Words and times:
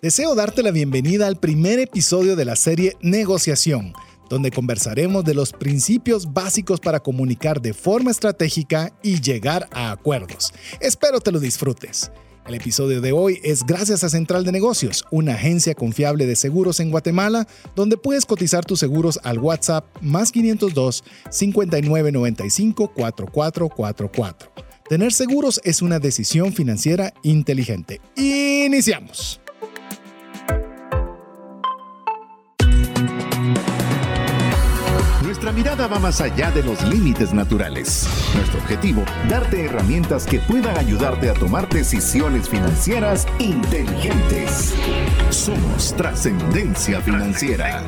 Deseo 0.00 0.36
darte 0.36 0.62
la 0.62 0.70
bienvenida 0.70 1.26
al 1.26 1.40
primer 1.40 1.80
episodio 1.80 2.36
de 2.36 2.44
la 2.44 2.54
serie 2.54 2.96
Negociación, 3.00 3.94
donde 4.30 4.52
conversaremos 4.52 5.24
de 5.24 5.34
los 5.34 5.52
principios 5.52 6.32
básicos 6.32 6.78
para 6.78 7.00
comunicar 7.00 7.60
de 7.60 7.74
forma 7.74 8.12
estratégica 8.12 8.96
y 9.02 9.20
llegar 9.20 9.68
a 9.72 9.90
acuerdos. 9.90 10.52
Espero 10.78 11.18
te 11.18 11.32
lo 11.32 11.40
disfrutes. 11.40 12.12
El 12.46 12.54
episodio 12.54 13.00
de 13.00 13.10
hoy 13.10 13.40
es 13.42 13.66
gracias 13.66 14.04
a 14.04 14.08
Central 14.08 14.44
de 14.44 14.52
Negocios, 14.52 15.04
una 15.10 15.34
agencia 15.34 15.74
confiable 15.74 16.26
de 16.26 16.36
seguros 16.36 16.78
en 16.78 16.92
Guatemala, 16.92 17.48
donde 17.74 17.96
puedes 17.96 18.24
cotizar 18.24 18.64
tus 18.64 18.78
seguros 18.78 19.18
al 19.24 19.40
WhatsApp 19.40 19.84
más 20.00 20.30
502 20.30 21.02
5995 21.28 22.92
4444. 22.94 24.52
Tener 24.88 25.12
seguros 25.12 25.60
es 25.64 25.82
una 25.82 25.98
decisión 25.98 26.52
financiera 26.52 27.12
inteligente. 27.24 28.00
Iniciamos. 28.14 29.40
Nuestra 35.48 35.64
mirada 35.64 35.86
va 35.86 35.98
más 35.98 36.20
allá 36.20 36.50
de 36.50 36.62
los 36.62 36.82
límites 36.82 37.32
naturales. 37.32 38.06
Nuestro 38.34 38.60
objetivo, 38.60 39.02
darte 39.30 39.64
herramientas 39.64 40.26
que 40.26 40.40
puedan 40.40 40.76
ayudarte 40.76 41.30
a 41.30 41.32
tomar 41.32 41.66
decisiones 41.70 42.50
financieras 42.50 43.26
inteligentes. 43.38 44.74
Somos 45.30 45.96
trascendencia 45.96 47.00
financiera. 47.00 47.82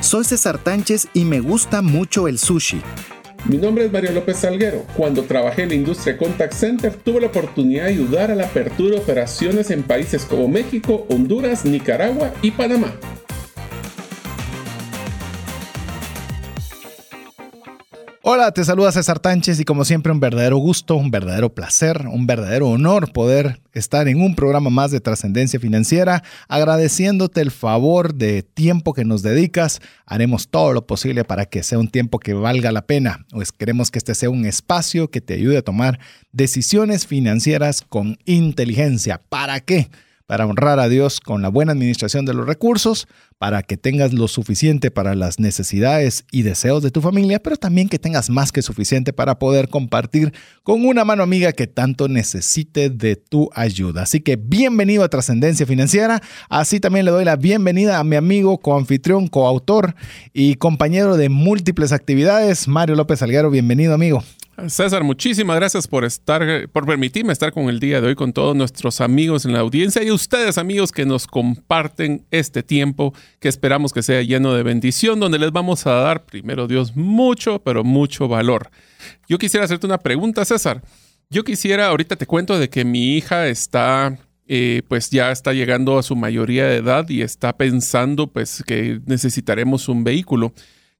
Soy 0.00 0.24
César 0.24 0.58
Tánchez 0.58 1.06
y 1.14 1.24
me 1.24 1.38
gusta 1.38 1.80
mucho 1.80 2.26
el 2.26 2.40
sushi. 2.40 2.82
Mi 3.48 3.58
nombre 3.58 3.84
es 3.84 3.92
Mario 3.92 4.10
López 4.10 4.38
Salguero. 4.38 4.84
Cuando 4.96 5.22
trabajé 5.22 5.62
en 5.62 5.68
la 5.68 5.76
industria 5.76 6.18
Contact 6.18 6.52
Center, 6.52 6.92
tuve 6.92 7.20
la 7.20 7.28
oportunidad 7.28 7.84
de 7.84 7.90
ayudar 7.90 8.32
a 8.32 8.34
la 8.34 8.46
apertura 8.46 8.96
de 8.96 9.02
operaciones 9.02 9.70
en 9.70 9.84
países 9.84 10.24
como 10.24 10.48
México, 10.48 11.06
Honduras, 11.10 11.64
Nicaragua 11.64 12.32
y 12.42 12.50
Panamá. 12.50 12.92
Hola, 18.28 18.50
te 18.50 18.64
saluda 18.64 18.90
César 18.90 19.20
Tánchez 19.20 19.60
y 19.60 19.64
como 19.64 19.84
siempre 19.84 20.10
un 20.10 20.18
verdadero 20.18 20.56
gusto, 20.56 20.96
un 20.96 21.12
verdadero 21.12 21.54
placer, 21.54 22.08
un 22.08 22.26
verdadero 22.26 22.66
honor 22.66 23.12
poder 23.12 23.60
estar 23.72 24.08
en 24.08 24.20
un 24.20 24.34
programa 24.34 24.68
más 24.68 24.90
de 24.90 24.98
trascendencia 24.98 25.60
financiera, 25.60 26.24
agradeciéndote 26.48 27.40
el 27.40 27.52
favor 27.52 28.14
de 28.14 28.42
tiempo 28.42 28.94
que 28.94 29.04
nos 29.04 29.22
dedicas. 29.22 29.80
Haremos 30.06 30.48
todo 30.48 30.72
lo 30.72 30.88
posible 30.88 31.22
para 31.22 31.46
que 31.46 31.62
sea 31.62 31.78
un 31.78 31.86
tiempo 31.86 32.18
que 32.18 32.34
valga 32.34 32.72
la 32.72 32.84
pena. 32.84 33.24
Pues 33.30 33.52
queremos 33.52 33.92
que 33.92 33.98
este 33.98 34.16
sea 34.16 34.28
un 34.28 34.44
espacio 34.44 35.08
que 35.08 35.20
te 35.20 35.34
ayude 35.34 35.58
a 35.58 35.62
tomar 35.62 36.00
decisiones 36.32 37.06
financieras 37.06 37.84
con 37.88 38.18
inteligencia. 38.24 39.22
¿Para 39.28 39.60
qué? 39.60 39.88
para 40.26 40.46
honrar 40.46 40.80
a 40.80 40.88
Dios 40.88 41.20
con 41.20 41.40
la 41.40 41.48
buena 41.48 41.72
administración 41.72 42.26
de 42.26 42.34
los 42.34 42.46
recursos, 42.46 43.06
para 43.38 43.62
que 43.62 43.76
tengas 43.76 44.12
lo 44.14 44.28
suficiente 44.28 44.90
para 44.90 45.14
las 45.14 45.38
necesidades 45.38 46.24
y 46.32 46.42
deseos 46.42 46.82
de 46.82 46.90
tu 46.90 47.02
familia, 47.02 47.38
pero 47.38 47.56
también 47.56 47.88
que 47.88 47.98
tengas 47.98 48.30
más 48.30 48.50
que 48.50 48.62
suficiente 48.62 49.12
para 49.12 49.38
poder 49.38 49.68
compartir 49.68 50.32
con 50.62 50.86
una 50.86 51.04
mano 51.04 51.22
amiga 51.22 51.52
que 51.52 51.66
tanto 51.66 52.08
necesite 52.08 52.88
de 52.88 53.16
tu 53.16 53.50
ayuda. 53.54 54.02
Así 54.02 54.20
que 54.20 54.36
bienvenido 54.36 55.04
a 55.04 55.08
Trascendencia 55.08 55.66
Financiera. 55.66 56.22
Así 56.48 56.80
también 56.80 57.04
le 57.04 57.10
doy 57.10 57.24
la 57.24 57.36
bienvenida 57.36 57.98
a 57.98 58.04
mi 58.04 58.16
amigo, 58.16 58.58
coanfitrión, 58.58 59.28
coautor 59.28 59.94
y 60.32 60.54
compañero 60.54 61.16
de 61.16 61.28
múltiples 61.28 61.92
actividades, 61.92 62.68
Mario 62.68 62.96
López 62.96 63.20
Alguero. 63.22 63.50
Bienvenido, 63.50 63.92
amigo. 63.92 64.22
César, 64.68 65.04
muchísimas 65.04 65.56
gracias 65.56 65.86
por 65.86 66.06
estar, 66.06 66.42
por 66.70 66.86
permitirme 66.86 67.32
estar 67.34 67.52
con 67.52 67.68
el 67.68 67.78
día 67.78 68.00
de 68.00 68.08
hoy 68.08 68.14
con 68.14 68.32
todos 68.32 68.56
nuestros 68.56 69.02
amigos 69.02 69.44
en 69.44 69.52
la 69.52 69.60
audiencia 69.60 70.02
y 70.02 70.10
ustedes, 70.10 70.56
amigos, 70.56 70.92
que 70.92 71.04
nos 71.04 71.26
comparten 71.26 72.24
este 72.30 72.62
tiempo 72.62 73.12
que 73.40 73.48
esperamos 73.48 73.92
que 73.92 74.02
sea 74.02 74.22
lleno 74.22 74.54
de 74.54 74.62
bendición, 74.62 75.20
donde 75.20 75.38
les 75.38 75.52
vamos 75.52 75.86
a 75.86 75.92
dar, 75.92 76.24
primero 76.24 76.66
Dios, 76.66 76.96
mucho, 76.96 77.62
pero 77.62 77.84
mucho 77.84 78.28
valor. 78.28 78.70
Yo 79.28 79.38
quisiera 79.38 79.64
hacerte 79.64 79.86
una 79.86 79.98
pregunta, 79.98 80.44
César. 80.44 80.82
Yo 81.28 81.44
quisiera, 81.44 81.88
ahorita 81.88 82.16
te 82.16 82.26
cuento 82.26 82.58
de 82.58 82.70
que 82.70 82.84
mi 82.84 83.16
hija 83.16 83.48
está 83.48 84.18
eh, 84.48 84.82
pues 84.86 85.10
ya 85.10 85.32
está 85.32 85.52
llegando 85.52 85.98
a 85.98 86.04
su 86.04 86.14
mayoría 86.14 86.66
de 86.66 86.76
edad 86.76 87.08
y 87.08 87.22
está 87.22 87.56
pensando 87.56 88.28
pues 88.28 88.62
que 88.64 89.00
necesitaremos 89.04 89.88
un 89.88 90.04
vehículo. 90.04 90.52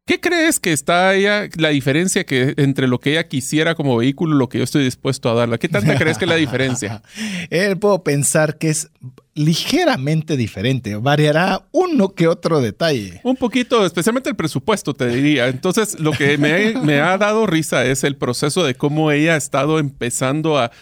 ¿Qué 0.04 0.20
crees 0.20 0.58
que 0.58 0.72
está 0.72 1.14
ella, 1.14 1.48
la 1.56 1.68
diferencia 1.68 2.24
que 2.24 2.54
entre 2.56 2.88
lo 2.88 2.98
que 2.98 3.12
ella 3.12 3.28
quisiera 3.28 3.76
como 3.76 3.96
vehículo 3.96 4.34
y 4.34 4.38
lo 4.38 4.48
que 4.48 4.58
yo 4.58 4.64
estoy 4.64 4.82
dispuesto 4.84 5.28
a 5.30 5.34
darle? 5.34 5.58
¿Qué 5.58 5.68
tanta 5.68 5.96
crees 5.96 6.18
que 6.18 6.24
es 6.24 6.28
la 6.28 6.36
diferencia? 6.36 7.02
Él 7.50 7.78
puedo 7.78 8.02
pensar 8.02 8.58
que 8.58 8.70
es 8.70 8.90
ligeramente 9.36 10.36
diferente, 10.36 10.96
variará 10.96 11.66
uno 11.70 12.14
que 12.14 12.26
otro 12.26 12.60
detalle. 12.60 13.20
Un 13.22 13.36
poquito, 13.36 13.84
especialmente 13.84 14.30
el 14.30 14.36
presupuesto, 14.36 14.94
te 14.94 15.06
diría. 15.08 15.48
Entonces, 15.48 16.00
lo 16.00 16.12
que 16.12 16.38
me, 16.38 17.00
ha 17.00 17.18
dado 17.18 17.46
risa 17.46 17.84
es 17.84 18.02
el 18.02 18.16
proceso 18.16 18.64
de 18.64 18.74
cómo 18.74 19.12
ella 19.12 19.34
ha 19.34 19.36
estado 19.36 19.78
empezando 19.78 20.58
a 20.58 20.72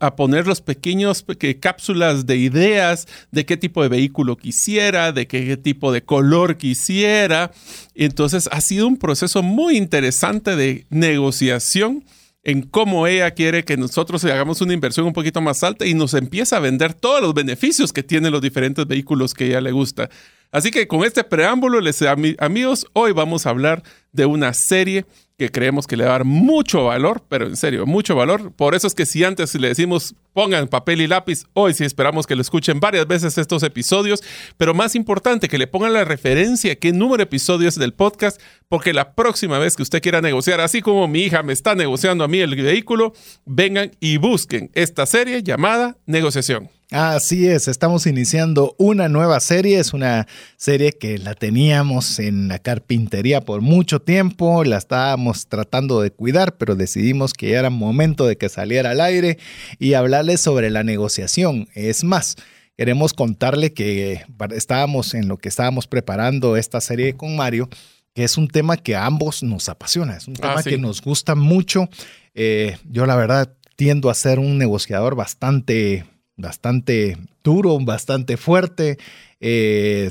a, 0.00 0.16
poner 0.16 0.46
los 0.46 0.60
pequeños 0.60 1.24
cápsulas 1.60 2.26
de 2.26 2.36
ideas 2.36 3.06
de 3.30 3.46
qué 3.46 3.56
tipo 3.56 3.82
de 3.82 3.88
vehículo 3.88 4.36
quisiera, 4.36 5.12
de 5.12 5.26
qué 5.26 5.56
tipo 5.56 5.92
de 5.92 6.02
color 6.02 6.56
quisiera. 6.56 7.52
Entonces 7.94 8.48
ha 8.50 8.60
sido 8.60 8.88
un 8.88 8.96
proceso 8.96 9.42
muy 9.42 9.76
interesante 9.76 10.56
de 10.56 10.86
negociación 10.90 12.04
en 12.44 12.62
cómo 12.62 13.06
ella 13.06 13.30
quiere 13.32 13.64
que 13.64 13.76
nosotros 13.76 14.24
hagamos 14.24 14.60
una 14.60 14.74
inversión 14.74 15.06
un 15.06 15.12
poquito 15.12 15.40
más 15.40 15.62
alta 15.64 15.86
y 15.86 15.94
nos 15.94 16.14
empieza 16.14 16.58
a 16.58 16.60
vender 16.60 16.92
todos 16.92 17.22
los 17.22 17.34
beneficios 17.34 17.92
que 17.92 18.02
tienen 18.02 18.32
los 18.32 18.42
diferentes 18.42 18.86
vehículos 18.86 19.34
que 19.34 19.46
ella 19.46 19.62
le 19.62 19.72
gusta. 19.72 20.10
Así 20.52 20.70
que 20.70 20.86
con 20.86 21.04
este 21.04 21.24
preámbulo, 21.24 21.80
les 21.80 22.00
amigos, 22.02 22.86
hoy 22.92 23.12
vamos 23.12 23.46
a 23.46 23.50
hablar 23.50 23.82
de 24.12 24.26
una 24.26 24.52
serie 24.52 25.04
que 25.36 25.50
creemos 25.50 25.86
que 25.86 25.96
le 25.96 26.04
va 26.04 26.10
a 26.10 26.12
dar 26.12 26.24
mucho 26.24 26.84
valor, 26.84 27.24
pero 27.28 27.46
en 27.46 27.56
serio, 27.56 27.86
mucho 27.86 28.14
valor. 28.14 28.52
Por 28.52 28.74
eso 28.74 28.86
es 28.86 28.94
que 28.94 29.04
si 29.04 29.24
antes 29.24 29.54
le 29.54 29.68
decimos 29.68 30.14
pongan 30.32 30.68
papel 30.68 31.00
y 31.00 31.06
lápiz, 31.06 31.44
hoy 31.54 31.74
sí 31.74 31.84
esperamos 31.84 32.26
que 32.26 32.36
lo 32.36 32.42
escuchen 32.42 32.80
varias 32.80 33.06
veces 33.06 33.38
estos 33.38 33.62
episodios, 33.62 34.22
pero 34.56 34.74
más 34.74 34.94
importante, 34.94 35.48
que 35.48 35.58
le 35.58 35.66
pongan 35.66 35.92
la 35.92 36.04
referencia, 36.04 36.76
qué 36.76 36.92
número 36.92 37.18
de 37.18 37.24
episodios 37.24 37.76
del 37.76 37.94
podcast, 37.94 38.40
porque 38.68 38.92
la 38.92 39.14
próxima 39.14 39.58
vez 39.58 39.76
que 39.76 39.82
usted 39.82 40.02
quiera 40.02 40.20
negociar, 40.20 40.60
así 40.60 40.82
como 40.82 41.08
mi 41.08 41.20
hija 41.20 41.42
me 41.42 41.52
está 41.52 41.74
negociando 41.74 42.24
a 42.24 42.28
mí 42.28 42.38
el 42.38 42.54
vehículo, 42.54 43.12
vengan 43.44 43.92
y 44.00 44.16
busquen 44.18 44.70
esta 44.74 45.06
serie 45.06 45.42
llamada 45.42 45.96
Negociación. 46.06 46.68
Así 46.90 47.48
es, 47.48 47.66
estamos 47.66 48.06
iniciando 48.06 48.74
una 48.78 49.08
nueva 49.08 49.40
serie, 49.40 49.78
es 49.78 49.94
una 49.94 50.28
serie 50.56 50.92
que 50.92 51.18
la 51.18 51.34
teníamos 51.34 52.18
en 52.18 52.48
la 52.48 52.58
carpintería 52.58 53.40
por 53.40 53.62
mucho 53.62 54.00
tiempo, 54.02 54.64
la 54.64 54.76
estábamos 54.76 55.46
tratando 55.48 56.02
de 56.02 56.10
cuidar, 56.10 56.56
pero 56.56 56.76
decidimos 56.76 57.32
que 57.32 57.50
ya 57.50 57.60
era 57.60 57.70
momento 57.70 58.26
de 58.26 58.36
que 58.36 58.50
saliera 58.50 58.90
al 58.90 59.00
aire 59.00 59.38
y 59.78 59.94
hablarles 59.94 60.42
sobre 60.42 60.70
la 60.70 60.84
negociación. 60.84 61.68
Es 61.74 62.04
más, 62.04 62.36
queremos 62.76 63.14
contarle 63.14 63.72
que 63.72 64.22
estábamos 64.54 65.14
en 65.14 65.26
lo 65.26 65.38
que 65.38 65.48
estábamos 65.48 65.86
preparando 65.86 66.56
esta 66.56 66.82
serie 66.82 67.14
con 67.14 67.34
Mario, 67.34 67.68
que 68.14 68.24
es 68.24 68.36
un 68.36 68.46
tema 68.46 68.76
que 68.76 68.94
a 68.94 69.06
ambos 69.06 69.42
nos 69.42 69.70
apasiona, 69.70 70.18
es 70.18 70.28
un 70.28 70.34
tema 70.34 70.56
ah, 70.58 70.62
que 70.62 70.78
nos 70.78 71.00
gusta 71.00 71.34
mucho. 71.34 71.88
Eh, 72.34 72.76
yo 72.88 73.06
la 73.06 73.16
verdad 73.16 73.52
tiendo 73.74 74.10
a 74.10 74.14
ser 74.14 74.38
un 74.38 74.58
negociador 74.58 75.16
bastante 75.16 76.04
bastante 76.36 77.16
duro, 77.42 77.78
bastante 77.80 78.36
fuerte, 78.36 78.98
eh, 79.40 80.10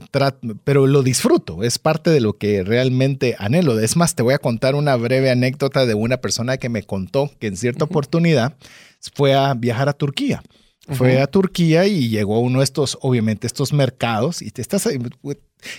pero 0.64 0.88
lo 0.88 1.02
disfruto, 1.04 1.64
es 1.64 1.80
parte 1.80 2.10
de 2.12 2.22
lo 2.22 2.38
que 2.38 2.64
realmente 2.64 3.36
anhelo. 3.40 3.80
Es 3.80 3.96
más, 3.96 4.16
te 4.16 4.24
voy 4.24 4.34
a 4.34 4.40
contar 4.40 4.76
una 4.76 4.96
breve 4.96 5.32
anécdota 5.32 5.86
de 5.86 5.94
una 5.96 6.18
persona 6.18 6.58
que 6.58 6.70
me 6.70 6.84
contó 6.84 7.32
que 7.40 7.48
en 7.48 7.58
cierta 7.58 7.86
oportunidad 7.86 8.56
fue 9.14 9.34
a 9.34 9.54
viajar 9.54 9.90
a 9.90 9.94
Turquía. 9.94 10.44
Fue 10.90 11.22
a 11.22 11.28
Turquía 11.28 11.88
y 11.88 12.10
llegó 12.10 12.36
a 12.36 12.40
uno 12.42 12.60
de 12.60 12.66
estos, 12.66 12.98
obviamente, 13.02 13.48
estos 13.48 13.72
mercados. 13.72 14.42
Y 14.42 14.52
te 14.52 14.62
estás. 14.62 14.90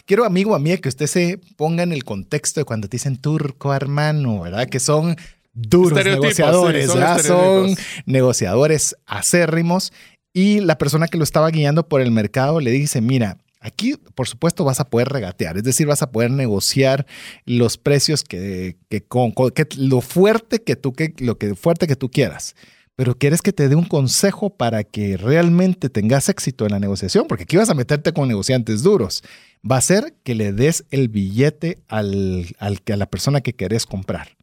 Quiero, 0.07 0.25
amigo, 0.25 0.55
a 0.55 0.59
mí, 0.59 0.79
que 0.79 0.89
usted 0.89 1.07
se 1.07 1.39
ponga 1.57 1.83
en 1.83 1.93
el 1.93 2.05
contexto 2.05 2.61
de 2.61 2.65
cuando 2.65 2.89
te 2.89 2.97
dicen 2.97 3.19
turco, 3.19 3.75
hermano, 3.75 4.41
¿verdad? 4.41 4.67
Que 4.67 4.81
son 4.81 5.17
duros 5.53 6.05
negociadores, 6.05 6.91
son, 6.91 7.21
son 7.21 7.77
negociadores 8.07 8.97
acérrimos 9.07 9.93
y 10.35 10.61
la 10.61 10.77
persona 10.77 11.09
que 11.09 11.17
lo 11.17 11.25
estaba 11.25 11.49
guiando 11.51 11.89
por 11.89 12.03
el 12.03 12.11
mercado 12.11 12.61
le 12.61 12.73
dice, 12.73 13.01
mira, 13.01 13.39
Aquí, 13.65 13.95
por 14.15 14.29
supuesto, 14.29 14.63
vas 14.63 14.79
a 14.81 14.91
poder 14.91 15.09
regatear, 15.09 15.57
es 15.57 15.65
decir, 15.65 15.87
vas 15.87 16.03
a 16.03 16.13
poder 16.13 16.31
negociar 16.31 17.07
los 17.47 17.79
precios 17.79 18.23
que, 18.23 18.77
con, 19.09 19.33
lo 19.79 20.03
fuerte 20.03 20.63
que 20.63 20.77
tú 20.77 20.93
que 20.93 21.15
lo 21.21 21.39
que 21.39 21.55
fuerte 21.55 21.87
que 21.87 21.97
tú 21.97 22.11
quieras. 22.11 22.57
Pero 22.95 23.17
quieres 23.17 23.41
que 23.41 23.55
te 23.55 23.71
dé 23.71 23.75
un 23.75 23.87
consejo 23.87 24.51
para 24.51 24.85
que 24.85 25.17
realmente 25.17 25.89
tengas 25.89 26.29
éxito 26.29 26.67
en 26.67 26.73
la 26.73 26.79
negociación, 26.79 27.25
porque 27.27 27.45
aquí 27.45 27.57
vas 27.57 27.71
a 27.71 27.75
meterte 27.75 28.13
con 28.13 28.29
negociantes 28.29 28.83
duros. 28.83 29.25
Va 29.69 29.79
a 29.79 29.81
ser 29.81 30.13
que 30.25 30.35
le 30.35 30.53
des 30.53 30.85
el 30.91 31.09
billete 31.09 31.79
al, 31.89 32.55
al, 32.59 32.81
a 32.87 32.97
la 32.97 33.07
persona 33.07 33.41
que 33.41 33.55
querés 33.55 33.87
comprar. 33.87 34.37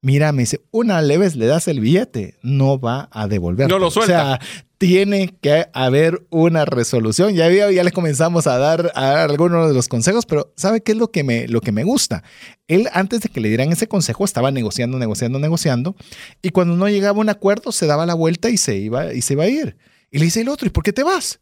Mira, 0.00 0.30
me 0.30 0.42
dice, 0.42 0.60
una 0.70 1.02
vez 1.02 1.34
le 1.34 1.46
das 1.46 1.66
el 1.66 1.80
billete, 1.80 2.38
no 2.42 2.78
va 2.78 3.08
a 3.10 3.26
devolver. 3.26 3.68
No 3.68 3.80
lo 3.80 3.90
suelta. 3.90 4.22
O 4.22 4.26
sea, 4.36 4.40
tiene 4.80 5.36
que 5.42 5.66
haber 5.74 6.26
una 6.30 6.64
resolución. 6.64 7.34
Ya, 7.34 7.50
ya 7.50 7.84
le 7.84 7.92
comenzamos 7.92 8.46
a 8.46 8.56
dar, 8.56 8.90
a 8.94 9.24
algunos 9.24 9.68
de 9.68 9.74
los 9.74 9.88
consejos, 9.88 10.24
pero 10.24 10.54
¿sabe 10.56 10.82
qué 10.82 10.92
es 10.92 10.98
lo 10.98 11.10
que, 11.10 11.22
me, 11.22 11.46
lo 11.48 11.60
que 11.60 11.70
me 11.70 11.84
gusta? 11.84 12.24
Él, 12.66 12.88
antes 12.94 13.20
de 13.20 13.28
que 13.28 13.42
le 13.42 13.48
dieran 13.48 13.70
ese 13.70 13.88
consejo, 13.88 14.24
estaba 14.24 14.50
negociando, 14.50 14.98
negociando, 14.98 15.38
negociando, 15.38 15.96
y 16.40 16.48
cuando 16.48 16.76
no 16.76 16.88
llegaba 16.88 17.18
a 17.18 17.20
un 17.20 17.28
acuerdo, 17.28 17.72
se 17.72 17.84
daba 17.84 18.06
la 18.06 18.14
vuelta 18.14 18.48
y 18.48 18.56
se 18.56 18.78
iba, 18.78 19.12
y 19.12 19.20
se 19.20 19.34
iba 19.34 19.44
a 19.44 19.48
ir. 19.48 19.76
Y 20.10 20.18
le 20.18 20.24
dice 20.24 20.40
el 20.40 20.48
otro, 20.48 20.66
¿y 20.66 20.70
por 20.70 20.82
qué 20.82 20.94
te 20.94 21.02
vas? 21.02 21.40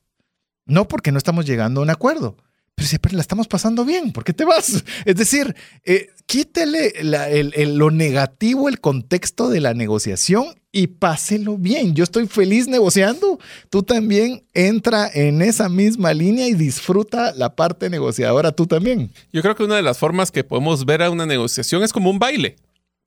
No, 0.66 0.88
porque 0.88 1.12
no 1.12 1.18
estamos 1.18 1.46
llegando 1.46 1.80
a 1.80 1.84
un 1.84 1.90
acuerdo. 1.90 2.36
Pero 2.78 2.86
siempre 2.86 3.12
la 3.12 3.22
estamos 3.22 3.48
pasando 3.48 3.84
bien, 3.84 4.12
¿por 4.12 4.22
qué 4.22 4.32
te 4.32 4.44
vas? 4.44 4.84
Es 5.04 5.16
decir, 5.16 5.56
eh, 5.84 6.10
quítele 6.26 6.92
lo 7.02 7.90
negativo, 7.90 8.68
el 8.68 8.78
contexto 8.78 9.48
de 9.48 9.60
la 9.60 9.74
negociación 9.74 10.54
y 10.70 10.86
páselo 10.86 11.58
bien. 11.58 11.96
Yo 11.96 12.04
estoy 12.04 12.28
feliz 12.28 12.68
negociando. 12.68 13.40
Tú 13.68 13.82
también 13.82 14.44
entra 14.54 15.10
en 15.12 15.42
esa 15.42 15.68
misma 15.68 16.14
línea 16.14 16.46
y 16.46 16.54
disfruta 16.54 17.32
la 17.34 17.56
parte 17.56 17.90
negociadora 17.90 18.52
tú 18.52 18.68
también. 18.68 19.10
Yo 19.32 19.42
creo 19.42 19.56
que 19.56 19.64
una 19.64 19.74
de 19.74 19.82
las 19.82 19.98
formas 19.98 20.30
que 20.30 20.44
podemos 20.44 20.84
ver 20.84 21.02
a 21.02 21.10
una 21.10 21.26
negociación 21.26 21.82
es 21.82 21.92
como 21.92 22.10
un 22.10 22.20
baile. 22.20 22.54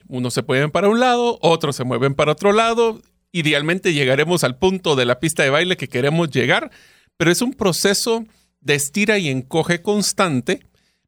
Unos 0.10 0.34
se 0.34 0.42
mueven 0.42 0.70
para 0.70 0.90
un 0.90 1.00
lado, 1.00 1.40
otros 1.42 1.78
se 1.78 1.86
mueven 1.86 2.14
para 2.14 2.34
otro 2.34 2.52
lado. 2.52 3.02
Idealmente 3.32 3.94
llegaremos 3.94 4.44
al 4.44 4.58
punto 4.58 4.98
de 4.98 5.06
la 5.06 5.22
pista 5.22 5.44
de 5.44 5.50
baile 5.50 5.78
que 5.78 5.88
queremos 5.88 6.30
llegar, 6.30 6.72
pero 7.16 7.32
es 7.32 7.42
un 7.42 7.54
proceso 7.54 8.26
de 8.62 8.76
estira 8.76 9.18
y 9.18 9.30
encoge 9.30 9.82
constante. 9.82 10.62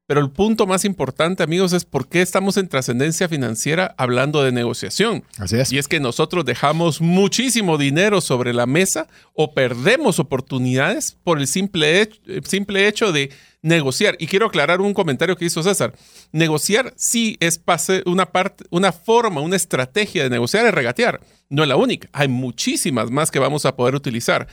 Pero 0.06 0.20
el 0.20 0.32
punto 0.32 0.68
más 0.68 0.84
importante, 0.84 1.44
amigos, 1.44 1.72
es 1.72 1.86
por 1.86 2.10
qué 2.10 2.22
estamos 2.22 2.58
en 2.58 2.68
trascendencia 2.68 3.30
financiera 3.30 3.96
hablando 3.98 4.44
de 4.44 4.52
negociación. 4.52 5.24
Así 5.38 5.58
es. 5.58 5.72
Y 5.72 5.78
es 5.78 5.88
que 5.88 6.02
nosotros 6.02 6.44
dejamos 6.44 7.00
muchísimo 7.00 7.78
dinero 7.78 8.20
sobre 8.20 8.54
la 8.54 8.66
mesa 8.66 9.08
o 9.34 9.54
perdemos 9.54 10.20
oportunidades 10.20 11.18
por 11.24 11.40
el 11.40 11.48
simple 11.48 12.02
hecho, 12.02 12.20
simple 12.44 12.90
hecho 12.90 13.14
de 13.14 13.32
negociar. 13.62 14.18
Y 14.20 14.28
quiero 14.28 14.48
aclarar 14.48 14.82
un 14.82 14.94
comentario 14.94 15.38
que 15.38 15.46
hizo 15.46 15.64
César. 15.64 15.94
Negociar 16.34 16.94
sí 16.98 17.38
es 17.40 17.62
una 18.06 18.26
parte, 18.26 18.66
una 18.70 18.92
forma, 18.92 19.40
una 19.40 19.56
estrategia 19.56 20.24
de 20.24 20.30
negociar 20.30 20.66
es 20.66 20.74
regatear. 20.74 21.22
No 21.50 21.64
es 21.64 21.70
la 21.70 21.78
única. 21.78 22.10
Hay 22.12 22.28
muchísimas 22.28 23.10
más 23.10 23.32
que 23.32 23.40
vamos 23.40 23.66
a 23.66 23.76
poder 23.76 23.96
utilizar. 23.96 24.48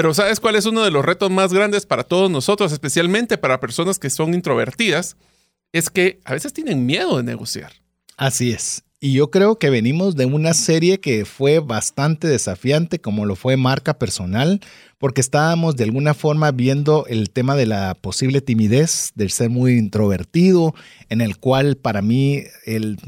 Pero 0.00 0.14
¿sabes 0.14 0.40
cuál 0.40 0.56
es 0.56 0.64
uno 0.64 0.82
de 0.82 0.90
los 0.90 1.04
retos 1.04 1.30
más 1.30 1.52
grandes 1.52 1.84
para 1.84 2.04
todos 2.04 2.30
nosotros, 2.30 2.72
especialmente 2.72 3.36
para 3.36 3.60
personas 3.60 3.98
que 3.98 4.08
son 4.08 4.32
introvertidas? 4.32 5.18
Es 5.72 5.90
que 5.90 6.22
a 6.24 6.32
veces 6.32 6.54
tienen 6.54 6.86
miedo 6.86 7.18
de 7.18 7.22
negociar. 7.22 7.70
Así 8.16 8.50
es. 8.50 8.82
Y 9.02 9.14
yo 9.14 9.30
creo 9.30 9.58
que 9.58 9.70
venimos 9.70 10.14
de 10.14 10.26
una 10.26 10.52
serie 10.52 11.00
que 11.00 11.24
fue 11.24 11.60
bastante 11.60 12.28
desafiante, 12.28 13.00
como 13.00 13.24
lo 13.24 13.34
fue 13.34 13.56
marca 13.56 13.98
personal, 13.98 14.60
porque 14.98 15.22
estábamos 15.22 15.74
de 15.76 15.84
alguna 15.84 16.12
forma 16.12 16.50
viendo 16.50 17.06
el 17.06 17.30
tema 17.30 17.56
de 17.56 17.64
la 17.64 17.94
posible 17.94 18.42
timidez, 18.42 19.12
del 19.14 19.30
ser 19.30 19.48
muy 19.48 19.78
introvertido, 19.78 20.74
en 21.08 21.22
el 21.22 21.38
cual 21.38 21.78
para 21.78 22.02
mí 22.02 22.42
el 22.66 22.98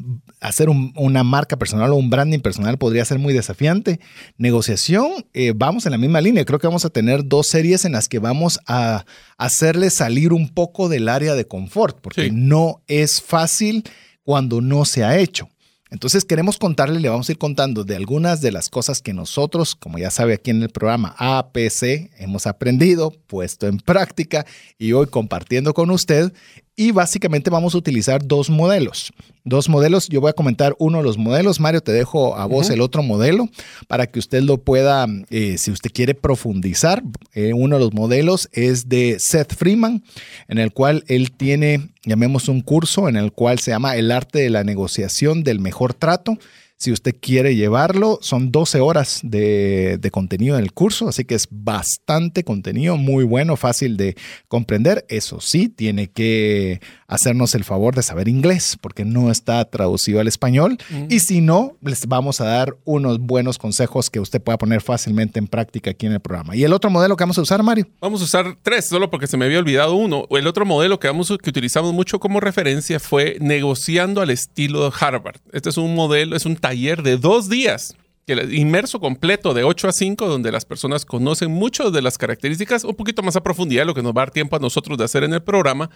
hacer 0.41 0.71
una 0.71 1.25
marca 1.25 1.59
personal 1.59 1.93
o 1.93 1.97
un 1.97 2.09
branding 2.09 2.41
personal 2.41 2.79
podría 2.79 3.05
ser 3.05 3.19
muy 3.19 3.35
desafiante. 3.35 4.00
Negociación, 4.39 5.27
eh, 5.35 5.53
vamos 5.55 5.85
en 5.85 5.93
la 5.93 5.99
misma 5.99 6.23
línea. 6.23 6.47
Creo 6.47 6.59
que 6.59 6.69
vamos 6.69 6.87
a 6.87 6.91
tener 6.91 7.29
dos 7.29 7.49
series 7.49 7.85
en 7.85 7.93
las 7.93 8.09
que 8.09 8.19
vamos 8.19 8.61
a 8.67 9.05
hacerle 9.37 9.91
salir 9.91 10.33
un 10.33 10.49
poco 10.49 10.89
del 10.89 11.06
área 11.11 11.35
de 11.35 11.47
confort, 11.47 12.00
porque 12.00 12.31
no 12.33 12.81
es 12.87 13.21
fácil 13.21 13.85
cuando 14.25 14.62
no 14.62 14.87
se 14.87 15.05
ha 15.05 15.19
hecho. 15.19 15.51
Entonces 15.93 16.25
queremos 16.25 16.56
contarle, 16.56 17.00
le 17.00 17.11
vamos 17.11 17.29
a 17.29 17.33
ir 17.33 17.39
contando 17.39 17.85
de 17.85 17.94
algunas 17.94 18.41
de 18.41 18.50
las 18.50 18.71
cosas 18.71 19.03
que 19.03 19.12
nosotros, 19.12 19.77
como 19.77 19.99
ya 19.99 20.11
sabe 20.11 20.33
aquí 20.33 20.50
en 20.50 20.62
el 20.62 20.71
programa 20.71 21.15
APC, 21.19 22.11
hemos 22.17 22.47
aprendido, 22.47 23.11
puesto 23.27 23.67
en 23.67 23.77
práctica 23.77 24.47
y 24.79 24.94
hoy 24.94 25.09
compartiendo 25.09 25.75
con 25.75 25.91
usted 25.91 26.33
y 26.74 26.90
básicamente 26.90 27.50
vamos 27.50 27.74
a 27.74 27.78
utilizar 27.78 28.26
dos 28.26 28.48
modelos. 28.48 29.12
Dos 29.44 29.69
modelos, 29.69 30.08
yo 30.08 30.20
voy 30.20 30.30
a 30.30 30.34
comentar 30.34 30.74
uno 30.78 30.98
de 30.98 31.04
los 31.04 31.19
modelos. 31.19 31.60
Mario, 31.60 31.82
te 31.82 31.92
dejo 31.92 32.36
a 32.36 32.46
vos 32.46 32.70
el 32.70 32.80
otro 32.80 33.02
modelo 33.02 33.48
para 33.88 34.06
que 34.06 34.19
usted 34.19 34.42
lo 34.42 34.58
pueda, 34.58 35.06
eh, 35.30 35.58
si 35.58 35.70
usted 35.70 35.90
quiere 35.92 36.14
profundizar. 36.14 37.02
Eh, 37.34 37.52
uno 37.52 37.76
de 37.76 37.84
los 37.84 37.92
modelos 37.92 38.48
es 38.52 38.88
de 38.88 39.19
Seth 39.19 39.54
Freeman, 39.54 40.02
en 40.48 40.58
el 40.58 40.72
cual 40.72 41.04
él 41.08 41.32
tiene, 41.32 41.90
llamemos 42.04 42.48
un 42.48 42.60
curso, 42.60 43.08
en 43.08 43.16
el 43.16 43.32
cual 43.32 43.58
se 43.58 43.72
llama 43.72 43.96
El 43.96 44.12
arte 44.12 44.38
de 44.38 44.50
la 44.50 44.64
negociación 44.64 45.42
del 45.42 45.58
mejor 45.58 45.92
trato. 45.92 46.38
Si 46.82 46.90
usted 46.90 47.14
quiere 47.20 47.55
llevarlo, 47.55 48.19
son 48.23 48.50
12 48.50 48.81
horas 48.81 49.20
de, 49.23 50.00
contenido 50.11 50.58
en 50.58 50.64
el 50.64 50.73
curso, 50.73 51.06
así 51.06 51.25
que 51.25 51.37
es 51.37 51.46
bastante 51.49 52.43
contenido, 52.43 52.96
muy 52.96 53.23
bueno, 53.23 53.56
fácil 53.56 53.96
de 53.96 54.17
comprender. 54.49 55.06
Eso 55.08 55.40
sí, 55.40 55.69
tiene 55.69 56.08
que 56.08 56.81
hacernos 57.12 57.55
el 57.55 57.64
favor 57.64 57.94
de 57.94 58.03
saber 58.03 58.26
inglés, 58.26 58.79
porque 58.81 59.05
no 59.05 59.31
está 59.31 59.62
traducido 59.67 60.20
al 60.20 60.29
español. 60.29 60.79
Y 61.11 61.20
si 61.20 61.43
no, 61.43 61.76
les 61.82 62.06
vamos 62.06 62.41
a 62.41 62.44
dar 62.44 62.75
unos 62.85 63.19
buenos 63.19 63.59
consejos 63.59 64.09
que 64.09 64.19
usted 64.19 64.41
pueda 64.41 64.56
poner 64.56 64.81
fácilmente 64.81 65.38
en 65.38 65.47
práctica 65.47 65.91
aquí 65.91 66.06
en 66.06 66.12
el 66.12 66.20
programa. 66.20 66.56
¿Y 66.56 66.64
el 66.64 66.73
otro 66.73 66.91
modelo 66.91 67.14
que 67.17 67.25
vamos 67.25 67.37
a 67.37 67.43
usar, 67.43 67.62
Mario? 67.62 67.87
Vamos 68.00 68.23
a 68.23 68.25
usar 68.25 68.56
tres, 68.62 68.87
solo 68.87 69.11
porque 69.11 69.26
se 69.26 69.37
me 69.37 69.44
había 69.44 69.59
olvidado 69.59 69.94
uno. 69.94 70.26
El 70.31 70.47
otro 70.47 70.64
modelo 70.64 70.99
que, 70.99 71.06
vamos, 71.06 71.29
que 71.29 71.50
utilizamos 71.50 71.93
mucho 71.93 72.19
como 72.19 72.41
referencia 72.41 72.99
fue 72.99 73.37
negociando 73.41 74.23
al 74.23 74.31
estilo 74.31 74.85
de 74.85 74.93
Harvard. 74.99 75.37
Este 75.53 75.69
es 75.69 75.76
un 75.76 75.94
modelo, 75.94 76.35
es 76.35 76.47
un 76.47 76.56
taller 76.56 77.03
de 77.03 77.19
dos 77.19 77.50
días 77.50 77.94
inmerso 78.26 79.00
completo 79.00 79.53
de 79.53 79.65
8 79.65 79.88
a 79.88 79.93
5, 79.93 80.29
donde 80.29 80.53
las 80.53 80.65
personas 80.65 81.05
conocen 81.05 81.50
muchas 81.50 81.93
de 81.93 82.00
las 82.00 82.17
características, 82.17 82.85
un 82.85 82.94
poquito 82.94 83.23
más 83.23 83.37
a 83.37 83.43
profundidad, 83.43 83.85
lo 83.85 83.94
que 83.94 84.03
nos 84.03 84.12
va 84.12 84.23
a 84.23 84.26
dar 84.26 84.31
tiempo 84.31 84.56
a 84.56 84.61
nosotros 84.61 84.97
de 84.97 85.05
hacer 85.05 85.25
en 85.25 85.35
el 85.35 85.43
programa. 85.43 85.91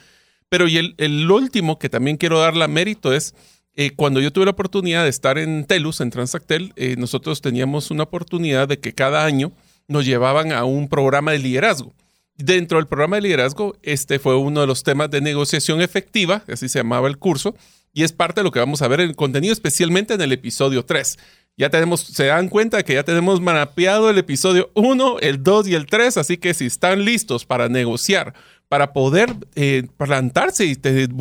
Pero 0.48 0.68
y 0.68 0.94
el, 0.96 1.30
último 1.30 1.78
que 1.78 1.88
también 1.88 2.16
quiero 2.16 2.38
darle 2.38 2.68
mérito 2.68 3.12
es, 3.12 3.34
eh, 3.74 3.90
cuando 3.94 4.20
yo 4.20 4.32
tuve 4.32 4.44
la 4.44 4.52
oportunidad 4.52 5.02
de 5.02 5.10
estar 5.10 5.38
en 5.38 5.64
Telus, 5.64 6.00
en 6.00 6.10
Transactel, 6.10 6.72
eh, 6.76 6.94
nosotros 6.96 7.40
teníamos 7.40 7.90
una 7.90 8.04
oportunidad 8.04 8.68
de 8.68 8.78
que 8.78 8.94
cada 8.94 9.24
año 9.24 9.52
nos 9.88 10.06
llevaban 10.06 10.52
a 10.52 10.64
un 10.64 10.88
programa 10.88 11.32
de 11.32 11.40
liderazgo. 11.40 11.94
Dentro 12.38 12.78
del 12.78 12.86
programa 12.86 13.16
de 13.16 13.22
liderazgo, 13.22 13.76
este 13.82 14.18
fue 14.18 14.36
uno 14.36 14.60
de 14.60 14.66
los 14.66 14.82
temas 14.82 15.10
de 15.10 15.20
negociación 15.20 15.80
efectiva, 15.80 16.42
así 16.48 16.68
se 16.68 16.78
llamaba 16.78 17.08
el 17.08 17.18
curso, 17.18 17.56
y 17.92 18.02
es 18.02 18.12
parte 18.12 18.40
de 18.40 18.44
lo 18.44 18.50
que 18.50 18.58
vamos 18.58 18.82
a 18.82 18.88
ver 18.88 19.00
en 19.00 19.08
el 19.08 19.16
contenido, 19.16 19.54
especialmente 19.54 20.14
en 20.14 20.20
el 20.20 20.32
episodio 20.32 20.84
3. 20.84 21.16
Ya 21.56 21.70
tenemos, 21.70 22.02
se 22.02 22.26
dan 22.26 22.50
cuenta 22.50 22.82
que 22.82 22.92
ya 22.92 23.04
tenemos 23.04 23.40
mapeado 23.40 24.10
el 24.10 24.18
episodio 24.18 24.70
1, 24.74 25.20
el 25.20 25.42
2 25.42 25.68
y 25.68 25.74
el 25.74 25.86
3, 25.86 26.18
así 26.18 26.36
que 26.36 26.52
si 26.52 26.66
están 26.66 27.06
listos 27.06 27.46
para 27.46 27.70
negociar, 27.70 28.34
para 28.68 28.92
poder 28.92 29.34
eh, 29.54 29.86
plantarse 29.96 30.64
y 30.64 30.76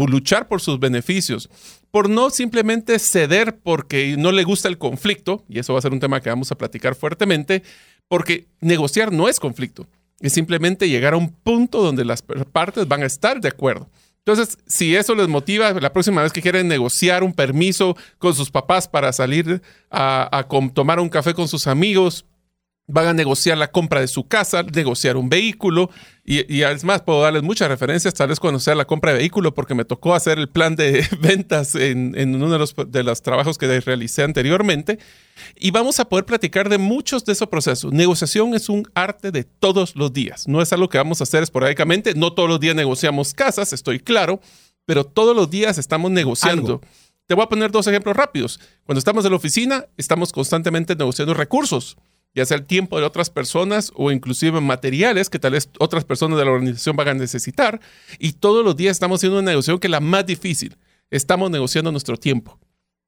luchar 0.08 0.48
por 0.48 0.62
sus 0.62 0.80
beneficios, 0.80 1.50
por 1.92 2.10
no 2.10 2.30
simplemente 2.30 2.98
ceder 3.00 3.58
porque 3.58 4.16
no 4.18 4.32
le 4.32 4.44
gusta 4.44 4.68
el 4.68 4.78
conflicto, 4.78 5.44
y 5.48 5.60
eso 5.60 5.74
va 5.74 5.80
a 5.80 5.82
ser 5.82 5.94
un 5.94 6.00
tema 6.00 6.22
que 6.22 6.30
vamos 6.30 6.52
a 6.52 6.58
platicar 6.58 6.96
fuertemente, 6.96 7.64
porque 8.08 8.48
negociar 8.62 9.12
no 9.12 9.30
es 9.30 9.40
conflicto, 9.40 9.88
es 10.20 10.34
simplemente 10.34 10.90
llegar 10.90 11.14
a 11.14 11.18
un 11.18 11.30
punto 11.30 11.82
donde 11.82 12.06
las 12.06 12.22
partes 12.22 12.88
van 12.88 13.04
a 13.04 13.08
estar 13.08 13.40
de 13.40 13.50
acuerdo. 13.50 13.90
Entonces, 14.26 14.58
si 14.66 14.96
eso 14.96 15.14
les 15.14 15.28
motiva, 15.28 15.72
la 15.74 15.94
próxima 15.94 16.24
vez 16.24 16.34
que 16.34 16.42
quieren 16.42 16.68
negociar 16.68 17.24
un 17.24 17.32
permiso 17.32 17.96
con 18.18 18.34
sus 18.34 18.50
papás 18.50 18.88
para 18.88 19.14
salir 19.14 19.62
a, 19.92 20.48
tomar 20.74 21.00
un 21.00 21.10
café 21.10 21.36
con 21.36 21.48
sus 21.48 21.68
amigos, 21.68 22.26
van 22.88 23.08
a 23.08 23.14
negociar 23.14 23.58
la 23.58 23.72
compra 23.72 24.00
de 24.00 24.08
su 24.08 24.28
casa, 24.28 24.64
negociar 24.64 25.18
un 25.18 25.30
vehículo. 25.30 25.90
Y, 26.24 26.52
y 26.54 26.64
además 26.64 27.02
puedo 27.02 27.22
darles 27.22 27.44
muchas 27.44 27.68
referencias, 27.68 28.14
tal 28.14 28.30
vez 28.30 28.40
cuando 28.40 28.60
sea 28.60 28.76
la 28.76 28.86
compra 28.86 29.12
de 29.12 29.20
vehículo, 29.20 29.54
porque 29.54 29.76
me 29.76 29.86
tocó 29.86 30.14
hacer 30.14 30.40
el 30.40 30.50
plan 30.50 30.76
de 30.76 31.08
ventas 31.20 31.76
en, 31.76 32.36
uno 32.36 32.50
de 32.50 32.60
los, 32.60 32.76
de 32.88 33.04
los 33.04 33.22
trabajos 33.22 33.58
que 33.58 33.80
realicé 33.80 34.24
anteriormente. 34.24 35.00
Y 35.56 35.72
vamos 35.72 36.00
a 36.00 36.06
poder 36.06 36.26
platicar 36.26 36.70
de 36.70 36.78
muchos 36.78 37.26
de 37.26 37.34
esos 37.34 37.48
procesos. 37.48 37.92
Negociación 37.92 38.54
es 38.54 38.70
un 38.70 38.88
arte 38.94 39.32
de 39.32 39.44
todos 39.44 39.96
los 39.96 40.14
días. 40.14 40.48
No 40.48 40.62
es 40.62 40.72
algo 40.72 40.90
que 40.90 40.98
vamos 40.98 41.22
a 41.22 41.24
hacer 41.24 41.44
esporádicamente. 41.44 42.14
No 42.16 42.34
todos 42.34 42.50
los 42.50 42.60
días 42.60 42.76
negociamos 42.76 43.34
casas, 43.34 43.74
estoy 43.74 44.00
claro, 44.00 44.40
pero 44.86 45.04
todos 45.04 45.36
los 45.36 45.50
días 45.50 45.78
estamos 45.78 46.12
negociando. 46.12 46.82
Te 47.28 47.34
voy 47.34 47.44
a 47.44 47.50
poner 47.50 47.72
dos 47.72 47.88
ejemplos 47.88 48.16
rápidos. 48.16 48.60
Cuando 48.84 49.00
estamos 49.00 49.26
en 49.26 49.32
la 49.32 49.38
oficina, 49.38 49.86
estamos 49.98 50.32
constantemente 50.32 50.96
negociando 50.96 51.34
recursos 51.34 51.98
ya 52.36 52.46
sea 52.46 52.58
el 52.58 52.66
tiempo 52.66 53.00
de 53.00 53.06
otras 53.06 53.30
personas 53.30 53.92
o 53.96 54.12
inclusive 54.12 54.60
materiales 54.60 55.30
que 55.30 55.40
tal 55.40 55.54
vez 55.54 55.70
otras 55.80 56.04
personas 56.04 56.38
de 56.38 56.46
la 56.46 56.52
organización 56.52 56.96
van 56.96 57.08
a 57.08 57.14
necesitar. 57.14 57.80
Y 58.20 58.34
todos 58.34 58.64
los 58.64 58.76
días 58.76 58.92
estamos 58.92 59.20
haciendo 59.20 59.40
una 59.40 59.52
negociación 59.52 59.80
que 59.80 59.88
es 59.88 59.92
la 59.92 60.02
más 60.02 60.26
difícil. 60.26 60.78
Estamos 61.10 61.50
negociando 61.50 61.92
nuestro 61.92 62.18
tiempo. 62.18 62.60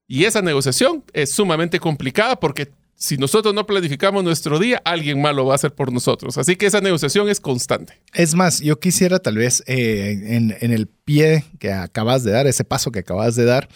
Y 0.08 0.24
esa 0.24 0.42
negociación 0.42 1.04
es 1.12 1.34
sumamente 1.34 1.80
complicada 1.80 2.40
porque 2.40 2.72
si 3.00 3.16
nosotros 3.16 3.54
no 3.54 3.68
planificamos 3.68 4.24
nuestro 4.24 4.58
día, 4.58 4.82
alguien 4.84 5.22
más 5.22 5.36
lo 5.36 5.46
va 5.46 5.54
a 5.54 5.56
hacer 5.56 5.72
por 5.72 5.94
nosotros. 5.94 6.36
Así 6.40 6.56
que 6.56 6.66
esa 6.66 6.82
negociación 6.82 7.30
es 7.30 7.40
constante. 7.40 7.94
Es 8.16 8.34
más, 8.34 8.60
yo 8.60 8.80
quisiera 8.80 9.20
tal 9.20 9.38
vez 9.38 9.64
eh, 9.68 10.36
en, 10.60 10.72
el 10.72 10.88
pie 10.88 11.46
que 11.60 11.72
acabas 11.72 12.24
de 12.24 12.32
dar, 12.32 12.48
ese 12.48 12.64
paso 12.64 12.92
que 12.92 13.00
acabas 13.00 13.36
de 13.36 13.46
dar, 13.46 13.70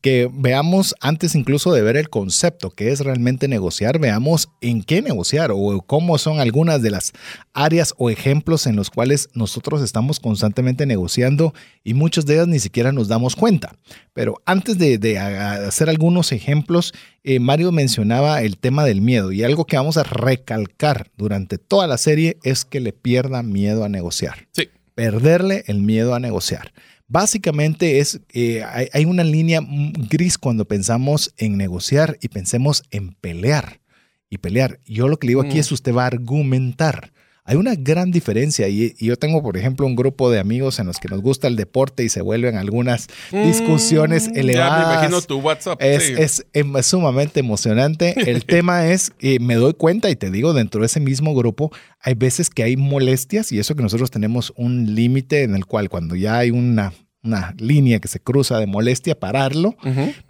que 0.00 0.30
veamos 0.32 0.94
antes 1.00 1.34
incluso 1.34 1.72
de 1.72 1.82
ver 1.82 1.96
el 1.96 2.08
concepto, 2.08 2.70
que 2.70 2.92
es 2.92 3.00
realmente 3.00 3.48
negociar, 3.48 3.98
veamos 3.98 4.48
en 4.60 4.84
qué 4.84 5.02
negociar 5.02 5.50
o 5.52 5.82
cómo 5.84 6.16
son 6.16 6.38
algunas 6.38 6.80
de 6.80 6.90
las 6.90 7.12
áreas 7.54 7.94
o 7.98 8.10
ejemplos 8.10 8.68
en 8.68 8.76
los 8.76 8.90
cuales 8.90 9.28
nosotros 9.34 9.82
estamos 9.82 10.20
constantemente 10.20 10.86
negociando 10.86 11.52
y 11.82 11.94
muchos 11.94 12.26
de 12.26 12.34
ellas 12.34 12.46
ni 12.46 12.60
siquiera 12.60 12.92
nos 12.92 13.08
damos 13.08 13.34
cuenta. 13.34 13.74
Pero 14.14 14.40
antes 14.46 14.78
de, 14.78 15.18
hacer 15.18 15.88
algunos 15.88 16.32
ejemplos, 16.32 16.92
eh, 17.24 17.40
Mario 17.40 17.72
mencionaba 17.72 18.42
el 18.42 18.56
tema 18.56 18.67
del 18.70 19.00
miedo 19.00 19.32
y 19.32 19.42
algo 19.42 19.66
que 19.66 19.76
vamos 19.76 19.96
a 19.96 20.02
recalcar 20.02 21.10
durante 21.16 21.58
toda 21.58 21.86
la 21.86 21.98
serie 21.98 22.38
es 22.42 22.64
que 22.64 22.80
le 22.80 22.92
pierda 22.92 23.42
miedo 23.42 23.84
a 23.84 23.88
negociar. 23.88 24.48
Sí. 24.52 24.68
Perderle 24.94 25.64
el 25.66 25.80
miedo 25.80 26.14
a 26.14 26.20
negociar. 26.20 26.72
Básicamente 27.06 28.00
es, 28.00 28.20
eh, 28.34 28.62
hay, 28.92 29.04
una 29.06 29.24
línea 29.24 29.60
gris 29.64 30.36
cuando 30.36 30.66
pensamos 30.66 31.32
en 31.38 31.56
negociar 31.56 32.18
y 32.20 32.28
pensemos 32.28 32.82
en 32.90 33.14
pelear. 33.14 33.80
Y 34.28 34.38
pelear. 34.38 34.78
Yo 34.84 35.08
lo 35.08 35.18
que 35.18 35.26
le 35.26 35.30
digo 35.30 35.40
aquí 35.40 35.56
mm. 35.56 35.60
es 35.60 35.72
usted 35.72 35.94
va 35.94 36.04
a 36.04 36.08
argumentar. 36.08 37.12
Hay 37.48 37.56
una 37.56 37.74
gran 37.76 38.10
diferencia 38.10 38.68
y, 38.68 38.94
yo 38.98 39.16
tengo, 39.16 39.42
por 39.42 39.56
ejemplo, 39.56 39.86
un 39.86 39.96
grupo 39.96 40.30
de 40.30 40.38
amigos 40.38 40.80
en 40.80 40.86
los 40.86 40.98
que 40.98 41.08
nos 41.08 41.22
gusta 41.22 41.48
el 41.48 41.56
deporte 41.56 42.04
y 42.04 42.10
se 42.10 42.20
vuelven 42.20 42.56
algunas 42.56 43.06
discusiones 43.32 44.28
elevadas. 44.34 44.82
Ya 44.82 44.86
me 44.86 44.94
imagino 44.94 45.22
tu 45.22 45.38
WhatsApp. 45.38 45.80
Es, 45.80 46.44
em, 46.52 46.74
sumamente 46.82 47.40
emocionante. 47.40 48.14
El 48.30 48.44
tema 48.46 48.88
es, 48.88 49.12
eh, 49.20 49.38
me 49.40 49.54
doy 49.54 49.72
cuenta 49.72 50.10
y 50.10 50.16
te 50.16 50.30
digo, 50.30 50.52
dentro 50.52 50.82
de 50.82 50.88
ese 50.88 51.00
mismo 51.00 51.34
grupo 51.34 51.72
hay 52.02 52.12
veces 52.12 52.50
que 52.50 52.64
hay 52.64 52.76
molestias 52.76 53.50
y 53.50 53.58
eso 53.58 53.74
que 53.74 53.82
nosotros 53.82 54.10
tenemos 54.10 54.52
un 54.54 54.94
límite 54.94 55.42
en 55.42 55.54
el 55.54 55.64
cual 55.64 55.88
cuando 55.88 56.16
ya 56.16 56.36
hay 56.36 56.50
una, 56.50 56.92
una 57.22 57.54
línea 57.56 57.98
que 57.98 58.08
se 58.08 58.20
cruza 58.20 58.58
de 58.58 58.66
molestia, 58.66 59.18
pararlo, 59.18 59.74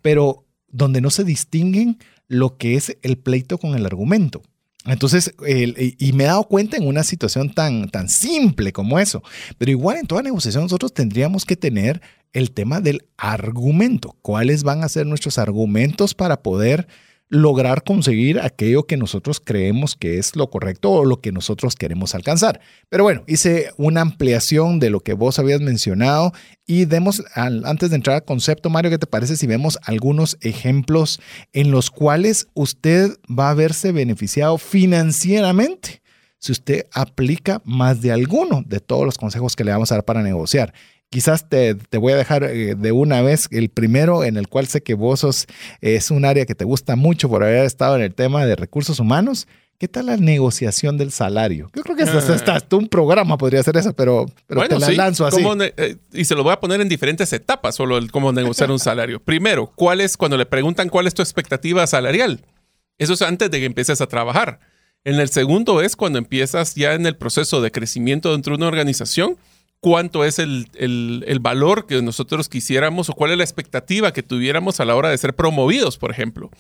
pero 0.03 0.47
donde 0.69 1.01
no 1.01 1.11
se 1.11 1.25
distinguen 1.25 1.99
lo 2.29 2.57
que 2.59 2.77
es 2.77 2.97
el 3.03 3.19
pleito 3.19 3.59
con 3.59 3.75
el 3.75 3.87
argumento. 3.87 4.41
Entonces, 4.89 5.35
y 5.47 6.13
me 6.13 6.25
he 6.25 6.27
dado 6.27 6.45
cuenta 6.45 6.77
en 6.77 6.87
una 6.87 7.03
situación 7.03 7.53
tan, 7.53 7.89
tan 7.91 8.09
simple 8.09 8.73
como 8.73 8.99
eso, 8.99 9.23
pero 9.59 9.71
igual 9.71 9.99
en 9.99 10.07
toda 10.07 10.23
negociación 10.23 10.65
nosotros 10.65 10.95
tendríamos 10.95 11.45
que 11.45 11.57
tener 11.57 12.01
el 12.33 12.51
tema 12.53 12.81
del 12.81 13.07
argumento. 13.17 14.17
¿Cuáles 14.23 14.63
van 14.63 14.83
a 14.83 14.89
ser 14.89 15.07
nuestros 15.07 15.39
argumentos 15.39 16.15
para 16.15 16.43
poder 16.43 16.89
lograr 17.29 17.85
conseguir 17.85 18.41
aquello 18.41 18.87
que 18.87 18.97
nosotros 18.97 19.41
creemos 19.45 19.97
que 19.97 20.19
es 20.19 20.35
lo 20.35 20.49
correcto 20.51 20.91
o 20.91 21.05
lo 21.05 21.21
que 21.21 21.33
nosotros 21.33 21.75
queremos 21.75 22.15
alcanzar. 22.15 22.61
Pero 22.89 23.05
bueno, 23.05 23.25
hice 23.27 23.71
una 23.77 24.01
ampliación 24.01 24.81
de 24.81 24.91
lo 24.91 25.01
que 25.01 25.13
vos 25.13 25.39
habías 25.39 25.61
mencionado 25.61 26.33
y 26.67 26.87
demos, 26.87 27.23
antes 27.35 27.91
de 27.91 27.97
entrar 27.97 28.17
al 28.17 28.25
concepto, 28.25 28.71
Mario, 28.71 28.91
¿qué 28.91 28.99
te 28.99 29.07
parece 29.07 29.37
si 29.37 29.47
vemos 29.47 29.79
algunos 29.85 30.39
ejemplos 30.41 31.21
en 31.53 31.71
los 31.71 31.91
cuales 31.91 32.49
usted 32.55 33.11
va 33.29 33.51
a 33.51 33.55
verse 33.55 33.93
beneficiado 33.93 34.59
financieramente? 34.59 36.03
si 36.41 36.53
usted 36.53 36.87
aplica 36.93 37.61
más 37.65 38.01
de 38.01 38.13
alguno 38.13 38.63
de 38.65 38.81
todos 38.81 39.05
los 39.05 39.19
consejos 39.19 39.57
que 39.57 39.65
le 39.65 39.73
vamos 39.73 39.91
a 39.91 39.97
dar 39.97 40.05
para 40.05 40.23
negociar. 40.23 40.73
Quizás 41.11 41.49
te, 41.49 41.75
voy 41.99 42.13
a 42.13 42.17
dejar 42.17 42.45
eh, 42.45 42.75
de 42.77 42.93
una 42.93 43.23
vez 43.23 43.49
el 43.51 43.71
primero 43.71 44.25
en 44.25 44.37
el 44.37 44.49
cual 44.49 44.67
sé 44.67 44.83
que 44.83 44.93
vos 44.93 45.21
sos, 45.21 45.47
es 45.81 46.11
un 46.11 46.27
área 46.27 46.45
que 46.45 46.55
te 46.55 46.67
gusta 46.67 46.97
mucho 46.97 47.31
por 47.31 47.43
haber 47.43 47.65
estado 47.65 47.97
en 47.97 48.03
el 48.03 48.15
tema 48.15 48.45
de 48.45 48.57
recursos 48.57 49.01
humanos. 49.01 49.49
¿Qué 49.79 49.87
tal 49.87 50.07
la 50.07 50.17
negociación 50.17 50.99
del 50.99 51.13
salario? 51.13 51.71
Yo 51.75 51.83
creo 51.83 51.97
que 51.97 52.03
hasta, 52.03 52.57
ah. 52.57 52.77
un 52.77 52.89
programa 52.89 53.39
podría 53.39 53.63
ser 53.63 53.77
eso, 53.77 53.95
pero, 53.95 54.27
pero 54.49 54.69
te 54.69 54.79
la 54.79 54.91
lanzo 54.91 55.25
así. 55.25 55.43
Eh, 55.77 55.97
y 56.13 56.25
se 56.25 56.35
lo 56.35 56.43
voy 56.43 56.53
a 56.53 56.61
poner 56.61 56.81
en 56.81 56.89
diferentes 56.89 57.33
etapas, 57.33 57.77
solo 57.77 57.97
el 57.97 58.11
cómo 58.11 58.33
negociar 58.33 58.73
un 58.73 58.81
salario. 58.81 59.21
Primero, 59.25 59.73
¿cuál 59.77 60.01
es, 60.01 60.17
cuando 60.17 60.37
le 60.37 60.47
preguntan 60.47 60.89
cuál 60.89 61.07
es 61.07 61.15
tu 61.15 61.23
expectativa 61.23 61.87
salarial? 61.87 62.45
Eso 62.99 63.15
es 63.15 63.23
antes 63.23 63.51
de 63.51 63.61
que 63.61 63.67
empieces 63.67 64.01
a 64.01 64.09
trabajar. 64.09 64.59
En 65.05 65.15
el 65.15 65.29
segundo 65.29 65.81
es 65.81 65.95
cuando 65.95 66.19
empiezas 66.19 66.75
ya 66.75 66.95
en 66.95 67.07
el 67.07 67.17
proceso 67.17 67.61
de 67.61 67.71
crecimiento 67.71 68.33
dentro 68.33 68.55
de 68.55 68.59
una 68.59 68.67
organización 68.67 69.39
cuánto 69.81 70.25
es 70.25 70.39
el, 70.39 70.67
valor 71.41 71.87
que 71.87 72.03
nosotros 72.03 72.49
quisiéramos 72.49 73.09
o 73.09 73.15
cuál 73.15 73.33
es 73.33 73.39
la 73.39 73.45
expectativa 73.45 74.13
que 74.13 74.23
tuviéramos 74.23 74.81
a 74.81 74.85
la 74.85 74.97
hora 74.97 75.11
de 75.11 75.19
ser 75.19 75.35
promovidos, 75.35 75.99
por 75.99 76.11
ejemplo. 76.11 76.51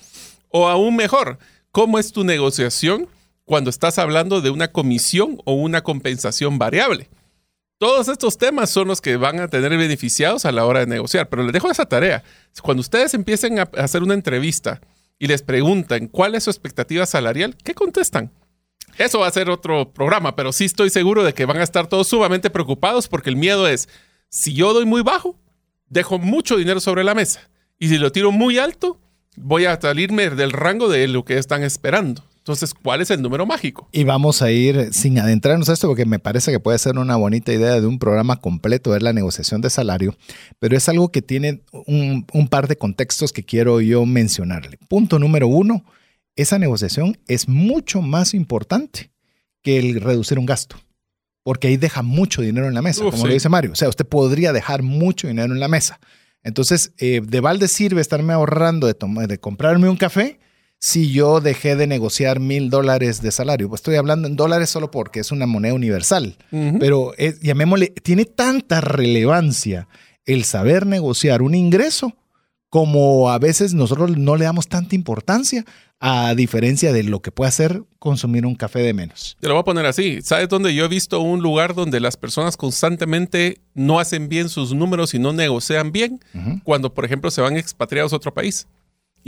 O 0.48 0.68
aún 0.68 0.96
mejor, 0.96 1.38
¿cómo 1.70 1.98
es 1.98 2.12
tu 2.12 2.24
negociación 2.24 3.08
cuando 3.44 3.70
estás 3.70 3.98
hablando 3.98 4.40
de 4.40 4.50
una 4.50 4.68
comisión 4.68 5.38
o 5.44 5.54
una 5.54 5.82
compensación 5.82 6.58
variable? 6.58 7.08
Todos 7.78 8.08
estos 8.08 8.38
temas 8.38 8.70
son 8.70 8.88
los 8.88 9.00
que 9.00 9.16
van 9.16 9.38
a 9.38 9.48
tener 9.48 9.70
beneficiados 9.76 10.44
a 10.44 10.52
la 10.52 10.64
hora 10.64 10.80
de 10.80 10.86
negociar, 10.86 11.28
pero 11.28 11.44
les 11.44 11.52
dejo 11.52 11.70
esa 11.70 11.86
tarea. 11.86 12.24
Cuando 12.60 12.80
ustedes 12.80 13.14
empiecen 13.14 13.60
a 13.60 13.70
hacer 13.76 14.02
una 14.02 14.14
entrevista 14.14 14.80
y 15.16 15.28
les 15.28 15.42
preguntan 15.42 16.08
cuál 16.08 16.34
es 16.34 16.44
su 16.44 16.50
expectativa 16.50 17.06
salarial, 17.06 17.56
¿qué 17.62 17.74
contestan? 17.74 18.32
Eso 18.98 19.20
va 19.20 19.28
a 19.28 19.32
ser 19.32 19.48
otro 19.48 19.92
programa, 19.92 20.34
pero 20.34 20.52
sí 20.52 20.64
estoy 20.64 20.90
seguro 20.90 21.22
de 21.22 21.32
que 21.32 21.46
van 21.46 21.58
a 21.58 21.62
estar 21.62 21.86
todos 21.86 22.08
sumamente 22.08 22.50
preocupados 22.50 23.06
porque 23.06 23.30
el 23.30 23.36
miedo 23.36 23.68
es, 23.68 23.88
si 24.28 24.54
yo 24.54 24.74
doy 24.74 24.86
muy 24.86 25.02
bajo, 25.02 25.38
dejo 25.88 26.18
mucho 26.18 26.56
dinero 26.56 26.80
sobre 26.80 27.04
la 27.04 27.14
mesa. 27.14 27.48
Y 27.78 27.88
si 27.88 27.98
lo 27.98 28.10
tiro 28.10 28.32
muy 28.32 28.58
alto, 28.58 29.00
voy 29.36 29.66
a 29.66 29.80
salirme 29.80 30.30
del 30.30 30.52
rango 30.52 30.88
de 30.88 31.06
lo 31.06 31.24
que 31.24 31.38
están 31.38 31.62
esperando. 31.62 32.24
Entonces, 32.38 32.72
¿cuál 32.74 33.02
es 33.02 33.10
el 33.10 33.20
número 33.20 33.44
mágico? 33.44 33.88
Y 33.92 34.04
vamos 34.04 34.40
a 34.40 34.50
ir 34.50 34.88
sin 34.92 35.18
adentrarnos 35.18 35.68
a 35.68 35.74
esto 35.74 35.86
porque 35.86 36.06
me 36.06 36.18
parece 36.18 36.50
que 36.50 36.58
puede 36.58 36.78
ser 36.78 36.98
una 36.98 37.16
bonita 37.16 37.52
idea 37.52 37.78
de 37.78 37.86
un 37.86 37.98
programa 37.98 38.40
completo, 38.40 38.90
ver 38.90 39.02
la 39.02 39.12
negociación 39.12 39.60
de 39.60 39.68
salario, 39.68 40.16
pero 40.58 40.74
es 40.74 40.88
algo 40.88 41.12
que 41.12 41.20
tiene 41.20 41.60
un, 41.72 42.26
un 42.32 42.48
par 42.48 42.66
de 42.66 42.76
contextos 42.76 43.32
que 43.32 43.44
quiero 43.44 43.82
yo 43.82 44.06
mencionarle. 44.06 44.78
Punto 44.88 45.18
número 45.18 45.46
uno, 45.46 45.84
esa 46.38 46.58
negociación 46.58 47.18
es 47.26 47.48
mucho 47.48 48.00
más 48.00 48.32
importante 48.32 49.10
que 49.62 49.78
el 49.78 50.00
reducir 50.00 50.38
un 50.38 50.46
gasto, 50.46 50.76
porque 51.42 51.66
ahí 51.66 51.76
deja 51.76 52.02
mucho 52.02 52.42
dinero 52.42 52.68
en 52.68 52.74
la 52.74 52.82
mesa, 52.82 53.04
como 53.04 53.26
lo 53.26 53.32
dice 53.32 53.48
Mario. 53.48 53.72
O 53.72 53.76
sea, 53.76 53.88
usted 53.88 54.06
podría 54.06 54.52
dejar 54.52 54.82
mucho 54.82 55.26
dinero 55.26 55.52
en 55.52 55.58
la 55.58 55.66
mesa. 55.66 55.98
Entonces, 56.44 56.92
eh, 56.98 57.20
de 57.24 57.40
balde 57.40 57.66
sirve 57.66 58.00
estarme 58.00 58.32
ahorrando 58.32 58.86
de, 58.86 58.96
de 59.26 59.38
comprarme 59.38 59.88
un 59.88 59.96
café 59.96 60.38
si 60.78 61.10
yo 61.10 61.40
dejé 61.40 61.74
de 61.74 61.88
negociar 61.88 62.38
mil 62.38 62.70
dólares 62.70 63.20
de 63.20 63.32
salario. 63.32 63.68
Pues 63.68 63.80
estoy 63.80 63.96
hablando 63.96 64.28
en 64.28 64.36
dólares 64.36 64.70
solo 64.70 64.92
porque 64.92 65.18
es 65.18 65.32
una 65.32 65.46
moneda 65.46 65.74
universal, 65.74 66.36
pero 66.78 67.14
llamémosle, 67.42 67.88
tiene 67.88 68.26
tanta 68.26 68.80
relevancia 68.80 69.88
el 70.24 70.44
saber 70.44 70.86
negociar 70.86 71.42
un 71.42 71.56
ingreso 71.56 72.14
como 72.70 73.30
a 73.30 73.38
veces 73.38 73.74
nosotros 73.74 74.16
no 74.16 74.36
le 74.36 74.44
damos 74.44 74.68
tanta 74.68 74.94
importancia 74.94 75.64
a 76.00 76.34
diferencia 76.34 76.92
de 76.92 77.02
lo 77.02 77.20
que 77.20 77.32
puede 77.32 77.48
hacer 77.48 77.82
consumir 77.98 78.46
un 78.46 78.54
café 78.54 78.80
de 78.80 78.94
menos. 78.94 79.36
Te 79.40 79.48
lo 79.48 79.54
voy 79.54 79.62
a 79.62 79.64
poner 79.64 79.86
así. 79.86 80.20
¿Sabes 80.22 80.48
dónde 80.48 80.74
yo 80.74 80.84
he 80.84 80.88
visto 80.88 81.20
un 81.20 81.40
lugar 81.42 81.74
donde 81.74 81.98
las 81.98 82.16
personas 82.16 82.56
constantemente 82.56 83.60
no 83.74 83.98
hacen 83.98 84.28
bien 84.28 84.48
sus 84.48 84.72
números 84.72 85.14
y 85.14 85.18
no 85.18 85.32
negocian 85.32 85.90
bien? 85.90 86.20
Cuando, 86.62 86.94
por 86.94 87.04
ejemplo, 87.04 87.30
se 87.30 87.40
van 87.40 87.56
expatriados 87.56 88.12
a 88.12 88.16
otro 88.16 88.32
país 88.32 88.66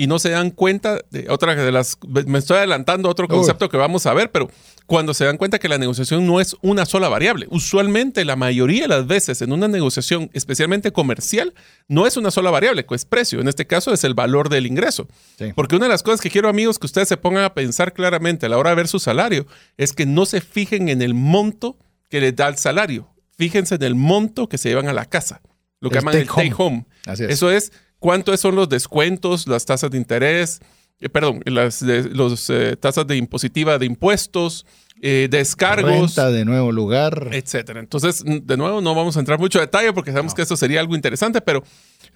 y 0.01 0.07
no 0.07 0.19
se 0.19 0.31
dan 0.31 0.51
cuenta 0.51 0.99
de 1.11 1.27
otra 1.29 1.55
de 1.55 1.71
las. 1.71 1.99
Me 2.25 2.39
estoy 2.39 2.57
adelantando 2.57 3.07
a 3.07 3.13
otro 3.13 3.29
concepto 3.29 3.69
que 3.69 3.77
vamos 3.77 4.07
a 4.07 4.15
ver, 4.15 4.31
pero 4.33 4.51
cuando 4.87 5.13
se 5.13 5.27
dan 5.27 5.37
cuenta 5.37 5.59
que 5.59 5.69
la 5.69 5.77
negociación 5.77 6.27
no 6.27 6.41
es 6.41 6.57
una 6.63 6.87
sola 6.87 7.11
variable. 7.11 7.47
Usualmente, 7.51 8.25
la 8.25 8.35
mayoría 8.35 8.85
de 8.85 8.89
las 8.89 9.07
veces 9.07 9.43
en 9.43 9.53
una 9.53 9.69
negociación, 9.69 10.31
especialmente 10.33 10.91
comercial, 10.91 11.53
no 11.87 12.07
es 12.07 12.17
una 12.17 12.31
sola 12.31 12.51
variable, 12.51 12.87
que 12.87 12.95
es 12.95 13.05
precio. 13.05 13.43
En 13.43 13.49
este 13.49 13.67
caso 13.67 13.93
es 13.93 14.03
el 14.03 14.15
valor 14.15 14.49
del 14.49 14.67
ingreso. 14.67 15.07
Porque 15.55 15.77
una 15.77 15.85
de 15.85 15.93
las 15.93 16.03
cosas 16.03 16.23
que 16.23 16.31
quiero, 16.31 16.49
amigos, 16.49 16.79
que 16.79 16.87
ustedes 16.87 17.09
se 17.09 17.19
pongan 17.19 17.45
a 17.45 17.53
pensar 17.53 17.93
claramente 17.93 18.47
a 18.47 18.49
la 18.49 18.57
hora 18.57 18.71
de 18.71 18.77
ver 18.77 18.89
su 18.89 19.01
salario 19.01 19.47
es 19.77 19.93
que 19.93 20.07
no 20.07 20.25
se 20.25 20.41
fijen 20.41 20.89
en 20.89 21.03
el 21.03 21.13
monto 21.13 21.77
que 22.09 22.23
les 22.23 22.35
da 22.35 22.49
el 22.49 22.57
salario. 22.57 23.13
Fíjense 23.37 23.75
en 23.75 23.83
el 23.83 23.97
monto 23.97 24.49
que 24.49 24.57
se 24.57 24.71
llevan 24.71 24.89
a 24.89 24.95
la 24.95 25.05
casa. 25.05 25.43
Lo 25.79 25.91
que 25.91 25.97
llaman 25.97 26.17
el 26.17 26.27
take 26.27 26.55
home. 26.57 26.87
Eso 27.07 27.51
es 27.51 27.71
cuántos 28.01 28.41
son 28.41 28.57
los 28.57 28.69
descuentos, 28.69 29.47
las 29.47 29.65
tasas 29.65 29.93
de 29.93 29.99
interés, 29.99 30.61
eh, 31.01 31.09
perdón, 31.09 31.41
las 31.47 31.83
los, 31.83 32.51
eh, 32.51 32.77
tasas 32.77 33.07
de 33.07 33.17
impositiva 33.17 33.79
de 33.79 33.87
impuestos, 33.87 34.67
eh, 35.01 35.29
descargos. 35.31 35.93
Renta 35.93 36.31
de 36.31 36.45
nuevo 36.45 36.73
lugar. 36.73 37.29
Etcétera. 37.33 37.81
Entonces, 37.81 38.23
de 38.25 38.57
nuevo, 38.57 38.81
no 38.81 38.95
vamos 38.95 39.17
a 39.17 39.21
entrar 39.21 39.39
mucho 39.39 39.61
detalle 39.61 39.93
porque 39.93 40.11
sabemos 40.11 40.35
que 40.35 40.43
eso 40.43 40.57
sería 40.57 40.81
algo 40.81 40.95
interesante, 40.95 41.41
pero 41.41 41.63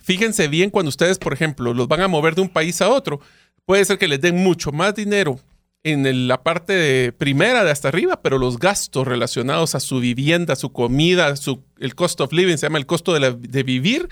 fíjense 0.03 0.49
bien 0.49 0.69
cuando 0.69 0.89
ustedes, 0.89 1.19
por 1.19 1.33
ejemplo, 1.33 1.73
los 1.73 1.89
van 1.89 2.01
a 2.03 2.09
mover 2.09 2.35
de 2.35 2.43
un 2.43 2.49
país 2.49 2.83
a 2.83 2.91
otro. 2.91 3.21
Puede 3.65 3.85
ser 3.87 3.97
que 3.97 4.09
les 4.09 4.21
den 4.21 4.37
mucho 4.37 4.73
más 4.73 4.95
dinero 4.95 5.39
en 5.83 6.29
la 6.29 6.43
parte 6.43 7.13
primera 7.13 7.63
de 7.63 7.71
hasta 7.71 7.89
arriba, 7.89 8.21
pero 8.23 8.39
los 8.39 8.59
gastos 8.59 9.07
relacionados 9.07 9.75
a 9.75 9.81
su 9.81 10.01
vivienda, 10.01 10.57
su 10.57 10.73
comida, 10.73 11.37
su, 11.37 11.63
el 11.79 11.95
cost 11.95 12.21
of 12.23 12.33
living, 12.33 12.57
se 12.57 12.67
llama 12.67 12.79
el 12.79 12.87
costo 12.87 13.13
de, 13.13 13.33
de 13.33 13.63
vivir, 13.63 14.09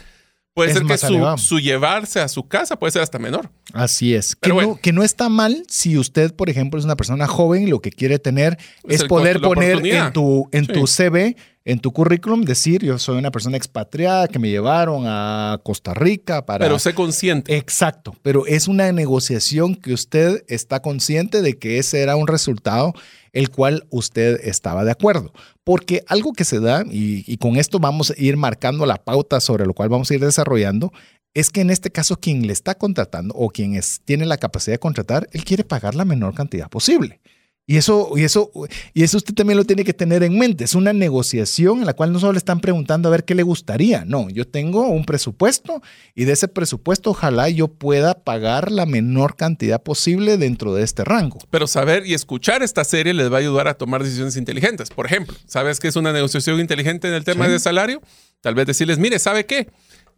Puede 0.54 0.72
ser 0.74 0.84
que 0.84 0.98
su, 0.98 1.60
llevarse 1.60 2.20
a 2.20 2.28
su 2.28 2.46
casa 2.46 2.76
puede 2.76 2.90
ser 2.90 3.00
hasta 3.00 3.18
menor. 3.18 3.50
Así 3.72 4.14
es. 4.14 4.36
que, 4.36 4.50
no, 4.50 4.76
que, 4.76 4.92
no, 4.92 5.02
está 5.02 5.30
mal 5.30 5.64
si 5.68 5.96
usted, 5.96 6.34
por 6.34 6.50
ejemplo, 6.50 6.78
es 6.78 6.84
una 6.84 6.96
persona 6.96 7.26
joven 7.26 7.62
y 7.62 7.66
lo 7.66 7.80
que 7.80 7.90
quiere 7.90 8.18
tener 8.18 8.58
es, 8.86 9.04
poder 9.04 9.40
poner 9.40 9.84
en 9.86 10.12
tu, 10.12 10.48
en 10.52 10.66
tu 10.66 10.86
CV 10.86 11.36
en 11.64 11.78
tu 11.78 11.92
currículum 11.92 12.42
decir, 12.42 12.84
yo 12.84 12.98
soy 12.98 13.18
una 13.18 13.30
persona 13.30 13.56
expatriada 13.56 14.26
que 14.28 14.38
me 14.38 14.50
llevaron 14.50 15.04
a 15.06 15.60
Costa 15.62 15.94
Rica 15.94 16.44
para... 16.44 16.64
Pero 16.64 16.78
sé 16.78 16.94
consciente. 16.94 17.56
Exacto, 17.56 18.16
pero 18.22 18.46
es 18.46 18.66
una 18.66 18.90
negociación 18.90 19.76
que 19.76 19.92
usted 19.92 20.44
está 20.48 20.82
consciente 20.82 21.40
de 21.40 21.58
que 21.58 21.78
ese 21.78 22.00
era 22.00 22.16
un 22.16 22.26
resultado 22.26 22.94
el 23.32 23.50
cual 23.50 23.86
usted 23.90 24.40
estaba 24.44 24.84
de 24.84 24.90
acuerdo. 24.90 25.32
Porque 25.64 26.04
algo 26.06 26.32
que 26.32 26.44
se 26.44 26.60
da, 26.60 26.84
y, 26.88 27.36
con 27.38 27.56
esto 27.56 27.78
vamos 27.78 28.10
a 28.10 28.14
ir 28.16 28.36
marcando 28.36 28.86
la 28.86 29.02
pauta 29.02 29.40
sobre 29.40 29.66
lo 29.66 29.74
cual 29.74 29.88
vamos 29.88 30.10
a 30.10 30.14
ir 30.14 30.20
desarrollando, 30.20 30.92
es 31.34 31.50
que 31.50 31.62
en 31.62 31.70
este 31.70 31.90
caso 31.90 32.16
quien 32.16 32.46
le 32.46 32.52
está 32.52 32.74
contratando 32.74 33.34
o 33.34 33.48
quien 33.48 33.74
es, 33.74 34.00
tiene 34.04 34.26
la 34.26 34.36
capacidad 34.36 34.74
de 34.74 34.80
contratar, 34.80 35.28
él 35.32 35.44
quiere 35.44 35.64
pagar 35.64 35.94
la 35.94 36.04
menor 36.04 36.34
cantidad 36.34 36.68
posible. 36.68 37.20
Y 37.64 37.76
eso, 37.76 38.10
y, 38.16 38.24
eso, 38.24 38.50
y 38.92 39.04
eso 39.04 39.16
usted 39.18 39.34
también 39.34 39.56
lo 39.56 39.64
tiene 39.64 39.84
que 39.84 39.94
tener 39.94 40.24
en 40.24 40.36
mente. 40.36 40.64
Es 40.64 40.74
una 40.74 40.92
negociación 40.92 41.78
en 41.78 41.86
la 41.86 41.94
cual 41.94 42.12
no 42.12 42.18
solo 42.18 42.32
le 42.32 42.38
están 42.38 42.60
preguntando 42.60 43.08
a 43.08 43.12
ver 43.12 43.24
qué 43.24 43.36
le 43.36 43.44
gustaría. 43.44 44.04
No, 44.04 44.28
yo 44.30 44.46
tengo 44.48 44.88
un 44.88 45.04
presupuesto 45.04 45.80
y 46.16 46.24
de 46.24 46.32
ese 46.32 46.48
presupuesto 46.48 47.10
ojalá 47.10 47.48
yo 47.48 47.68
pueda 47.68 48.14
pagar 48.14 48.72
la 48.72 48.84
menor 48.84 49.36
cantidad 49.36 49.80
posible 49.80 50.38
dentro 50.38 50.74
de 50.74 50.82
este 50.82 51.04
rango. 51.04 51.38
Pero 51.50 51.68
saber 51.68 52.04
y 52.04 52.14
escuchar 52.14 52.64
esta 52.64 52.82
serie 52.82 53.14
les 53.14 53.30
va 53.30 53.36
a 53.36 53.40
ayudar 53.40 53.68
a 53.68 53.74
tomar 53.74 54.02
decisiones 54.02 54.36
inteligentes. 54.36 54.90
Por 54.90 55.06
ejemplo, 55.06 55.36
¿sabes 55.46 55.78
qué 55.78 55.86
es 55.86 55.94
una 55.96 56.12
negociación 56.12 56.58
inteligente 56.58 57.06
en 57.06 57.14
el 57.14 57.22
tema 57.24 57.46
Sí. 57.46 57.52
de 57.52 57.58
salario? 57.60 58.02
Tal 58.40 58.56
vez 58.56 58.66
decirles, 58.66 58.98
mire, 58.98 59.20
¿sabe 59.20 59.46
qué? 59.46 59.68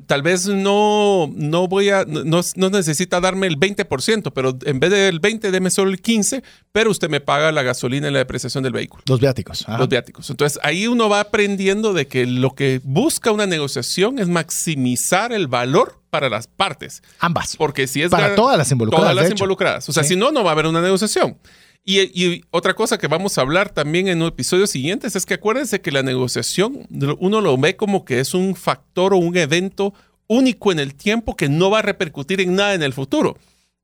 Tal 0.06 0.22
vez 0.22 0.46
no, 0.46 1.30
no 1.34 1.66
voy 1.68 1.88
a, 1.88 2.04
no, 2.06 2.40
no 2.56 2.70
necesita 2.70 3.20
darme 3.20 3.46
el 3.46 3.58
20%, 3.58 4.32
pero 4.34 4.56
en 4.64 4.78
vez 4.80 4.90
del 4.90 5.18
20, 5.20 5.50
deme 5.50 5.70
solo 5.70 5.90
el 5.90 6.02
15%, 6.02 6.42
pero 6.72 6.90
usted 6.90 7.08
me 7.08 7.20
paga 7.20 7.52
la 7.52 7.62
gasolina 7.62 8.08
y 8.08 8.10
la 8.10 8.18
depreciación 8.18 8.62
del 8.64 8.72
vehículo. 8.74 9.02
Los 9.06 9.20
viáticos. 9.20 9.64
ajá. 9.66 9.78
los 9.78 9.88
viáticos. 9.88 10.28
Entonces 10.28 10.58
ahí 10.62 10.86
uno 10.88 11.08
va 11.08 11.20
aprendiendo 11.20 11.92
de 11.94 12.06
que 12.06 12.26
lo 12.26 12.54
que 12.54 12.80
busca 12.84 13.30
una 13.30 13.46
negociación 13.46 14.18
es 14.18 14.28
maximizar 14.28 15.32
el 15.32 15.46
valor 15.46 16.00
para 16.10 16.28
las 16.28 16.46
partes. 16.46 17.02
Ambas. 17.18 17.56
Porque 17.56 17.86
si 17.86 18.02
es 18.02 18.10
Para 18.10 18.30
gar- 18.30 18.36
todas 18.36 18.58
las 18.58 18.70
involucradas, 18.70 19.04
Todas 19.04 19.16
las 19.16 19.24
hecho. 19.26 19.34
involucradas. 19.34 19.88
O 19.88 19.92
sea, 19.92 20.02
Sí. 20.04 20.10
si 20.10 20.16
no, 20.16 20.30
no 20.32 20.44
va 20.44 20.50
a 20.50 20.52
haber 20.52 20.66
una 20.66 20.80
negociación. 20.80 21.38
Y, 21.86 22.42
otra 22.50 22.72
cosa 22.72 22.96
que 22.96 23.08
vamos 23.08 23.36
a 23.36 23.42
hablar 23.42 23.68
también 23.68 24.08
en 24.08 24.22
episodios 24.22 24.70
siguientes 24.70 25.16
es 25.16 25.26
que 25.26 25.34
acuérdense 25.34 25.82
que 25.82 25.92
la 25.92 26.02
negociación 26.02 26.86
uno 27.18 27.42
lo 27.42 27.58
ve 27.58 27.76
como 27.76 28.06
que 28.06 28.20
es 28.20 28.32
un 28.32 28.56
factor 28.56 29.12
o 29.12 29.18
un 29.18 29.36
evento 29.36 29.92
único 30.26 30.72
en 30.72 30.78
el 30.78 30.94
tiempo 30.94 31.36
que 31.36 31.50
no 31.50 31.68
va 31.68 31.80
a 31.80 31.82
repercutir 31.82 32.40
en 32.40 32.54
nada 32.56 32.72
en 32.72 32.82
el 32.82 32.94
futuro. 32.94 33.36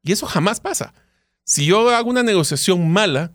Y 0.02 0.12
eso 0.12 0.26
jamás 0.26 0.60
pasa. 0.60 0.94
Si 1.44 1.66
yo 1.66 1.90
hago 1.90 2.08
una 2.08 2.22
negociación 2.22 2.90
mala, 2.90 3.32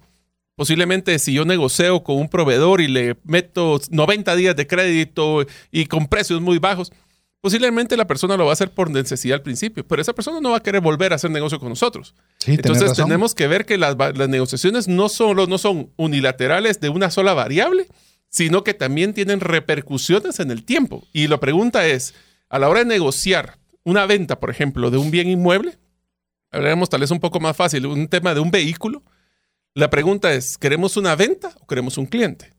posiblemente 0.55 1.19
si 1.19 1.33
yo 1.33 1.45
negocio 1.45 2.01
con 2.03 2.17
un 2.17 2.29
proveedor 2.29 2.81
y 2.81 2.87
le 2.87 3.17
meto 3.23 3.79
90 3.91 4.35
días 4.35 4.55
de 4.55 4.65
crédito 4.65 5.45
y 5.71 5.85
con 5.85 6.07
precios 6.07 6.41
muy 6.41 6.57
bajos, 6.57 6.91
posiblemente 7.45 7.95
la 7.95 8.07
persona 8.07 8.37
lo 8.37 8.45
va 8.45 8.49
a 8.49 8.53
hacer 8.53 8.71
por 8.71 8.89
necesidad 8.89 9.35
al 9.35 9.43
principio, 9.43 9.87
pero 9.87 10.01
esa 10.01 10.13
persona 10.13 10.41
no 10.41 10.49
va 10.49 10.57
a 10.57 10.63
querer 10.63 10.81
volver 10.81 11.11
a 11.11 11.17
hacer 11.17 11.29
negocio 11.29 11.59
con 11.59 11.69
nosotros. 11.69 12.15
Sí, 12.39 12.53
Entonces 12.53 12.93
tenemos 12.93 13.35
que 13.35 13.45
ver 13.45 13.67
que 13.67 13.77
las 13.77 13.95
negociaciones 14.27 14.87
no 14.87 15.09
solo 15.09 15.45
no 15.45 15.59
son 15.59 15.91
unilaterales 15.95 16.79
de 16.79 16.89
una 16.89 17.11
sola 17.11 17.35
variable, 17.35 17.85
sino 18.29 18.63
que 18.63 18.73
también 18.73 19.13
tienen 19.13 19.41
repercusiones 19.41 20.39
en 20.39 20.49
el 20.49 20.65
tiempo. 20.65 21.03
Y 21.13 21.27
la 21.27 21.39
pregunta 21.39 21.85
es, 21.85 22.15
a 22.49 22.57
la 22.57 22.67
hora 22.67 22.79
de 22.79 22.87
negociar 22.87 23.59
una 23.83 24.07
venta, 24.07 24.39
por 24.39 24.49
ejemplo, 24.49 24.89
de 24.89 24.97
un 24.97 25.11
bien 25.11 25.29
inmueble, 25.29 25.77
hablaremos 26.49 26.89
tal 26.89 27.01
vez 27.01 27.11
un 27.11 27.19
poco 27.19 27.39
más 27.39 27.55
fácil, 27.55 27.85
un 27.85 28.07
tema 28.07 28.33
de 28.33 28.39
un 28.39 28.49
vehículo, 28.49 29.03
la 29.75 29.91
pregunta 29.91 30.33
es, 30.33 30.57
¿queremos 30.57 30.97
una 30.97 31.15
venta 31.15 31.51
o 31.59 31.67
queremos 31.67 31.99
un 31.99 32.07
cliente? 32.07 32.54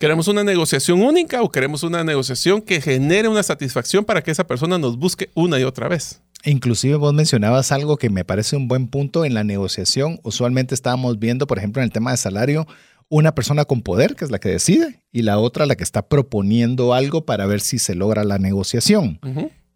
¿Queremos 0.00 0.28
una 0.28 0.44
negociación 0.44 1.02
única 1.02 1.42
o 1.42 1.50
queremos 1.50 1.82
una 1.82 2.04
negociación 2.04 2.62
que 2.62 2.80
genere 2.80 3.26
una 3.26 3.42
satisfacción 3.42 4.04
para 4.04 4.22
que 4.22 4.30
esa 4.30 4.46
persona 4.46 4.78
nos 4.78 4.96
busque 4.96 5.28
una 5.34 5.58
y 5.58 5.64
otra 5.64 5.88
vez? 5.88 6.22
Inclusive 6.44 6.94
vos 6.94 7.12
mencionabas 7.12 7.72
algo 7.72 7.96
que 7.96 8.08
me 8.08 8.24
parece 8.24 8.54
un 8.54 8.68
buen 8.68 8.86
punto 8.86 9.24
en 9.24 9.34
la 9.34 9.42
negociación. 9.42 10.20
Usualmente 10.22 10.76
estábamos 10.76 11.18
viendo, 11.18 11.48
por 11.48 11.58
ejemplo, 11.58 11.82
en 11.82 11.86
el 11.86 11.92
tema 11.92 12.12
de 12.12 12.16
salario, 12.16 12.68
una 13.08 13.34
persona 13.34 13.64
con 13.64 13.82
poder, 13.82 14.14
que 14.14 14.24
es 14.24 14.30
la 14.30 14.38
que 14.38 14.50
decide, 14.50 15.02
y 15.10 15.22
la 15.22 15.40
otra 15.40 15.66
la 15.66 15.74
que 15.74 15.82
está 15.82 16.06
proponiendo 16.06 16.94
algo 16.94 17.26
para 17.26 17.46
ver 17.46 17.60
si 17.60 17.80
se 17.80 17.96
logra 17.96 18.22
la 18.22 18.38
negociación. 18.38 19.18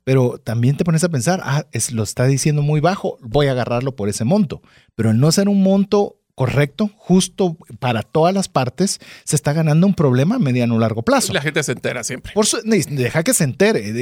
Pero 0.04 0.38
también 0.38 0.76
te 0.76 0.84
pones 0.84 1.02
a 1.02 1.08
pensar, 1.08 1.40
ah, 1.42 1.66
es, 1.72 1.90
lo 1.90 2.04
está 2.04 2.26
diciendo 2.26 2.62
muy 2.62 2.78
bajo, 2.78 3.18
voy 3.22 3.48
a 3.48 3.52
agarrarlo 3.52 3.96
por 3.96 4.08
ese 4.08 4.22
monto. 4.22 4.62
Pero 4.94 5.10
el 5.10 5.18
no 5.18 5.32
ser 5.32 5.48
un 5.48 5.64
monto 5.64 6.21
correcto, 6.34 6.90
justo 6.96 7.56
para 7.78 8.02
todas 8.02 8.32
las 8.34 8.48
partes, 8.48 9.00
se 9.24 9.36
está 9.36 9.52
ganando 9.52 9.86
un 9.86 9.94
problema 9.94 10.36
a 10.36 10.38
mediano 10.38 10.76
o 10.76 10.78
largo 10.78 11.02
plazo. 11.02 11.32
La 11.32 11.42
gente 11.42 11.62
se 11.62 11.72
entera 11.72 12.02
siempre. 12.04 12.32
Por 12.32 12.46
su- 12.46 12.60
ni- 12.64 12.80
deja 12.82 13.22
que 13.22 13.34
se 13.34 13.44
entere, 13.44 13.92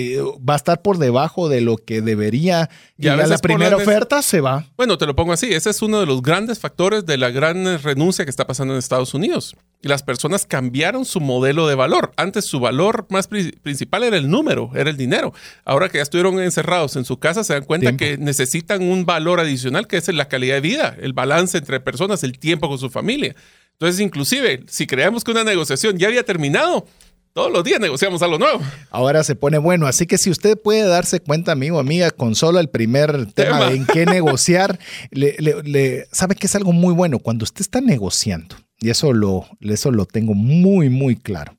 va 0.49 0.55
a 0.55 0.57
estar 0.57 0.81
por 0.83 0.99
debajo 0.99 1.49
de 1.49 1.61
lo 1.61 1.77
que 1.77 2.03
debería 2.03 2.71
Y 2.97 3.09
a 3.09 3.17
la 3.17 3.39
primera 3.39 3.77
las- 3.77 3.87
oferta 3.87 4.23
se 4.23 4.41
va. 4.41 4.67
Bueno, 4.77 4.97
te 4.99 5.07
lo 5.07 5.17
pongo 5.17 5.33
así. 5.33 5.53
Ese 5.53 5.71
es 5.71 5.83
uno 5.83 5.99
de 6.01 6.07
los 6.07 6.23
grandes 6.23 6.59
factores 6.61 7.05
de 7.07 7.17
la 7.19 7.31
gran 7.31 7.83
renuncia 7.83 8.25
que 8.25 8.31
está 8.31 8.47
pasando 8.47 8.75
en 8.75 8.79
Estados 8.79 9.13
Unidos. 9.15 9.57
Las 9.83 10.03
personas 10.03 10.45
cambiaron 10.47 11.07
su 11.07 11.21
modelo 11.21 11.67
de 11.67 11.75
valor. 11.75 12.13
Antes 12.17 12.45
su 12.45 12.61
valor 12.61 13.07
más 13.09 13.29
pri- 13.29 13.53
principal 13.63 14.05
era 14.05 14.19
el 14.19 14.29
número, 14.29 14.71
era 14.75 14.91
el 14.91 14.97
dinero. 14.99 15.33
Ahora 15.65 15.89
que 15.89 15.97
ya 15.99 16.03
estuvieron 16.03 16.39
encerrados 16.39 16.97
en 16.97 17.05
su 17.07 17.19
casa, 17.19 17.45
se 17.45 17.55
dan 17.55 17.65
cuenta 17.65 17.97
Tiempo. 17.97 17.99
que 18.19 18.23
necesitan 18.23 18.83
un 18.83 19.07
valor 19.07 19.41
adicional 19.41 19.87
que 19.87 19.97
es 19.97 20.07
la 20.13 20.29
calidad 20.29 20.57
de 20.57 20.61
vida, 20.61 20.97
el 21.01 21.15
balance 21.15 21.57
entre 21.57 21.81
personas, 21.81 22.20
el 22.25 22.39
tiempo 22.39 22.69
con 22.69 22.79
su 22.79 22.91
familia. 22.91 23.35
Entonces, 23.73 24.01
inclusive, 24.01 24.63
si 24.69 24.87
creemos 24.87 25.25
que 25.25 25.31
una 25.31 25.45
negociación 25.45 25.99
ya 25.99 26.09
había 26.09 26.23
terminado, 26.25 26.87
todos 27.33 27.53
los 27.53 27.63
días 27.65 27.81
negociamos 27.81 28.21
algo 28.23 28.39
nuevo. 28.39 28.61
Ahora 28.91 29.23
se 29.25 29.37
pone 29.37 29.57
bueno, 29.59 29.87
así 29.87 30.07
que 30.07 30.19
si 30.19 30.31
usted 30.31 30.59
puede 30.61 30.83
darse 30.83 31.21
cuenta, 31.21 31.53
amigo, 31.53 31.79
amiga, 31.79 32.11
con 32.11 32.35
solo 32.35 32.59
el 32.61 32.69
primer 32.69 33.13
tema, 33.33 33.59
Tema. 33.59 33.67
de 33.71 33.77
en 33.77 33.87
qué 33.87 34.05
negociar, 34.07 34.79
le, 35.11 35.37
le- 35.39 35.63
le- 35.63 36.07
sabe 36.13 36.35
que 36.35 36.47
es 36.47 36.55
algo 36.57 36.73
muy 36.73 36.93
bueno 36.93 37.21
cuando 37.21 37.45
usted 37.45 37.61
está 37.61 37.81
negociando, 37.81 38.57
y 38.81 38.91
eso 38.91 39.13
lo, 39.13 39.47
eso 39.61 39.93
lo 39.93 40.07
tengo 40.07 40.35
muy, 40.35 40.91
muy 40.91 41.15
claro, 41.17 41.57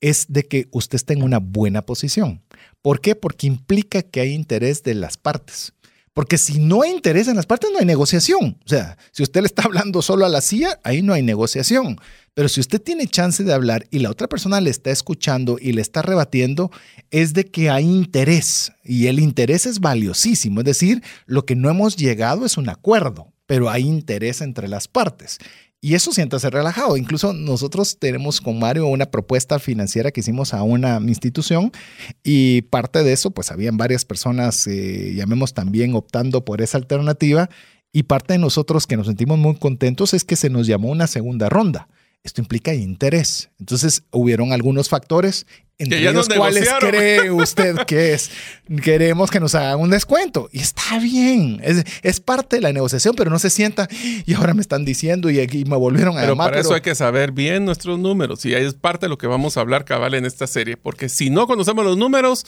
es 0.00 0.26
de 0.28 0.42
que 0.42 0.66
usted 0.72 0.96
está 0.96 1.12
en 1.12 1.22
una 1.22 1.38
buena 1.38 1.82
posición. 1.82 2.42
¿Por 2.82 3.00
qué? 3.00 3.14
Porque 3.14 3.46
implica 3.46 4.02
que 4.02 4.20
hay 4.20 4.32
interés 4.32 4.82
de 4.82 4.94
las 4.94 5.16
partes. 5.16 5.72
Porque 6.14 6.36
si 6.36 6.58
no 6.58 6.82
hay 6.82 6.90
interés 6.90 7.26
en 7.28 7.36
las 7.36 7.46
partes, 7.46 7.70
no 7.72 7.78
hay 7.78 7.86
negociación. 7.86 8.58
O 8.64 8.68
sea, 8.68 8.98
si 9.12 9.22
usted 9.22 9.40
le 9.40 9.46
está 9.46 9.62
hablando 9.62 10.02
solo 10.02 10.26
a 10.26 10.28
la 10.28 10.42
CIA, 10.42 10.78
ahí 10.84 11.00
no 11.00 11.14
hay 11.14 11.22
negociación. 11.22 11.98
Pero 12.34 12.48
si 12.48 12.60
usted 12.60 12.80
tiene 12.80 13.06
chance 13.06 13.44
de 13.44 13.52
hablar 13.52 13.86
y 13.90 13.98
la 13.98 14.10
otra 14.10 14.28
persona 14.28 14.60
le 14.60 14.70
está 14.70 14.90
escuchando 14.90 15.58
y 15.60 15.72
le 15.72 15.80
está 15.80 16.02
rebatiendo, 16.02 16.70
es 17.10 17.32
de 17.32 17.44
que 17.44 17.70
hay 17.70 17.84
interés. 17.84 18.72
Y 18.84 19.06
el 19.06 19.20
interés 19.20 19.66
es 19.66 19.80
valiosísimo. 19.80 20.60
Es 20.60 20.66
decir, 20.66 21.02
lo 21.26 21.44
que 21.46 21.56
no 21.56 21.70
hemos 21.70 21.96
llegado 21.96 22.44
es 22.44 22.56
un 22.56 22.68
acuerdo, 22.68 23.32
pero 23.46 23.70
hay 23.70 23.82
interés 23.82 24.40
entre 24.40 24.68
las 24.68 24.88
partes. 24.88 25.38
Y 25.84 25.96
eso 25.96 26.12
siéntase 26.12 26.48
relajado. 26.48 26.96
Incluso 26.96 27.32
nosotros 27.32 27.98
tenemos 27.98 28.40
con 28.40 28.56
Mario 28.60 28.86
una 28.86 29.06
propuesta 29.06 29.58
financiera 29.58 30.12
que 30.12 30.20
hicimos 30.20 30.54
a 30.54 30.62
una 30.62 31.00
institución 31.08 31.72
y 32.22 32.62
parte 32.62 33.02
de 33.02 33.12
eso, 33.12 33.32
pues 33.32 33.50
habían 33.50 33.76
varias 33.76 34.04
personas, 34.04 34.64
eh, 34.68 35.12
llamemos 35.16 35.54
también, 35.54 35.96
optando 35.96 36.44
por 36.44 36.62
esa 36.62 36.78
alternativa. 36.78 37.50
Y 37.92 38.04
parte 38.04 38.34
de 38.34 38.38
nosotros 38.38 38.86
que 38.86 38.96
nos 38.96 39.08
sentimos 39.08 39.38
muy 39.38 39.56
contentos 39.56 40.14
es 40.14 40.22
que 40.22 40.36
se 40.36 40.50
nos 40.50 40.68
llamó 40.68 40.88
una 40.88 41.08
segunda 41.08 41.48
ronda. 41.48 41.88
Esto 42.24 42.40
implica 42.40 42.72
interés. 42.72 43.50
Entonces, 43.58 44.04
hubieron 44.12 44.52
algunos 44.52 44.88
factores, 44.88 45.44
entre 45.78 46.00
ya 46.00 46.12
los 46.12 46.28
cuales 46.28 46.68
cree 46.78 47.30
usted 47.32 47.74
que 47.84 48.12
es. 48.14 48.30
Queremos 48.82 49.28
que 49.28 49.40
nos 49.40 49.56
hagan 49.56 49.80
un 49.80 49.90
descuento. 49.90 50.48
Y 50.52 50.60
está 50.60 51.00
bien. 51.00 51.60
Es, 51.64 51.84
es 52.02 52.20
parte 52.20 52.56
de 52.56 52.62
la 52.62 52.72
negociación, 52.72 53.16
pero 53.16 53.28
no 53.28 53.40
se 53.40 53.50
sienta. 53.50 53.88
Y 54.24 54.34
ahora 54.34 54.54
me 54.54 54.60
están 54.60 54.84
diciendo 54.84 55.30
y 55.30 55.40
aquí 55.40 55.64
me 55.64 55.74
volvieron 55.76 56.16
a 56.16 56.20
Pero 56.20 56.34
llamar. 56.34 56.50
para 56.50 56.60
eso 56.60 56.68
pero- 56.68 56.76
hay 56.76 56.82
que 56.82 56.94
saber 56.94 57.32
bien 57.32 57.64
nuestros 57.64 57.98
números 57.98 58.44
y 58.46 58.54
ahí 58.54 58.64
es 58.64 58.74
parte 58.74 59.06
de 59.06 59.10
lo 59.10 59.18
que 59.18 59.26
vamos 59.26 59.56
a 59.56 59.60
hablar 59.60 59.84
cabal 59.84 60.14
en 60.14 60.24
esta 60.24 60.46
serie, 60.46 60.76
porque 60.76 61.08
si 61.08 61.28
no 61.28 61.48
conocemos 61.48 61.84
los 61.84 61.96
números, 61.96 62.46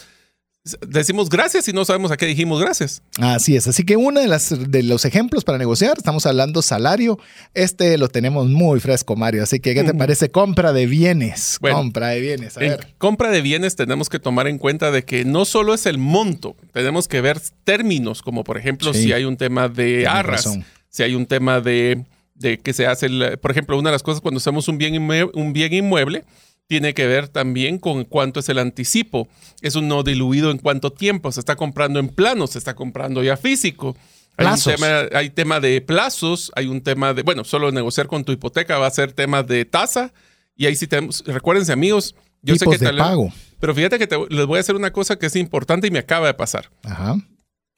decimos 0.86 1.28
gracias 1.28 1.68
y 1.68 1.72
no 1.72 1.84
sabemos 1.84 2.10
a 2.10 2.16
qué 2.16 2.24
dijimos 2.26 2.60
gracias. 2.60 3.02
Así 3.18 3.54
es. 3.54 3.66
Así 3.66 3.84
que 3.84 3.96
uno 3.96 4.20
de, 4.20 4.28
las, 4.28 4.70
de 4.70 4.82
los 4.82 5.04
ejemplos 5.04 5.44
para 5.44 5.58
negociar, 5.58 5.94
estamos 5.98 6.24
hablando 6.26 6.62
salario. 6.62 7.18
Este 7.52 7.98
lo 7.98 8.08
tenemos 8.08 8.48
muy 8.48 8.80
fresco, 8.80 9.14
Mario. 9.14 9.42
Así 9.42 9.60
que, 9.60 9.74
¿qué 9.74 9.84
te 9.84 9.92
parece? 9.94 10.30
Compra 10.30 10.72
de 10.72 10.86
bienes. 10.86 11.58
Bueno, 11.60 11.76
compra 11.78 12.08
de 12.08 12.20
bienes. 12.20 12.56
A 12.56 12.62
En 12.64 12.70
ver. 12.70 12.94
compra 12.98 13.30
de 13.30 13.42
bienes 13.42 13.76
tenemos 13.76 14.08
que 14.08 14.18
tomar 14.18 14.46
en 14.48 14.58
cuenta 14.58 14.90
de 14.90 15.04
que 15.04 15.24
no 15.24 15.44
solo 15.44 15.74
es 15.74 15.84
el 15.86 15.98
monto, 15.98 16.56
tenemos 16.72 17.08
que 17.08 17.20
ver 17.20 17.38
términos, 17.64 18.22
como 18.22 18.42
por 18.44 18.56
ejemplo 18.56 18.94
Sí. 18.94 19.04
si 19.04 19.12
hay 19.12 19.24
un 19.24 19.36
tema 19.36 19.68
de 19.68 20.06
arras, 20.06 20.44
razón. 20.46 20.64
si 20.88 21.02
hay 21.02 21.14
un 21.14 21.26
tema 21.26 21.60
de, 21.60 22.04
de 22.34 22.58
que 22.58 22.72
se 22.72 22.86
hace, 22.86 23.06
el- 23.06 23.38
por 23.38 23.50
ejemplo, 23.50 23.78
una 23.78 23.90
de 23.90 23.94
las 23.94 24.02
cosas 24.02 24.20
cuando 24.22 24.38
hacemos 24.38 24.66
un 24.68 24.78
bien, 24.78 24.94
un 25.34 25.52
bien 25.52 25.72
inmueble, 25.74 26.24
tiene 26.66 26.94
que 26.94 27.06
ver 27.06 27.28
también 27.28 27.78
con 27.78 28.04
cuánto 28.04 28.40
es 28.40 28.48
el 28.48 28.58
anticipo. 28.58 29.28
Es 29.60 29.74
un 29.76 29.88
no 29.88 30.02
diluido 30.02 30.50
en 30.50 30.58
cuánto 30.58 30.92
tiempo. 30.92 31.30
Se 31.32 31.40
está 31.40 31.56
comprando 31.56 31.98
en 32.00 32.08
plano, 32.08 32.46
se 32.46 32.58
está 32.58 32.74
comprando 32.74 33.22
ya 33.22 33.36
físico. 33.36 33.96
Hay 34.36 34.46
un 34.46 34.58
tema, 34.60 34.86
hay 35.12 35.30
tema 35.30 35.60
de 35.60 35.80
plazos, 35.80 36.50
hay 36.56 36.66
un 36.66 36.80
tema 36.80 37.14
de, 37.14 37.22
bueno, 37.22 37.44
solo 37.44 37.70
negociar 37.70 38.06
con 38.08 38.24
tu 38.24 38.32
hipoteca 38.32 38.78
va 38.78 38.86
a 38.86 38.90
ser 38.90 39.12
tema 39.12 39.42
de 39.42 39.64
tasa. 39.64 40.12
Y 40.56 40.66
ahí 40.66 40.74
sí 40.76 40.86
tenemos, 40.86 41.22
recuérdense 41.26 41.72
amigos, 41.72 42.14
Yo 42.42 42.56
sé 42.56 42.64
que 42.66 42.78
de 42.78 42.86
tal- 42.86 42.96
pago. 42.98 43.32
Pero 43.60 43.74
fíjate 43.74 43.98
que 43.98 44.06
te- 44.06 44.16
les 44.30 44.46
voy 44.46 44.58
a 44.58 44.60
hacer 44.60 44.74
una 44.74 44.92
cosa 44.92 45.16
que 45.18 45.26
es 45.26 45.36
importante 45.36 45.86
y 45.86 45.90
me 45.90 45.98
acaba 46.00 46.26
de 46.26 46.34
pasar. 46.34 46.70
Ajá. 46.82 47.16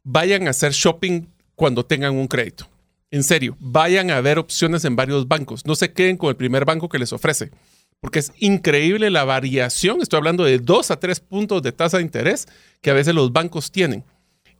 Vayan 0.04 0.46
a 0.46 0.50
hacer 0.50 0.72
shopping 0.72 1.26
cuando 1.54 1.84
tengan 1.84 2.14
un 2.14 2.26
crédito. 2.28 2.68
En 3.10 3.22
serio, 3.22 3.56
vayan 3.60 4.10
a 4.10 4.20
ver 4.20 4.38
opciones 4.38 4.84
en 4.84 4.96
varios 4.96 5.28
bancos. 5.28 5.64
No 5.66 5.74
se 5.76 5.92
queden 5.92 6.16
con 6.16 6.30
el 6.30 6.36
primer 6.36 6.64
banco 6.64 6.88
que 6.88 6.98
les 6.98 7.12
ofrece, 7.12 7.50
porque 8.00 8.18
es 8.20 8.32
increíble 8.38 9.10
la 9.10 9.24
variación. 9.24 10.00
Estoy 10.02 10.18
hablando 10.18 10.44
de 10.44 10.58
dos 10.58 10.90
a 10.90 11.00
tres 11.00 11.20
puntos 11.20 11.62
de 11.62 11.72
tasa 11.72 11.98
de 11.98 12.04
interés 12.04 12.46
que 12.80 12.90
a 12.90 12.94
veces 12.94 13.14
los 13.14 13.32
bancos 13.32 13.70
tienen. 13.70 14.04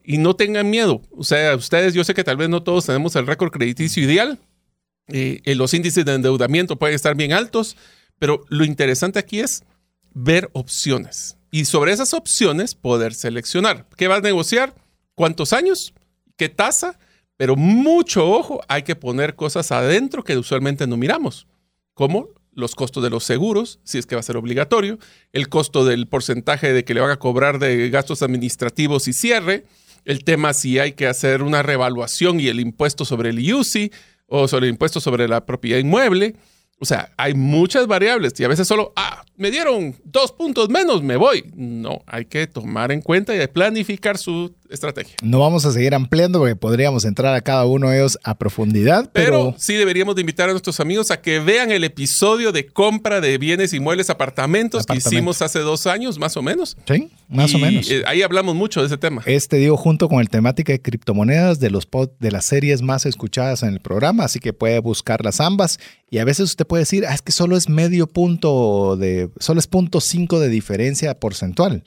Y 0.04 0.18
no 0.18 0.36
tengan 0.36 0.70
miedo. 0.70 1.02
O 1.16 1.24
sea, 1.24 1.54
ustedes, 1.56 1.94
yo 1.94 2.04
sé 2.04 2.14
que 2.14 2.24
tal 2.24 2.36
vez 2.36 2.48
no 2.48 2.62
todos 2.62 2.86
tenemos 2.86 3.16
el 3.16 3.26
récord 3.26 3.50
crediticio 3.50 4.02
ideal. 4.02 4.38
Eh, 5.08 5.40
eh, 5.44 5.54
los 5.54 5.74
índices 5.74 6.04
de 6.04 6.14
endeudamiento 6.14 6.76
pueden 6.76 6.94
estar 6.94 7.14
bien 7.14 7.32
altos, 7.32 7.76
pero 8.18 8.44
lo 8.48 8.64
interesante 8.64 9.18
aquí 9.18 9.40
es 9.40 9.64
ver 10.14 10.48
opciones 10.52 11.36
y 11.50 11.64
sobre 11.64 11.92
esas 11.92 12.12
opciones 12.12 12.74
poder 12.74 13.14
seleccionar. 13.14 13.86
¿Qué 13.96 14.08
vas 14.08 14.18
a 14.18 14.22
negociar? 14.22 14.74
¿Cuántos 15.14 15.52
años? 15.52 15.94
¿Qué 16.36 16.48
tasa? 16.48 16.98
Pero 17.36 17.56
mucho 17.56 18.28
ojo, 18.28 18.60
hay 18.68 18.82
que 18.82 18.96
poner 18.96 19.36
cosas 19.36 19.72
adentro 19.72 20.22
que 20.22 20.36
usualmente 20.36 20.86
no 20.86 20.96
miramos, 20.96 21.46
como 21.94 22.28
los 22.56 22.74
costos 22.74 23.02
de 23.02 23.10
los 23.10 23.22
seguros, 23.22 23.78
si 23.84 23.98
es 23.98 24.06
que 24.06 24.16
va 24.16 24.20
a 24.20 24.24
ser 24.24 24.36
obligatorio, 24.36 24.98
el 25.32 25.48
costo 25.48 25.84
del 25.84 26.08
porcentaje 26.08 26.72
de 26.72 26.84
que 26.84 26.94
le 26.94 27.00
van 27.00 27.10
a 27.10 27.18
cobrar 27.18 27.58
de 27.58 27.90
gastos 27.90 28.22
administrativos 28.22 29.06
y 29.06 29.12
cierre, 29.12 29.66
el 30.06 30.24
tema 30.24 30.54
si 30.54 30.78
hay 30.78 30.92
que 30.92 31.06
hacer 31.06 31.42
una 31.42 31.62
revaluación 31.62 32.40
y 32.40 32.48
el 32.48 32.58
impuesto 32.58 33.04
sobre 33.04 33.30
el 33.30 33.40
IUCI 33.40 33.92
o 34.26 34.48
sobre 34.48 34.66
el 34.66 34.72
impuesto 34.72 35.00
sobre 35.00 35.28
la 35.28 35.44
propiedad 35.44 35.78
inmueble. 35.78 36.34
O 36.78 36.84
sea, 36.84 37.12
hay 37.16 37.34
muchas 37.34 37.86
variables 37.86 38.38
y 38.38 38.44
a 38.44 38.48
veces 38.48 38.68
solo, 38.68 38.92
ah, 38.96 39.24
me 39.36 39.50
dieron 39.50 39.94
dos 40.04 40.32
puntos 40.32 40.68
menos, 40.68 41.02
me 41.02 41.16
voy. 41.16 41.44
No, 41.54 42.02
hay 42.06 42.24
que 42.26 42.46
tomar 42.46 42.92
en 42.92 43.02
cuenta 43.02 43.34
y 43.34 43.46
planificar 43.48 44.16
su 44.16 44.54
estrategia. 44.70 45.14
No 45.22 45.40
vamos 45.40 45.64
a 45.66 45.72
seguir 45.72 45.94
ampliando 45.94 46.38
porque 46.38 46.56
podríamos 46.56 47.04
entrar 47.04 47.34
a 47.34 47.40
cada 47.40 47.64
uno 47.66 47.90
de 47.90 47.98
ellos 47.98 48.18
a 48.24 48.36
profundidad, 48.36 49.10
Pero, 49.12 49.50
pero, 49.50 49.54
sí 49.58 49.74
deberíamos 49.74 50.14
de 50.14 50.20
invitar 50.22 50.48
a 50.48 50.52
nuestros 50.52 50.80
amigos 50.80 51.10
a 51.10 51.20
que 51.20 51.38
vean 51.40 51.70
el 51.70 51.84
episodio 51.84 52.52
de 52.52 52.66
compra 52.66 53.20
de 53.20 53.38
bienes 53.38 53.72
inmuebles, 53.72 54.10
apartamentos, 54.10 54.86
que 54.86 54.96
hicimos 54.96 55.42
hace 55.42 55.60
dos 55.60 55.86
años, 55.86 56.18
más 56.18 56.36
o 56.36 56.42
menos. 56.42 56.76
sí, 56.88 57.10
más 57.28 57.54
o 57.54 57.58
menos. 57.58 57.90
eh, 57.90 58.02
ahí 58.06 58.22
hablamos 58.22 58.54
mucho 58.54 58.80
de 58.80 58.86
ese 58.86 58.96
tema. 58.98 59.22
Este 59.26 59.56
digo 59.56 59.76
junto 59.76 60.08
con 60.08 60.20
el 60.20 60.28
temática 60.28 60.72
de 60.72 60.80
criptomonedas 60.80 61.60
de 61.60 61.70
los 61.70 61.90
pod- 61.90 62.12
de 62.20 62.30
las 62.30 62.46
series 62.46 62.82
más 62.82 63.06
escuchadas 63.06 63.62
en 63.62 63.70
el 63.70 63.80
programa, 63.80 64.24
así 64.24 64.38
que 64.40 64.52
puede 64.52 64.78
buscarlas 64.80 65.40
ambas 65.40 65.78
y 66.10 66.18
a 66.18 66.24
veces 66.24 66.50
usted 66.50 66.66
puede 66.66 66.82
decir, 66.82 67.04
ah, 67.06 67.14
es 67.14 67.22
que 67.22 67.32
solo 67.32 67.56
es 67.56 67.68
medio 67.68 68.06
punto 68.06 68.96
de, 68.96 69.30
solo 69.38 69.60
es 69.60 69.66
punto 69.66 70.00
cinco 70.00 70.40
de 70.40 70.48
diferencia 70.48 71.18
porcentual. 71.18 71.82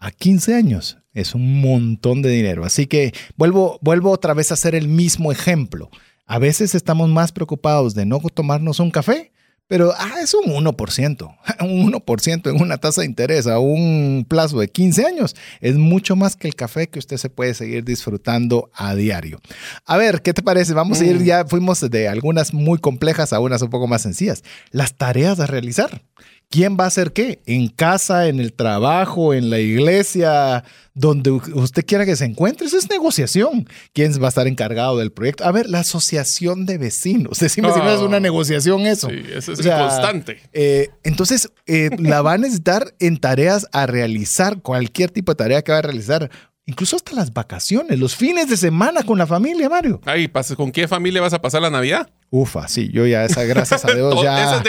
A 0.00 0.10
15 0.12 0.54
años 0.54 0.98
es 1.20 1.34
un 1.34 1.60
montón 1.60 2.22
de 2.22 2.30
dinero. 2.30 2.64
Así 2.64 2.86
que 2.86 3.12
vuelvo, 3.36 3.78
vuelvo 3.82 4.10
otra 4.10 4.34
vez 4.34 4.50
a 4.50 4.54
hacer 4.54 4.74
el 4.74 4.88
mismo 4.88 5.32
ejemplo. 5.32 5.90
A 6.26 6.38
veces 6.38 6.74
estamos 6.74 7.08
más 7.08 7.32
preocupados 7.32 7.94
de 7.94 8.06
no 8.06 8.20
tomarnos 8.20 8.80
un 8.80 8.90
café, 8.90 9.32
pero 9.68 9.92
ah, 9.96 10.16
es 10.22 10.34
un 10.34 10.44
1%. 10.44 11.36
Un 11.60 11.92
1% 11.92 12.50
en 12.50 12.62
una 12.62 12.78
tasa 12.78 13.02
de 13.02 13.06
interés 13.06 13.46
a 13.46 13.58
un 13.58 14.24
plazo 14.28 14.60
de 14.60 14.68
15 14.68 15.04
años 15.04 15.36
es 15.60 15.74
mucho 15.74 16.16
más 16.16 16.36
que 16.36 16.48
el 16.48 16.54
café 16.54 16.88
que 16.88 16.98
usted 16.98 17.16
se 17.16 17.28
puede 17.28 17.52
seguir 17.52 17.84
disfrutando 17.84 18.70
a 18.72 18.94
diario. 18.94 19.40
A 19.84 19.96
ver, 19.96 20.22
¿qué 20.22 20.32
te 20.32 20.42
parece? 20.42 20.72
Vamos 20.72 21.00
a 21.00 21.04
ir, 21.04 21.22
ya 21.22 21.44
fuimos 21.44 21.80
de 21.80 22.08
algunas 22.08 22.54
muy 22.54 22.78
complejas 22.78 23.32
a 23.32 23.40
unas 23.40 23.60
un 23.60 23.70
poco 23.70 23.86
más 23.86 24.02
sencillas. 24.02 24.42
Las 24.70 24.96
tareas 24.96 25.40
a 25.40 25.46
realizar. 25.46 26.02
¿Quién 26.50 26.78
va 26.80 26.84
a 26.84 26.86
hacer 26.86 27.12
qué? 27.12 27.42
En 27.44 27.68
casa, 27.68 28.26
en 28.28 28.40
el 28.40 28.54
trabajo, 28.54 29.34
en 29.34 29.50
la 29.50 29.58
iglesia, 29.58 30.64
donde 30.94 31.30
usted 31.30 31.84
quiera 31.84 32.06
que 32.06 32.16
se 32.16 32.24
encuentre. 32.24 32.66
Eso 32.66 32.78
es 32.78 32.88
negociación. 32.88 33.68
¿Quién 33.92 34.12
va 34.22 34.26
a 34.26 34.28
estar 34.30 34.46
encargado 34.46 34.96
del 34.96 35.12
proyecto? 35.12 35.44
A 35.44 35.52
ver, 35.52 35.68
la 35.68 35.80
asociación 35.80 36.64
de 36.64 36.78
vecinos. 36.78 37.38
Decime 37.40 37.70
si 37.74 37.80
no 37.80 37.90
es 37.90 38.00
una 38.00 38.18
negociación 38.18 38.86
eso. 38.86 39.10
Sí, 39.10 39.16
eso 39.30 39.52
es 39.52 39.60
O 39.60 39.62
sea, 39.62 39.78
constante. 39.88 40.38
eh, 40.54 40.88
entonces, 41.04 41.50
eh, 41.66 41.90
la 41.98 42.22
va 42.22 42.32
a 42.32 42.38
necesitar 42.38 42.94
en 42.98 43.18
tareas 43.18 43.66
a 43.72 43.86
realizar, 43.86 44.62
cualquier 44.62 45.10
tipo 45.10 45.32
de 45.32 45.36
tarea 45.36 45.60
que 45.62 45.72
va 45.72 45.78
a 45.78 45.82
realizar, 45.82 46.30
incluso 46.64 46.96
hasta 46.96 47.12
las 47.12 47.34
vacaciones, 47.34 47.98
los 47.98 48.16
fines 48.16 48.48
de 48.48 48.56
semana 48.56 49.02
con 49.02 49.18
la 49.18 49.26
familia, 49.26 49.68
Mario. 49.68 50.00
Ay, 50.06 50.30
¿con 50.56 50.72
qué 50.72 50.88
familia 50.88 51.20
vas 51.20 51.34
a 51.34 51.42
pasar 51.42 51.60
la 51.60 51.68
Navidad? 51.70 52.08
Ufa, 52.30 52.68
sí, 52.68 52.90
yo 52.92 53.06
ya 53.06 53.24
esa, 53.24 53.44
gracias 53.44 53.84
a 53.84 53.94
Dios, 53.94 54.22
ya, 54.22 54.60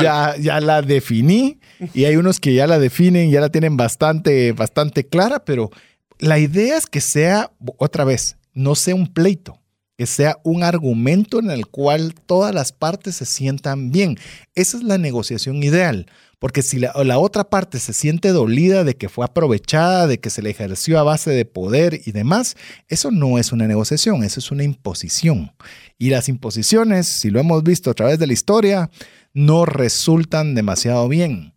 ya, 0.00 0.36
ya 0.38 0.60
la 0.60 0.80
definí 0.82 1.58
y 1.92 2.04
hay 2.04 2.16
unos 2.16 2.38
que 2.38 2.54
ya 2.54 2.66
la 2.66 2.78
definen, 2.78 3.30
ya 3.30 3.40
la 3.40 3.48
tienen 3.48 3.76
bastante, 3.76 4.52
bastante 4.52 5.06
clara, 5.06 5.44
pero 5.44 5.70
la 6.18 6.38
idea 6.38 6.76
es 6.76 6.86
que 6.86 7.00
sea, 7.00 7.50
otra 7.78 8.04
vez, 8.04 8.36
no 8.54 8.74
sea 8.74 8.94
un 8.94 9.06
pleito, 9.12 9.59
que 10.00 10.06
sea 10.06 10.38
un 10.44 10.62
argumento 10.62 11.40
en 11.40 11.50
el 11.50 11.66
cual 11.66 12.14
todas 12.14 12.54
las 12.54 12.72
partes 12.72 13.16
se 13.16 13.26
sientan 13.26 13.90
bien. 13.90 14.16
Esa 14.54 14.78
es 14.78 14.82
la 14.82 14.96
negociación 14.96 15.62
ideal. 15.62 16.06
Porque 16.38 16.62
si 16.62 16.78
la, 16.78 16.94
la 17.04 17.18
otra 17.18 17.50
parte 17.50 17.78
se 17.78 17.92
siente 17.92 18.30
dolida 18.30 18.82
de 18.82 18.96
que 18.96 19.10
fue 19.10 19.26
aprovechada, 19.26 20.06
de 20.06 20.18
que 20.18 20.30
se 20.30 20.40
le 20.40 20.48
ejerció 20.48 20.98
a 20.98 21.02
base 21.02 21.32
de 21.32 21.44
poder 21.44 22.00
y 22.06 22.12
demás, 22.12 22.56
eso 22.88 23.10
no 23.10 23.36
es 23.38 23.52
una 23.52 23.68
negociación, 23.68 24.24
eso 24.24 24.40
es 24.40 24.50
una 24.50 24.64
imposición. 24.64 25.52
Y 25.98 26.08
las 26.08 26.30
imposiciones, 26.30 27.06
si 27.06 27.28
lo 27.28 27.38
hemos 27.38 27.62
visto 27.62 27.90
a 27.90 27.94
través 27.94 28.18
de 28.18 28.26
la 28.26 28.32
historia, 28.32 28.88
no 29.34 29.66
resultan 29.66 30.54
demasiado 30.54 31.08
bien. 31.08 31.49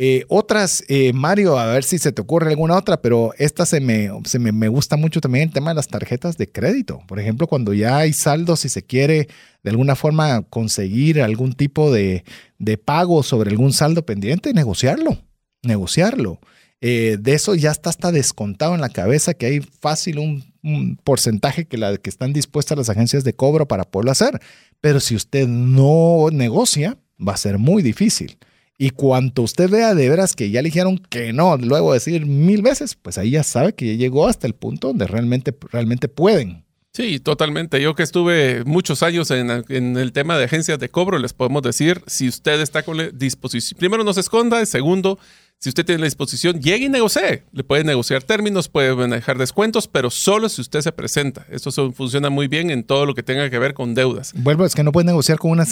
Eh, 0.00 0.24
otras, 0.28 0.84
eh, 0.86 1.12
Mario, 1.12 1.58
a 1.58 1.66
ver 1.66 1.82
si 1.82 1.98
se 1.98 2.12
te 2.12 2.22
ocurre 2.22 2.50
alguna 2.50 2.76
otra, 2.76 3.02
pero 3.02 3.32
esta 3.36 3.66
se, 3.66 3.80
me, 3.80 4.08
se 4.26 4.38
me, 4.38 4.52
me 4.52 4.68
gusta 4.68 4.96
mucho 4.96 5.20
también 5.20 5.48
el 5.48 5.52
tema 5.52 5.72
de 5.72 5.74
las 5.74 5.88
tarjetas 5.88 6.36
de 6.36 6.48
crédito. 6.48 7.00
Por 7.08 7.18
ejemplo, 7.18 7.48
cuando 7.48 7.74
ya 7.74 7.96
hay 7.96 8.12
saldos 8.12 8.64
y 8.64 8.68
se 8.68 8.84
quiere 8.84 9.26
de 9.64 9.70
alguna 9.70 9.96
forma 9.96 10.42
conseguir 10.42 11.20
algún 11.20 11.52
tipo 11.52 11.92
de, 11.92 12.22
de 12.60 12.78
pago 12.78 13.24
sobre 13.24 13.50
algún 13.50 13.72
saldo 13.72 14.06
pendiente, 14.06 14.54
negociarlo, 14.54 15.18
negociarlo. 15.64 16.38
Eh, 16.80 17.16
de 17.18 17.34
eso 17.34 17.56
ya 17.56 17.72
está 17.72 17.90
hasta 17.90 18.12
descontado 18.12 18.76
en 18.76 18.80
la 18.80 18.90
cabeza 18.90 19.34
que 19.34 19.46
hay 19.46 19.60
fácil 19.80 20.20
un, 20.20 20.44
un 20.62 20.96
porcentaje 21.02 21.66
que, 21.66 21.76
la, 21.76 21.96
que 21.96 22.08
están 22.08 22.32
dispuestas 22.32 22.78
las 22.78 22.88
agencias 22.88 23.24
de 23.24 23.32
cobro 23.32 23.66
para 23.66 23.82
poderlo 23.82 24.12
hacer. 24.12 24.40
Pero 24.80 25.00
si 25.00 25.16
usted 25.16 25.48
no 25.48 26.28
negocia, 26.30 26.98
va 27.18 27.32
a 27.32 27.36
ser 27.36 27.58
muy 27.58 27.82
difícil. 27.82 28.38
Y 28.80 28.90
cuanto 28.90 29.42
usted 29.42 29.68
vea 29.68 29.94
de 29.96 30.08
veras 30.08 30.36
que 30.36 30.50
ya 30.50 30.62
le 30.62 30.68
dijeron 30.68 30.98
que 30.98 31.32
no, 31.32 31.56
luego 31.56 31.90
de 31.92 31.96
decir 31.96 32.26
mil 32.26 32.62
veces, 32.62 32.94
pues 32.94 33.18
ahí 33.18 33.30
ya 33.30 33.42
sabe 33.42 33.74
que 33.74 33.86
ya 33.86 33.94
llegó 33.94 34.28
hasta 34.28 34.46
el 34.46 34.54
punto 34.54 34.86
donde 34.88 35.08
realmente, 35.08 35.52
realmente 35.72 36.06
pueden. 36.06 36.64
Sí, 36.92 37.18
totalmente. 37.18 37.80
Yo 37.82 37.94
que 37.96 38.02
estuve 38.04 38.62
muchos 38.64 39.02
años 39.02 39.30
en, 39.32 39.50
en 39.68 39.96
el 39.96 40.12
tema 40.12 40.38
de 40.38 40.44
agencias 40.44 40.78
de 40.78 40.88
cobro, 40.88 41.18
les 41.18 41.32
podemos 41.32 41.62
decir, 41.62 42.02
si 42.06 42.28
usted 42.28 42.60
está 42.60 42.82
con 42.84 42.96
la 42.96 43.08
disposición, 43.10 43.78
primero 43.78 44.04
no 44.04 44.12
se 44.14 44.20
esconda, 44.20 44.62
y 44.62 44.66
segundo, 44.66 45.18
si 45.58 45.68
usted 45.70 45.84
tiene 45.84 46.00
la 46.00 46.06
disposición, 46.06 46.60
llegue 46.60 46.86
y 46.86 46.88
negocie. 46.88 47.42
Le 47.52 47.64
puede 47.64 47.82
negociar 47.84 48.22
términos, 48.22 48.68
puede 48.68 48.94
manejar 48.94 49.38
descuentos, 49.38 49.88
pero 49.88 50.08
solo 50.10 50.48
si 50.48 50.60
usted 50.60 50.80
se 50.82 50.92
presenta. 50.92 51.44
Esto 51.50 51.70
son- 51.72 51.94
funciona 51.94 52.30
muy 52.30 52.46
bien 52.48 52.70
en 52.70 52.84
todo 52.84 53.06
lo 53.06 53.14
que 53.14 53.24
tenga 53.24 53.50
que 53.50 53.58
ver 53.58 53.74
con 53.74 53.94
deudas. 53.94 54.32
Vuelvo, 54.36 54.64
es 54.64 54.74
que 54.76 54.82
no 54.84 54.92
puedes 54.92 55.06
negociar 55.06 55.38
con 55.38 55.50
una 55.50 55.66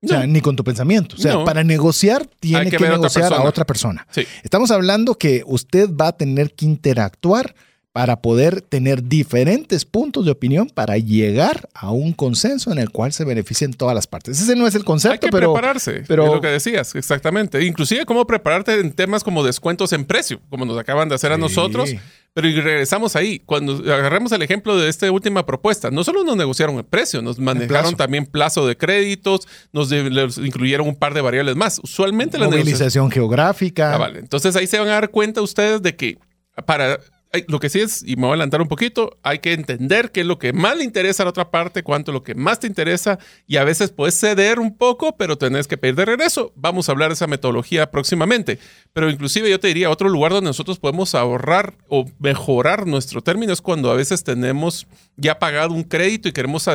silla. 0.00 0.14
O 0.16 0.18
sea, 0.18 0.26
No. 0.26 0.32
ni 0.32 0.40
con 0.40 0.56
tu 0.56 0.64
pensamiento. 0.64 1.16
O 1.16 1.18
sea, 1.18 1.34
No. 1.34 1.44
para 1.44 1.64
negociar 1.64 2.26
tiene 2.40 2.58
Hay 2.64 2.70
que, 2.70 2.76
otra 2.76 2.90
negociar 2.90 3.32
a 3.32 3.42
otra 3.42 3.64
persona. 3.64 4.06
Sí. 4.10 4.26
Estamos 4.42 4.70
hablando 4.70 5.14
que 5.16 5.42
usted 5.46 5.88
va 5.94 6.08
a 6.08 6.16
tener 6.16 6.54
que 6.54 6.66
interactuar 6.66 7.54
para 7.98 8.22
poder 8.22 8.60
tener 8.60 9.02
diferentes 9.08 9.84
puntos 9.84 10.24
de 10.24 10.30
opinión 10.30 10.68
para 10.72 10.98
llegar 10.98 11.68
a 11.74 11.90
un 11.90 12.12
consenso 12.12 12.70
en 12.70 12.78
el 12.78 12.90
cual 12.90 13.12
se 13.12 13.24
beneficien 13.24 13.72
todas 13.74 13.92
las 13.92 14.06
partes. 14.06 14.40
Ese 14.40 14.54
no 14.54 14.68
es 14.68 14.76
el 14.76 14.82
Hay 14.82 14.86
concepto, 14.86 15.26
que 15.26 15.32
pero 15.32 15.52
prepararse, 15.52 16.04
pero- 16.06 16.26
es 16.26 16.32
lo 16.32 16.40
que 16.40 16.46
decías, 16.46 16.94
exactamente. 16.94 17.64
Inclusive 17.64 18.04
cómo 18.06 18.24
prepararte 18.24 18.78
en 18.78 18.92
temas 18.92 19.24
como 19.24 19.42
descuentos 19.42 19.92
en 19.92 20.04
precio, 20.04 20.40
como 20.48 20.64
nos 20.64 20.78
acaban 20.78 21.08
de 21.08 21.16
hacer 21.16 21.32
a 21.32 21.34
Sí. 21.34 21.40
nosotros. 21.40 21.90
Pero 22.34 22.46
y 22.46 22.60
regresamos 22.60 23.16
ahí, 23.16 23.40
cuando 23.40 23.72
agarramos 23.92 24.30
el 24.30 24.42
ejemplo 24.42 24.76
de 24.78 24.88
esta 24.88 25.10
última 25.10 25.44
propuesta, 25.44 25.90
no 25.90 26.04
solo 26.04 26.22
nos 26.22 26.36
negociaron 26.36 26.76
el 26.76 26.84
precio, 26.84 27.20
nos 27.20 27.40
manejaron 27.40 27.68
plazo. 27.82 27.96
también 27.96 28.26
plazo 28.26 28.64
de 28.64 28.76
créditos, 28.76 29.48
nos 29.72 29.88
de- 29.88 30.28
incluyeron 30.44 30.86
un 30.86 30.94
par 30.94 31.14
de 31.14 31.20
variables 31.20 31.56
más. 31.56 31.80
Usualmente 31.82 32.38
la 32.38 32.44
negociación... 32.44 32.64
movilización 32.74 33.10
geográfica. 33.10 33.92
Ah, 33.92 33.98
vale. 33.98 34.20
Entonces 34.20 34.54
ahí 34.54 34.68
se 34.68 34.78
van 34.78 34.86
a 34.86 34.92
dar 34.92 35.10
cuenta 35.10 35.42
ustedes 35.42 35.82
de 35.82 35.96
que 35.96 36.16
para 36.64 37.00
lo 37.46 37.60
que 37.60 37.68
sí 37.68 37.80
es, 37.80 38.02
y 38.02 38.16
me 38.16 38.22
voy 38.22 38.30
a 38.30 38.32
adelantar 38.34 38.62
un 38.62 38.68
poquito, 38.68 39.18
hay 39.22 39.40
que 39.40 39.52
entender 39.52 40.10
qué 40.10 40.20
es 40.20 40.26
lo 40.26 40.38
que 40.38 40.52
más 40.52 40.76
le 40.76 40.84
interesa 40.84 41.22
a 41.22 41.26
la 41.26 41.30
otra 41.30 41.50
parte, 41.50 41.82
cuánto 41.82 42.10
es 42.10 42.14
lo 42.14 42.22
que 42.22 42.34
más 42.34 42.60
te 42.60 42.66
interesa, 42.66 43.18
y 43.46 43.56
a 43.56 43.64
veces 43.64 43.90
puedes 43.90 44.18
ceder 44.18 44.58
un 44.58 44.76
poco, 44.76 45.16
pero 45.16 45.36
tenés 45.36 45.66
que 45.66 45.76
pedir 45.76 45.94
de 45.94 46.06
regreso. 46.06 46.52
Vamos 46.56 46.88
a 46.88 46.92
hablar 46.92 47.10
de 47.10 47.14
esa 47.14 47.26
metodología 47.26 47.90
próximamente. 47.90 48.58
Pero 48.92 49.10
inclusive 49.10 49.50
yo 49.50 49.60
te 49.60 49.68
diría, 49.68 49.90
otro 49.90 50.08
lugar 50.08 50.32
donde 50.32 50.48
nosotros 50.48 50.78
podemos 50.78 51.14
ahorrar 51.14 51.74
o 51.88 52.06
mejorar 52.18 52.86
nuestro 52.86 53.20
término 53.22 53.52
es 53.52 53.60
cuando 53.60 53.90
a 53.90 53.94
veces 53.94 54.24
tenemos 54.24 54.86
ya 55.16 55.38
pagado 55.38 55.74
un 55.74 55.84
crédito 55.84 56.28
y 56.28 56.32
queremos 56.32 56.66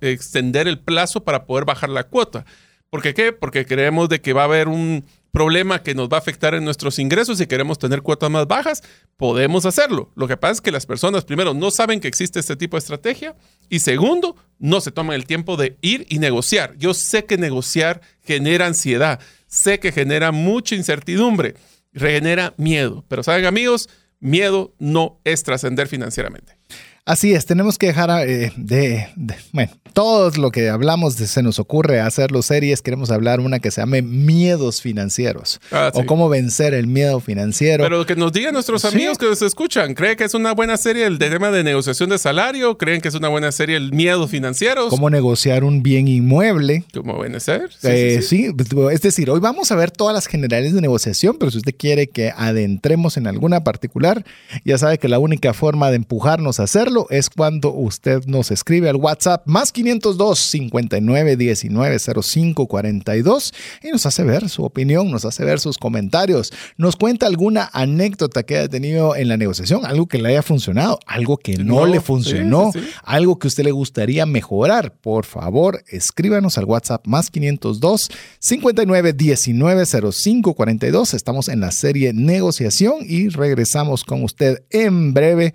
extender 0.00 0.68
el 0.68 0.78
plazo 0.78 1.24
para 1.24 1.46
poder 1.46 1.64
bajar 1.64 1.88
la 1.88 2.04
cuota. 2.04 2.44
¿Por 2.90 3.00
qué 3.00 3.14
qué? 3.14 3.32
Porque 3.32 3.64
creemos 3.64 4.10
de 4.10 4.20
que 4.20 4.34
va 4.34 4.42
a 4.42 4.44
haber 4.44 4.68
un 4.68 5.06
problema 5.32 5.82
que 5.82 5.94
nos 5.94 6.08
va 6.08 6.18
a 6.18 6.20
afectar 6.20 6.54
en 6.54 6.64
nuestros 6.64 6.98
ingresos 6.98 7.40
y 7.40 7.46
queremos 7.46 7.78
tener 7.78 8.02
cuotas 8.02 8.30
más 8.30 8.46
bajas, 8.46 8.82
podemos 9.16 9.66
hacerlo. 9.66 10.12
Lo 10.14 10.28
que 10.28 10.36
pasa 10.36 10.52
es 10.52 10.60
que 10.60 10.70
las 10.70 10.86
personas, 10.86 11.24
primero, 11.24 11.54
no 11.54 11.70
saben 11.70 12.00
que 12.00 12.08
existe 12.08 12.38
este 12.38 12.54
tipo 12.54 12.76
de 12.76 12.80
estrategia 12.80 13.34
y 13.68 13.80
segundo, 13.80 14.36
no 14.58 14.80
se 14.80 14.92
toman 14.92 15.16
el 15.16 15.26
tiempo 15.26 15.56
de 15.56 15.78
ir 15.80 16.06
y 16.10 16.18
negociar. 16.18 16.76
Yo 16.76 16.92
sé 16.92 17.24
que 17.24 17.38
negociar 17.38 18.02
genera 18.22 18.66
ansiedad, 18.66 19.20
sé 19.46 19.80
que 19.80 19.90
genera 19.90 20.32
mucha 20.32 20.74
incertidumbre, 20.74 21.54
genera 21.94 22.54
miedo, 22.58 23.04
pero 23.08 23.22
saben 23.22 23.46
amigos, 23.46 23.88
miedo 24.20 24.74
no 24.78 25.18
es 25.24 25.42
trascender 25.42 25.88
financieramente. 25.88 26.58
Así 27.04 27.34
es, 27.34 27.46
tenemos 27.46 27.78
que 27.78 27.88
dejar 27.88 28.28
eh, 28.28 28.52
de, 28.56 29.08
bueno, 29.50 29.72
todo 29.92 30.30
lo 30.40 30.52
que 30.52 30.68
hablamos 30.68 31.16
de, 31.16 31.26
se 31.26 31.42
nos 31.42 31.58
ocurre 31.58 32.00
hacerlo 32.00 32.42
series, 32.42 32.80
queremos 32.80 33.10
hablar 33.10 33.40
una 33.40 33.58
que 33.58 33.72
se 33.72 33.80
llame 33.80 34.02
miedos 34.02 34.80
financieros 34.80 35.60
ah, 35.72 35.90
o 35.94 36.06
cómo 36.06 36.28
vencer 36.28 36.74
el 36.74 36.86
miedo 36.86 37.18
financiero. 37.18 37.82
Pero 37.82 38.06
que 38.06 38.14
nos 38.14 38.32
digan 38.32 38.54
nuestros 38.54 38.84
amigos 38.84 39.18
que 39.18 39.26
nos 39.26 39.42
escuchan, 39.42 39.94
¿creen 39.94 40.16
que 40.16 40.22
es 40.22 40.34
una 40.34 40.52
buena 40.52 40.76
serie 40.76 41.04
el 41.04 41.18
tema 41.18 41.50
de 41.50 41.64
negociación 41.64 42.08
de 42.08 42.18
salario? 42.18 42.78
¿Creen 42.78 43.00
que 43.00 43.08
es 43.08 43.14
una 43.16 43.26
buena 43.26 43.50
serie 43.50 43.74
el 43.74 43.92
miedo 43.92 44.28
financiero? 44.28 44.88
¿Cómo 44.88 45.10
negociar 45.10 45.64
un 45.64 45.82
bien 45.82 46.06
inmueble? 46.06 46.84
¿Cómo 46.94 47.18
van 47.18 47.34
a 47.34 47.40
ser? 47.40 47.72
Sí, 47.80 48.22
sí, 48.22 48.54
es 48.92 49.00
decir, 49.00 49.28
hoy 49.28 49.40
vamos 49.40 49.72
a 49.72 49.74
ver 49.74 49.90
todas 49.90 50.14
las 50.14 50.28
generales 50.28 50.72
de 50.72 50.80
negociación, 50.80 51.36
pero 51.36 51.50
si 51.50 51.58
usted 51.58 51.74
quiere 51.76 52.06
que 52.06 52.32
adentremos 52.36 53.16
en 53.16 53.26
alguna 53.26 53.64
particular, 53.64 54.24
ya 54.64 54.78
sabe 54.78 54.98
que 54.98 55.08
la 55.08 55.18
única 55.18 55.52
forma 55.52 55.90
de 55.90 55.96
empujarnos 55.96 56.60
a 56.60 56.62
hacerlo 56.62 56.91
es 57.10 57.30
cuando 57.30 57.72
usted 57.72 58.24
nos 58.26 58.50
escribe 58.50 58.88
al 58.88 58.96
WhatsApp 58.96 59.46
más 59.46 59.72
502 59.72 60.38
59 60.38 61.36
19 61.36 61.98
05 61.98 62.66
42 62.66 63.54
y 63.82 63.90
nos 63.90 64.06
hace 64.06 64.24
ver 64.24 64.48
su 64.48 64.64
opinión, 64.64 65.10
nos 65.10 65.24
hace 65.24 65.44
ver 65.44 65.60
sus 65.60 65.78
comentarios, 65.78 66.52
nos 66.76 66.96
cuenta 66.96 67.26
alguna 67.26 67.70
anécdota 67.72 68.42
que 68.42 68.58
haya 68.58 68.68
tenido 68.68 69.16
en 69.16 69.28
la 69.28 69.36
negociación, 69.36 69.86
algo 69.86 70.06
que 70.06 70.18
le 70.18 70.30
haya 70.30 70.42
funcionado, 70.42 70.98
algo 71.06 71.36
que 71.36 71.56
no, 71.56 71.86
le 71.86 72.00
funcionó, 72.00 72.72
algo 73.02 73.38
que 73.38 73.48
usted 73.48 73.64
le 73.64 73.72
gustaría 73.72 74.26
mejorar. 74.26 74.94
Por 74.94 75.24
favor, 75.24 75.82
escríbanos 75.88 76.58
al 76.58 76.64
WhatsApp 76.64 77.06
más 77.06 77.30
502 77.30 78.10
59 78.38 79.12
19 79.12 79.86
05 80.12 80.54
42. 80.54 81.14
Estamos 81.14 81.48
en 81.48 81.60
la 81.60 81.70
serie 81.70 82.12
negociación 82.12 82.96
y 83.00 83.28
regresamos 83.28 84.04
con 84.04 84.22
usted 84.22 84.62
en 84.70 85.14
breve 85.14 85.54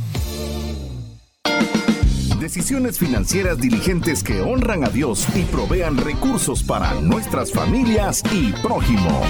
Decisiones 2.53 2.99
financieras 2.99 3.59
diligentes 3.59 4.25
que 4.25 4.41
honran 4.41 4.83
a 4.83 4.89
Dios 4.89 5.25
y 5.35 5.43
provean 5.43 5.95
recursos 5.95 6.63
para 6.63 6.99
nuestras 6.99 7.49
familias 7.49 8.21
y 8.29 8.51
prójimo. 8.61 9.21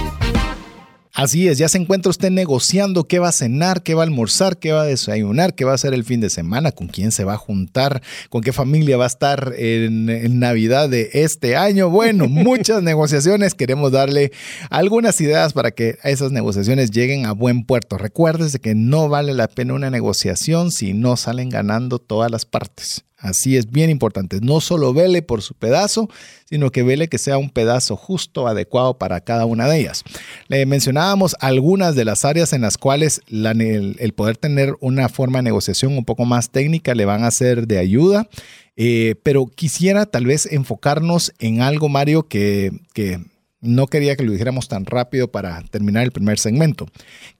Así 1.14 1.46
es, 1.46 1.56
ya 1.56 1.68
se 1.68 1.78
encuentra 1.78 2.10
usted 2.10 2.30
negociando 2.30 3.04
qué 3.04 3.20
va 3.20 3.28
a 3.28 3.32
cenar, 3.32 3.84
qué 3.84 3.94
va 3.94 4.02
a 4.02 4.06
almorzar, 4.06 4.58
qué 4.58 4.72
va 4.72 4.82
a 4.82 4.86
desayunar, 4.86 5.54
qué 5.54 5.64
va 5.64 5.70
a 5.70 5.74
hacer 5.76 5.94
el 5.94 6.02
fin 6.02 6.20
de 6.20 6.30
semana, 6.30 6.72
con 6.72 6.88
quién 6.88 7.12
se 7.12 7.22
va 7.22 7.34
a 7.34 7.36
juntar, 7.36 8.02
con 8.28 8.40
qué 8.40 8.52
familia 8.52 8.96
va 8.96 9.04
a 9.04 9.08
estar 9.08 9.52
en, 9.56 10.40
Navidad 10.40 10.88
de 10.88 11.10
este 11.12 11.54
año. 11.54 11.90
Bueno, 11.90 12.26
muchas 12.28 12.82
negociaciones. 12.82 13.54
Queremos 13.54 13.92
darle 13.92 14.32
algunas 14.68 15.20
ideas 15.20 15.52
para 15.52 15.70
que 15.70 15.96
esas 16.02 16.32
negociaciones 16.32 16.90
lleguen 16.90 17.26
a 17.26 17.32
buen 17.32 17.66
puerto. 17.66 17.98
Recuérdese 17.98 18.58
que 18.58 18.74
no 18.74 19.08
vale 19.08 19.32
la 19.32 19.46
pena 19.46 19.74
una 19.74 19.90
negociación 19.90 20.72
si 20.72 20.92
no 20.92 21.16
salen 21.16 21.50
ganando 21.50 22.00
todas 22.00 22.32
las 22.32 22.46
partes. 22.46 23.04
Así 23.22 23.56
es 23.56 23.70
bien 23.70 23.88
importante. 23.88 24.40
No 24.42 24.60
solo 24.60 24.92
vele 24.92 25.22
por 25.22 25.42
su 25.42 25.54
pedazo, 25.54 26.10
sino 26.44 26.70
que 26.70 26.82
vele 26.82 27.06
que 27.06 27.18
sea 27.18 27.38
un 27.38 27.50
pedazo 27.50 27.96
justo, 27.96 28.48
adecuado 28.48 28.98
para 28.98 29.20
cada 29.20 29.46
una 29.46 29.68
de 29.68 29.78
ellas. 29.78 30.02
Le 30.48 30.66
mencionábamos 30.66 31.36
algunas 31.38 31.94
de 31.94 32.04
las 32.04 32.24
áreas 32.24 32.52
en 32.52 32.62
las 32.62 32.78
cuales 32.78 33.20
el, 33.28 34.12
poder 34.16 34.36
tener 34.36 34.74
una 34.80 35.08
forma 35.08 35.38
de 35.38 35.44
negociación 35.44 35.96
un 35.96 36.04
poco 36.04 36.24
más 36.24 36.50
técnica 36.50 36.96
le 36.96 37.04
van 37.04 37.22
a 37.22 37.30
ser 37.30 37.68
de 37.68 37.78
ayuda. 37.78 38.28
Eh, 38.76 39.14
pero 39.22 39.46
quisiera 39.46 40.04
tal 40.06 40.26
vez 40.26 40.46
enfocarnos 40.50 41.32
en 41.38 41.60
algo, 41.60 41.88
Mario, 41.88 42.24
que, 42.26 42.72
que 42.92 43.20
no 43.60 43.86
quería 43.86 44.16
que 44.16 44.24
lo 44.24 44.32
dijéramos 44.32 44.66
tan 44.66 44.84
rápido 44.84 45.30
para 45.30 45.62
terminar 45.70 46.02
el 46.02 46.10
primer 46.10 46.40
segmento, 46.40 46.88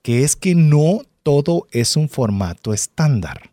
que 0.02 0.22
es 0.22 0.36
que 0.36 0.54
no 0.54 1.00
todo 1.24 1.66
es 1.72 1.96
un 1.96 2.08
formato 2.08 2.72
estándar. 2.72 3.50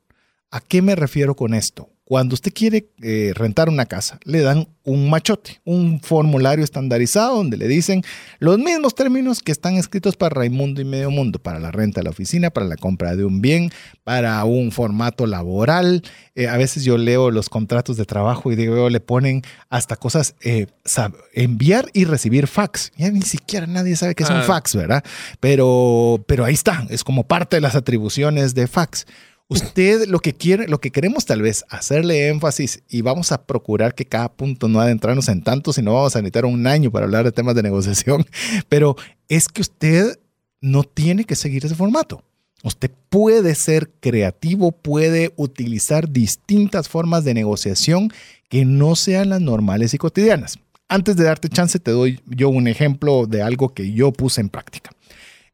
¿A 0.52 0.62
qué 0.62 0.84
me 0.84 0.96
refiero 0.96 1.36
con 1.36 1.56
esto? 1.56 1.90
Cuando 2.10 2.34
usted 2.34 2.52
quiere 2.52 2.90
eh, 3.04 3.34
rentar 3.36 3.70
una 3.70 3.86
casa, 3.86 4.20
le 4.24 4.42
dan 4.42 4.68
un 4.84 5.12
machote, 5.12 5.62
un 5.64 6.02
formulario 6.02 6.64
estandarizado 6.64 7.36
donde 7.36 7.56
le 7.56 7.68
dicen 7.68 8.02
los 8.40 8.58
mismos 8.58 8.96
términos 8.96 9.44
que 9.44 9.52
están 9.52 9.76
escritos 9.76 10.18
para 10.18 10.34
Raimundo 10.34 10.82
y 10.82 10.86
Medio 10.86 11.12
Mundo, 11.12 11.38
para 11.38 11.60
la 11.60 11.70
renta 11.70 12.00
de 12.00 12.06
la 12.06 12.10
oficina, 12.10 12.50
para 12.50 12.66
la 12.66 12.78
compra 12.78 13.16
de 13.16 13.26
un 13.26 13.42
bien, 13.42 13.70
para 14.04 14.44
un 14.46 14.72
formato 14.72 15.28
laboral. 15.28 16.02
Eh, 16.34 16.48
a 16.48 16.58
veces 16.58 16.84
yo 16.84 16.98
leo 16.98 17.30
los 17.30 17.48
contratos 17.48 17.96
de 17.96 18.06
trabajo 18.06 18.52
y 18.52 18.56
digo, 18.56 18.90
le 18.90 19.02
ponen 19.02 19.44
hasta 19.70 19.96
cosas, 19.96 20.34
eh, 20.42 20.66
enviar 21.34 21.92
y 21.94 22.06
recibir 22.06 22.48
fax. 22.48 22.92
Ya 22.98 23.12
ni 23.12 23.22
siquiera 23.22 23.68
nadie 23.68 23.96
sabe 23.96 24.16
qué 24.16 24.24
es 24.24 24.32
un 24.32 24.42
fax, 24.42 24.76
¿verdad? 24.76 25.04
Pero, 25.40 26.26
pero 26.26 26.44
ahí 26.44 26.56
está, 26.56 26.88
es 26.90 27.04
como 27.04 27.28
parte 27.28 27.58
de 27.58 27.62
las 27.62 27.76
atribuciones 27.76 28.56
de 28.56 28.66
fax. 28.66 29.06
Usted 29.52 30.08
lo 30.08 30.20
que 30.20 30.34
quiere, 30.34 30.68
lo 30.68 30.80
que 30.80 30.92
queremos 30.92 31.26
tal 31.26 31.42
vez 31.42 31.66
hacerle 31.70 32.28
énfasis 32.28 32.84
y 32.88 33.02
vamos 33.02 33.32
a 33.32 33.48
procurar 33.48 33.96
que 33.96 34.06
cada 34.06 34.32
punto 34.32 34.68
no 34.68 34.80
adentrarnos 34.80 35.28
en 35.28 35.42
tanto, 35.42 35.74
sino 35.74 35.96
vamos 35.96 36.16
a 36.16 36.20
necesitar 36.20 36.46
un 36.46 36.68
año 36.68 36.92
para 36.92 37.06
hablar 37.06 37.26
de 37.26 37.32
temas 37.32 37.56
de 37.56 37.64
negociación, 37.64 38.28
pero 38.70 38.96
es 39.28 39.48
que 39.48 39.62
usted 39.62 40.20
no 40.62 40.84
tiene 40.84 41.24
que 41.24 41.36
seguir 41.36 41.66
ese 41.66 41.74
formato. 41.74 42.24
Usted 42.64 42.92
puede 43.10 43.56
ser 43.56 43.90
creativo, 44.00 44.72
puede 44.72 45.34
utilizar 45.36 46.12
distintas 46.12 46.88
formas 46.88 47.24
de 47.24 47.34
negociación 47.34 48.12
que 48.50 48.66
no 48.66 48.96
sean 48.96 49.30
las 49.30 49.42
normales 49.42 49.96
y 49.96 49.98
cotidianas. 49.98 50.60
Antes 50.90 51.16
de 51.16 51.24
darte 51.24 51.50
chance, 51.50 51.80
te 51.80 51.90
doy 51.90 52.20
yo 52.28 52.50
un 52.50 52.68
ejemplo 52.68 53.26
de 53.26 53.42
algo 53.42 53.74
que 53.74 53.94
yo 53.94 54.12
puse 54.12 54.42
en 54.42 54.50
práctica. 54.50 54.92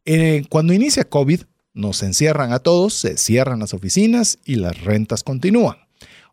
Eh, 0.04 0.44
cuando 0.50 0.74
inicia 0.74 1.06
COVID, 1.06 1.42
nos 1.76 2.02
encierran 2.02 2.54
a 2.54 2.60
todos, 2.60 2.94
se 2.94 3.18
cierran 3.18 3.60
las 3.60 3.76
oficinas 3.76 4.40
y 4.46 4.56
las 4.56 4.82
rentas 4.82 5.22
continúan. 5.24 5.76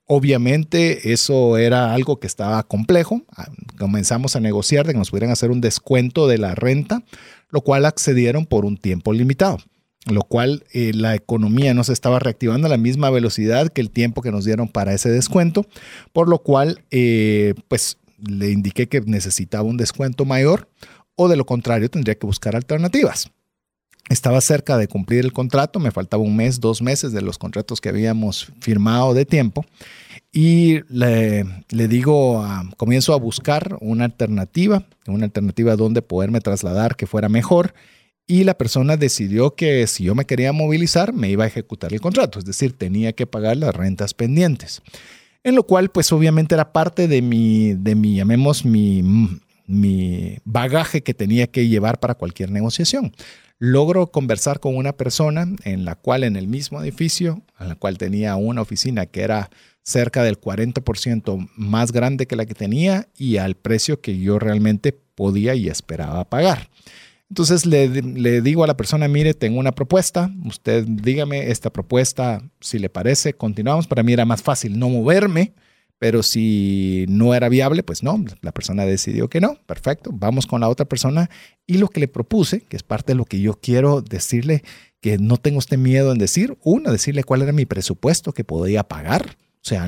Obviamente 0.06 1.12
eso 1.12 1.58
era 1.58 1.92
algo 1.92 2.18
que 2.18 2.26
estaba 2.26 2.62
complejo. 2.62 3.22
Ah, 3.36 3.48
comenzamos 3.78 4.36
a 4.36 4.40
negociar 4.40 4.86
de 4.86 4.92
que 4.92 4.98
nos 4.98 5.10
pudieran 5.10 5.30
hacer 5.30 5.50
un 5.50 5.60
descuento 5.60 6.28
de 6.28 6.38
la 6.38 6.54
renta, 6.54 7.02
lo 7.50 7.60
cual 7.60 7.84
accedieron 7.84 8.46
por 8.46 8.64
un 8.64 8.76
tiempo 8.76 9.12
limitado, 9.12 9.58
lo 10.06 10.22
cual 10.22 10.64
eh, 10.72 10.92
la 10.94 11.14
economía 11.14 11.74
no 11.74 11.84
se 11.84 11.92
estaba 11.92 12.18
reactivando 12.18 12.66
a 12.66 12.70
la 12.70 12.78
misma 12.78 13.10
velocidad 13.10 13.68
que 13.68 13.80
el 13.80 13.90
tiempo 13.90 14.22
que 14.22 14.32
nos 14.32 14.44
dieron 14.44 14.68
para 14.68 14.94
ese 14.94 15.10
descuento, 15.10 15.66
por 16.12 16.28
lo 16.28 16.38
cual 16.38 16.84
eh, 16.90 17.54
pues 17.68 17.98
le 18.18 18.50
indiqué 18.50 18.88
que 18.88 19.00
necesitaba 19.00 19.64
un 19.64 19.76
descuento 19.76 20.24
mayor 20.24 20.68
o 21.16 21.28
de 21.28 21.36
lo 21.36 21.46
contrario 21.46 21.90
tendría 21.90 22.14
que 22.14 22.26
buscar 22.26 22.54
alternativas. 22.54 23.30
Estaba 24.08 24.40
cerca 24.40 24.76
de 24.76 24.88
cumplir 24.88 25.24
el 25.24 25.32
contrato, 25.32 25.78
me 25.78 25.90
faltaba 25.90 26.22
un 26.22 26.36
mes, 26.36 26.60
dos 26.60 26.82
meses 26.82 27.12
de 27.12 27.22
los 27.22 27.38
contratos 27.38 27.80
que 27.80 27.88
habíamos 27.88 28.52
firmado 28.60 29.14
de 29.14 29.24
tiempo. 29.24 29.64
Y 30.32 30.80
le, 30.88 31.44
digo, 31.70 32.44
comienzo 32.76 33.12
a 33.12 33.18
buscar 33.18 33.76
una 33.80 34.04
alternativa, 34.04 34.84
una 35.06 35.26
alternativa 35.26 35.76
donde 35.76 36.02
poderme 36.02 36.40
trasladar 36.40 36.96
que 36.96 37.06
fuera 37.06 37.28
mejor. 37.28 37.74
Y 38.26 38.44
la 38.44 38.54
persona 38.54 38.96
decidió 38.96 39.54
que 39.54 39.86
si 39.86 40.04
yo 40.04 40.14
me 40.14 40.24
quería 40.24 40.52
movilizar, 40.52 41.12
me 41.12 41.28
iba 41.28 41.44
a 41.44 41.48
ejecutar 41.48 41.92
el 41.92 42.00
contrato, 42.00 42.38
es 42.38 42.44
decir, 42.44 42.72
tenía 42.72 43.12
que 43.12 43.26
pagar 43.26 43.56
las 43.56 43.74
rentas 43.74 44.14
pendientes. 44.14 44.82
en 45.44 45.54
lo 45.56 45.64
cual 45.64 45.90
pues 45.90 46.12
obviamente 46.12 46.54
era 46.54 46.72
parte 46.72 47.08
de 47.08 47.20
mi, 47.20 47.74
de 47.74 47.94
mi 47.96 48.14
llamemos, 48.14 48.64
mi, 48.64 49.02
mi 49.66 50.38
bagaje 50.44 51.02
que 51.02 51.14
tenía 51.14 51.46
que 51.46 51.68
llevar 51.68 51.98
para 51.98 52.14
cualquier 52.14 52.50
negociación. 52.50 53.12
Logro 53.64 54.10
conversar 54.10 54.58
con 54.58 54.76
una 54.76 54.92
persona 54.92 55.46
en 55.62 55.84
la 55.84 55.94
cual 55.94 56.24
en 56.24 56.34
el 56.34 56.48
mismo 56.48 56.82
edificio, 56.82 57.42
en 57.60 57.68
la 57.68 57.76
cual 57.76 57.96
tenía 57.96 58.34
una 58.34 58.60
oficina 58.60 59.06
que 59.06 59.20
era 59.20 59.50
cerca 59.84 60.24
del 60.24 60.40
40% 60.40 61.48
más 61.54 61.92
grande 61.92 62.26
que 62.26 62.34
la 62.34 62.44
que 62.44 62.54
tenía 62.54 63.06
y 63.16 63.36
al 63.36 63.54
precio 63.54 64.00
que 64.00 64.18
yo 64.18 64.40
realmente 64.40 64.90
podía 65.14 65.54
y 65.54 65.68
esperaba 65.68 66.28
pagar. 66.28 66.70
Entonces 67.30 67.64
le, 67.64 68.40
digo 68.40 68.64
a 68.64 68.66
la 68.66 68.76
persona, 68.76 69.06
mire, 69.06 69.32
tengo 69.32 69.60
una 69.60 69.70
propuesta, 69.70 70.28
usted 70.44 70.84
dígame 70.84 71.52
esta 71.52 71.70
propuesta, 71.70 72.42
si 72.58 72.80
le 72.80 72.88
parece, 72.88 73.34
continuamos. 73.34 73.86
Para 73.86 74.02
mí 74.02 74.12
era 74.12 74.24
más 74.24 74.42
fácil 74.42 74.76
no 74.76 74.88
moverme, 74.88 75.52
pero 76.02 76.24
si 76.24 77.04
no 77.08 77.32
era 77.32 77.48
viable, 77.48 77.84
pues 77.84 78.02
no, 78.02 78.24
la 78.40 78.50
persona 78.50 78.84
decidió 78.84 79.30
que 79.30 79.40
no, 79.40 79.54
perfecto, 79.66 80.10
vamos 80.12 80.48
con 80.48 80.60
la 80.60 80.68
otra 80.68 80.84
persona. 80.84 81.30
Y 81.64 81.78
lo 81.78 81.86
que 81.86 82.00
le 82.00 82.08
propuse, 82.08 82.62
que 82.62 82.76
es 82.76 82.82
parte 82.82 83.12
de 83.12 83.16
lo 83.18 83.24
que 83.24 83.38
yo 83.38 83.54
quiero 83.54 84.02
decirle, 84.02 84.64
que 85.00 85.18
no 85.18 85.36
tengo 85.36 85.60
este 85.60 85.76
miedo 85.76 86.10
en 86.10 86.18
decir, 86.18 86.58
uno, 86.64 86.90
decirle 86.90 87.22
cuál 87.22 87.42
era 87.42 87.52
mi 87.52 87.66
presupuesto 87.66 88.32
que 88.32 88.42
podía 88.42 88.82
pagar. 88.82 89.36
O 89.58 89.64
sea, 89.64 89.86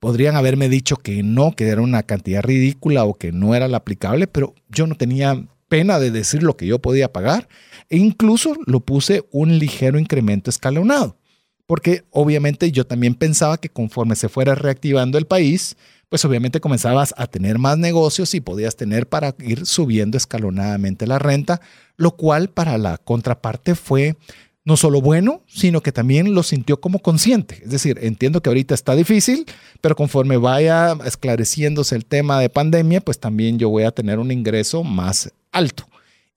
podrían 0.00 0.34
haberme 0.34 0.68
dicho 0.68 0.96
que 0.96 1.22
no, 1.22 1.54
que 1.54 1.68
era 1.68 1.82
una 1.82 2.02
cantidad 2.02 2.42
ridícula 2.42 3.04
o 3.04 3.14
que 3.14 3.30
no 3.30 3.54
era 3.54 3.68
la 3.68 3.76
aplicable, 3.76 4.26
pero 4.26 4.56
yo 4.70 4.88
no 4.88 4.96
tenía 4.96 5.46
pena 5.68 6.00
de 6.00 6.10
decir 6.10 6.42
lo 6.42 6.56
que 6.56 6.66
yo 6.66 6.80
podía 6.80 7.12
pagar 7.12 7.48
e 7.88 7.98
incluso 7.98 8.56
lo 8.66 8.80
puse 8.80 9.22
un 9.30 9.56
ligero 9.60 10.00
incremento 10.00 10.50
escalonado, 10.50 11.16
porque 11.66 12.04
obviamente 12.10 12.70
yo 12.72 12.86
también 12.86 13.14
pensaba 13.14 13.58
que 13.58 13.68
conforme 13.68 14.16
se 14.16 14.28
fuera 14.28 14.54
reactivando 14.54 15.18
el 15.18 15.26
país, 15.26 15.76
pues 16.08 16.24
obviamente 16.24 16.60
comenzabas 16.60 17.14
a 17.16 17.26
tener 17.26 17.58
más 17.58 17.78
negocios 17.78 18.34
y 18.34 18.40
podías 18.40 18.76
tener 18.76 19.08
para 19.08 19.34
ir 19.38 19.66
subiendo 19.66 20.16
escalonadamente 20.16 21.06
la 21.06 21.18
renta, 21.18 21.60
lo 21.96 22.12
cual 22.12 22.50
para 22.50 22.78
la 22.78 22.98
contraparte 22.98 23.74
fue 23.74 24.16
no 24.64 24.76
solo 24.76 25.00
bueno, 25.00 25.42
sino 25.46 25.82
que 25.82 25.92
también 25.92 26.34
lo 26.34 26.42
sintió 26.42 26.80
como 26.80 27.00
consciente. 27.00 27.60
Es 27.62 27.70
decir, 27.70 27.98
entiendo 28.00 28.40
que 28.40 28.48
ahorita 28.48 28.74
está 28.74 28.94
difícil, 28.94 29.44
pero 29.80 29.94
conforme 29.94 30.38
vaya 30.38 30.96
esclareciéndose 31.04 31.96
el 31.96 32.06
tema 32.06 32.40
de 32.40 32.48
pandemia, 32.48 33.02
pues 33.02 33.18
también 33.18 33.58
yo 33.58 33.68
voy 33.68 33.82
a 33.82 33.90
tener 33.90 34.18
un 34.18 34.30
ingreso 34.30 34.82
más 34.82 35.32
alto. 35.52 35.86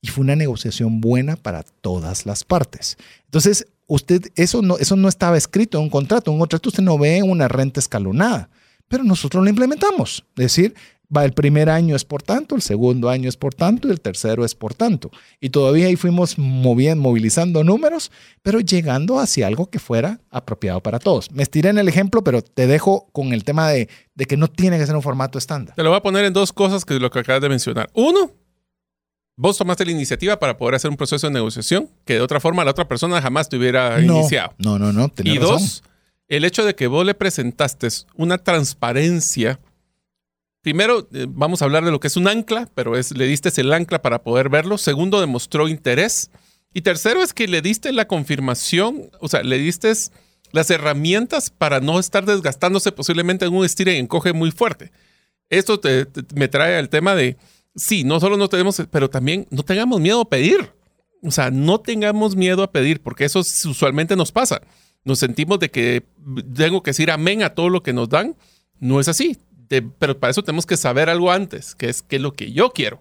Y 0.02 0.08
fue 0.08 0.24
una 0.24 0.36
negociación 0.36 1.00
buena 1.00 1.36
para 1.36 1.62
todas 1.62 2.26
las 2.26 2.44
partes. 2.44 2.98
Entonces, 3.24 3.66
usted, 3.88 4.30
eso 4.36 4.62
no, 4.62 4.78
eso 4.78 4.94
no 4.94 5.08
estaba 5.08 5.36
escrito 5.36 5.78
en 5.78 5.84
un 5.84 5.90
contrato. 5.90 6.30
En 6.30 6.34
un 6.34 6.40
contrato 6.40 6.68
usted 6.68 6.84
no 6.84 6.96
ve 6.96 7.22
una 7.22 7.48
renta 7.48 7.80
escalonada, 7.80 8.48
pero 8.86 9.02
nosotros 9.02 9.42
lo 9.42 9.50
implementamos. 9.50 10.24
Es 10.36 10.44
decir, 10.44 10.74
va 11.14 11.24
el 11.24 11.32
primer 11.32 11.70
año 11.70 11.96
es 11.96 12.04
por 12.04 12.22
tanto, 12.22 12.54
el 12.54 12.62
segundo 12.62 13.08
año 13.08 13.28
es 13.28 13.36
por 13.36 13.54
tanto 13.54 13.88
y 13.88 13.90
el 13.90 14.00
tercero 14.00 14.44
es 14.44 14.54
por 14.54 14.74
tanto. 14.74 15.10
Y 15.40 15.50
todavía 15.50 15.86
ahí 15.86 15.96
fuimos 15.96 16.38
moviendo, 16.38 17.02
movilizando 17.02 17.64
números, 17.64 18.12
pero 18.42 18.60
llegando 18.60 19.18
hacia 19.18 19.46
algo 19.46 19.70
que 19.70 19.78
fuera 19.78 20.20
apropiado 20.30 20.82
para 20.82 20.98
todos. 20.98 21.32
Me 21.32 21.42
estiré 21.42 21.70
en 21.70 21.78
el 21.78 21.88
ejemplo, 21.88 22.22
pero 22.22 22.42
te 22.42 22.66
dejo 22.66 23.08
con 23.12 23.32
el 23.32 23.44
tema 23.44 23.68
de, 23.68 23.88
de 24.14 24.24
que 24.26 24.36
no 24.36 24.48
tiene 24.48 24.78
que 24.78 24.86
ser 24.86 24.94
un 24.94 25.02
formato 25.02 25.38
estándar. 25.38 25.74
Te 25.74 25.82
lo 25.82 25.90
voy 25.90 25.98
a 25.98 26.02
poner 26.02 26.24
en 26.26 26.32
dos 26.32 26.52
cosas 26.52 26.84
que 26.84 26.94
lo 27.00 27.10
que 27.10 27.20
acabas 27.20 27.42
de 27.42 27.48
mencionar. 27.48 27.90
Uno, 27.94 28.32
vos 29.38 29.56
tomaste 29.56 29.86
la 29.86 29.92
iniciativa 29.92 30.38
para 30.38 30.58
poder 30.58 30.74
hacer 30.74 30.90
un 30.90 30.96
proceso 30.96 31.28
de 31.28 31.32
negociación 31.32 31.88
que 32.04 32.14
de 32.14 32.20
otra 32.20 32.40
forma 32.40 32.64
la 32.64 32.72
otra 32.72 32.88
persona 32.88 33.22
jamás 33.22 33.48
te 33.48 33.56
hubiera 33.56 34.00
iniciado. 34.00 34.52
No, 34.58 34.78
no, 34.78 34.92
no. 34.92 35.10
Y 35.22 35.38
dos, 35.38 35.84
el 36.26 36.44
hecho 36.44 36.64
de 36.64 36.74
que 36.74 36.88
vos 36.88 37.06
le 37.06 37.14
presentaste 37.14 37.88
una 38.16 38.38
transparencia 38.38 39.60
Primero, 40.60 41.08
eh, 41.14 41.26
vamos 41.28 41.62
a 41.62 41.64
hablar 41.64 41.84
de 41.84 41.90
lo 41.90 42.00
que 42.00 42.08
es 42.08 42.16
un 42.16 42.28
ancla, 42.28 42.68
pero 42.74 42.96
es, 42.96 43.16
le 43.16 43.26
diste 43.26 43.48
el 43.60 43.72
ancla 43.72 44.02
para 44.02 44.22
poder 44.22 44.48
verlo. 44.48 44.76
Segundo, 44.76 45.20
demostró 45.20 45.68
interés. 45.68 46.30
Y 46.74 46.82
tercero 46.82 47.22
es 47.22 47.32
que 47.32 47.48
le 47.48 47.62
diste 47.62 47.92
la 47.92 48.06
confirmación, 48.06 49.10
o 49.20 49.28
sea, 49.28 49.42
le 49.42 49.56
diste 49.56 49.92
las 50.52 50.70
herramientas 50.70 51.50
para 51.50 51.80
no 51.80 51.98
estar 51.98 52.26
desgastándose 52.26 52.92
posiblemente 52.92 53.46
en 53.46 53.54
un 53.54 53.64
estira 53.64 53.92
y 53.92 53.96
encoge 53.96 54.32
muy 54.32 54.50
fuerte. 54.50 54.90
Esto 55.48 55.80
me 56.34 56.48
trae 56.48 56.76
al 56.76 56.90
tema 56.90 57.14
de, 57.14 57.38
sí, 57.78 58.04
no 58.04 58.20
solo 58.20 58.36
no 58.36 58.48
tenemos, 58.48 58.82
pero 58.90 59.08
también 59.08 59.46
no 59.50 59.62
tengamos 59.62 60.00
miedo 60.00 60.20
a 60.20 60.28
pedir. 60.28 60.72
O 61.22 61.30
sea, 61.30 61.50
no 61.50 61.80
tengamos 61.80 62.36
miedo 62.36 62.62
a 62.62 62.70
pedir, 62.70 63.00
porque 63.00 63.24
eso 63.24 63.40
usualmente 63.40 64.14
nos 64.14 64.30
pasa. 64.30 64.60
Nos 65.04 65.18
sentimos 65.18 65.58
de 65.58 65.70
que 65.70 66.04
tengo 66.54 66.82
que 66.82 66.90
decir 66.90 67.10
amén 67.10 67.42
a 67.42 67.54
todo 67.54 67.70
lo 67.70 67.82
que 67.82 67.92
nos 67.92 68.08
dan. 68.08 68.36
No 68.78 69.00
es 69.00 69.08
así 69.08 69.38
pero 69.68 70.18
para 70.18 70.30
eso 70.30 70.42
tenemos 70.42 70.66
que 70.66 70.76
saber 70.76 71.10
algo 71.10 71.30
antes, 71.30 71.74
que 71.74 71.88
es 71.88 72.02
qué 72.02 72.16
es 72.16 72.22
lo 72.22 72.32
que 72.32 72.52
yo 72.52 72.70
quiero. 72.70 73.00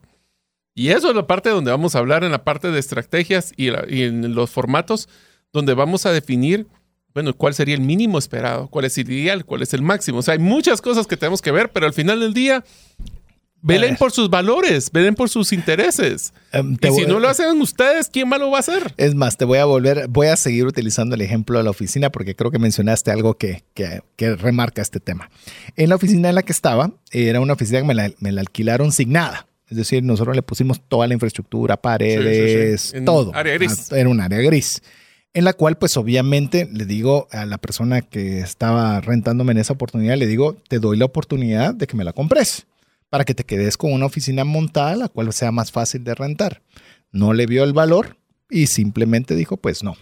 Y 0.76 0.90
eso 0.90 1.10
es 1.10 1.16
la 1.16 1.26
parte 1.26 1.50
donde 1.50 1.72
vamos 1.72 1.96
a 1.96 2.00
hablar 2.00 2.24
en 2.24 2.32
la 2.32 2.44
parte 2.44 2.70
de 2.70 2.80
estrategias 2.80 3.52
y, 3.58 3.70
en 3.70 4.36
los 4.36 4.52
formatos, 4.52 5.10
donde 5.52 5.74
vamos 5.74 6.06
a 6.06 6.12
definir, 6.12 6.68
bueno, 7.16 7.34
cuál 7.34 7.56
sería 7.56 7.74
el 7.74 7.82
mínimo 7.82 8.20
esperado, 8.20 8.68
cuál 8.68 8.86
es 8.86 8.98
el 8.98 9.10
ideal, 9.10 9.46
cuál 9.46 9.64
es 9.64 9.74
el 9.74 9.82
máximo. 9.82 10.20
O 10.20 10.22
sea, 10.22 10.34
hay 10.34 10.40
muchas 10.40 10.82
cosas 10.82 11.08
que 11.08 11.18
tenemos 11.18 11.42
que 11.42 11.52
ver, 11.52 11.72
pero 11.72 11.88
al 11.88 11.94
final 11.94 12.20
del 12.20 12.34
día 12.34 12.64
Velen 13.68 13.96
por 13.98 14.12
sus 14.12 14.30
valores, 14.30 14.92
velen 14.92 15.14
por 15.14 15.30
sus 15.30 15.52
intereses. 15.52 16.34
Em, 16.54 16.78
y 16.82 16.92
si 16.92 17.06
no 17.06 17.20
lo 17.20 17.28
hacen 17.28 17.60
ustedes, 17.62 18.08
¿quién 18.08 18.30
más 18.30 18.40
lo 18.40 18.50
va 18.50 18.58
a 18.58 18.60
hacer? 18.62 18.94
Es 18.98 19.14
más, 19.14 19.38
te 19.38 19.44
voy 19.44 19.58
a 19.58 19.66
volver, 19.66 20.08
voy 20.08 20.28
a 20.28 20.38
seguir 20.38 20.66
utilizando 20.66 21.16
el 21.16 21.22
ejemplo 21.22 21.58
de 21.58 21.66
la 21.66 21.72
oficina 21.72 22.10
porque 22.10 22.36
creo 22.36 22.50
que 22.50 22.60
mencionaste 22.60 23.12
algo 23.12 23.34
que, 23.36 23.64
que, 23.74 24.36
remarca 24.36 24.82
este 24.82 25.00
tema. 25.00 25.30
En 25.76 25.90
la 25.90 25.96
oficina 25.96 26.30
en 26.30 26.36
la 26.36 26.44
que 26.44 26.54
estaba, 26.54 26.92
era 27.12 27.42
una 27.42 27.54
oficina 27.54 27.80
que 27.80 27.86
me 28.20 28.32
la, 28.32 28.42
alquilaron 28.42 28.92
sin 28.92 29.12
nada. 29.12 29.48
Es 29.70 29.76
decir, 29.76 30.02
nosotros 30.02 30.34
le 30.34 30.44
pusimos 30.44 30.82
toda 30.88 31.06
la 31.08 31.14
infraestructura, 31.14 31.76
paredes, 31.76 32.94
todo. 33.06 33.36
Área 33.36 33.56
gris. 33.56 33.92
Era 33.92 34.08
un 34.08 34.22
área 34.22 34.40
gris 34.40 34.82
en 35.34 35.44
la 35.44 35.54
cual 35.54 35.78
pues 35.78 35.98
obviamente 35.98 36.68
le 36.74 36.86
digo 36.86 37.28
a 37.32 37.46
la 37.46 37.60
persona 37.60 38.02
que 38.02 38.40
estaba 38.40 39.02
rentándome 39.02 39.52
en 39.52 39.60
esa 39.60 39.74
oportunidad, 39.74 40.18
le 40.18 40.26
digo, 40.26 40.56
te 40.68 40.80
doy 40.80 40.98
la 40.98 41.06
oportunidad 41.06 41.76
de 41.76 41.86
que 41.86 41.96
me 41.96 42.04
la 42.04 42.14
compres 42.14 42.66
para 43.10 43.26
que 43.26 43.34
te 43.34 43.46
quedes 43.46 43.78
con 43.78 43.94
una 43.94 44.06
oficina 44.06 44.44
montada, 44.44 44.96
la 44.96 45.08
cual 45.08 45.32
sea 45.34 45.52
más 45.52 45.72
fácil 45.72 46.04
de 46.04 46.16
rentar. 46.16 46.62
No 47.12 47.34
le 47.34 47.46
vio 47.46 47.64
el 47.64 47.74
valor 47.74 48.18
y 48.50 48.68
simplemente 48.68 49.36
dijo, 49.36 49.58
pues 49.58 49.84
no. 49.84 49.96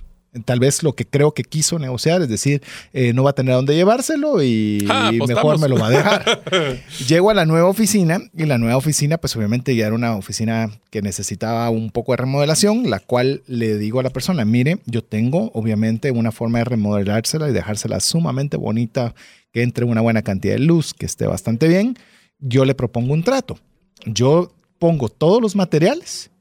Tal 0.44 0.60
vez 0.60 0.84
lo 0.84 0.96
que 0.96 1.06
creo 1.06 1.34
que 1.34 1.44
quiso 1.44 1.80
negociar, 1.80 2.22
es 2.22 2.28
decir, 2.28 2.62
eh, 2.92 3.14
no 3.14 3.24
va 3.24 3.30
a 3.30 3.34
tener 3.34 3.54
a 3.54 3.56
dónde 3.56 3.74
llevárselo 3.74 4.44
y, 4.44 4.86
ah, 4.90 5.14
mejor 5.14 5.60
me 5.60 5.70
lo 5.70 5.78
va 5.78 5.88
a 5.88 5.90
dejar. 5.92 6.42
Llego 7.08 7.30
a 7.30 7.34
la 7.34 7.46
nueva 7.46 7.70
oficina 7.70 8.20
y 8.36 8.46
la 8.46 8.58
nueva 8.58 8.76
oficina, 8.76 9.18
pues 9.18 9.34
obviamente 9.38 9.74
ya 9.78 9.86
era 9.86 9.96
una 9.96 10.18
oficina 10.18 10.70
que 10.90 11.02
necesitaba 11.02 11.70
un 11.70 11.90
poco 11.90 12.12
de 12.12 12.18
remodelación, 12.18 12.90
la 12.90 13.00
cual 13.00 13.44
le 13.48 13.78
digo 13.78 14.02
a 14.02 14.04
la 14.04 14.10
persona, 14.10 14.44
mire, 14.44 14.80
yo 14.88 15.06
tengo 15.06 15.52
obviamente 15.54 16.12
una 16.12 16.34
forma 16.34 16.58
de 16.60 16.66
remodelársela 16.66 17.48
y 17.48 17.54
dejársela 17.54 18.02
sumamente 18.02 18.58
bonita, 18.58 19.16
que 19.54 19.64
entre 19.64 19.86
una 19.86 20.02
buena 20.02 20.22
cantidad 20.22 20.56
de 20.56 20.60
luz, 20.60 20.94
que 20.94 21.06
esté 21.06 21.28
bastante 21.28 21.70
bien 21.70 21.98
yo 22.40 22.66
le 22.66 22.76
propongo 22.76 23.14
un 23.14 23.24
trato. 23.24 23.58
Yo 24.06 24.52
pongo 24.80 25.10
todos 25.10 25.42
los 25.42 25.56
materiales 25.56 26.32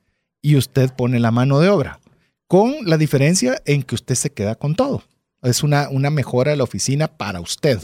y 0.42 0.56
usted 0.56 0.92
pone 0.94 1.20
la 1.20 1.30
mano 1.30 1.60
de 1.60 1.70
obra, 1.70 2.00
con 2.46 2.74
la 2.84 2.98
diferencia 2.98 3.60
en 3.64 3.82
que 3.82 3.94
usted 3.94 4.14
se 4.14 4.30
queda 4.30 4.54
con 4.54 4.74
todo. 4.74 5.02
Es 5.42 5.62
una, 5.62 5.88
una 5.90 6.10
mejora 6.10 6.50
de 6.50 6.56
la 6.56 6.64
oficina 6.64 7.08
para 7.08 7.40
usted. 7.40 7.80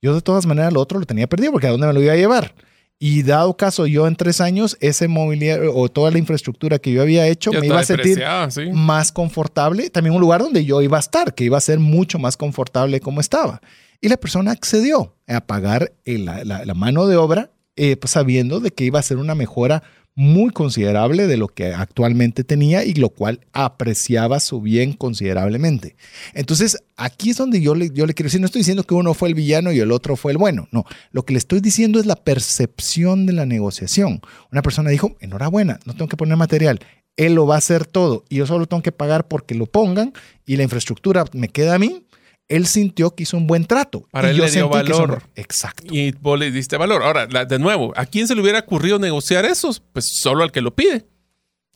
Yo 0.00 0.14
de 0.14 0.20
todas 0.20 0.46
maneras 0.46 0.72
lo 0.72 0.80
otro 0.80 0.98
lo 0.98 1.06
tenía 1.06 1.28
perdido 1.28 1.52
porque 1.52 1.68
a 1.68 1.70
dónde 1.70 1.86
me 1.86 1.92
lo 1.92 2.02
iba 2.02 2.12
a 2.12 2.16
llevar. 2.16 2.54
Y 3.04 3.24
dado 3.24 3.56
caso, 3.56 3.88
yo 3.88 4.06
en 4.06 4.14
tres 4.14 4.40
años, 4.40 4.76
ese 4.78 5.08
mobiliario 5.08 5.74
o 5.74 5.88
toda 5.88 6.12
la 6.12 6.18
infraestructura 6.18 6.78
que 6.78 6.92
yo 6.92 7.02
había 7.02 7.26
hecho 7.26 7.50
me 7.50 7.66
iba 7.66 7.80
a 7.80 7.84
sentir 7.84 8.22
más 8.72 9.10
confortable. 9.10 9.90
También 9.90 10.14
un 10.14 10.20
lugar 10.20 10.40
donde 10.40 10.64
yo 10.64 10.80
iba 10.82 10.98
a 10.98 11.00
estar, 11.00 11.34
que 11.34 11.42
iba 11.42 11.58
a 11.58 11.60
ser 11.60 11.80
mucho 11.80 12.20
más 12.20 12.36
confortable 12.36 13.00
como 13.00 13.20
estaba. 13.20 13.60
Y 14.02 14.08
la 14.08 14.16
persona 14.16 14.50
accedió 14.50 15.14
a 15.28 15.40
pagar 15.46 15.92
la, 16.04 16.74
mano 16.74 17.06
de 17.06 17.16
obra, 17.16 17.52
eh, 17.76 17.96
pues 17.96 18.10
sabiendo 18.10 18.58
de 18.58 18.72
que 18.72 18.84
iba 18.84 18.98
a 18.98 19.02
ser 19.02 19.16
una 19.16 19.36
mejora 19.36 19.84
muy 20.16 20.50
considerable 20.50 21.28
de 21.28 21.36
lo 21.36 21.46
que 21.46 21.72
actualmente 21.72 22.42
tenía 22.42 22.84
y 22.84 22.94
lo 22.94 23.10
cual 23.10 23.40
apreciaba 23.52 24.40
su 24.40 24.60
bien 24.60 24.92
considerablemente. 24.92 25.94
Entonces, 26.34 26.82
aquí 26.96 27.30
es 27.30 27.36
donde 27.36 27.60
yo 27.60 27.76
le, 27.76 27.90
yo 27.94 28.04
le 28.04 28.12
quiero 28.12 28.26
decir, 28.26 28.40
no 28.40 28.46
estoy 28.46 28.60
diciendo 28.60 28.82
que 28.82 28.94
uno 28.94 29.14
fue 29.14 29.28
el 29.28 29.36
villano 29.36 29.70
y 29.70 29.78
el 29.78 29.92
otro 29.92 30.16
fue 30.16 30.32
el 30.32 30.38
bueno, 30.38 30.66
no, 30.72 30.84
lo 31.12 31.24
que 31.24 31.32
le 31.32 31.38
estoy 31.38 31.60
diciendo 31.60 32.00
es 32.00 32.04
la 32.04 32.16
percepción 32.16 33.24
de 33.24 33.34
la 33.34 33.46
negociación. 33.46 34.20
Una 34.50 34.62
persona 34.62 34.90
dijo, 34.90 35.16
enhorabuena, 35.20 35.78
no 35.86 35.94
tengo 35.94 36.08
que 36.08 36.16
poner 36.16 36.36
material, 36.36 36.80
él 37.16 37.34
lo 37.34 37.46
va 37.46 37.54
a 37.54 37.58
hacer 37.58 37.86
todo 37.86 38.24
y 38.28 38.36
yo 38.36 38.46
solo 38.46 38.66
tengo 38.66 38.82
que 38.82 38.92
pagar 38.92 39.28
porque 39.28 39.54
lo 39.54 39.66
pongan 39.66 40.12
y 40.44 40.56
la 40.56 40.64
infraestructura 40.64 41.24
me 41.32 41.48
queda 41.48 41.76
a 41.76 41.78
mí 41.78 42.04
él 42.48 42.66
sintió 42.66 43.14
que 43.14 43.22
hizo 43.22 43.36
un 43.36 43.46
buen 43.46 43.64
trato. 43.64 44.06
Para 44.10 44.30
él 44.30 44.38
le 44.38 44.50
dio 44.50 44.68
valor. 44.68 45.22
Exacto. 45.36 45.92
Y 45.94 46.12
vos 46.12 46.38
le 46.38 46.50
diste 46.50 46.76
valor. 46.76 47.02
Ahora, 47.02 47.26
de 47.26 47.58
nuevo, 47.58 47.92
¿a 47.96 48.06
quién 48.06 48.28
se 48.28 48.34
le 48.34 48.42
hubiera 48.42 48.58
ocurrido 48.60 48.98
negociar 48.98 49.44
eso? 49.44 49.74
Pues 49.92 50.08
solo 50.20 50.42
al 50.42 50.52
que 50.52 50.60
lo 50.60 50.74
pide. 50.74 51.06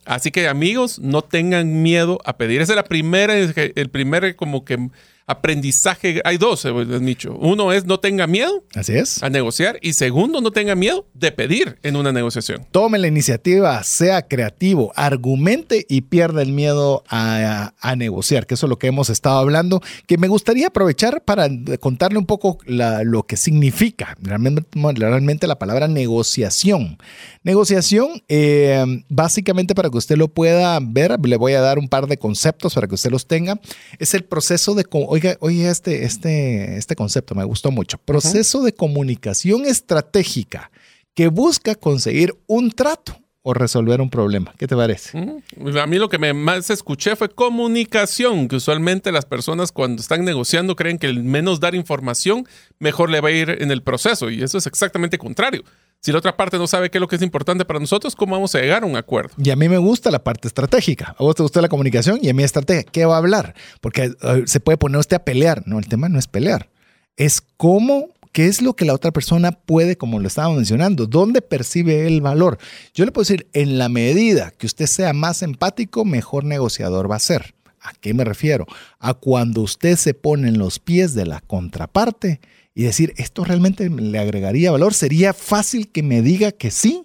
Así 0.05 0.31
que 0.31 0.47
amigos, 0.47 0.99
no 0.99 1.21
tengan 1.21 1.81
miedo 1.81 2.19
a 2.23 2.37
pedir. 2.37 2.61
Esa 2.61 2.73
es 2.73 2.77
la 2.77 2.83
primera, 2.83 3.35
el 3.35 3.89
primer 3.89 4.35
como 4.35 4.63
que 4.63 4.89
aprendizaje, 5.27 6.21
hay 6.23 6.37
dos, 6.37 6.63
he 6.65 6.71
dicho. 6.99 7.35
Uno 7.39 7.71
es 7.73 7.85
no 7.85 7.99
tenga 7.99 8.27
miedo 8.27 8.63
Así 8.73 8.93
es. 8.93 9.21
a 9.21 9.29
negociar 9.29 9.77
y 9.81 9.93
segundo, 9.93 10.39
no 10.41 10.51
tenga 10.51 10.73
miedo 10.75 11.05
de 11.13 11.31
pedir 11.31 11.77
en 11.83 11.95
una 11.97 12.11
negociación. 12.11 12.65
Tome 12.71 12.97
la 12.97 13.07
iniciativa, 13.07 13.83
sea 13.83 14.21
creativo, 14.27 14.93
argumente 14.95 15.85
y 15.89 16.01
pierda 16.01 16.41
el 16.41 16.53
miedo 16.53 17.03
a, 17.09 17.73
a 17.79 17.95
negociar, 17.95 18.47
que 18.47 18.53
eso 18.55 18.65
es 18.65 18.69
lo 18.69 18.79
que 18.79 18.87
hemos 18.87 19.09
estado 19.09 19.37
hablando, 19.37 19.81
que 20.07 20.17
me 20.17 20.27
gustaría 20.29 20.67
aprovechar 20.67 21.21
para 21.23 21.49
contarle 21.79 22.17
un 22.17 22.25
poco 22.25 22.57
la- 22.65 23.03
lo 23.03 23.23
que 23.23 23.35
significa 23.37 24.15
realmente, 24.21 24.63
realmente 24.95 25.45
la 25.45 25.59
palabra 25.59 25.87
negociación. 25.87 26.97
Negociación, 27.43 28.23
eh, 28.29 29.03
básicamente 29.09 29.75
para 29.75 29.89
que 29.89 29.97
usted 29.97 30.17
lo 30.17 30.27
pueda 30.29 30.79
ver, 30.81 31.17
le 31.23 31.37
voy 31.37 31.53
a 31.53 31.61
dar 31.61 31.79
un 31.79 31.89
par 31.89 32.07
de 32.07 32.17
conceptos 32.17 32.73
para 32.73 32.87
que 32.87 32.95
usted 32.95 33.11
los 33.11 33.27
tenga. 33.27 33.59
Es 33.99 34.13
el 34.13 34.23
proceso 34.23 34.73
de, 34.75 34.85
oiga, 35.17 35.37
oiga 35.41 35.71
este, 35.71 36.05
este, 36.05 36.77
este 36.77 36.95
concepto 36.95 37.35
me 37.35 37.43
gustó 37.43 37.71
mucho. 37.71 37.97
Proceso 37.97 38.61
de 38.63 38.73
comunicación 38.73 39.65
estratégica 39.65 40.71
que 41.13 41.27
busca 41.27 41.75
conseguir 41.75 42.37
un 42.47 42.71
trato 42.71 43.17
o 43.43 43.53
resolver 43.53 44.01
un 44.01 44.09
problema. 44.09 44.53
¿Qué 44.57 44.67
te 44.67 44.75
parece? 44.75 45.17
Mm, 45.17 45.77
A 45.77 45.87
mí 45.87 45.97
lo 45.97 46.09
que 46.09 46.17
me 46.17 46.33
más 46.33 46.69
escuché 46.69 47.15
fue 47.15 47.29
comunicación, 47.29 48.47
que 48.47 48.57
usualmente 48.57 49.11
las 49.11 49.25
personas 49.25 49.71
cuando 49.71 50.01
están 50.01 50.25
negociando 50.25 50.75
creen 50.75 50.97
que 50.97 51.07
el 51.07 51.23
menos 51.23 51.59
dar 51.59 51.75
información, 51.75 52.45
mejor 52.79 53.09
le 53.09 53.21
va 53.21 53.29
a 53.29 53.31
ir 53.31 53.49
en 53.61 53.71
el 53.71 53.83
proceso. 53.83 54.29
Y 54.29 54.43
eso 54.43 54.57
es 54.57 54.67
exactamente 54.67 55.17
contrario. 55.17 55.63
Si 55.99 56.11
la 56.11 56.19
otra 56.19 56.37
parte 56.37 56.57
no 56.57 56.67
sabe 56.67 56.89
qué 56.89 56.97
es 56.99 57.01
lo 57.01 57.07
que 57.07 57.15
es 57.15 57.21
importante 57.21 57.65
para 57.65 57.79
nosotros, 57.79 58.15
¿cómo 58.15 58.35
vamos 58.35 58.53
a 58.55 58.59
llegar 58.59 58.83
a 58.83 58.85
un 58.85 58.95
acuerdo? 58.95 59.33
Y 59.41 59.49
a 59.49 59.55
mí 59.55 59.67
me 59.67 59.77
gusta 59.77 60.11
la 60.11 60.23
parte 60.23 60.47
estratégica. 60.47 61.15
A 61.17 61.23
vos 61.23 61.35
te 61.35 61.43
gusta 61.43 61.61
la 61.61 61.69
comunicación 61.69 62.19
y 62.21 62.29
a 62.29 62.33
mí 62.33 62.43
estrategia. 62.43 62.83
¿Qué 62.83 63.05
va 63.05 63.15
a 63.15 63.17
hablar? 63.17 63.55
Porque 63.81 64.11
eh, 64.21 64.43
se 64.45 64.59
puede 64.59 64.77
poner 64.77 64.99
usted 64.99 65.15
a 65.17 65.23
pelear. 65.25 65.63
No, 65.65 65.79
el 65.79 65.87
tema 65.87 66.07
no 66.07 66.19
es 66.19 66.27
pelear. 66.27 66.69
Es 67.15 67.41
cómo, 67.57 68.09
qué 68.31 68.47
es 68.47 68.61
lo 68.61 68.75
que 68.75 68.85
la 68.85 68.93
otra 68.93 69.11
persona 69.11 69.51
puede, 69.51 69.97
como 69.97 70.19
lo 70.19 70.27
estábamos 70.27 70.57
mencionando, 70.57 71.05
dónde 71.05 71.41
percibe 71.41 72.07
el 72.07 72.21
valor. 72.21 72.57
Yo 72.93 73.05
le 73.05 73.11
puedo 73.11 73.23
decir, 73.23 73.47
en 73.53 73.77
la 73.77 73.89
medida 73.89 74.51
que 74.51 74.65
usted 74.65 74.85
sea 74.85 75.13
más 75.13 75.41
empático, 75.41 76.05
mejor 76.05 76.43
negociador 76.43 77.09
va 77.09 77.15
a 77.15 77.19
ser. 77.19 77.55
¿A 77.81 77.93
qué 77.93 78.13
me 78.13 78.23
refiero? 78.23 78.65
A 78.99 79.13
cuando 79.13 79.61
usted 79.61 79.95
se 79.95 80.13
pone 80.13 80.49
en 80.49 80.57
los 80.57 80.79
pies 80.79 81.13
de 81.13 81.25
la 81.25 81.41
contraparte 81.41 82.41
y 82.73 82.83
decir, 82.83 83.13
esto 83.17 83.43
realmente 83.43 83.89
le 83.89 84.19
agregaría 84.19 84.71
valor, 84.71 84.93
sería 84.93 85.33
fácil 85.33 85.89
que 85.89 86.03
me 86.03 86.21
diga 86.21 86.51
que 86.51 86.69
sí. 86.69 87.03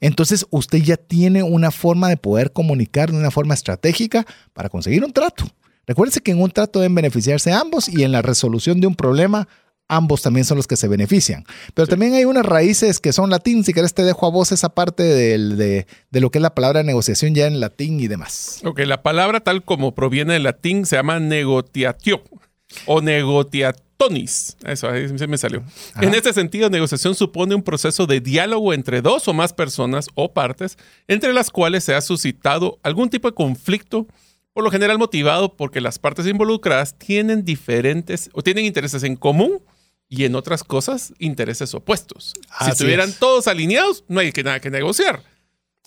Entonces 0.00 0.46
usted 0.50 0.78
ya 0.78 0.96
tiene 0.96 1.42
una 1.42 1.70
forma 1.70 2.08
de 2.08 2.16
poder 2.16 2.52
comunicar 2.52 3.10
de 3.10 3.18
una 3.18 3.30
forma 3.30 3.54
estratégica 3.54 4.26
para 4.52 4.68
conseguir 4.68 5.04
un 5.04 5.12
trato. 5.12 5.44
Recuérdese 5.86 6.20
que 6.20 6.30
en 6.30 6.40
un 6.40 6.50
trato 6.50 6.80
deben 6.80 6.94
beneficiarse 6.94 7.52
ambos 7.52 7.88
y 7.88 8.02
en 8.02 8.12
la 8.12 8.22
resolución 8.22 8.80
de 8.80 8.86
un 8.86 8.94
problema 8.94 9.48
ambos 9.90 10.22
también 10.22 10.44
son 10.46 10.56
los 10.56 10.66
que 10.66 10.76
se 10.76 10.88
benefician. 10.88 11.44
Pero 11.74 11.86
también 11.86 12.14
hay 12.14 12.24
unas 12.24 12.46
raíces 12.46 12.98
que 13.00 13.12
son 13.12 13.28
latín. 13.28 13.64
Si 13.64 13.72
querés 13.74 13.92
te 13.92 14.04
dejo 14.04 14.26
a 14.26 14.30
vos 14.30 14.52
esa 14.52 14.70
parte 14.70 15.02
del- 15.02 15.56
de, 15.58 15.86
de 16.10 16.20
lo 16.20 16.30
que 16.30 16.38
es 16.38 16.42
la 16.42 16.54
palabra 16.54 16.82
negociación 16.82 17.34
ya 17.34 17.46
en 17.46 17.60
latín 17.60 18.00
y 18.00 18.08
demás. 18.08 18.60
Ok, 18.64 18.80
la 18.86 19.02
palabra 19.02 19.40
tal 19.40 19.64
como 19.64 19.94
proviene 19.94 20.32
del 20.34 20.44
latín 20.44 20.86
se 20.86 20.96
llama 20.96 21.18
negociatio 21.20 22.22
o 22.86 23.00
negotiatonis. 23.00 24.56
Eso, 24.64 24.88
ahí 24.88 25.06
se 25.18 25.26
me 25.26 25.36
salió. 25.38 25.62
Ajá. 25.94 26.04
En 26.06 26.14
este 26.14 26.32
sentido, 26.32 26.70
negociación 26.70 27.14
supone 27.14 27.54
un 27.54 27.62
proceso 27.62 28.06
de 28.06 28.20
diálogo 28.20 28.72
entre 28.72 29.02
dos 29.02 29.28
o 29.28 29.34
más 29.34 29.52
personas 29.52 30.06
o 30.14 30.32
partes, 30.32 30.78
entre 31.08 31.32
las 31.32 31.50
cuales 31.50 31.84
se 31.84 31.94
ha 31.94 32.00
suscitado 32.00 32.78
algún 32.82 33.10
tipo 33.10 33.28
de 33.28 33.34
conflicto, 33.34 34.06
por 34.52 34.64
lo 34.64 34.70
general 34.70 34.98
motivado 34.98 35.56
porque 35.56 35.80
las 35.80 35.98
partes 35.98 36.26
involucradas 36.26 36.96
tienen 36.98 37.44
diferentes 37.44 38.30
o 38.32 38.42
tienen 38.42 38.64
intereses 38.64 39.02
en 39.04 39.16
común 39.16 39.60
y 40.10 40.24
en 40.24 40.34
otras 40.34 40.64
cosas 40.64 41.14
intereses 41.18 41.72
opuestos. 41.72 42.34
si 42.34 42.42
Así 42.58 42.70
estuvieran 42.72 43.08
es. 43.08 43.18
todos 43.18 43.46
alineados, 43.46 44.04
no 44.08 44.20
hay 44.20 44.32
que 44.32 44.42
nada 44.42 44.60
que 44.60 44.68
negociar. 44.68 45.22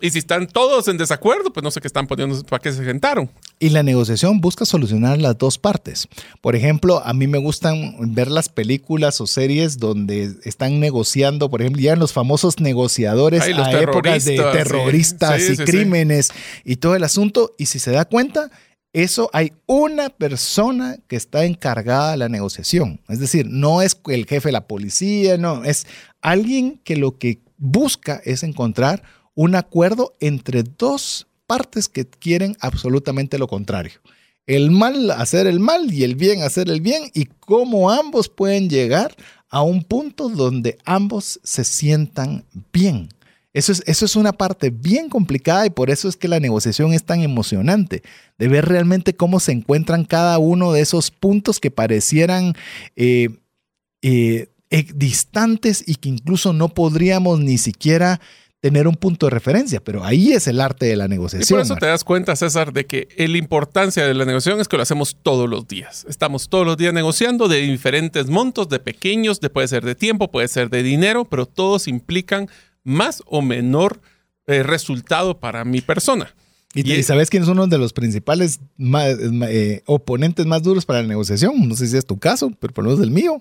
Y 0.01 0.09
si 0.09 0.19
están 0.19 0.47
todos 0.47 0.87
en 0.87 0.97
desacuerdo, 0.97 1.53
pues 1.53 1.63
no 1.63 1.69
sé 1.69 1.79
qué 1.79 1.87
están 1.87 2.07
poniendo, 2.07 2.41
para 2.43 2.61
qué 2.61 2.71
se 2.71 2.83
sentaron. 2.83 3.29
Y 3.59 3.69
la 3.69 3.83
negociación 3.83 4.41
busca 4.41 4.65
solucionar 4.65 5.19
las 5.19 5.37
dos 5.37 5.57
partes. 5.59 6.07
Por 6.41 6.55
ejemplo, 6.55 7.01
a 7.05 7.13
mí 7.13 7.27
me 7.27 7.37
gustan 7.37 7.95
ver 8.13 8.31
las 8.31 8.49
películas 8.49 9.21
o 9.21 9.27
series 9.27 9.77
donde 9.77 10.33
están 10.45 10.79
negociando, 10.79 11.49
por 11.49 11.61
ejemplo, 11.61 11.81
ya 11.81 11.95
los 11.95 12.11
famosos 12.11 12.59
negociadores 12.59 13.43
Ay, 13.43 13.53
los 13.53 13.67
a 13.67 13.81
épocas 13.81 14.25
de 14.25 14.37
terroristas, 14.37 15.41
sí. 15.41 15.47
Sí, 15.47 15.53
y 15.53 15.55
sí. 15.57 15.63
crímenes 15.63 16.29
y 16.65 16.77
todo 16.77 16.95
el 16.95 17.03
asunto. 17.03 17.53
Y 17.57 17.67
si 17.67 17.77
se 17.79 17.91
da 17.91 18.05
cuenta, 18.05 18.49
eso 18.93 19.31
hay 19.33 19.53
una 19.65 20.09
persona 20.09 20.97
que 21.07 21.15
está 21.15 21.45
encargada 21.45 22.11
de 22.11 22.17
la 22.17 22.29
negociación. 22.29 23.01
Es 23.09 23.19
decir, 23.19 23.47
no 23.49 23.81
es 23.81 23.99
el 24.07 24.27
jefe 24.27 24.49
de 24.49 24.53
la 24.53 24.67
policía, 24.67 25.37
no, 25.37 25.63
es 25.63 25.87
alguien 26.21 26.79
que 26.83 26.95
lo 26.95 27.17
que 27.17 27.39
busca 27.57 28.21
es 28.23 28.43
encontrar 28.43 29.03
un 29.33 29.55
acuerdo 29.55 30.15
entre 30.19 30.61
dos 30.61 31.27
partes 31.47 31.89
que 31.89 32.05
quieren 32.05 32.55
absolutamente 32.59 33.39
lo 33.39 33.47
contrario. 33.47 33.99
El 34.45 34.71
mal 34.71 35.09
hacer 35.11 35.47
el 35.47 35.59
mal 35.59 35.91
y 35.91 36.03
el 36.03 36.15
bien 36.15 36.43
hacer 36.43 36.69
el 36.69 36.81
bien 36.81 37.09
y 37.13 37.25
cómo 37.25 37.89
ambos 37.89 38.29
pueden 38.29 38.69
llegar 38.69 39.15
a 39.49 39.61
un 39.63 39.83
punto 39.83 40.29
donde 40.29 40.77
ambos 40.85 41.39
se 41.43 41.63
sientan 41.63 42.45
bien. 42.71 43.09
Eso 43.53 43.71
es, 43.71 43.83
eso 43.85 44.05
es 44.05 44.15
una 44.15 44.33
parte 44.33 44.71
bien 44.71 45.09
complicada 45.09 45.65
y 45.65 45.69
por 45.69 45.91
eso 45.91 46.09
es 46.09 46.17
que 46.17 46.27
la 46.27 46.39
negociación 46.39 46.91
es 46.93 47.03
tan 47.03 47.21
emocionante, 47.21 48.01
de 48.39 48.47
ver 48.47 48.65
realmente 48.65 49.15
cómo 49.15 49.39
se 49.39 49.51
encuentran 49.51 50.05
cada 50.05 50.39
uno 50.39 50.73
de 50.73 50.81
esos 50.81 51.11
puntos 51.11 51.59
que 51.59 51.69
parecieran 51.69 52.55
eh, 52.95 53.29
eh, 54.01 54.49
eh, 54.71 54.87
distantes 54.95 55.83
y 55.85 55.95
que 55.95 56.09
incluso 56.09 56.51
no 56.51 56.69
podríamos 56.69 57.39
ni 57.39 57.59
siquiera 57.59 58.19
tener 58.59 58.87
un 58.87 58.95
punto 58.95 59.25
de 59.25 59.29
referencia, 59.29 59.83
pero 59.83 60.05
ahí 60.05 60.31
es 60.31 60.47
el 60.47 60.61
arte 60.61 60.85
de 60.85 60.95
la 60.95 61.05
Y 61.05 61.09
negociación. 61.09 61.59
por 61.59 61.65
eso 61.65 61.75
te 61.75 61.85
das 61.85 62.05
cuenta, 62.05 62.35
César, 62.35 62.71
de 62.71 62.85
que 62.85 63.09
la 63.17 63.37
importancia 63.37 64.07
de 64.07 64.13
la 64.13 64.23
negociación 64.23 64.61
es 64.61 64.69
que 64.69 64.77
lo 64.77 64.83
hacemos 64.83 65.17
todos 65.21 65.49
los 65.49 65.67
días. 65.67 66.05
Estamos 66.07 66.47
todos 66.47 66.65
los 66.65 66.77
días 66.77 66.93
negociando 66.93 67.49
de 67.49 67.57
diferentes 67.57 68.27
montos, 68.27 68.69
de 68.69 68.79
pequeños, 68.79 69.41
de, 69.41 69.49
puede 69.49 69.67
ser 69.67 69.83
de 69.83 69.95
tiempo, 69.95 70.31
puede 70.31 70.47
ser 70.47 70.69
de 70.69 70.81
dinero, 70.81 71.25
pero 71.25 71.45
todos 71.45 71.89
implican 71.89 72.47
más 72.83 73.23
o 73.25 73.41
menor 73.41 74.01
eh, 74.47 74.63
resultado 74.63 75.39
para 75.39 75.63
mi 75.65 75.81
persona. 75.81 76.33
¿Y, 76.75 77.03
sabes 77.03 77.29
quién 77.29 77.43
es 77.43 77.49
uno 77.49 77.67
de 77.67 77.77
los 77.77 77.93
principales 77.93 78.59
eh, 78.79 79.81
oponentes 79.85 80.45
más 80.47 80.63
duros 80.63 80.85
para 80.85 81.01
la 81.01 81.07
negociación? 81.07 81.67
No 81.67 81.75
sé 81.75 81.87
si 81.87 81.97
es 81.97 82.05
tu 82.05 82.17
caso, 82.17 82.51
pero 82.59 82.73
por 82.73 82.83
lo 82.83 82.89
menos 82.91 83.03
el 83.05 83.11
mío. 83.11 83.39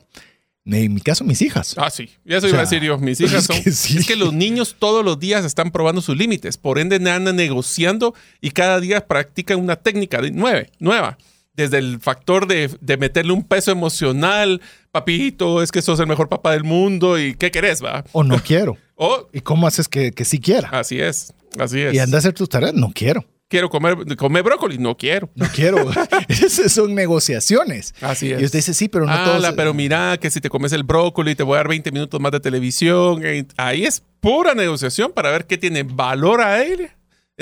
En 0.65 0.95
mi 0.95 1.01
caso, 1.01 1.25
mis 1.25 1.43
hijas. 1.43 1.75
Ah, 1.77 1.91
sí. 1.91 2.09
Y 2.25 2.35
eso 2.35 2.47
O 2.47 2.51
iba 2.51 2.61
a 2.61 2.67
sea, 2.67 2.79
decir 2.79 2.87
yo. 2.87 2.99
Mis 2.99 3.21
hijas 3.23 3.41
es 3.41 3.45
son. 3.47 3.63
que 3.63 3.73
sí. 3.73 3.99
Es 3.99 4.07
que 4.07 4.17
los 4.17 4.33
niños 4.33 4.77
todos 4.79 5.05
los 5.05 5.19
días 5.19 5.45
están 5.45 5.71
probando 5.73 6.01
sus 6.03 6.17
límites. 6.17 6.57
Por 6.59 6.79
ende, 6.79 6.97
andan 7.11 7.35
negociando 7.35 8.15
y 8.41 8.51
cada 8.51 8.79
día 8.79 9.07
practican 9.09 9.59
una 9.59 9.77
técnica 9.77 10.21
de- 10.21 10.31
nueve- 10.31 10.71
nueva. 10.79 11.19
Desde 11.55 11.79
el 11.79 12.01
factor 12.01 12.47
de, 12.47 12.71
de 12.81 12.97
meterle 12.97 13.33
un 13.33 13.43
peso 13.45 13.73
emocional. 13.73 14.61
Papito, 14.93 15.63
es 15.63 15.73
que 15.73 15.83
sos 15.83 15.99
el 16.01 16.07
mejor 16.07 16.29
papá 16.29 16.53
del 16.53 16.65
mundo 16.65 17.19
y 17.19 17.35
¿qué 17.35 17.51
querés, 17.51 17.83
va? 17.83 18.05
O 18.13 18.23
no 18.23 18.39
quiero. 18.43 18.77
¿Y 19.33 19.41
cómo 19.41 19.67
haces 19.67 19.89
que, 19.89 20.13
que 20.13 20.25
sí 20.25 20.39
quiera? 20.41 20.69
así 20.73 21.01
es. 21.01 21.33
Así 21.59 21.81
es. 21.81 21.95
Y 21.95 21.99
anda 21.99 22.17
a 22.17 22.21
hacer 22.21 22.33
tus 22.33 22.49
tareas. 22.49 22.75
No 22.75 22.91
quiero. 22.95 23.25
Quiero 23.49 23.69
comer, 23.69 24.17
comer 24.17 24.43
brócoli. 24.43 24.79
No 24.79 24.97
quiero. 24.97 25.29
No 25.35 25.47
quiero. 25.55 25.91
Esas 26.29 26.73
son 26.73 26.95
negociaciones. 26.95 27.95
Así 28.01 28.33
es. 28.33 28.41
Y 28.41 28.45
usted 28.47 28.61
dice, 28.61 28.73
sí, 28.75 28.89
pero 28.89 29.05
no 29.05 29.13
Ah, 29.13 29.25
todos. 29.27 29.43
la- 29.43 29.55
pero 29.55 29.75
mira 29.75 30.17
que 30.19 30.31
si 30.31 30.41
te 30.41 30.49
comes 30.49 30.73
el 30.73 30.85
brócoli 30.85 31.35
te 31.35 31.43
voy 31.43 31.55
a 31.55 31.57
dar 31.59 31.69
20 31.69 31.93
minutos 31.93 32.19
más 32.21 32.33
de 32.33 32.41
televisión. 32.41 33.21
eh, 33.25 33.45
Ahí 33.59 33.85
es 33.85 34.03
pura 34.21 34.55
negociación 34.55 35.13
para 35.13 35.31
ver 35.31 35.47
qué 35.47 35.59
tiene 35.59 35.83
valor 35.83 36.41
a 36.41 36.63
él. 36.63 36.89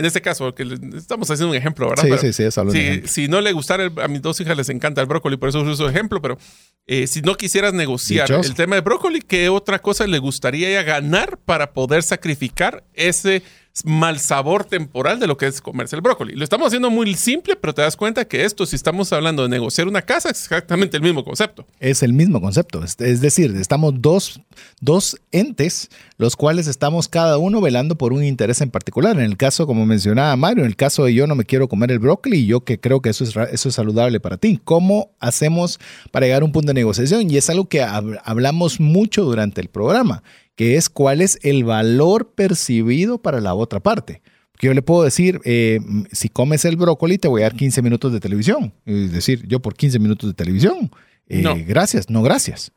En 0.01 0.07
este 0.07 0.21
caso, 0.23 0.55
que 0.55 0.63
estamos 0.97 1.31
haciendo 1.31 1.51
un 1.51 1.57
ejemplo, 1.57 1.89
¿verdad? 1.89 2.03
Sí, 2.05 2.09
Pero 2.09 2.23
sí, 2.23 2.33
sí, 2.33 2.43
es 2.45 2.55
si, 2.55 2.61
ejemplo. 2.61 3.09
si 3.09 3.29
no 3.29 3.41
le 3.41 3.53
gustara, 3.53 3.85
el- 3.85 3.93
a 4.01 4.09
mis 4.09 4.23
dos 4.23 4.41
hijas 4.41 4.57
les 4.57 4.69
encanta 4.71 5.01
el 5.03 5.07
brócoli, 5.07 5.37
por 5.37 5.49
eso 5.51 5.61
uso 5.61 5.89
ejemplo, 5.89 6.21
pero 6.23 6.39
eh, 6.87 7.07
si 7.07 7.21
no 7.21 7.35
quisieras 7.37 7.73
negociar 7.75 8.31
el 8.33 8.55
tema 8.55 8.75
de 8.77 8.81
brócoli, 8.81 9.21
¿qué 9.21 9.49
otra 9.51 9.79
cosa 9.79 10.07
le 10.07 10.19
gustaría 10.19 10.83
ganar 10.83 11.39
para 11.45 11.73
poder 11.73 12.03
sacrificar 12.03 12.83
ese 12.95 13.43
mal 13.85 14.19
sabor 14.19 14.65
temporal 14.65 15.19
de 15.21 15.27
lo 15.27 15.37
que 15.37 15.47
es 15.47 15.61
comerse 15.61 15.97
el 15.97 16.03
brócoli? 16.03 16.35
Lo 16.35 16.45
estamos 16.45 16.67
haciendo 16.69 16.91
muy 16.91 17.15
simple, 17.15 17.57
pero 17.57 17.75
te 17.75 17.83
das 17.83 17.97
cuenta 17.97 18.25
que 18.27 18.45
esto, 18.45 18.67
si 18.67 18.77
estamos 18.77 19.13
hablando 19.13 19.43
de 19.43 19.49
negociar 19.49 19.89
una 19.89 20.03
casa, 20.03 20.31
es 20.31 20.43
exactamente 20.43 20.97
el 20.97 21.03
mismo 21.03 21.25
concepto. 21.25 21.67
Es 21.79 22.03
el 22.03 22.13
mismo 22.13 22.41
concepto. 22.41 22.83
Es, 22.85 23.21
decir, 23.21 23.55
estamos 23.57 23.95
dos, 24.01 24.41
dos 24.81 25.17
entes, 25.33 25.91
los 26.19 26.37
cuales 26.37 26.67
estamos 26.67 27.09
cada 27.09 27.39
uno 27.39 27.61
velando 27.61 27.97
por 27.97 28.13
un 28.13 28.25
interés 28.25 28.61
en 28.61 28.71
particular. 28.71 29.17
En 29.17 29.25
el 29.25 29.37
caso, 29.37 29.67
como 29.67 29.87
mencionaba 29.87 30.35
Mario, 30.37 30.65
en 30.65 30.69
el 30.71 30.77
caso 30.77 31.05
de 31.05 31.15
yo 31.15 31.27
no 31.27 31.35
me 31.35 31.45
quiero 31.45 31.69
comer 31.69 31.91
el 31.93 31.99
brócoli 31.99 32.47
yo 32.47 32.61
que 32.65 32.79
creo 32.81 33.01
que 33.01 33.11
eso 33.11 33.25
es, 33.25 33.35
eso 33.37 33.69
es 33.69 33.75
saludable 33.75 34.21
para 34.21 34.37
ti. 34.37 34.61
¿Cómo 34.65 35.11
hacemos 35.21 35.79
para 36.11 36.27
llegar 36.27 36.43
a 36.43 36.45
un 36.45 36.53
punto 36.53 36.69
de 36.69 36.75
negociación? 36.75 37.31
Y 37.31 37.37
es 37.37 37.49
algo 37.51 37.69
que 37.69 37.83
hab- 37.83 38.21
hablamos 38.25 38.81
mucho 38.81 39.25
durante 39.25 39.61
el 39.61 39.69
programa, 39.69 40.23
que 40.61 40.77
es 40.77 40.91
cuál 40.91 41.23
es 41.23 41.39
el 41.41 41.65
valor 41.65 42.35
percibido 42.35 43.17
para 43.17 43.41
la 43.41 43.55
otra 43.55 43.81
parte. 43.81 44.21
Yo 44.61 44.75
le 44.75 44.83
puedo 44.83 45.05
decir, 45.05 45.41
eh, 45.47 45.81
si 46.13 46.29
comes 46.29 46.67
el 46.67 46.77
brócoli, 46.77 47.17
te 47.17 47.29
voy 47.29 47.41
a 47.41 47.45
dar 47.45 47.55
15 47.57 47.81
minutos 47.81 48.13
de 48.13 48.21
televisión. 48.21 48.75
Es 48.85 49.11
decir, 49.11 49.47
yo 49.49 49.61
por 49.61 49.73
15 49.75 49.99
minutos 49.99 50.29
de 50.29 50.35
televisión. 50.35 50.91
eh, 51.29 51.41
No. 51.41 51.57
Gracias, 51.67 52.11
no 52.11 52.21
gracias. 52.23 52.73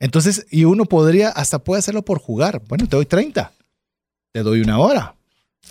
Entonces, 0.00 0.46
y 0.50 0.64
uno 0.64 0.86
podría, 0.86 1.28
hasta 1.28 1.62
puede 1.62 1.80
hacerlo 1.80 2.02
por 2.02 2.18
jugar. 2.18 2.62
Bueno, 2.66 2.86
te 2.88 2.96
doy 2.96 3.04
30. 3.04 3.52
Te 4.32 4.42
doy 4.42 4.62
una 4.62 4.78
hora. 4.78 5.14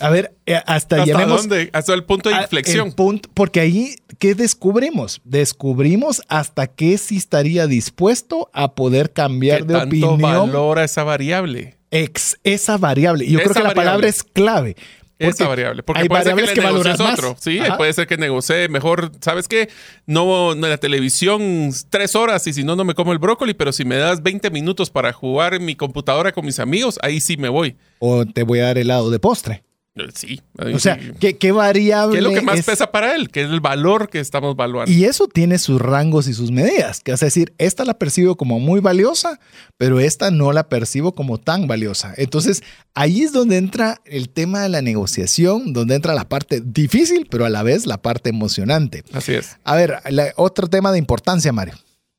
A 0.02 0.10
ver, 0.10 0.34
eh, 0.46 0.60
hasta, 0.66 1.02
¿Hasta 1.02 1.26
dónde? 1.26 1.70
Hasta 1.72 1.94
el 1.94 2.04
punto 2.04 2.28
de 2.28 2.36
inflexión. 2.36 2.88
el 2.88 2.94
punto- 2.94 3.28
porque 3.34 3.60
ahí, 3.60 3.94
¿qué 4.18 4.34
descubrimos? 4.34 5.20
Descubrimos 5.24 6.22
hasta 6.28 6.66
qué 6.66 6.98
sí 6.98 7.16
estaría 7.16 7.66
dispuesto 7.66 8.50
a 8.52 8.74
poder 8.74 9.12
cambiar 9.12 9.58
¿Qué 9.58 9.64
de 9.64 9.74
tanto 9.74 9.86
opinión 10.10 10.20
valora 10.20 10.84
esa 10.84 11.04
variable? 11.04 11.76
ex- 11.90 12.38
esa 12.42 12.78
variable. 12.78 13.24
Y 13.24 13.32
yo 13.32 13.38
Esa 13.38 13.50
creo 13.50 13.62
que 13.62 13.68
la 13.68 13.74
palabra 13.74 14.08
es 14.08 14.22
clave. 14.22 14.76
Esa 15.18 15.46
variable. 15.46 15.84
Porque 15.84 16.02
hay 16.02 16.08
puede 16.08 16.24
ser 16.24 16.34
que 16.34 16.42
le 16.42 16.52
que 16.54 16.60
valoras 16.60 16.98
negocies 16.98 17.00
más. 17.10 17.18
otro. 17.18 17.36
Sí, 17.40 17.60
Ajá. 17.60 17.76
puede 17.76 17.92
ser 17.92 18.08
que 18.08 18.16
negocie 18.16 18.68
mejor. 18.68 19.12
¿Sabes 19.20 19.46
qué? 19.46 19.68
No, 20.04 20.56
no 20.56 20.66
en 20.66 20.70
la 20.72 20.78
televisión 20.78 21.70
tres 21.90 22.16
horas 22.16 22.44
y 22.48 22.52
si 22.52 22.64
no, 22.64 22.74
no 22.74 22.84
me 22.84 22.94
como 22.94 23.12
el 23.12 23.18
brócoli, 23.20 23.54
pero 23.54 23.72
si 23.72 23.84
me 23.84 23.96
das 23.96 24.20
20 24.24 24.50
minutos 24.50 24.90
para 24.90 25.12
jugar 25.12 25.54
en 25.54 25.64
mi 25.64 25.76
computadora 25.76 26.32
con 26.32 26.44
mis 26.44 26.58
amigos, 26.58 26.98
ahí 27.02 27.20
sí 27.20 27.36
me 27.36 27.48
voy. 27.48 27.76
O 28.00 28.26
te 28.26 28.42
voy 28.42 28.58
a 28.58 28.64
dar 28.64 28.78
helado 28.78 29.10
de 29.10 29.20
postre. 29.20 29.62
Eh, 29.94 30.08
Sí. 30.14 30.40
O 30.58 30.78
sea. 30.78 30.98
¿qué, 31.20 31.36
qué 31.36 31.52
variable 31.52 32.12
¿Qué 32.14 32.18
es 32.18 32.24
lo 32.24 32.30
que 32.32 32.40
más 32.40 32.58
es? 32.60 32.64
pesa 32.64 32.90
para 32.90 33.14
él? 33.14 33.28
¿Qué 33.30 33.42
es 33.42 33.50
el 33.50 33.60
valor 33.60 34.08
que 34.08 34.20
estamos 34.20 34.56
valuando? 34.56 34.90
Y 34.90 35.04
eso 35.04 35.26
tiene 35.28 35.58
sus 35.58 35.80
rangos 35.80 36.28
y 36.28 36.34
sus 36.34 36.50
medidas. 36.50 37.00
Que 37.00 37.12
es 37.12 37.20
decir, 37.20 37.52
esta 37.58 37.84
la 37.84 37.98
percibo 37.98 38.36
como 38.36 38.58
muy 38.58 38.80
valiosa, 38.80 39.38
pero 39.76 40.00
esta 40.00 40.30
no 40.30 40.52
la 40.52 40.68
percibo 40.70 41.14
como 41.14 41.36
tan 41.38 41.66
valiosa. 41.66 42.14
Entonces, 42.16 42.62
ahí 42.94 43.22
es 43.22 43.32
donde 43.32 43.58
entra 43.58 44.00
el 44.06 44.30
tema 44.30 44.62
de 44.62 44.70
la 44.70 44.80
negociación, 44.80 45.74
donde 45.74 45.94
entra 45.94 46.14
la 46.14 46.26
parte 46.28 46.62
difícil, 46.64 47.26
pero 47.30 47.44
a 47.44 47.50
la 47.50 47.62
vez 47.62 47.86
la 47.86 48.00
parte 48.00 48.30
emocionante. 48.30 49.04
Así 49.12 49.34
es. 49.34 49.58
A 49.64 49.76
ver, 49.76 49.98
la- 50.08 50.32
otro 50.36 50.68
tema 50.68 50.90
de 50.92 50.98
importancia, 50.98 51.52
Mario. 51.52 51.74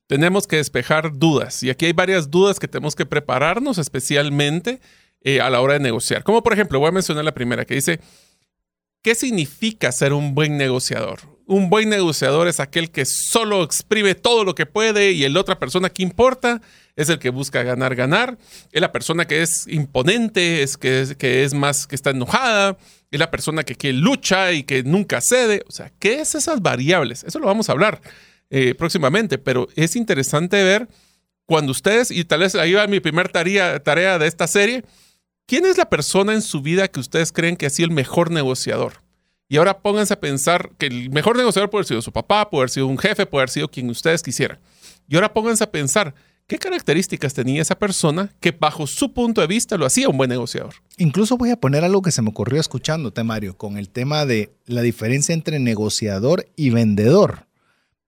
Tenemos 0.07 0.45
que 0.45 0.57
despejar 0.57 1.17
dudas. 1.17 1.63
Y 1.63 1.71
aquí 1.71 1.85
hay 1.87 1.93
varias 1.93 2.29
dudas 2.29 2.59
que 2.59 2.67
tenemos 2.67 2.93
que 2.93 3.05
prepararnos 3.07 3.79
especialmente 3.79 4.79
eh, 5.23 5.41
a 5.41 5.49
la 5.49 5.61
hora 5.61 5.73
de 5.73 5.79
negociar. 5.79 6.23
Como 6.23 6.43
por 6.43 6.53
ejemplo, 6.53 6.79
voy 6.79 6.89
a 6.89 6.91
mencionar 6.91 7.23
la 7.23 7.33
primera 7.33 7.65
que 7.65 7.75
dice, 7.75 7.99
¿qué 9.01 9.15
significa 9.15 9.91
ser 9.91 10.13
un 10.13 10.35
buen 10.35 10.57
negociador? 10.57 11.19
Un 11.45 11.69
buen 11.69 11.89
negociador 11.89 12.47
es 12.47 12.59
aquel 12.59 12.89
que 12.89 13.05
solo 13.05 13.63
exprime 13.63 14.15
todo 14.15 14.45
lo 14.45 14.55
que 14.55 14.65
puede 14.65 15.11
y 15.11 15.25
el 15.25 15.35
otra 15.35 15.59
persona 15.59 15.89
que 15.89 16.03
importa 16.03 16.61
es 16.95 17.09
el 17.09 17.19
que 17.19 17.29
busca 17.29 17.63
ganar, 17.63 17.95
ganar. 17.95 18.37
Es 18.71 18.81
la 18.81 18.91
persona 18.91 19.25
que 19.25 19.41
es 19.41 19.67
imponente, 19.67 20.63
es 20.63 20.77
que, 20.77 21.01
es 21.01 21.15
que 21.15 21.43
es 21.43 21.53
más, 21.53 21.85
que 21.85 21.95
está 21.95 22.11
enojada, 22.11 22.77
es 23.11 23.19
la 23.19 23.29
persona 23.29 23.63
que, 23.63 23.75
que 23.75 23.91
lucha 23.93 24.53
y 24.53 24.63
que 24.63 24.83
nunca 24.83 25.19
cede. 25.21 25.63
O 25.67 25.71
sea, 25.71 25.91
¿qué 25.99 26.21
es 26.21 26.35
esas 26.35 26.61
variables? 26.61 27.23
Eso 27.23 27.39
lo 27.39 27.47
vamos 27.47 27.67
a 27.67 27.73
hablar 27.73 28.01
eh, 28.49 28.75
próximamente, 28.75 29.37
pero 29.37 29.67
es 29.75 29.95
interesante 29.95 30.63
ver 30.63 30.87
cuando 31.45 31.71
ustedes, 31.71 32.11
y 32.11 32.23
tal 32.23 32.41
vez 32.41 32.55
ahí 32.55 32.73
va 32.73 32.87
mi 32.87 32.99
primer 32.99 33.29
tarea, 33.29 33.79
tarea 33.83 34.17
de 34.17 34.27
esta 34.27 34.47
serie, 34.47 34.83
¿quién 35.45 35.65
es 35.65 35.77
la 35.77 35.89
persona 35.89 36.33
en 36.33 36.41
su 36.41 36.61
vida 36.61 36.87
que 36.87 36.99
ustedes 36.99 37.31
creen 37.31 37.55
que 37.55 37.65
ha 37.65 37.69
sido 37.69 37.87
el 37.87 37.95
mejor 37.95 38.31
negociador? 38.31 39.03
Y 39.49 39.57
ahora 39.57 39.79
pónganse 39.79 40.15
a 40.15 40.19
pensar 40.19 40.71
que 40.77 40.87
el 40.87 41.09
mejor 41.11 41.37
negociador 41.37 41.69
puede 41.69 41.81
haber 41.81 41.87
sido 41.87 42.01
su 42.01 42.11
papá, 42.11 42.49
puede 42.49 42.61
haber 42.61 42.69
sido 42.69 42.87
un 42.87 42.97
jefe, 42.97 43.25
puede 43.25 43.41
haber 43.41 43.49
sido 43.49 43.67
quien 43.69 43.89
ustedes 43.89 44.23
quisieran. 44.23 44.59
Y 45.07 45.15
ahora 45.15 45.33
pónganse 45.33 45.63
a 45.63 45.71
pensar 45.71 46.15
qué 46.47 46.57
características 46.57 47.33
tenía 47.33 47.61
esa 47.61 47.77
persona 47.77 48.33
que 48.39 48.51
bajo 48.51 48.87
su 48.87 49.13
punto 49.13 49.41
de 49.41 49.47
vista 49.47 49.77
lo 49.77 49.85
hacía 49.85 50.09
un 50.09 50.17
buen 50.17 50.29
negociador. 50.29 50.73
Incluso 50.97 51.37
voy 51.37 51.51
a 51.51 51.57
poner 51.57 51.83
algo 51.83 52.01
que 52.01 52.11
se 52.11 52.21
me 52.21 52.29
ocurrió 52.29 52.59
escuchándote, 52.59 53.23
Mario, 53.23 53.57
con 53.57 53.77
el 53.77 53.89
tema 53.89 54.25
de 54.25 54.53
la 54.65 54.81
diferencia 54.81 55.33
entre 55.33 55.59
negociador 55.59 56.47
y 56.55 56.71
vendedor. 56.71 57.45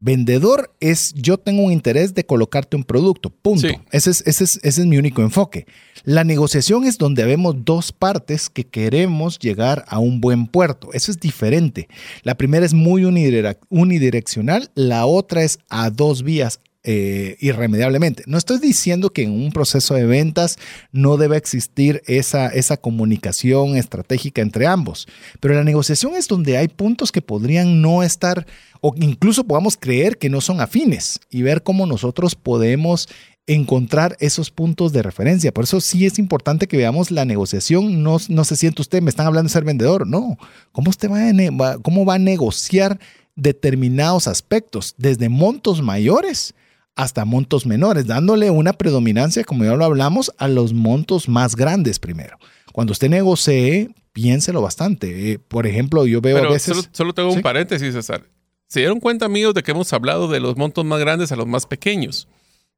Vendedor 0.05 0.71
es 0.79 1.13
yo 1.15 1.37
tengo 1.39 1.63
un 1.63 1.71
interés 1.71 2.13
de 2.13 2.27
colocarte 2.27 2.77
un 2.77 2.83
producto, 2.83 3.31
punto. 3.31 3.67
Sí. 3.67 3.73
Ese, 3.91 4.11
es, 4.11 4.21
ese, 4.27 4.43
es, 4.43 4.59
ese 4.61 4.81
es 4.81 4.87
mi 4.87 4.97
único 4.99 5.23
enfoque. 5.23 5.65
La 6.03 6.23
negociación 6.23 6.85
es 6.85 6.99
donde 6.99 7.25
vemos 7.25 7.55
dos 7.65 7.91
partes 7.91 8.51
que 8.51 8.65
queremos 8.65 9.39
llegar 9.39 9.83
a 9.87 9.97
un 9.97 10.21
buen 10.21 10.45
puerto. 10.45 10.89
Eso 10.93 11.09
es 11.11 11.19
diferente. 11.19 11.87
La 12.21 12.35
primera 12.35 12.63
es 12.67 12.75
muy 12.75 13.01
unidire- 13.01 13.57
unidireccional, 13.69 14.69
la 14.75 15.07
otra 15.07 15.41
es 15.43 15.57
a 15.69 15.89
dos 15.89 16.21
vías 16.21 16.59
eh, 16.85 17.35
irremediablemente. 17.39 18.23
No 18.27 18.37
estoy 18.37 18.59
diciendo 18.59 19.09
que 19.11 19.23
en 19.23 19.31
un 19.31 19.51
proceso 19.51 19.95
de 19.95 20.05
ventas 20.05 20.57
no 20.91 21.17
debe 21.17 21.35
existir 21.35 22.01
esa, 22.05 22.47
esa 22.47 22.77
comunicación 22.77 23.75
estratégica 23.75 24.41
entre 24.41 24.67
ambos, 24.67 25.07
pero 25.39 25.55
la 25.55 25.63
negociación 25.63 26.15
es 26.15 26.27
donde 26.27 26.57
hay 26.57 26.67
puntos 26.67 27.11
que 27.11 27.21
podrían 27.21 27.81
no 27.81 28.03
estar 28.03 28.45
o 28.81 28.93
incluso 28.97 29.43
podamos 29.43 29.77
creer 29.77 30.17
que 30.17 30.29
no 30.29 30.41
son 30.41 30.61
afines 30.61 31.19
y 31.29 31.41
ver 31.41 31.63
cómo 31.63 31.85
nosotros 31.87 32.35
podemos 32.35 33.09
encontrar 33.47 34.15
esos 34.19 34.49
puntos 34.49 34.91
de 34.91 35.03
referencia. 35.03 35.53
Por 35.53 35.65
eso 35.65 35.79
sí 35.81 36.05
es 36.05 36.17
importante 36.19 36.67
que 36.67 36.77
veamos 36.77 37.11
la 37.11 37.25
negociación. 37.25 38.01
No, 38.01 38.17
no 38.29 38.43
se 38.43 38.55
siente 38.55 38.81
usted, 38.81 39.01
me 39.01 39.09
están 39.09 39.27
hablando 39.27 39.49
de 39.49 39.53
ser 39.53 39.63
vendedor. 39.63 40.07
No, 40.07 40.37
¿cómo 40.71 40.89
usted 40.89 41.09
va- 41.09 41.77
cómo 41.79 42.05
va 42.05 42.15
a 42.15 42.19
negociar 42.19 42.99
determinados 43.35 44.27
aspectos, 44.27 44.95
desde 44.97 45.29
montos 45.29 45.81
mayores 45.81 46.53
hasta 46.95 47.25
montos 47.25 47.65
menores, 47.65 48.07
dándole 48.07 48.49
una 48.51 48.73
predominancia, 48.73 49.43
como 49.43 49.63
ya 49.65 49.75
lo 49.75 49.85
hablamos, 49.85 50.31
a 50.37 50.47
los 50.47 50.73
montos 50.73 51.27
más 51.27 51.55
grandes 51.55 51.99
primero. 51.99 52.37
Cuando 52.71 52.91
usted 52.93 53.09
negocie, 53.09 53.89
piénselo 54.13 54.61
bastante. 54.61 55.31
Eh, 55.33 55.39
por 55.39 55.67
ejemplo, 55.67 56.05
yo 56.07 56.21
veo 56.21 56.37
Pero 56.37 56.49
a 56.49 56.53
veces... 56.53 56.75
solo, 56.77 56.87
solo 56.91 57.13
tengo 57.13 57.31
Sí. 57.31 57.37
un 57.37 57.41
paréntesis, 57.41 57.93
César. 57.93 58.23
Se 58.67 58.79
dieron 58.79 58.99
cuenta, 58.99 59.25
amigos, 59.25 59.53
de 59.53 59.61
que 59.63 59.71
hemos 59.71 59.91
hablado 59.93 60.27
de 60.27 60.39
los 60.39 60.57
montos 60.57 60.83
más 60.85 60.99
grandes 60.99 61.31
a 61.31 61.35
los 61.35 61.47
más 61.47 61.65
pequeños. 61.65 62.27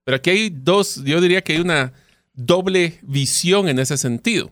Pero 0.04 0.18
aquí 0.18 0.30
hay 0.32 0.50
dos, 0.50 1.04
yo 1.04 1.22
diría 1.22 1.42
que 1.44 1.54
hay 1.54 1.60
una 1.60 1.94
doble 2.34 3.00
visión 3.04 3.68
en 3.70 3.80
ese 3.80 3.98
sentido. 3.98 4.52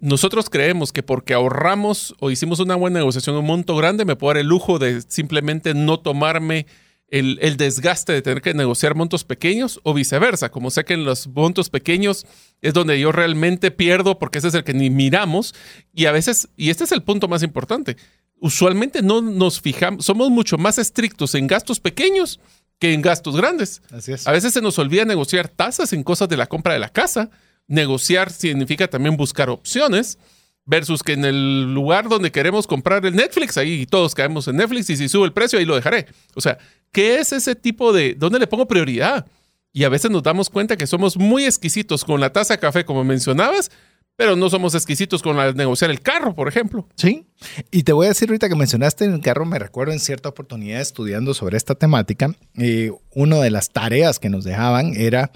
Nosotros 0.00 0.48
creemos 0.50 0.92
que 0.92 1.02
porque 1.02 1.34
ahorramos 1.34 2.14
o 2.20 2.30
hicimos 2.30 2.60
una 2.60 2.76
buena 2.76 3.00
negociación 3.00 3.36
un 3.36 3.46
monto 3.46 3.74
grande, 3.76 4.04
me 4.04 4.14
puedo 4.16 4.34
dar 4.34 4.40
el 4.40 4.46
lujo 4.46 4.78
de 4.78 5.02
simplemente 5.02 5.74
no 5.74 5.98
tomarme 5.98 6.66
el, 7.10 7.38
el 7.40 7.56
desgaste 7.56 8.12
de 8.12 8.22
tener 8.22 8.42
que 8.42 8.54
negociar 8.54 8.94
montos 8.94 9.24
pequeños 9.24 9.80
o 9.82 9.94
viceversa. 9.94 10.50
Como 10.50 10.70
sé 10.70 10.84
que 10.84 10.94
en 10.94 11.04
los 11.04 11.26
montos 11.28 11.70
pequeños 11.70 12.26
es 12.60 12.74
donde 12.74 13.00
yo 13.00 13.12
realmente 13.12 13.70
pierdo 13.70 14.18
porque 14.18 14.38
ese 14.38 14.48
es 14.48 14.54
el 14.54 14.64
que 14.64 14.74
ni 14.74 14.90
miramos 14.90 15.54
y 15.92 16.06
a 16.06 16.12
veces, 16.12 16.48
y 16.56 16.70
este 16.70 16.84
es 16.84 16.92
el 16.92 17.02
punto 17.02 17.28
más 17.28 17.42
importante, 17.42 17.96
usualmente 18.40 19.02
no 19.02 19.20
nos 19.20 19.60
fijamos, 19.60 20.04
somos 20.04 20.30
mucho 20.30 20.58
más 20.58 20.78
estrictos 20.78 21.34
en 21.34 21.46
gastos 21.46 21.80
pequeños 21.80 22.40
que 22.78 22.92
en 22.92 23.02
gastos 23.02 23.36
grandes. 23.36 23.82
Así 23.90 24.12
es. 24.12 24.26
A 24.26 24.32
veces 24.32 24.52
se 24.52 24.60
nos 24.60 24.78
olvida 24.78 25.04
negociar 25.04 25.48
tasas 25.48 25.92
en 25.92 26.04
cosas 26.04 26.28
de 26.28 26.36
la 26.36 26.46
compra 26.46 26.74
de 26.74 26.78
la 26.78 26.90
casa. 26.90 27.30
Negociar 27.66 28.30
significa 28.30 28.88
también 28.88 29.16
buscar 29.16 29.50
opciones 29.50 30.18
versus 30.64 31.02
que 31.02 31.14
en 31.14 31.24
el 31.24 31.72
lugar 31.72 32.08
donde 32.08 32.30
queremos 32.30 32.66
comprar 32.66 33.04
el 33.06 33.16
Netflix, 33.16 33.56
ahí 33.56 33.86
todos 33.86 34.14
caemos 34.14 34.46
en 34.48 34.56
Netflix 34.56 34.90
y 34.90 34.96
si 34.98 35.08
sube 35.08 35.24
el 35.24 35.32
precio 35.32 35.58
ahí 35.58 35.64
lo 35.64 35.74
dejaré. 35.74 36.06
O 36.34 36.42
sea, 36.42 36.58
¿qué 36.92 37.18
es 37.18 37.32
ese 37.32 37.54
tipo 37.54 37.92
de, 37.92 38.14
dónde 38.14 38.38
le 38.38 38.46
pongo 38.46 38.66
prioridad? 38.66 39.26
Y 39.72 39.84
a 39.84 39.88
veces 39.88 40.10
nos 40.10 40.22
damos 40.22 40.50
cuenta 40.50 40.76
que 40.76 40.86
somos 40.86 41.16
muy 41.16 41.44
exquisitos 41.44 42.04
con 42.04 42.20
la 42.20 42.32
taza 42.32 42.54
de 42.54 42.60
café, 42.60 42.84
como 42.84 43.04
mencionabas, 43.04 43.70
pero 44.16 44.34
no 44.34 44.50
somos 44.50 44.74
exquisitos 44.74 45.22
con 45.22 45.36
la, 45.36 45.52
negociar 45.52 45.92
el 45.92 46.00
carro, 46.00 46.34
por 46.34 46.48
ejemplo. 46.48 46.88
Sí, 46.96 47.26
y 47.70 47.84
te 47.84 47.92
voy 47.92 48.06
a 48.06 48.08
decir 48.08 48.28
ahorita 48.28 48.48
que 48.48 48.56
mencionaste 48.56 49.04
en 49.04 49.14
el 49.14 49.20
carro, 49.20 49.44
me 49.44 49.60
recuerdo 49.60 49.92
en 49.92 50.00
cierta 50.00 50.28
oportunidad 50.28 50.80
estudiando 50.80 51.34
sobre 51.34 51.56
esta 51.56 51.76
temática, 51.76 52.34
eh, 52.56 52.90
una 53.14 53.36
de 53.36 53.50
las 53.50 53.70
tareas 53.70 54.18
que 54.18 54.28
nos 54.28 54.42
dejaban 54.42 54.94
era 54.96 55.30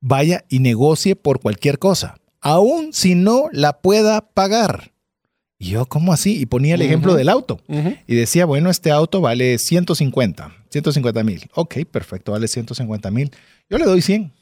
vaya 0.00 0.44
y 0.50 0.58
negocie 0.58 1.16
por 1.16 1.40
cualquier 1.40 1.78
cosa, 1.78 2.16
aun 2.42 2.92
si 2.92 3.14
no 3.14 3.48
la 3.50 3.80
pueda 3.80 4.20
pagar. 4.20 4.92
Y 5.58 5.70
yo, 5.70 5.86
¿cómo 5.86 6.12
así? 6.12 6.40
Y 6.40 6.46
ponía 6.46 6.74
el 6.76 6.82
ejemplo 6.82 7.14
del 7.14 7.28
auto. 7.28 7.60
Y 8.06 8.14
decía, 8.14 8.46
bueno, 8.46 8.70
este 8.70 8.90
auto 8.92 9.20
vale 9.20 9.58
150, 9.58 10.52
150 10.70 11.24
mil. 11.24 11.50
Ok, 11.54 11.78
perfecto, 11.90 12.32
vale 12.32 12.46
150 12.46 13.10
mil. 13.10 13.30
Yo 13.68 13.78
le 13.78 13.84
doy 13.84 14.00
100. 14.00 14.32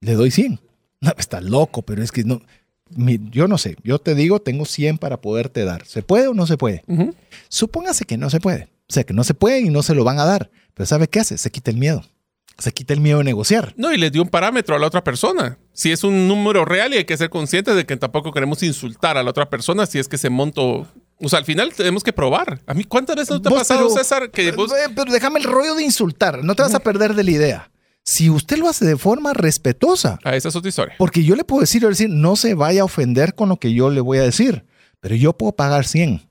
Le 0.00 0.12
doy 0.14 0.30
100. 0.30 0.60
No, 1.00 1.12
está 1.18 1.40
loco, 1.40 1.82
pero 1.82 2.02
es 2.02 2.12
que 2.12 2.24
no. 2.24 2.42
mi- 2.90 3.18
yo 3.30 3.48
no 3.48 3.56
sé, 3.58 3.76
yo 3.82 3.98
te 3.98 4.14
digo, 4.14 4.40
tengo 4.40 4.66
100 4.66 4.98
para 4.98 5.20
poderte 5.22 5.64
dar. 5.64 5.86
¿Se 5.86 6.02
puede 6.02 6.28
o 6.28 6.34
no 6.34 6.46
se 6.46 6.58
puede? 6.58 6.82
Supóngase 7.48 8.04
que 8.04 8.18
no 8.18 8.28
se 8.30 8.40
puede. 8.40 8.64
O 8.88 8.92
sea, 8.92 9.04
que 9.04 9.14
no 9.14 9.24
se 9.24 9.32
puede 9.34 9.60
y 9.60 9.70
no 9.70 9.82
se 9.82 9.94
lo 9.94 10.04
van 10.04 10.18
a 10.18 10.26
dar. 10.26 10.50
Pero 10.74 10.86
¿sabe 10.86 11.08
qué 11.08 11.20
hace? 11.20 11.38
Se 11.38 11.50
quita 11.50 11.70
el 11.70 11.78
miedo. 11.78 12.04
Se 12.58 12.72
quita 12.72 12.94
el 12.94 13.00
miedo 13.00 13.18
de 13.18 13.24
negociar. 13.24 13.74
No, 13.76 13.92
y 13.92 13.98
le 13.98 14.10
dio 14.10 14.22
un 14.22 14.28
parámetro 14.28 14.76
a 14.76 14.78
la 14.78 14.86
otra 14.86 15.02
persona. 15.02 15.58
Si 15.72 15.90
es 15.90 16.04
un 16.04 16.28
número 16.28 16.64
real 16.64 16.94
y 16.94 16.98
hay 16.98 17.04
que 17.04 17.16
ser 17.16 17.28
conscientes 17.30 17.74
de 17.74 17.84
que 17.84 17.96
tampoco 17.96 18.32
queremos 18.32 18.62
insultar 18.62 19.16
a 19.16 19.22
la 19.22 19.30
otra 19.30 19.50
persona 19.50 19.86
si 19.86 19.98
es 19.98 20.08
que 20.08 20.16
ese 20.16 20.30
monto... 20.30 20.86
O 21.20 21.28
sea, 21.28 21.38
al 21.40 21.44
final 21.44 21.72
tenemos 21.74 22.02
que 22.04 22.12
probar. 22.12 22.60
A 22.66 22.74
mí, 22.74 22.84
¿cuántas 22.84 23.16
veces 23.16 23.30
no 23.30 23.40
te 23.42 23.48
ha 23.48 23.52
pasado, 23.52 23.88
pero- 23.88 23.90
César, 23.98 24.30
que 24.30 24.52
vos... 24.52 24.70
Eh, 24.72 24.92
Pero 24.94 25.12
déjame 25.12 25.38
el 25.40 25.44
rollo 25.46 25.74
de 25.74 25.82
insultar. 25.84 26.44
No 26.44 26.54
te 26.54 26.62
vas 26.62 26.74
a 26.74 26.80
perder 26.80 27.14
de 27.14 27.24
la 27.24 27.30
idea. 27.30 27.70
Si 28.02 28.28
usted 28.30 28.58
lo 28.58 28.68
hace 28.68 28.84
de 28.84 28.96
forma 28.96 29.32
respetuosa, 29.32 30.18
Ah, 30.24 30.36
esa 30.36 30.48
es 30.50 30.56
otra 30.56 30.68
historia. 30.68 30.94
Porque 30.98 31.24
yo 31.24 31.36
le 31.36 31.44
puedo 31.44 31.60
decir, 31.62 31.86
decir, 31.86 32.10
no 32.10 32.36
se 32.36 32.54
vaya 32.54 32.82
a 32.82 32.84
ofender 32.84 33.34
con 33.34 33.48
lo 33.48 33.56
que 33.56 33.72
yo 33.72 33.90
le 33.90 34.00
voy 34.00 34.18
a 34.18 34.22
decir. 34.22 34.64
pero 35.00 35.14
yo 35.16 35.32
puedo 35.34 35.52
pagar 35.52 35.86
100. 35.86 36.22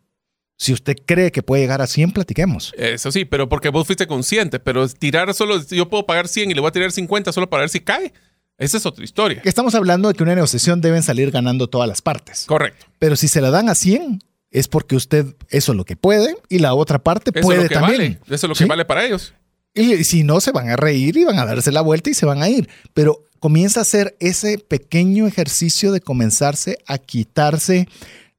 Si 0.63 0.71
usted 0.71 0.95
cree 1.05 1.31
que 1.31 1.43
puede 1.43 1.61
llegar 1.61 1.81
a 1.81 1.87
100, 1.87 2.11
platiquemos. 2.11 2.73
Eso 2.77 3.11
sí, 3.11 3.25
pero 3.25 3.49
porque 3.49 3.67
vos 3.67 3.85
fuiste 3.85 4.07
consciente, 4.07 4.59
pero 4.61 4.87
tirar 4.87 5.33
solo, 5.33 5.61
yo 5.67 5.89
puedo 5.89 6.05
pagar 6.05 6.29
100 6.29 6.51
y 6.51 6.53
le 6.53 6.61
voy 6.61 6.69
a 6.69 6.71
tirar 6.71 6.89
50 6.91 7.33
solo 7.33 7.49
para 7.49 7.61
ver 7.61 7.69
si 7.69 7.81
cae. 7.81 8.13
Esa 8.57 8.77
es 8.77 8.85
otra 8.85 9.03
historia. 9.03 9.41
Estamos 9.43 9.75
hablando 9.75 10.07
de 10.07 10.13
que 10.13 10.23
una 10.23 10.35
negociación 10.35 10.79
deben 10.79 11.03
salir 11.03 11.31
ganando 11.31 11.67
todas 11.67 11.89
las 11.89 12.01
partes. 12.01 12.45
Correcto. 12.47 12.85
Pero 12.97 13.17
si 13.17 13.27
se 13.27 13.41
la 13.41 13.49
dan 13.51 13.67
a 13.67 13.75
100, 13.75 14.19
es 14.51 14.67
porque 14.69 14.95
usted 14.95 15.35
eso 15.49 15.73
es 15.73 15.75
lo 15.75 15.83
que 15.83 15.97
puede 15.97 16.37
y 16.47 16.59
la 16.59 16.73
otra 16.75 16.99
parte 16.99 17.31
Eso 17.35 17.41
puede 17.45 17.57
es 17.59 17.63
lo 17.63 17.69
que 17.69 17.75
también. 17.75 17.97
vale. 17.97 18.19
Eso 18.33 18.45
es 18.47 18.49
lo 18.49 18.55
¿Sí? 18.55 18.63
que 18.63 18.69
vale 18.69 18.85
para 18.85 19.03
ellos. 19.05 19.33
Y 19.73 20.03
si 20.05 20.23
no, 20.23 20.39
se 20.39 20.51
van 20.51 20.69
a 20.69 20.77
reír 20.77 21.17
y 21.17 21.25
van 21.25 21.39
a 21.39 21.45
darse 21.45 21.73
la 21.73 21.81
vuelta 21.81 22.09
y 22.09 22.13
se 22.13 22.25
van 22.25 22.41
a 22.41 22.47
ir. 22.47 22.69
Pero 22.93 23.25
comienza 23.39 23.81
a 23.81 23.81
hacer 23.81 24.15
ese 24.21 24.59
pequeño 24.59 25.27
ejercicio 25.27 25.91
de 25.91 25.99
comenzarse 25.99 26.77
a 26.85 26.99
quitarse. 26.99 27.89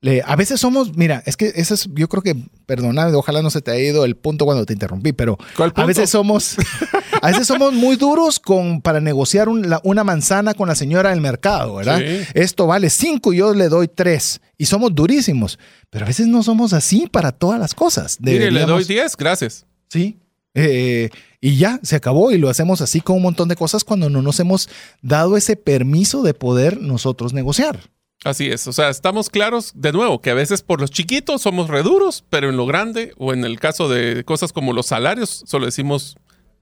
Le- 0.04 0.22
a 0.26 0.36
veces 0.36 0.60
somos, 0.60 0.96
mira, 0.96 1.22
es 1.24 1.36
que 1.38 1.50
eso 1.56 1.72
es, 1.72 1.88
yo 1.94 2.08
creo 2.10 2.22
que, 2.22 2.36
perdona, 2.66 3.06
ojalá 3.16 3.40
no 3.40 3.48
se 3.48 3.62
te 3.62 3.70
haya 3.70 3.82
ido 3.88 4.04
el 4.04 4.16
punto 4.16 4.44
cuando 4.44 4.66
te 4.66 4.74
interrumpí, 4.74 5.12
pero 5.14 5.38
¿Cuál 5.56 5.72
a 5.74 5.86
veces 5.86 6.10
somos, 6.10 6.56
a 7.22 7.28
veces 7.28 7.46
somos 7.46 7.72
muy 7.72 7.96
duros 7.96 8.38
con, 8.38 8.82
para 8.82 9.00
negociar 9.00 9.48
un- 9.48 9.70
la- 9.70 9.80
una 9.82 10.04
manzana 10.04 10.52
con 10.52 10.68
la 10.68 10.74
señora 10.74 11.08
del 11.10 11.22
mercado, 11.22 11.76
¿verdad? 11.76 11.98
Sí. 12.00 12.26
Esto 12.34 12.66
vale 12.66 12.90
cinco 12.90 13.32
y 13.32 13.38
yo 13.38 13.54
le 13.54 13.68
doy 13.70 13.88
tres. 13.88 14.42
Y 14.58 14.66
somos 14.66 14.94
durísimos. 14.94 15.58
Pero 15.90 16.04
a 16.04 16.08
veces 16.08 16.26
no 16.26 16.42
somos 16.42 16.72
así 16.74 17.06
para 17.10 17.32
todas 17.32 17.58
las 17.58 17.74
cosas. 17.74 18.18
Mire, 18.20 18.50
le 18.50 18.60
doy 18.66 18.84
Deberíamos- 18.84 18.88
10, 18.88 19.16
gracias. 19.16 19.64
Sí. 19.88 20.18
Eh, 20.54 21.08
y 21.40 21.56
ya, 21.56 21.80
se 21.82 21.96
acabó 21.96 22.30
y 22.30 22.38
lo 22.38 22.48
hacemos 22.50 22.80
así 22.80 23.00
con 23.00 23.16
un 23.16 23.22
montón 23.22 23.48
de 23.48 23.56
cosas 23.56 23.84
cuando 23.84 24.10
no 24.10 24.22
nos 24.22 24.38
hemos 24.38 24.68
dado 25.02 25.36
ese 25.36 25.56
permiso 25.56 26.22
de 26.22 26.34
poder 26.34 26.80
nosotros 26.80 27.32
negociar. 27.32 27.80
Así 28.24 28.48
es. 28.48 28.66
O 28.66 28.72
sea, 28.72 28.88
estamos 28.88 29.28
claros, 29.30 29.72
de 29.74 29.92
nuevo, 29.92 30.20
que 30.20 30.30
a 30.30 30.34
veces 30.34 30.62
por 30.62 30.80
los 30.80 30.90
chiquitos 30.90 31.42
somos 31.42 31.68
reduros, 31.68 32.24
pero 32.30 32.48
en 32.48 32.56
lo 32.56 32.66
grande, 32.66 33.12
o 33.18 33.32
en 33.32 33.44
el 33.44 33.60
caso 33.60 33.88
de 33.88 34.24
cosas 34.24 34.52
como 34.52 34.72
los 34.72 34.86
salarios, 34.86 35.44
solo 35.46 35.66
decimos 35.66 36.16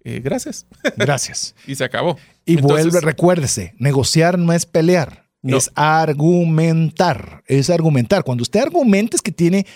eh, 0.04 0.20
gracias 0.22 0.66
Gracias. 0.96 1.54
y 1.66 1.76
se 1.76 1.84
acabó. 1.84 2.18
Y 2.44 2.58
Entonces, 2.58 2.86
vuelve, 2.86 3.00
recuérdese, 3.00 3.74
negociar 3.78 4.36
no 4.38 4.52
es 4.52 4.66
pelear, 4.66 5.28
No. 5.42 5.56
es 5.56 5.70
argumentar, 5.76 7.42
es 7.46 7.70
argumentar. 7.70 8.24
Cuando 8.24 8.42
usted 8.42 8.60
argumenta 8.60 9.16
es 9.16 9.22
que 9.22 9.32
tiene 9.32 9.66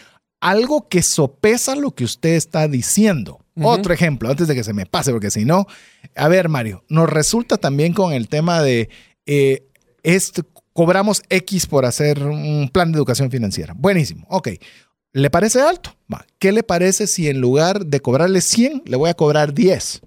algo 0.41 0.89
que 0.89 1.03
sopesa 1.03 1.77
lo 1.77 1.93
que 1.93 2.05
usted 2.05 2.31
está 2.35 2.69
diciendo. 2.69 3.39
Otro 3.63 3.95
ejemplo, 3.95 4.29
antes 4.29 4.49
de 4.49 4.55
que 4.55 4.63
se 4.65 4.75
me 4.75 4.85
pase, 4.85 5.13
porque 5.13 5.31
si 5.31 5.47
no, 5.47 5.67
a 6.15 6.29
ver, 6.29 6.51
Mario, 6.51 6.85
nos 6.91 7.09
resulta 7.09 7.57
también 7.57 7.95
con 7.95 8.13
el 8.13 8.29
tema 8.29 8.61
de 8.61 8.91
eh, 9.25 9.67
esto, 10.03 10.43
cobramos 10.77 11.23
X 11.31 11.67
por 11.67 11.87
hacer 11.87 12.23
un 12.23 12.69
plan 12.71 12.93
de 12.93 12.99
educación 12.99 13.31
financiera. 13.31 13.75
Buenísimo, 13.75 14.27
ok. 14.29 14.51
¿Le 15.13 15.31
parece 15.31 15.63
alto? 15.63 15.97
Va. 16.13 16.27
¿Qué 16.39 16.53
le 16.53 16.63
parece 16.63 17.07
si 17.07 17.29
en 17.29 17.41
lugar 17.41 17.87
de 17.87 18.01
cobrarle 18.01 18.43
100, 18.43 18.83
le 18.85 18.97
voy 18.97 19.09
a 19.09 19.15
cobrar 19.15 19.55
10? 19.55 20.03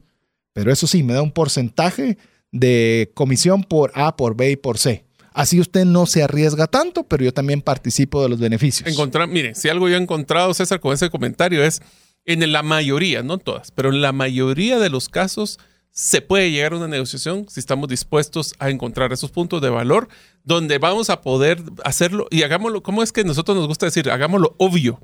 Pero 0.54 0.72
eso 0.72 0.86
sí, 0.86 1.02
me 1.02 1.14
da 1.14 1.24
un 1.24 1.32
porcentaje 1.32 2.20
de 2.52 3.12
comisión 3.16 3.64
por 3.64 3.92
A, 3.96 4.16
por 4.16 4.36
B 4.36 4.52
y 4.52 4.56
por 4.58 4.78
C. 4.78 5.06
Así 5.34 5.60
usted 5.60 5.86
no 5.86 6.06
se 6.06 6.22
arriesga 6.22 6.68
tanto, 6.68 7.04
pero 7.04 7.24
yo 7.24 7.34
también 7.34 7.64
participo 7.64 8.22
de 8.22 8.30
los 8.30 8.40
beneficios. 8.40 8.88
encontrar, 8.88 9.28
mire, 9.28 9.56
si 9.56 9.70
algo 9.70 9.90
yo 9.90 9.96
he 9.96 10.02
encontrado, 10.02 10.54
César, 10.54 10.80
con 10.80 10.94
ese 10.94 11.10
comentario 11.10 11.64
es, 11.64 11.82
en 12.26 12.52
la 12.52 12.62
mayoría, 12.62 13.24
no 13.24 13.40
todas, 13.40 13.72
pero 13.72 13.90
en 13.90 14.04
la 14.04 14.12
mayoría 14.12 14.78
de 14.78 14.92
los 14.92 15.10
casos 15.10 15.58
se 15.92 16.22
puede 16.22 16.52
llegar 16.52 16.74
a 16.74 16.78
una 16.78 16.88
negociación 16.88 17.46
si 17.50 17.60
estamos 17.60 17.90
dispuestos 17.90 18.54
a 18.60 18.70
encontrar 18.70 19.12
esos 19.12 19.32
puntos 19.32 19.62
de 19.62 19.70
valor 19.70 20.08
donde 20.44 20.78
vamos 20.78 21.10
a 21.10 21.22
poder 21.22 21.62
hacerlo 21.84 22.28
y 22.32 22.44
hagámoslo, 22.44 22.82
¿cómo 22.84 23.04
es 23.04 23.12
que 23.12 23.24
nosotros 23.24 23.58
nos 23.58 23.68
gusta 23.68 23.86
decir? 23.86 24.10
Hagámoslo 24.10 24.56
obvio 24.58 25.00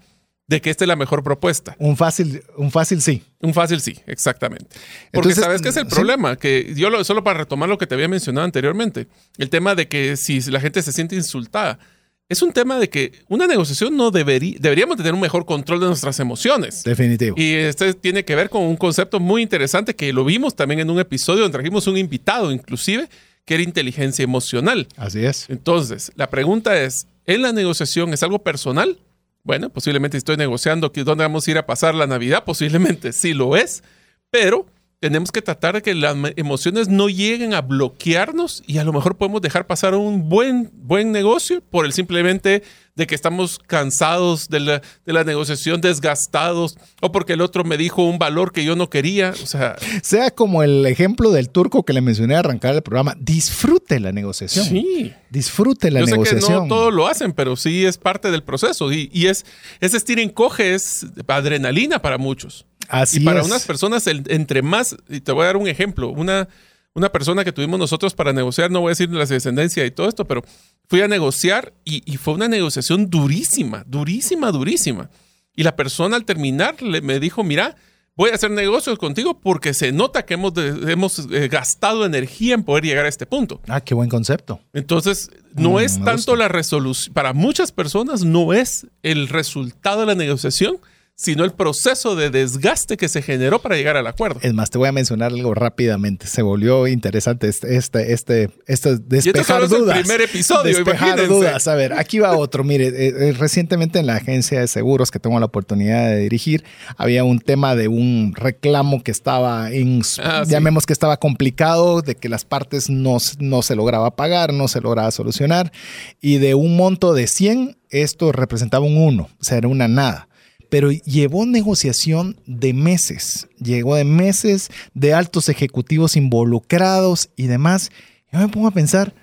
de 0.47 0.61
que 0.61 0.69
esta 0.69 0.83
es 0.83 0.87
la 0.87 0.95
mejor 0.95 1.23
propuesta. 1.23 1.75
Un 1.79 1.97
fácil, 1.97 2.43
un 2.55 2.71
fácil 2.71 3.01
sí. 3.01 3.23
Un 3.39 3.53
fácil 3.53 3.81
sí, 3.81 3.99
exactamente. 4.05 4.67
Porque 5.11 5.29
Entonces, 5.29 5.43
sabes 5.43 5.61
qué 5.61 5.69
es 5.69 5.77
el 5.77 5.89
sí. 5.89 5.95
problema, 5.95 6.35
que 6.35 6.73
yo 6.75 6.89
lo, 6.89 7.03
solo 7.03 7.23
para 7.23 7.39
retomar 7.39 7.67
lo 7.67 7.77
que 7.77 7.87
te 7.87 7.95
había 7.95 8.07
mencionado 8.07 8.45
anteriormente, 8.45 9.07
el 9.37 9.49
tema 9.49 9.75
de 9.75 9.87
que 9.87 10.17
si 10.17 10.39
la 10.51 10.59
gente 10.59 10.81
se 10.81 10.91
siente 10.91 11.15
insultada, 11.15 11.79
es 12.27 12.41
un 12.41 12.51
tema 12.53 12.79
de 12.79 12.89
que 12.89 13.11
una 13.27 13.45
negociación 13.45 13.95
no 13.95 14.09
debería, 14.09 14.57
deberíamos 14.59 14.97
tener 14.97 15.13
un 15.13 15.19
mejor 15.19 15.45
control 15.45 15.79
de 15.79 15.87
nuestras 15.87 16.19
emociones. 16.19 16.83
Definitivo. 16.83 17.35
Y 17.37 17.53
este 17.53 17.93
tiene 17.93 18.25
que 18.25 18.35
ver 18.35 18.49
con 18.49 18.63
un 18.63 18.77
concepto 18.77 19.19
muy 19.19 19.41
interesante 19.41 19.95
que 19.95 20.11
lo 20.11 20.25
vimos 20.25 20.55
también 20.55 20.79
en 20.79 20.89
un 20.89 20.99
episodio 20.99 21.41
donde 21.41 21.57
trajimos 21.57 21.85
un 21.87 21.97
invitado 21.97 22.51
inclusive, 22.51 23.09
que 23.45 23.53
era 23.53 23.63
inteligencia 23.63 24.23
emocional. 24.23 24.87
Así 24.97 25.23
es. 25.23 25.49
Entonces, 25.49 26.11
la 26.15 26.29
pregunta 26.29 26.81
es, 26.81 27.07
¿en 27.27 27.43
la 27.43 27.51
negociación 27.51 28.11
es 28.13 28.23
algo 28.23 28.39
personal? 28.39 28.97
Bueno, 29.43 29.69
posiblemente 29.69 30.17
estoy 30.17 30.37
negociando 30.37 30.91
que 30.91 31.03
dónde 31.03 31.23
vamos 31.23 31.47
a 31.47 31.51
ir 31.51 31.57
a 31.59 31.67
pasar 31.67 31.93
la 31.93 32.07
Navidad, 32.07 32.43
posiblemente 32.43 33.13
sí 33.13 33.35
lo 33.35 33.55
es, 33.55 33.83
pero 34.31 34.65
tenemos 35.05 35.31
que 35.31 35.43
tratar 35.43 35.75
de 35.75 35.81
que 35.83 35.93
las 35.93 36.15
emociones 36.35 36.87
no 36.89 37.09
lleguen 37.09 37.53
a 37.53 37.61
bloquearnos 37.61 38.63
y 38.65 38.79
a 38.79 38.83
lo 38.83 38.91
mejor 38.91 39.17
podemos 39.17 39.39
dejar 39.39 39.67
pasar 39.67 39.93
un 39.93 40.27
buen, 40.29 40.71
buen 40.73 41.11
negocio 41.11 41.61
por 41.69 41.85
el 41.85 41.93
simplemente 41.93 42.63
de 42.95 43.05
que 43.07 43.13
estamos 43.13 43.59
cansados 43.59 44.47
de 44.49 44.61
la, 44.61 44.81
de 45.05 45.13
la 45.13 45.23
negociación, 45.25 45.81
desgastados, 45.81 46.77
o 47.01 47.11
porque 47.11 47.33
el 47.33 47.41
otro 47.41 47.63
me 47.65 47.77
dijo 47.77 48.03
un 48.03 48.17
valor 48.17 48.51
que 48.53 48.63
yo 48.63 48.75
no 48.75 48.89
quería. 48.89 49.33
O 49.43 49.45
sea, 49.45 49.75
Sea 50.01 50.31
como 50.31 50.63
el 50.63 50.85
ejemplo 50.85 51.31
del 51.31 51.49
turco 51.49 51.83
que 51.83 51.91
le 51.93 51.99
mencioné 52.01 52.35
a 52.35 52.39
arrancar 52.39 52.73
el 52.73 52.81
programa, 52.81 53.15
disfrute 53.19 53.99
la 53.99 54.11
negociación. 54.11 54.65
sí. 54.65 55.13
Disfrute 55.29 55.91
la 55.91 55.99
Yo 55.99 56.05
sé 56.05 56.11
que 56.13 56.17
negociación. 56.19 56.69
no 56.69 56.73
todos 56.75 56.93
lo 56.93 57.07
hacen, 57.07 57.33
pero 57.33 57.57
sí 57.57 57.85
es 57.85 57.97
parte 57.97 58.31
del 58.31 58.41
proceso. 58.41 58.93
Y, 58.93 59.09
y 59.11 59.25
es 59.27 59.45
ese 59.81 59.97
estira 59.97 60.21
y 60.21 60.23
encoge 60.23 60.73
es 60.73 61.05
adrenalina 61.27 62.01
para 62.01 62.17
muchos. 62.17 62.65
Así 62.89 63.21
y 63.21 63.25
para 63.25 63.41
es. 63.41 63.45
unas 63.47 63.65
personas, 63.65 64.07
el- 64.07 64.23
entre 64.27 64.61
más, 64.61 64.95
y 65.09 65.21
te 65.21 65.31
voy 65.31 65.43
a 65.43 65.47
dar 65.47 65.57
un 65.57 65.67
ejemplo, 65.67 66.09
una, 66.09 66.47
una 66.93 67.11
persona 67.11 67.43
que 67.43 67.51
tuvimos 67.51 67.79
nosotros 67.79 68.13
para 68.13 68.31
negociar, 68.33 68.71
no 68.71 68.81
voy 68.81 68.89
a 68.89 68.91
decir 68.91 69.09
la 69.11 69.25
descendencia 69.25 69.85
y 69.85 69.91
todo 69.91 70.07
esto, 70.07 70.25
pero 70.25 70.43
fui 70.87 71.01
a 71.01 71.07
negociar 71.07 71.73
y, 71.83 72.01
y 72.11 72.17
fue 72.17 72.33
una 72.35 72.47
negociación 72.47 73.09
durísima, 73.09 73.83
durísima, 73.87 74.51
durísima. 74.51 75.09
Y 75.55 75.63
la 75.63 75.75
persona 75.75 76.15
al 76.15 76.25
terminar 76.25 76.81
le, 76.81 77.01
me 77.01 77.19
dijo, 77.19 77.43
mira, 77.43 77.75
voy 78.17 78.29
a 78.29 78.35
hacer 78.35 78.51
negocios 78.51 78.97
contigo 78.97 79.39
porque 79.39 79.73
se 79.73 79.91
nota 79.91 80.25
que 80.25 80.35
hemos, 80.35 80.53
hemos 80.57 81.19
eh, 81.31 81.47
gastado 81.49 82.05
energía 82.05 82.53
en 82.55 82.63
poder 82.63 82.83
llegar 82.85 83.05
a 83.05 83.09
este 83.09 83.25
punto. 83.25 83.61
Ah, 83.67 83.81
qué 83.81 83.93
buen 83.93 84.09
concepto. 84.09 84.59
Entonces, 84.73 85.29
no 85.53 85.71
Mm, 85.73 85.79
es 85.79 85.93
tanto 85.95 86.11
gusta. 86.31 86.35
la 86.35 86.47
resolución, 86.49 87.13
para 87.13 87.33
muchas 87.33 87.71
personas 87.71 88.23
no 88.23 88.53
es 88.53 88.87
el 89.03 89.27
resultado 89.29 90.01
de 90.01 90.05
la 90.07 90.15
negociación, 90.15 90.77
sino 91.17 91.45
el 91.45 91.51
proceso 91.51 92.15
de 92.15 92.29
desgaste 92.29 92.97
que 92.97 93.07
se 93.07 93.21
generó 93.21 93.59
para 93.59 93.77
llegar 93.77 93.95
al 93.95 94.05
acuerdo. 94.05 94.39
Es 94.43 94.53
más, 94.53 94.69
te 94.69 94.77
voy 94.77 94.89
a 94.89 94.91
mencionar 94.91 95.31
algo 95.31 95.53
rápidamente. 95.53 96.27
Se 96.27 96.41
volvió 96.41 96.87
interesante 96.87 97.47
este, 97.47 97.77
este, 97.77 98.11
este, 98.13 98.49
este 98.67 98.95
despejar 98.97 99.63
es 99.63 99.71
el 99.71 99.79
dudas. 99.79 99.99
primer 99.99 100.21
episodio, 100.21 100.63
despejar 100.75 101.07
imagínense. 101.17 101.33
dudas. 101.33 101.67
A 101.69 101.75
ver, 101.75 101.93
aquí 101.93 102.19
va 102.19 102.37
otro. 102.37 102.65
Mire, 102.65 102.87
eh, 102.87 103.13
eh, 103.29 103.31
recientemente 103.31 103.99
en 103.99 104.07
la 104.07 104.15
agencia 104.17 104.59
de 104.59 104.67
seguros 104.67 105.09
que 105.09 105.19
tengo 105.19 105.39
la 105.39 105.45
oportunidad 105.45 106.09
de 106.09 106.17
dirigir, 106.17 106.65
había 106.97 107.23
un 107.23 107.39
tema 107.39 107.75
de 107.75 107.87
un 107.87 108.33
reclamo 108.35 109.01
que 109.01 109.11
estaba 109.11 109.71
en, 109.71 110.01
Ah, 110.21 110.43
sí. 110.45 110.51
llamemos 110.51 110.85
que 110.85 110.91
estaba 110.93 111.17
complicado, 111.17 112.01
de 112.01 112.15
que 112.15 112.27
las 112.27 112.43
partes 112.43 112.89
no, 112.89 113.17
no 113.39 113.61
se 113.61 113.75
lograba 113.75 114.15
pagar, 114.17 114.51
no 114.53 114.67
se 114.67 114.81
lograba 114.81 115.11
solucionar, 115.11 115.71
y 116.19 116.39
de 116.39 116.55
un 116.55 116.75
monto 116.75 117.13
de 117.13 117.27
100, 117.27 117.77
esto 117.89 118.33
representaba 118.33 118.85
un 118.85 118.97
1, 118.97 119.23
o 119.23 119.43
sea, 119.43 119.57
era 119.57 119.69
una 119.69 119.87
nada 119.87 120.27
pero 120.75 120.91
llevó 120.91 121.45
negociación 121.45 122.35
de 122.45 122.73
meses, 122.73 123.47
llegó 123.63 123.95
de 123.95 124.03
meses 124.03 124.69
de 124.93 125.13
altos 125.13 125.47
ejecutivos 125.47 126.17
involucrados 126.17 127.29
y 127.37 127.47
demás. 127.47 127.91
Yo 128.29 128.39
me 128.39 128.49
pongo 128.49 128.67
a 128.67 128.71
pensar, 128.71 129.13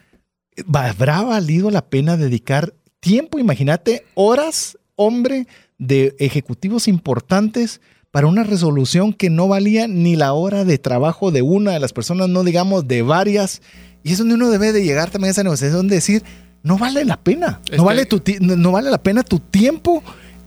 ¿habrá 0.72 1.20
valido 1.20 1.70
la 1.70 1.82
pena 1.84 2.16
dedicar 2.16 2.72
tiempo? 3.00 3.38
Imagínate, 3.38 4.07
horas, 4.14 4.78
hombre, 4.96 5.46
de 5.76 6.16
ejecutivos 6.20 6.88
importantes 6.88 7.82
para 8.11 8.28
una 8.28 8.44
resolución 8.44 9.12
que 9.12 9.28
no 9.28 9.46
valía 9.46 9.86
ni 9.88 10.16
la 10.16 10.32
hora 10.32 10.64
de 10.64 10.78
trabajo 10.78 11.32
de 11.32 11.42
una 11.42 11.72
de 11.72 11.80
las 11.80 11.92
personas, 11.92 12.30
no 12.30 12.44
digamos 12.44 12.88
de 12.88 13.03
varias. 13.03 13.61
Y 14.03 14.12
es 14.12 14.18
donde 14.18 14.36
uno 14.36 14.48
debe 14.48 14.72
de 14.72 14.82
llegar 14.84 15.11
también 15.11 15.28
a 15.28 15.32
esa 15.32 15.42
negociación 15.42 15.86
de 15.86 15.96
decir, 15.96 16.22
no 16.62 16.78
vale 16.78 17.05
la 17.05 17.20
pena, 17.20 17.61
no, 17.70 17.76
que- 17.76 17.80
vale, 17.82 18.07
tu 18.07 18.22
no 18.40 18.57
no 18.57 18.72
vale 18.72 18.90
la 18.90 19.03
pena 19.03 19.22
tu 19.22 19.38
tiempo 19.38 20.03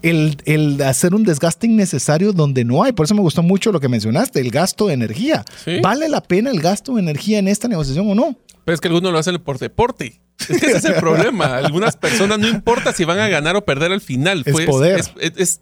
el, 0.09 0.37
el 0.45 0.81
hacer 0.81 1.13
un 1.15 1.23
desgaste 1.23 1.67
innecesario 1.67 2.33
donde 2.33 2.63
no 2.63 2.83
hay. 2.83 2.91
Por 2.93 3.05
eso 3.05 3.15
me 3.15 3.21
gustó 3.21 3.41
mucho 3.43 3.71
lo 3.71 3.79
que 3.79 3.89
mencionaste, 3.89 4.39
el 4.39 4.51
gasto 4.51 4.87
de 4.87 4.93
energía. 4.93 5.43
Sí. 5.63 5.79
¿Vale 5.81 6.09
la 6.09 6.21
pena 6.21 6.51
el 6.51 6.61
gasto 6.61 6.95
de 6.95 7.01
energía 7.01 7.39
en 7.39 7.47
esta 7.47 7.67
negociación 7.67 8.09
o 8.09 8.15
no? 8.15 8.35
Pero 8.63 8.73
es 8.75 8.81
que 8.81 8.87
algunos 8.87 9.11
lo 9.11 9.17
hacen 9.19 9.37
por 9.41 9.59
deporte. 9.59 10.19
Es 10.39 10.47
que 10.59 10.65
ese 10.67 10.77
es 10.77 10.85
el 10.85 10.95
problema. 10.99 11.57
Algunas 11.57 11.95
personas 11.97 12.39
no 12.39 12.47
importa 12.47 12.93
si 12.93 13.03
van 13.05 13.19
a 13.19 13.27
ganar 13.29 13.55
o 13.55 13.63
perder 13.65 13.91
al 13.91 14.01
final. 14.01 14.43
Es 14.45 14.53
poder. 14.65 14.99
es- 14.99 15.11
es- 15.19 15.33
es- 15.37 15.61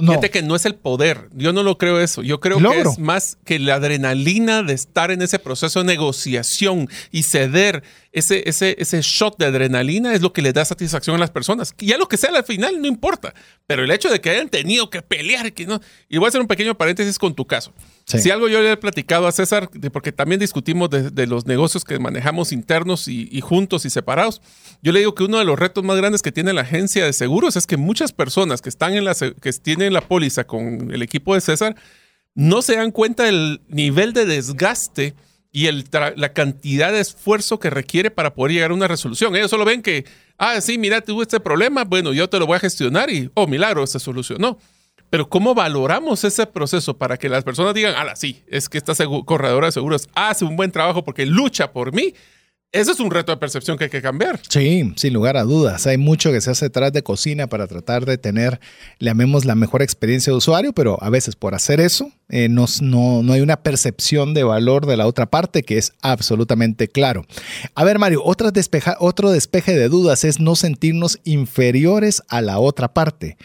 No. 0.00 0.12
Fíjate 0.12 0.30
que 0.30 0.42
no 0.42 0.56
es 0.56 0.64
el 0.66 0.74
poder. 0.74 1.28
Yo 1.32 1.52
no 1.52 1.62
lo 1.62 1.78
creo 1.78 2.00
eso. 2.00 2.22
Yo 2.22 2.40
creo 2.40 2.58
que 2.58 2.80
es 2.80 2.98
más 2.98 3.38
que 3.44 3.58
la 3.58 3.74
adrenalina 3.76 4.62
de 4.62 4.74
estar 4.74 5.10
en 5.10 5.22
ese 5.22 5.38
proceso 5.38 5.80
de 5.80 5.86
negociación 5.86 6.88
y 7.10 7.22
ceder 7.22 7.82
ese, 8.12 8.48
ese, 8.48 8.74
ese 8.78 9.00
shot 9.02 9.38
de 9.38 9.46
adrenalina 9.46 10.12
es 10.14 10.20
lo 10.20 10.32
que 10.32 10.42
le 10.42 10.52
da 10.52 10.64
satisfacción 10.64 11.16
a 11.16 11.18
las 11.18 11.30
personas. 11.30 11.74
Ya 11.78 11.96
lo 11.96 12.08
que 12.08 12.16
sea 12.16 12.30
al 12.30 12.44
final 12.44 12.80
no 12.80 12.88
importa. 12.88 13.34
Pero 13.66 13.84
el 13.84 13.90
hecho 13.90 14.10
de 14.10 14.20
que 14.20 14.30
hayan 14.30 14.48
tenido 14.48 14.90
que 14.90 15.02
pelear, 15.02 15.52
que 15.52 15.66
no. 15.66 15.80
Y 16.08 16.18
voy 16.18 16.26
a 16.26 16.28
hacer 16.28 16.40
un 16.40 16.48
pequeño 16.48 16.76
paréntesis 16.76 17.18
con 17.18 17.34
tu 17.34 17.46
caso. 17.46 17.72
Si 18.18 18.30
algo 18.30 18.48
yo 18.48 18.60
le 18.60 18.72
he 18.72 18.76
platicado 18.76 19.26
a 19.26 19.32
César, 19.32 19.70
porque 19.92 20.12
también 20.12 20.40
discutimos 20.40 20.90
de, 20.90 21.26
los 21.26 21.46
negocios 21.46 21.84
que 21.84 21.98
manejamos 21.98 22.52
internos 22.52 23.08
y, 23.08 23.40
juntos 23.40 23.84
y 23.84 23.90
separados, 23.90 24.42
yo 24.82 24.92
le 24.92 25.00
digo 25.00 25.14
que 25.14 25.24
uno 25.24 25.38
de 25.38 25.44
los 25.44 25.58
retos 25.58 25.84
más 25.84 25.96
grandes 25.96 26.22
que 26.22 26.32
tiene 26.32 26.52
la 26.52 26.62
agencia 26.62 27.04
de 27.04 27.12
seguros 27.12 27.56
es 27.56 27.66
que 27.66 27.76
muchas 27.76 28.12
personas 28.12 28.62
que 28.62 28.68
están 28.68 28.94
en 28.94 29.04
la 29.04 29.14
que 29.14 29.52
tienen 29.52 29.92
la 29.92 30.00
póliza 30.00 30.44
con 30.44 30.90
el 30.92 31.02
equipo 31.02 31.34
de 31.34 31.40
César 31.40 31.76
no 32.34 32.62
se 32.62 32.76
dan 32.76 32.90
cuenta 32.90 33.24
del 33.24 33.60
nivel 33.68 34.12
de 34.12 34.24
desgaste 34.26 35.14
y 35.52 35.66
el 35.66 35.84
la 36.16 36.32
cantidad 36.32 36.92
de 36.92 37.00
esfuerzo 37.00 37.58
que 37.58 37.70
requiere 37.70 38.10
para 38.10 38.34
poder 38.34 38.52
llegar 38.52 38.70
a 38.70 38.74
una 38.74 38.88
resolución. 38.88 39.34
Ellos 39.34 39.50
solo 39.50 39.64
ven 39.64 39.82
que, 39.82 40.04
ah, 40.38 40.60
sí, 40.60 40.78
mira, 40.78 41.00
tuve 41.00 41.22
este 41.22 41.40
problema, 41.40 41.84
bueno, 41.84 42.12
yo 42.12 42.28
te 42.28 42.38
lo 42.38 42.46
voy 42.46 42.56
a 42.56 42.60
gestionar 42.60 43.10
y, 43.10 43.30
oh, 43.34 43.46
milagro, 43.46 43.86
se 43.86 43.98
solucionó. 43.98 44.58
Pero 45.10 45.28
¿cómo 45.28 45.54
valoramos 45.54 46.24
ese 46.24 46.46
proceso 46.46 46.96
para 46.96 47.16
que 47.16 47.28
las 47.28 47.44
personas 47.44 47.74
digan, 47.74 47.94
ah, 47.96 48.14
sí, 48.14 48.42
es 48.46 48.68
que 48.68 48.78
esta 48.78 48.94
corredora 49.24 49.66
de 49.66 49.72
seguros 49.72 50.08
hace 50.14 50.44
un 50.44 50.56
buen 50.56 50.70
trabajo 50.70 51.04
porque 51.04 51.26
lucha 51.26 51.72
por 51.72 51.92
mí? 51.92 52.14
Ese 52.72 52.92
es 52.92 53.00
un 53.00 53.10
reto 53.10 53.32
de 53.32 53.36
percepción 53.36 53.76
que 53.76 53.84
hay 53.84 53.90
que 53.90 54.00
cambiar. 54.00 54.38
Sí, 54.48 54.92
sin 54.94 55.12
lugar 55.12 55.36
a 55.36 55.42
dudas. 55.42 55.88
Hay 55.88 55.98
mucho 55.98 56.30
que 56.30 56.40
se 56.40 56.52
hace 56.52 56.66
detrás 56.66 56.92
de 56.92 57.02
cocina 57.02 57.48
para 57.48 57.66
tratar 57.66 58.06
de 58.06 58.16
tener, 58.16 58.60
llamemos, 59.00 59.44
la 59.44 59.56
mejor 59.56 59.82
experiencia 59.82 60.32
de 60.32 60.36
usuario, 60.36 60.72
pero 60.72 60.96
a 61.02 61.10
veces 61.10 61.34
por 61.34 61.56
hacer 61.56 61.80
eso 61.80 62.12
eh, 62.28 62.48
no, 62.48 62.66
no, 62.80 63.32
hay 63.32 63.40
una 63.40 63.64
percepción 63.64 64.34
de 64.34 64.44
valor 64.44 64.86
de 64.86 64.96
la 64.96 65.08
otra 65.08 65.26
parte 65.26 65.64
que 65.64 65.78
es 65.78 65.94
absolutamente 66.00 66.86
claro. 66.86 67.26
A 67.74 67.82
ver, 67.82 67.98
Mario, 67.98 68.22
otro 68.24 68.52
despeje 68.52 69.76
de 69.76 69.88
dudas 69.88 70.22
es 70.22 70.38
no 70.38 70.54
sentirnos 70.54 71.18
inferiores 71.24 72.22
a 72.28 72.40
la 72.40 72.60
otra 72.60 72.94
parte. 72.94 73.36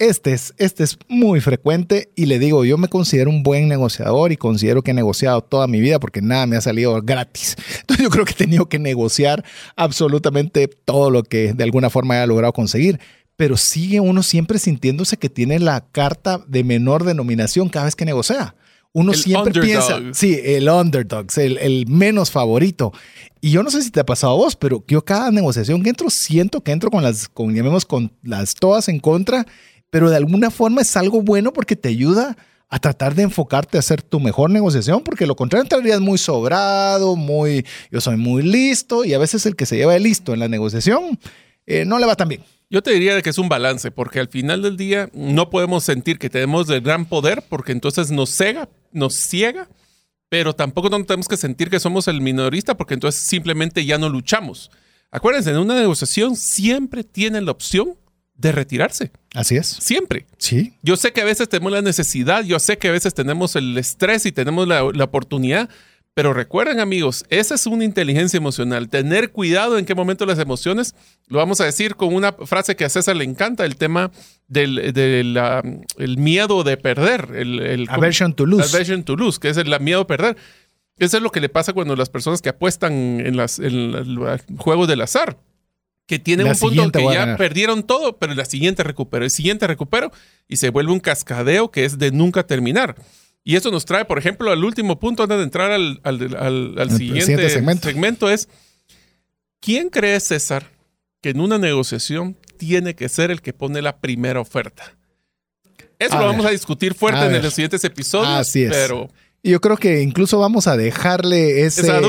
Este 0.00 0.32
es, 0.32 0.54
este 0.56 0.82
es 0.82 0.98
muy 1.08 1.42
frecuente 1.42 2.10
y 2.16 2.24
le 2.24 2.38
digo, 2.38 2.64
yo 2.64 2.78
me 2.78 2.88
considero 2.88 3.28
un 3.28 3.42
buen 3.42 3.68
negociador 3.68 4.32
y 4.32 4.38
considero 4.38 4.80
que 4.80 4.92
he 4.92 4.94
negociado 4.94 5.42
toda 5.42 5.66
mi 5.66 5.78
vida 5.78 6.00
porque 6.00 6.22
nada 6.22 6.46
me 6.46 6.56
ha 6.56 6.62
salido 6.62 6.98
gratis. 7.02 7.54
Entonces 7.80 8.04
yo 8.04 8.08
creo 8.08 8.24
que 8.24 8.32
he 8.32 8.36
tenido 8.36 8.66
que 8.66 8.78
negociar 8.78 9.44
absolutamente 9.76 10.68
todo 10.68 11.10
lo 11.10 11.22
que 11.22 11.52
de 11.52 11.64
alguna 11.64 11.90
forma 11.90 12.14
haya 12.14 12.26
logrado 12.26 12.54
conseguir. 12.54 12.98
Pero 13.36 13.58
sigue 13.58 14.00
uno 14.00 14.22
siempre 14.22 14.58
sintiéndose 14.58 15.18
que 15.18 15.28
tiene 15.28 15.58
la 15.58 15.82
carta 15.92 16.42
de 16.48 16.64
menor 16.64 17.04
denominación 17.04 17.68
cada 17.68 17.84
vez 17.84 17.94
que 17.94 18.06
negocia. 18.06 18.54
Uno 18.92 19.12
siempre 19.12 19.60
piensa, 19.60 20.00
sí, 20.14 20.40
el 20.42 20.68
underdog, 20.70 21.26
el, 21.36 21.58
el 21.58 21.86
menos 21.88 22.30
favorito. 22.30 22.92
Y 23.42 23.50
yo 23.50 23.62
no 23.62 23.70
sé 23.70 23.82
si 23.82 23.90
te 23.90 24.00
ha 24.00 24.06
pasado 24.06 24.32
a 24.32 24.36
vos, 24.36 24.56
pero 24.56 24.82
yo 24.88 25.04
cada 25.04 25.30
negociación 25.30 25.82
que 25.82 25.90
entro 25.90 26.08
siento 26.08 26.62
que 26.62 26.72
entro 26.72 26.90
con 26.90 27.02
las, 27.02 27.28
con, 27.28 27.54
llamemos, 27.54 27.84
con 27.84 28.10
las 28.22 28.54
todas 28.54 28.88
en 28.88 28.98
contra 28.98 29.46
pero 29.90 30.10
de 30.10 30.16
alguna 30.16 30.50
forma 30.50 30.82
es 30.82 30.96
algo 30.96 31.22
bueno 31.22 31.52
porque 31.52 31.76
te 31.76 31.88
ayuda 31.88 32.36
a 32.68 32.78
tratar 32.78 33.16
de 33.16 33.24
enfocarte 33.24 33.76
a 33.76 33.80
hacer 33.80 34.00
tu 34.00 34.20
mejor 34.20 34.48
negociación, 34.50 35.02
porque 35.02 35.26
lo 35.26 35.34
contrario 35.34 35.64
entrarías 35.64 36.00
muy 36.00 36.18
sobrado, 36.18 37.16
muy, 37.16 37.66
yo 37.90 38.00
soy 38.00 38.16
muy 38.16 38.44
listo, 38.44 39.04
y 39.04 39.12
a 39.12 39.18
veces 39.18 39.44
el 39.44 39.56
que 39.56 39.66
se 39.66 39.76
lleva 39.76 39.92
de 39.92 40.00
listo 40.00 40.32
en 40.32 40.38
la 40.38 40.48
negociación 40.48 41.18
eh, 41.66 41.84
no 41.84 41.98
le 41.98 42.06
va 42.06 42.14
tan 42.14 42.28
bien. 42.28 42.44
Yo 42.70 42.82
te 42.82 42.92
diría 42.92 43.20
que 43.20 43.30
es 43.30 43.38
un 43.38 43.48
balance, 43.48 43.90
porque 43.90 44.20
al 44.20 44.28
final 44.28 44.62
del 44.62 44.76
día 44.76 45.10
no 45.12 45.50
podemos 45.50 45.82
sentir 45.82 46.20
que 46.20 46.30
tenemos 46.30 46.70
el 46.70 46.80
gran 46.80 47.06
poder, 47.06 47.42
porque 47.48 47.72
entonces 47.72 48.12
nos 48.12 48.30
cega, 48.30 48.68
nos 48.92 49.14
ciega, 49.14 49.68
pero 50.28 50.54
tampoco 50.54 50.88
no 50.88 51.04
tenemos 51.04 51.26
que 51.26 51.36
sentir 51.36 51.70
que 51.70 51.80
somos 51.80 52.06
el 52.06 52.20
minorista, 52.20 52.76
porque 52.76 52.94
entonces 52.94 53.22
simplemente 53.22 53.84
ya 53.84 53.98
no 53.98 54.08
luchamos. 54.08 54.70
Acuérdense, 55.10 55.50
en 55.50 55.58
una 55.58 55.74
negociación 55.74 56.36
siempre 56.36 57.02
tienen 57.02 57.46
la 57.46 57.50
opción 57.50 57.96
de 58.40 58.52
retirarse. 58.52 59.10
Así 59.34 59.56
es. 59.56 59.66
Siempre. 59.66 60.26
Sí. 60.38 60.72
Yo 60.82 60.96
sé 60.96 61.12
que 61.12 61.20
a 61.20 61.24
veces 61.24 61.48
tenemos 61.48 61.72
la 61.72 61.82
necesidad, 61.82 62.42
yo 62.42 62.58
sé 62.58 62.78
que 62.78 62.88
a 62.88 62.92
veces 62.92 63.12
tenemos 63.12 63.54
el 63.54 63.76
estrés 63.76 64.24
y 64.24 64.32
tenemos 64.32 64.66
la, 64.66 64.82
oportunidad, 64.82 65.68
pero 66.14 66.32
recuerden 66.32 66.80
amigos, 66.80 67.24
esa 67.28 67.54
es 67.54 67.66
una 67.66 67.84
inteligencia 67.84 68.38
emocional. 68.38 68.88
Tener 68.88 69.30
cuidado 69.30 69.78
en 69.78 69.84
qué 69.84 69.94
momento 69.94 70.24
las 70.24 70.38
emociones, 70.38 70.94
lo 71.28 71.38
vamos 71.38 71.60
a 71.60 71.64
decir 71.64 71.96
con 71.96 72.14
una 72.14 72.32
frase 72.32 72.76
que 72.76 72.84
a 72.84 72.88
César 72.88 73.16
le 73.16 73.24
encanta, 73.24 73.64
el 73.64 73.76
tema 73.76 74.10
del 74.48 74.78
el 74.78 76.16
miedo 76.16 76.64
de 76.64 76.76
perder. 76.78 77.28
El, 77.34 77.86
aversion 77.90 78.34
to 78.34 78.46
lose. 78.46 78.74
Aversion 78.74 79.04
to 79.04 79.16
lose, 79.16 79.38
que 79.38 79.50
es 79.50 79.56
el 79.58 79.78
miedo 79.80 80.00
a 80.00 80.06
perder. 80.06 80.36
Eso 80.96 81.16
es 81.16 81.22
lo 81.22 81.30
que 81.30 81.40
le 81.40 81.48
pasa 81.48 81.72
cuando 81.72 81.94
las 81.94 82.08
personas 82.08 82.42
que 82.42 82.48
apuestan 82.48 83.20
en, 83.20 83.36
las, 83.36 83.58
en 83.58 83.94
el 83.94 84.18
juego 84.58 84.86
del 84.86 85.02
azar 85.02 85.38
que 86.10 86.18
tiene 86.18 86.42
un 86.42 86.56
punto 86.56 86.90
que 86.90 87.04
ya 87.04 87.36
perdieron 87.36 87.84
todo, 87.84 88.18
pero 88.18 88.34
la 88.34 88.44
siguiente 88.44 88.82
recupero, 88.82 89.24
el 89.24 89.30
siguiente 89.30 89.68
recupero 89.68 90.10
y 90.48 90.56
se 90.56 90.70
vuelve 90.70 90.90
un 90.90 90.98
cascadeo 90.98 91.70
que 91.70 91.84
es 91.84 91.98
de 91.98 92.10
nunca 92.10 92.44
terminar. 92.44 92.96
Y 93.44 93.54
eso 93.54 93.70
nos 93.70 93.84
trae, 93.84 94.04
por 94.06 94.18
ejemplo, 94.18 94.50
al 94.50 94.64
último 94.64 94.98
punto 94.98 95.22
antes 95.22 95.38
de 95.38 95.44
entrar 95.44 95.70
al, 95.70 96.90
siguiente, 96.90 97.48
segmento. 97.48 98.28
es, 98.28 98.48
¿quién 99.60 99.88
cree, 99.88 100.18
César, 100.18 100.66
que 101.20 101.30
en 101.30 101.38
una 101.38 101.58
negociación 101.58 102.36
tiene 102.58 102.96
que 102.96 103.08
ser 103.08 103.30
el 103.30 103.40
que 103.40 103.52
pone 103.52 103.80
la 103.80 103.98
primera 103.98 104.40
oferta? 104.40 104.96
Eso 105.96 106.18
lo 106.18 106.26
vamos 106.26 106.44
a 106.44 106.50
discutir 106.50 106.94
fuerte 106.94 107.24
en 107.24 107.40
los 107.40 107.54
siguientes 107.54 107.84
episodios, 107.84 108.30
Así 108.30 108.64
es. 108.64 108.72
pero 108.72 109.08
yo 109.42 109.60
creo 109.60 109.78
que 109.78 110.02
incluso 110.02 110.38
vamos 110.38 110.66
a 110.66 110.76
dejarle 110.76 111.64
esa 111.64 112.00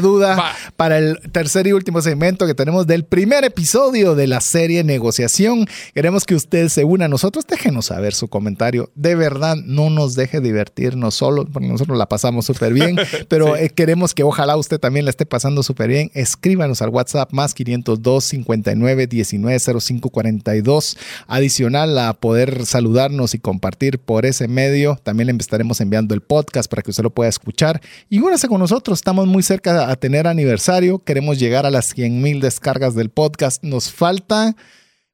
duda, 0.00 0.54
para 0.76 0.98
el 0.98 1.18
tercer 1.30 1.68
y 1.68 1.72
último 1.72 2.02
segmento 2.02 2.46
que 2.46 2.54
tenemos 2.54 2.86
del 2.86 3.04
primer 3.04 3.44
episodio 3.44 4.16
de 4.16 4.26
la 4.26 4.40
serie 4.40 4.82
Negociación. 4.82 5.68
Queremos 5.94 6.24
que 6.24 6.34
usted 6.34 6.68
se 6.68 6.84
una 6.84 7.04
a 7.04 7.08
nosotros. 7.08 7.46
Déjenos 7.46 7.86
saber 7.86 8.12
su 8.14 8.28
comentario. 8.28 8.90
De 8.96 9.14
verdad, 9.14 9.56
no 9.56 9.88
nos 9.90 10.16
deje 10.16 10.40
divertirnos 10.40 11.14
solo, 11.14 11.46
porque 11.46 11.68
nosotros 11.68 11.96
la 11.96 12.06
pasamos 12.06 12.46
súper 12.46 12.72
bien, 12.72 12.96
pero 13.28 13.56
eh, 13.56 13.70
queremos 13.70 14.12
que 14.12 14.24
ojalá 14.24 14.56
usted 14.56 14.80
también 14.80 15.04
la 15.04 15.10
esté 15.10 15.26
pasando 15.26 15.62
súper 15.62 15.88
bien. 15.88 16.10
Escríbanos 16.14 16.82
al 16.82 16.88
WhatsApp 16.88 17.32
más 17.32 17.54
502 17.54 18.24
59 18.24 19.06
19 19.06 19.80
05 19.80 20.10
42. 20.10 20.98
Adicional 21.28 21.98
a 21.98 22.14
poder 22.14 22.66
saludarnos 22.66 23.34
y 23.34 23.38
compartir 23.38 24.00
por 24.00 24.26
ese 24.26 24.48
medio. 24.48 24.98
También 25.02 25.28
le 25.28 25.40
estaremos 25.40 25.80
enviando 25.80 26.14
el 26.14 26.20
podcast 26.20 26.68
para 26.68 26.79
que 26.82 26.90
usted 26.90 27.02
lo 27.02 27.10
pueda 27.10 27.28
escuchar. 27.28 27.80
Y 28.08 28.20
únase 28.20 28.48
con 28.48 28.60
nosotros, 28.60 28.98
estamos 28.98 29.26
muy 29.26 29.42
cerca 29.42 29.90
a 29.90 29.96
tener 29.96 30.26
aniversario, 30.26 30.98
queremos 30.98 31.38
llegar 31.38 31.66
a 31.66 31.70
las 31.70 31.86
100 31.86 32.22
mil 32.22 32.40
descargas 32.40 32.94
del 32.94 33.10
podcast. 33.10 33.62
Nos 33.62 33.90
falta, 33.92 34.56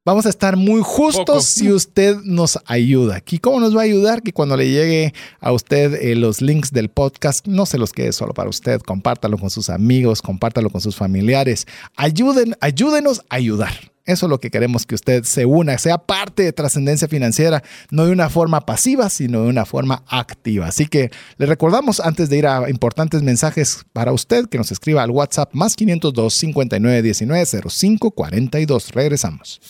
vamos 0.05 0.27
a 0.27 0.29
estar 0.29 0.57
muy 0.57 0.83
justos 0.85 1.47
si 1.47 1.73
usted 1.73 2.17
nos 2.25 2.59
ayuda. 2.67 3.23
¿Y 3.29 3.39
cómo 3.39 3.61
nos 3.61 3.77
va 3.77 3.81
a 3.81 3.85
ayudar? 3.85 4.23
Que 4.23 4.33
cuando 4.33 4.57
le 4.57 4.71
llegue 4.71 5.15
a 5.41 5.53
usted 5.53 5.95
eh, 5.95 6.15
los 6.15 6.41
links 6.41 6.73
del 6.73 6.89
podcast, 6.89 7.47
no 7.47 7.67
se 7.67 7.79
los 7.79 7.93
quede 7.93 8.13
solo 8.13 8.35
para 8.35 8.49
usted, 8.49 8.81
compártalo 8.81 9.39
con 9.39 9.51
sus 9.51 9.71
amigos, 9.71 10.23
compártalo 10.23 10.71
con 10.71 10.81
sus 10.81 10.97
familiares. 10.97 11.67
Ayuden, 11.97 12.57
ayúdenos 12.61 13.23
a 13.29 13.37
ayudar. 13.37 13.96
Eso 14.07 14.27
es 14.27 14.31
lo 14.31 14.39
que 14.41 14.51
queremos 14.51 14.87
que 14.87 14.95
usted 14.95 15.25
se 15.25 15.45
una, 15.47 15.77
sea 15.79 15.99
parte 15.99 16.45
de 16.45 16.53
trascendencia 16.53 17.09
financiera, 17.09 17.63
no 17.91 18.07
de 18.07 18.13
una 18.13 18.31
forma 18.31 18.61
pasiva, 18.61 19.11
sino 19.11 19.43
de 19.43 19.49
una 19.49 19.67
forma 19.67 20.05
activa. 20.07 20.67
Así 20.67 20.87
que 20.87 21.11
le 21.39 21.47
recordamos 21.47 22.01
antes 22.01 22.31
de 22.31 22.39
ir 22.39 22.47
a 22.47 22.71
importantes 22.71 23.23
mensajes 23.23 23.85
para 23.93 24.13
usted 24.13 24.49
que 24.49 24.59
nos 24.59 24.71
escriba 24.71 25.03
al 25.03 25.11
WhatsApp 25.11 25.53
más 25.53 25.75
502 25.75 26.35
59 26.35 27.03
19 27.03 27.47
05 27.69 28.11
42. 28.13 28.93
Regresamos. 28.93 29.61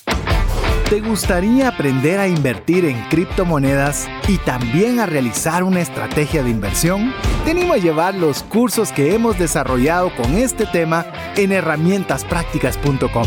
¿Te 0.90 1.00
gustaría 1.00 1.66
aprender 1.66 2.20
a 2.20 2.28
invertir 2.28 2.84
en 2.84 3.02
criptomonedas 3.08 4.06
y 4.28 4.38
también 4.38 5.00
a 5.00 5.06
realizar 5.06 5.64
una 5.64 5.80
estrategia 5.80 6.44
de 6.44 6.50
inversión? 6.50 7.12
Tenemos 7.44 7.76
a 7.76 7.80
llevar 7.80 8.14
los 8.14 8.44
cursos 8.44 8.92
que 8.92 9.12
hemos 9.12 9.36
desarrollado 9.36 10.14
con 10.14 10.36
este 10.36 10.64
tema 10.64 11.04
en 11.36 11.50
herramientasprácticas.com. 11.50 13.26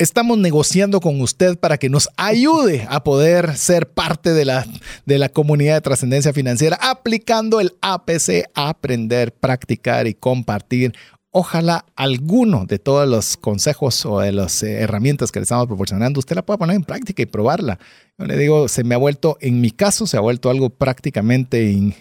Estamos 0.00 0.38
negociando 0.38 0.98
con 1.00 1.20
usted 1.20 1.58
para 1.58 1.76
que 1.76 1.90
nos 1.90 2.08
ayude 2.16 2.86
a 2.88 3.04
poder 3.04 3.56
ser 3.56 3.90
parte 3.90 4.32
de 4.32 4.46
la, 4.46 4.66
de 5.04 5.18
la 5.18 5.28
comunidad 5.28 5.74
de 5.74 5.80
trascendencia 5.82 6.32
financiera 6.32 6.78
aplicando 6.80 7.60
el 7.60 7.74
APC, 7.82 8.48
aprender, 8.54 9.32
practicar 9.32 10.06
y 10.06 10.14
compartir 10.14 10.94
ojalá 11.32 11.84
alguno 11.96 12.64
de 12.64 12.78
todos 12.78 13.06
los 13.06 13.36
consejos 13.36 14.04
o 14.06 14.20
de 14.20 14.32
las 14.32 14.62
eh, 14.62 14.80
herramientas 14.80 15.30
que 15.30 15.38
le 15.38 15.44
estamos 15.44 15.66
proporcionando, 15.66 16.18
usted 16.18 16.34
la 16.34 16.44
pueda 16.46 16.58
poner 16.58 16.76
en 16.76 16.82
práctica 16.82 17.22
y 17.22 17.26
probarla. 17.26 17.78
Yo 18.18 18.24
le 18.24 18.36
digo, 18.36 18.68
se 18.68 18.84
me 18.84 18.94
ha 18.94 18.98
vuelto, 18.98 19.36
en 19.40 19.60
mi 19.60 19.70
caso, 19.70 20.06
se 20.06 20.16
ha 20.16 20.20
vuelto 20.20 20.50
algo 20.50 20.70
prácticamente 20.70 21.94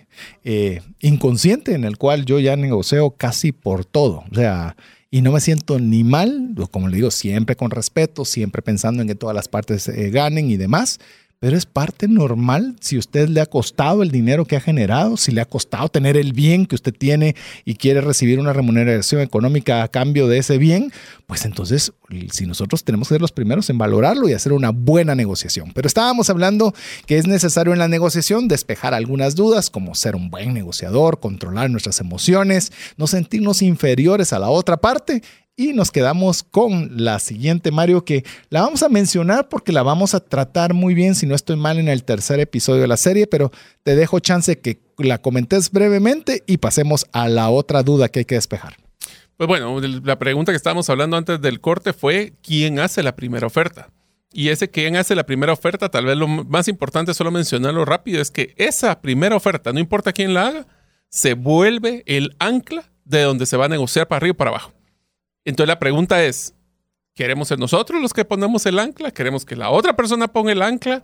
eh, 0.43 0.81
inconsciente 1.01 1.73
en 1.75 1.83
el 1.83 1.97
cual 1.97 2.25
yo 2.25 2.39
ya 2.39 2.55
negocio 2.55 3.11
casi 3.11 3.51
por 3.51 3.85
todo. 3.85 4.23
O 4.31 4.35
sea, 4.35 4.75
y 5.11 5.21
no 5.21 5.31
me 5.31 5.41
siento 5.41 5.79
ni 5.79 6.03
mal, 6.03 6.53
como 6.71 6.87
le 6.87 6.97
digo, 6.97 7.11
siempre 7.11 7.55
con 7.55 7.71
respeto, 7.71 8.25
siempre 8.25 8.61
pensando 8.61 9.01
en 9.01 9.07
que 9.07 9.15
todas 9.15 9.35
las 9.35 9.47
partes 9.47 9.87
eh, 9.87 10.09
ganen 10.11 10.51
y 10.51 10.57
demás, 10.57 10.99
pero 11.39 11.55
es 11.55 11.65
parte 11.65 12.07
normal 12.07 12.75
si 12.81 12.97
usted 12.97 13.29
le 13.29 13.39
ha 13.39 13.45
costado 13.45 14.03
el 14.03 14.11
dinero 14.11 14.45
que 14.45 14.57
ha 14.57 14.61
generado, 14.61 15.15
si 15.15 15.31
le 15.31 15.41
ha 15.41 15.45
costado 15.45 15.87
tener 15.87 16.17
el 16.17 16.33
bien 16.33 16.65
que 16.65 16.75
usted 16.75 16.93
tiene 16.93 17.35
y 17.63 17.75
quiere 17.75 18.01
recibir 18.01 18.39
una 18.39 18.51
remuneración 18.51 19.21
económica 19.21 19.83
a 19.83 19.87
cambio 19.87 20.27
de 20.27 20.39
ese 20.39 20.57
bien, 20.57 20.91
pues 21.27 21.45
entonces 21.45 21.93
si 22.31 22.45
nosotros 22.45 22.83
tenemos 22.83 23.07
que 23.07 23.15
ser 23.15 23.21
los 23.21 23.31
primeros 23.31 23.69
en 23.69 23.77
valorarlo 23.77 24.27
y 24.27 24.33
hacer 24.33 24.51
una 24.51 24.71
buena 24.71 25.15
negociación. 25.15 25.71
Pero 25.73 25.87
estábamos 25.87 26.29
hablando 26.29 26.73
que 27.05 27.17
es 27.17 27.25
necesario 27.25 27.71
en 27.71 27.79
la 27.79 27.87
negociación 27.87 28.47
despejar 28.47 28.93
algunas 28.93 29.35
dudas, 29.35 29.69
como 29.69 29.95
ser 29.95 30.15
un 30.15 30.29
buen 30.29 30.53
negociador, 30.53 31.19
controlar 31.19 31.69
nuestras 31.69 32.01
emociones, 32.01 32.73
no 32.97 33.07
sentirnos 33.07 33.61
inferiores 33.61 34.33
a 34.33 34.39
la 34.39 34.49
otra 34.49 34.77
parte 34.77 35.21
y 35.59 35.73
nos 35.73 35.91
quedamos 35.91 36.43
con 36.43 37.03
la 37.03 37.19
siguiente, 37.19 37.69
Mario, 37.69 38.05
que 38.05 38.23
la 38.49 38.61
vamos 38.61 38.81
a 38.81 38.87
mencionar 38.87 39.49
porque 39.49 39.73
la 39.73 39.83
vamos 39.83 40.15
a 40.15 40.21
tratar 40.21 40.73
muy 40.73 40.93
bien, 40.93 41.15
si 41.15 41.25
no 41.25 41.35
estoy 41.35 41.57
mal, 41.57 41.79
en 41.79 41.89
el 41.89 42.05
tercer 42.05 42.39
episodio 42.39 42.79
de 42.79 42.87
la 42.87 42.95
serie, 42.95 43.27
pero 43.27 43.51
te 43.83 43.97
dejo 43.97 44.21
chance 44.21 44.57
que 44.59 44.79
la 44.97 45.17
comentes 45.17 45.69
brevemente 45.71 46.43
y 46.47 46.59
pasemos 46.59 47.07
a 47.11 47.27
la 47.27 47.49
otra 47.49 47.83
duda 47.83 48.07
que 48.07 48.19
hay 48.19 48.25
que 48.25 48.35
despejar. 48.35 48.77
Pues 49.35 49.49
bueno, 49.49 49.81
la 49.81 50.17
pregunta 50.17 50.53
que 50.53 50.55
estábamos 50.55 50.89
hablando 50.89 51.17
antes 51.17 51.41
del 51.41 51.59
corte 51.59 51.91
fue, 51.91 52.31
¿quién 52.41 52.79
hace 52.79 53.03
la 53.03 53.17
primera 53.17 53.45
oferta? 53.45 53.89
Y 54.31 54.47
ese 54.49 54.69
quién 54.69 54.95
hace 54.95 55.13
la 55.13 55.25
primera 55.25 55.51
oferta, 55.51 55.89
tal 55.89 56.05
vez 56.05 56.15
lo 56.15 56.29
más 56.29 56.69
importante, 56.69 57.13
solo 57.13 57.31
mencionarlo 57.31 57.83
rápido, 57.83 58.21
es 58.21 58.31
que 58.31 58.53
esa 58.55 59.01
primera 59.01 59.35
oferta, 59.35 59.73
no 59.73 59.79
importa 59.79 60.13
quién 60.13 60.33
la 60.33 60.47
haga, 60.47 60.67
se 61.09 61.33
vuelve 61.33 62.03
el 62.05 62.33
ancla 62.39 62.85
de 63.03 63.23
donde 63.23 63.45
se 63.45 63.57
va 63.57 63.65
a 63.65 63.69
negociar 63.69 64.07
para 64.07 64.19
arriba 64.19 64.31
y 64.31 64.37
para 64.37 64.51
abajo. 64.51 64.78
Entonces 65.49 65.67
la 65.67 65.79
pregunta 65.79 66.23
es, 66.23 66.53
¿queremos 67.15 67.47
ser 67.47 67.59
nosotros 67.59 68.01
los 68.01 68.13
que 68.13 68.23
ponemos 68.23 68.65
el 68.65 68.79
ancla? 68.79 69.11
¿Queremos 69.11 69.45
que 69.45 69.55
la 69.55 69.69
otra 69.69 69.95
persona 69.95 70.27
ponga 70.27 70.51
el 70.51 70.61
ancla? 70.61 71.01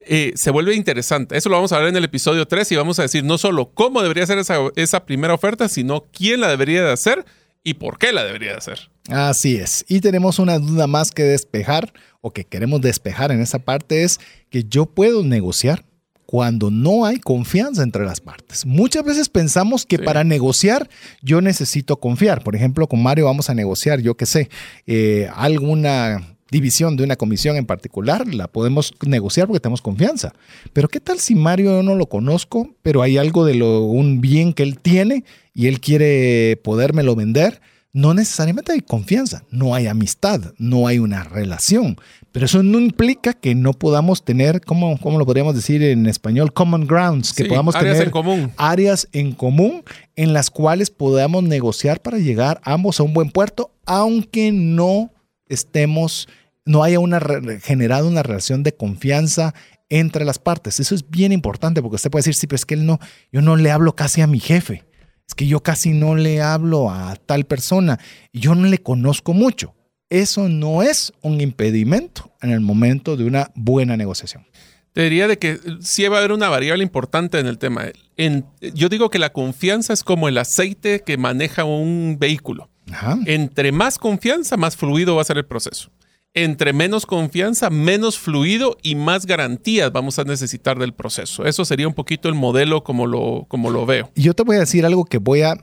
Eh, 0.00 0.32
se 0.36 0.50
vuelve 0.50 0.74
interesante. 0.74 1.36
Eso 1.36 1.48
lo 1.48 1.56
vamos 1.56 1.72
a 1.72 1.78
ver 1.78 1.88
en 1.88 1.96
el 1.96 2.04
episodio 2.04 2.46
3 2.46 2.72
y 2.72 2.76
vamos 2.76 2.98
a 3.00 3.02
decir 3.02 3.24
no 3.24 3.36
solo 3.36 3.72
cómo 3.74 4.00
debería 4.00 4.24
ser 4.26 4.38
esa, 4.38 5.04
primera 5.04 5.34
oferta, 5.34 5.68
sino 5.68 6.04
quién 6.12 6.40
la 6.40 6.48
debería 6.48 6.84
de 6.84 6.92
hacer 6.92 7.24
y 7.64 7.74
por 7.74 7.98
qué 7.98 8.12
la 8.12 8.24
debería 8.24 8.52
de 8.52 8.58
hacer. 8.58 8.90
Así 9.08 9.56
es. 9.56 9.84
Y 9.88 10.00
tenemos 10.00 10.38
una 10.38 10.58
duda 10.60 10.86
más 10.86 11.10
que 11.10 11.24
despejar 11.24 11.92
o 12.20 12.32
que 12.32 12.44
queremos 12.44 12.80
despejar 12.80 13.32
en 13.32 13.40
esa 13.40 13.58
parte 13.58 14.04
es 14.04 14.20
que 14.50 14.64
yo 14.64 14.86
puedo 14.86 15.24
negociar 15.24 15.84
cuando 16.30 16.70
no 16.70 17.06
hay 17.06 17.20
confianza 17.20 17.82
entre 17.82 18.04
las 18.04 18.20
partes. 18.20 18.66
Muchas 18.66 19.02
veces 19.02 19.30
pensamos 19.30 19.86
que 19.86 19.98
para 19.98 20.24
negociar 20.24 20.90
yo 21.22 21.40
necesito 21.40 22.00
confiar. 22.00 22.44
Por 22.44 22.54
ejemplo, 22.54 22.86
con 22.86 23.02
Mario 23.02 23.24
vamos 23.24 23.48
a 23.48 23.54
negociar, 23.54 24.00
yo 24.00 24.14
qué 24.14 24.26
sé, 24.26 24.50
eh, 24.86 25.30
alguna 25.34 26.36
división 26.50 26.98
de 26.98 27.04
una 27.04 27.16
comisión 27.16 27.56
en 27.56 27.64
particular, 27.64 28.26
la 28.26 28.46
podemos 28.46 28.92
negociar 29.06 29.46
porque 29.46 29.60
tenemos 29.60 29.80
confianza. 29.80 30.34
Pero 30.74 30.88
¿qué 30.88 31.00
tal 31.00 31.18
si 31.18 31.34
Mario 31.34 31.78
yo 31.78 31.82
no 31.82 31.94
lo 31.94 32.10
conozco, 32.10 32.74
pero 32.82 33.00
hay 33.00 33.16
algo 33.16 33.46
de 33.46 33.54
lo, 33.54 33.84
un 33.84 34.20
bien 34.20 34.52
que 34.52 34.64
él 34.64 34.80
tiene 34.80 35.24
y 35.54 35.66
él 35.66 35.80
quiere 35.80 36.60
podérmelo 36.62 37.16
vender? 37.16 37.62
no 37.92 38.14
necesariamente 38.14 38.72
hay 38.72 38.80
confianza, 38.80 39.44
no 39.50 39.74
hay 39.74 39.86
amistad, 39.86 40.52
no 40.58 40.86
hay 40.86 40.98
una 40.98 41.24
relación. 41.24 41.96
Pero 42.32 42.46
eso 42.46 42.62
no 42.62 42.78
implica 42.78 43.32
que 43.32 43.54
no 43.54 43.72
podamos 43.72 44.24
tener, 44.24 44.60
¿cómo, 44.60 44.98
cómo 44.98 45.18
lo 45.18 45.26
podríamos 45.26 45.54
decir 45.54 45.82
en 45.82 46.06
español? 46.06 46.52
Common 46.52 46.86
grounds, 46.86 47.32
que 47.32 47.46
podamos 47.46 47.74
tener 47.74 48.02
en 48.02 48.10
común. 48.10 48.52
áreas 48.56 49.08
en 49.12 49.32
común 49.32 49.82
en 50.14 50.32
las 50.32 50.50
cuales 50.50 50.90
podamos 50.90 51.42
negociar 51.42 52.00
para 52.00 52.18
llegar 52.18 52.60
ambos 52.64 53.00
a 53.00 53.02
un 53.02 53.14
buen 53.14 53.30
puerto, 53.30 53.72
aunque 53.86 54.52
no 54.52 55.10
estemos, 55.48 56.28
no 56.64 56.82
haya 56.82 57.00
una 57.00 57.20
generado 57.62 58.08
una 58.08 58.22
relación 58.22 58.62
de 58.62 58.74
confianza 58.74 59.54
entre 59.88 60.24
las 60.24 60.38
partes. 60.38 60.80
Eso 60.80 60.94
es 60.94 61.08
bien 61.08 61.32
importante 61.32 61.80
porque 61.80 61.96
usted 61.96 62.10
puede 62.10 62.20
decir, 62.20 62.34
sí, 62.34 62.46
pero 62.46 62.56
es 62.56 62.66
que 62.66 62.74
él 62.74 62.84
no, 62.84 62.98
yo 63.32 63.40
no 63.40 63.56
le 63.56 63.70
hablo 63.70 63.96
casi 63.96 64.20
a 64.20 64.26
mi 64.26 64.38
jefe 64.38 64.84
es 65.28 65.34
que 65.34 65.46
yo 65.46 65.62
casi 65.62 65.92
no 65.92 66.16
le 66.16 66.40
hablo 66.40 66.90
a 66.90 67.14
tal 67.16 67.44
persona 67.44 68.00
y 68.32 68.40
yo 68.40 68.54
no 68.54 68.66
le 68.66 68.78
conozco 68.78 69.34
mucho. 69.34 69.74
Eso 70.10 70.48
no 70.48 70.82
es 70.82 71.12
un 71.22 71.40
impedimento 71.40 72.32
en 72.40 72.50
el 72.50 72.60
momento 72.60 73.16
de 73.16 73.24
una 73.24 73.50
buena 73.54 73.96
negociación. 73.96 74.46
Te 74.92 75.02
diría 75.02 75.28
de 75.28 75.38
que 75.38 75.60
sí 75.80 76.06
va 76.08 76.16
a 76.16 76.18
haber 76.20 76.32
una 76.32 76.48
variable 76.48 76.82
importante 76.82 77.38
en 77.38 77.46
el 77.46 77.58
tema. 77.58 77.84
yo 78.74 78.88
digo 78.88 79.10
que 79.10 79.18
la 79.18 79.32
confianza 79.32 79.92
es 79.92 80.02
como 80.02 80.28
el 80.28 80.38
aceite 80.38 81.02
que 81.04 81.16
maneja 81.18 81.64
un 81.64 82.16
vehículo. 82.18 82.70
Entre 83.26 83.70
más 83.70 83.98
confianza, 83.98 84.56
más 84.56 84.76
fluido 84.76 85.16
va 85.16 85.22
a 85.22 85.26
ser 85.26 85.36
el 85.36 85.44
proceso 85.44 85.90
entre 86.34 86.72
menos 86.72 87.06
confianza, 87.06 87.70
menos 87.70 88.18
fluido 88.18 88.76
y 88.82 88.94
más 88.94 89.26
garantías 89.26 89.92
vamos 89.92 90.18
a 90.18 90.24
necesitar 90.24 90.78
del 90.78 90.92
proceso. 90.92 91.44
Eso 91.44 91.64
sería 91.64 91.88
un 91.88 91.94
poquito 91.94 92.28
el 92.28 92.34
modelo 92.34 92.84
como 92.84 93.06
lo, 93.06 93.46
como 93.48 93.70
lo 93.70 93.86
veo. 93.86 94.10
Yo 94.14 94.34
te 94.34 94.42
voy 94.42 94.56
a 94.56 94.60
decir 94.60 94.84
algo 94.86 95.04
que 95.04 95.18
voy 95.18 95.42
a, 95.42 95.56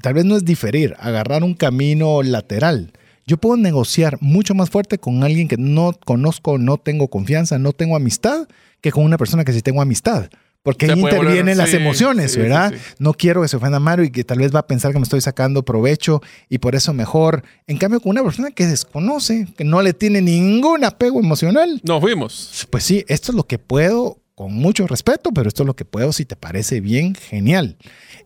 tal 0.00 0.14
vez 0.14 0.24
no 0.24 0.36
es 0.36 0.44
diferir, 0.44 0.94
agarrar 0.98 1.44
un 1.44 1.54
camino 1.54 2.22
lateral. 2.22 2.92
Yo 3.26 3.36
puedo 3.36 3.56
negociar 3.56 4.18
mucho 4.20 4.54
más 4.54 4.70
fuerte 4.70 4.98
con 4.98 5.22
alguien 5.22 5.48
que 5.48 5.56
no 5.56 5.92
conozco, 6.04 6.58
no 6.58 6.76
tengo 6.76 7.08
confianza, 7.08 7.58
no 7.58 7.72
tengo 7.72 7.96
amistad, 7.96 8.48
que 8.80 8.90
con 8.90 9.04
una 9.04 9.18
persona 9.18 9.44
que 9.44 9.52
sí 9.52 9.62
tengo 9.62 9.80
amistad. 9.80 10.28
Porque 10.62 10.86
ahí 10.86 11.00
intervienen 11.00 11.58
las 11.58 11.74
emociones, 11.74 12.36
¿verdad? 12.36 12.72
no 12.98 13.14
quiero 13.14 13.42
que 13.42 13.48
se 13.48 13.56
ofenda 13.56 13.80
Mario 13.80 14.04
y 14.04 14.10
que 14.10 14.22
tal 14.22 14.38
vez 14.38 14.54
va 14.54 14.60
a 14.60 14.66
pensar 14.66 14.92
que 14.92 14.98
me 14.98 15.02
estoy 15.02 15.20
sacando 15.20 15.64
provecho 15.64 16.22
y 16.48 16.58
por 16.58 16.76
eso 16.76 16.92
mejor. 16.92 17.42
En 17.66 17.78
cambio, 17.78 17.98
con 17.98 18.10
una 18.10 18.22
persona 18.22 18.52
que 18.52 18.66
desconoce, 18.66 19.48
que 19.56 19.64
no 19.64 19.82
le 19.82 19.92
tiene 19.92 20.22
ningún 20.22 20.84
apego 20.84 21.18
emocional. 21.18 21.80
Nos 21.82 22.00
fuimos. 22.00 22.68
Pues 22.70 22.84
sí, 22.84 23.04
esto 23.08 23.32
es 23.32 23.36
lo 23.36 23.42
que 23.42 23.58
puedo, 23.58 24.18
con 24.36 24.52
mucho 24.54 24.86
respeto, 24.86 25.32
pero 25.32 25.48
esto 25.48 25.64
es 25.64 25.66
lo 25.66 25.74
que 25.74 25.84
puedo, 25.84 26.12
si 26.12 26.24
te 26.24 26.36
parece 26.36 26.80
bien, 26.80 27.16
genial. 27.16 27.76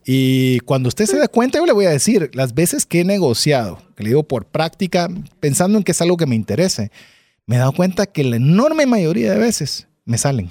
Y 0.04 0.60
cuando 0.60 0.88
usted 0.88 1.06
se 1.06 1.18
da 1.18 1.28
cuenta, 1.28 1.58
yo 1.58 1.64
le 1.64 1.72
voy 1.72 1.86
a 1.86 1.90
decir, 1.90 2.30
las 2.34 2.54
veces 2.54 2.84
que 2.84 3.00
he 3.00 3.04
negociado, 3.04 3.78
que 3.96 4.04
le 4.04 4.10
digo 4.10 4.22
por 4.22 4.46
práctica, 4.46 5.08
pensando 5.40 5.78
en 5.78 5.84
que 5.84 5.92
es 5.92 6.00
algo 6.02 6.16
que 6.16 6.26
me 6.26 6.36
interese, 6.36 6.90
me 7.46 7.56
he 7.56 7.58
dado 7.58 7.72
cuenta 7.72 8.06
que 8.06 8.24
la 8.24 8.36
enorme 8.36 8.86
mayoría 8.86 9.32
de 9.32 9.38
veces 9.38 9.88
me 10.04 10.18
salen 10.18 10.50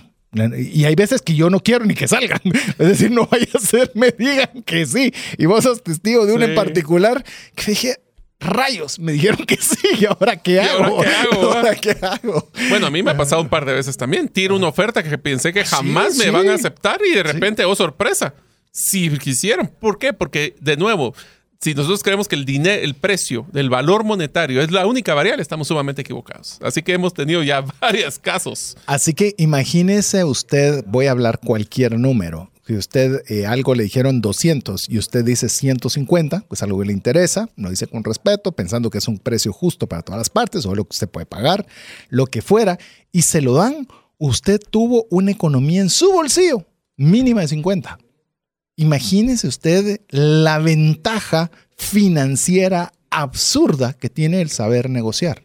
y 0.58 0.86
hay 0.86 0.96
veces 0.96 1.22
que 1.22 1.34
yo 1.34 1.50
no 1.50 1.62
quiero 1.62 1.86
ni 1.86 1.94
que 1.94 2.08
salgan. 2.08 2.42
Es 2.78 2.88
decir, 2.88 3.12
no 3.12 3.28
vaya 3.28 3.48
a 3.54 3.60
ser, 3.60 3.92
me 3.96 4.12
digan 4.12 4.64
que 4.66 4.86
sí. 4.86 5.14
Y 5.38 5.46
vos 5.46 5.64
sos 5.64 5.84
testigo 5.84 6.26
de 6.26 6.34
uno 6.34 6.46
en 6.46 6.56
particular 6.56 7.24
que 7.56 7.72
dije, 7.72 7.96
rayos, 8.40 9.00
me 9.00 9.14
dijeron 9.14 9.46
que 9.46 9.58
sí. 9.58 9.88
¿Y 10.00 10.06
ahora 10.06 10.36
qué 10.38 10.60
hago? 10.62 11.02
ahora 11.32 11.76
qué 11.76 11.96
hago? 12.02 12.50
Bueno, 12.70 12.88
a 12.88 12.90
mí 12.90 13.02
me 13.02 13.12
ha 13.12 13.18
pasado 13.18 13.42
un 13.42 13.50
par 13.50 13.66
de 13.66 13.74
veces 13.74 13.96
también. 13.98 14.28
Tiro 14.28 14.56
una 14.56 14.68
oferta 14.68 15.04
que 15.04 15.18
pensé 15.18 15.54
que 15.54 15.64
jamás 15.64 16.18
me 16.18 16.30
van 16.32 16.50
a 16.50 16.56
aceptar 16.56 17.00
y 17.06 17.16
de 17.16 17.24
repente, 17.24 17.64
oh 17.64 17.76
sorpresa, 17.76 18.34
si 18.72 19.10
quisieron. 19.18 19.68
¿Por 19.68 19.98
qué? 19.98 20.12
Porque, 20.12 20.56
de 20.60 20.76
nuevo, 20.76 21.16
si 21.62 21.74
nosotros 21.74 22.04
creemos 22.04 22.28
que 22.28 22.36
el 22.36 22.46
dinero, 22.46 22.82
el 22.84 22.94
precio 22.94 23.46
del 23.52 23.70
valor 23.70 24.04
monetario 24.04 24.62
es 24.62 24.72
la 24.72 24.86
única 24.86 25.14
variable, 25.14 25.42
estamos 25.42 25.68
sumamente 25.68 26.02
equivocados. 26.02 26.60
Así 26.62 26.82
que 26.82 26.94
hemos 26.94 27.14
tenido 27.14 27.44
ya 27.44 27.62
varios 27.82 28.20
casos. 28.20 28.78
Así 28.86 29.14
que 29.14 29.34
imagínese 29.38 30.24
usted, 30.24 30.84
voy 30.88 31.08
a 31.08 31.12
hablar 31.12 31.40
cualquier 31.40 31.98
número. 32.00 32.52
Si 32.68 32.76
usted 32.76 33.22
eh, 33.28 33.46
algo 33.46 33.76
le 33.76 33.84
dijeron 33.84 34.22
200 34.22 34.90
y 34.90 34.98
usted 34.98 35.24
dice 35.24 35.50
150, 35.50 36.46
pues 36.48 36.64
algo 36.64 36.80
que 36.80 36.86
le 36.86 36.94
interesa, 36.94 37.48
lo 37.58 37.70
dice 37.70 37.86
con 37.86 38.04
respeto, 38.04 38.54
pensando 38.54 38.90
que 38.90 38.98
es 38.98 39.08
un 39.08 39.20
precio 39.20 39.54
justo 39.54 39.86
para 39.88 40.02
todas 40.02 40.18
las 40.18 40.32
partes 40.32 40.66
o 40.66 40.74
lo 40.74 40.84
que 40.84 40.94
usted 40.94 41.08
puede 41.08 41.28
pagar, 41.28 41.68
lo 42.10 42.26
que 42.26 42.42
fuera, 42.42 42.80
y 43.12 43.22
se 43.22 43.42
lo 43.42 43.54
dan, 43.54 43.88
usted 44.18 44.60
tuvo 44.72 45.06
una 45.12 45.32
economía 45.32 45.82
en 45.82 45.92
su 45.92 46.12
bolsillo 46.12 46.66
mínima 46.98 47.42
de 47.42 47.50
50. 47.50 48.00
Imagínese 48.76 49.48
usted 49.48 50.02
la 50.10 50.60
ventaja 50.60 51.52
financiera 51.78 52.92
absurda 53.10 53.94
que 53.94 54.10
tiene 54.10 54.42
el 54.42 54.50
saber 54.50 54.90
negociar. 54.90 55.44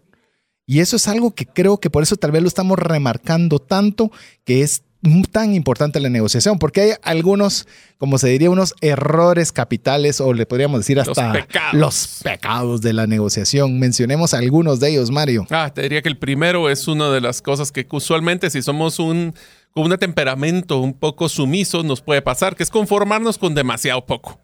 Y 0.66 0.80
eso 0.80 0.96
es 0.96 1.08
algo 1.08 1.34
que 1.34 1.46
creo 1.46 1.78
que 1.78 1.90
por 1.90 2.02
eso 2.02 2.16
tal 2.16 2.30
vez 2.32 2.42
lo 2.42 2.48
estamos 2.48 2.78
remarcando 2.78 3.58
tanto, 3.58 4.12
que 4.44 4.62
es 4.62 4.82
tan 5.32 5.54
importante 5.54 5.98
la 6.00 6.10
negociación? 6.10 6.58
Porque 6.58 6.80
hay 6.82 6.90
algunos, 7.02 7.66
como 7.98 8.18
se 8.18 8.28
diría, 8.28 8.50
unos 8.50 8.74
errores 8.80 9.50
capitales 9.52 10.20
o 10.20 10.32
le 10.32 10.46
podríamos 10.46 10.80
decir 10.80 11.00
hasta 11.00 11.32
Los 11.32 11.42
pecados. 11.46 11.74
los 11.74 12.20
pecados 12.22 12.80
de 12.82 12.92
la 12.92 13.06
negociación. 13.06 13.78
Mencionemos 13.78 14.34
algunos 14.34 14.78
de 14.80 14.90
ellos, 14.90 15.10
Mario. 15.10 15.46
Ah, 15.50 15.72
te 15.74 15.82
diría 15.82 16.02
que 16.02 16.08
el 16.08 16.18
primero 16.18 16.68
es 16.68 16.86
una 16.86 17.10
de 17.10 17.20
las 17.20 17.40
cosas 17.40 17.72
que 17.72 17.86
usualmente 17.90 18.50
si 18.50 18.62
somos 18.62 18.98
un 18.98 19.34
con 19.72 19.90
un 19.90 19.98
temperamento 19.98 20.78
un 20.78 20.94
poco 20.94 21.28
sumiso 21.28 21.82
nos 21.82 22.00
puede 22.00 22.22
pasar, 22.22 22.56
que 22.56 22.62
es 22.62 22.70
conformarnos 22.70 23.38
con 23.38 23.54
demasiado 23.54 24.04
poco. 24.04 24.38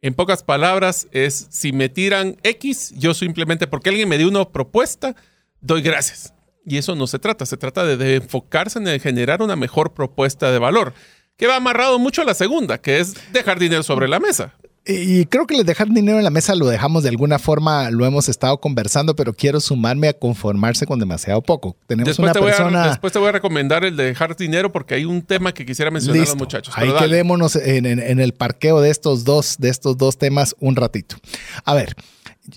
En 0.00 0.14
pocas 0.14 0.44
palabras, 0.44 1.08
es 1.10 1.48
si 1.50 1.72
me 1.72 1.88
tiran 1.88 2.36
X, 2.44 2.92
yo 2.96 3.14
simplemente 3.14 3.66
porque 3.66 3.90
alguien 3.90 4.08
me 4.08 4.18
dio 4.18 4.28
una 4.28 4.44
propuesta, 4.44 5.16
doy 5.60 5.82
gracias. 5.82 6.32
Y 6.64 6.76
eso 6.76 6.94
no 6.94 7.06
se 7.06 7.18
trata, 7.18 7.46
se 7.46 7.56
trata 7.56 7.84
de, 7.84 8.16
enfocarse 8.16 8.78
en 8.78 9.00
generar 9.00 9.42
una 9.42 9.56
mejor 9.56 9.94
propuesta 9.94 10.52
de 10.52 10.58
valor, 10.58 10.92
que 11.36 11.46
va 11.46 11.56
amarrado 11.56 11.98
mucho 11.98 12.22
a 12.22 12.24
la 12.24 12.34
segunda, 12.34 12.78
que 12.78 13.00
es 13.00 13.32
dejar 13.32 13.58
dinero 13.58 13.82
sobre 13.82 14.06
la 14.06 14.20
mesa. 14.20 14.54
Y 14.86 15.26
creo 15.26 15.46
que 15.46 15.54
el 15.54 15.66
dejar 15.66 15.88
dinero 15.90 16.16
en 16.16 16.24
la 16.24 16.30
mesa 16.30 16.54
lo 16.54 16.66
dejamos 16.66 17.02
de 17.02 17.10
alguna 17.10 17.38
forma, 17.38 17.90
lo 17.90 18.06
hemos 18.06 18.28
estado 18.30 18.58
conversando, 18.58 19.14
pero 19.14 19.34
quiero 19.34 19.60
sumarme 19.60 20.08
a 20.08 20.14
conformarse 20.14 20.86
con 20.86 20.98
demasiado 20.98 21.42
poco. 21.42 21.76
Tenemos 21.86 22.08
Después 22.08 22.24
una 22.24 22.32
te, 22.32 22.40
persona. 22.40 22.84
a, 22.84 22.88
después 22.88 23.12
te 23.12 23.18
voy 23.18 23.28
a 23.28 23.32
recomendar 23.32 23.84
el 23.84 23.96
de 23.96 24.04
dejar 24.04 24.34
dinero 24.34 24.72
porque 24.72 24.94
hay 24.94 25.04
un 25.04 25.20
tema 25.20 25.52
que 25.52 25.66
quisiera 25.66 25.90
mencionar 25.90 26.22
a 26.22 26.24
los 26.26 26.36
muchachos. 26.36 26.72
Ahí 26.76 26.88
dale. 26.90 27.06
quedémonos 27.06 27.56
en, 27.56 27.84
en- 27.84 28.00
en 28.00 28.18
el 28.18 28.32
parqueo 28.32 28.80
de 28.80 28.88
estos 28.88 29.24
dos, 29.24 29.56
de 29.58 29.68
estos 29.68 29.98
dos 29.98 30.16
temas 30.16 30.56
un 30.58 30.74
ratito. 30.74 31.16
A 31.66 31.74
ver, 31.74 31.94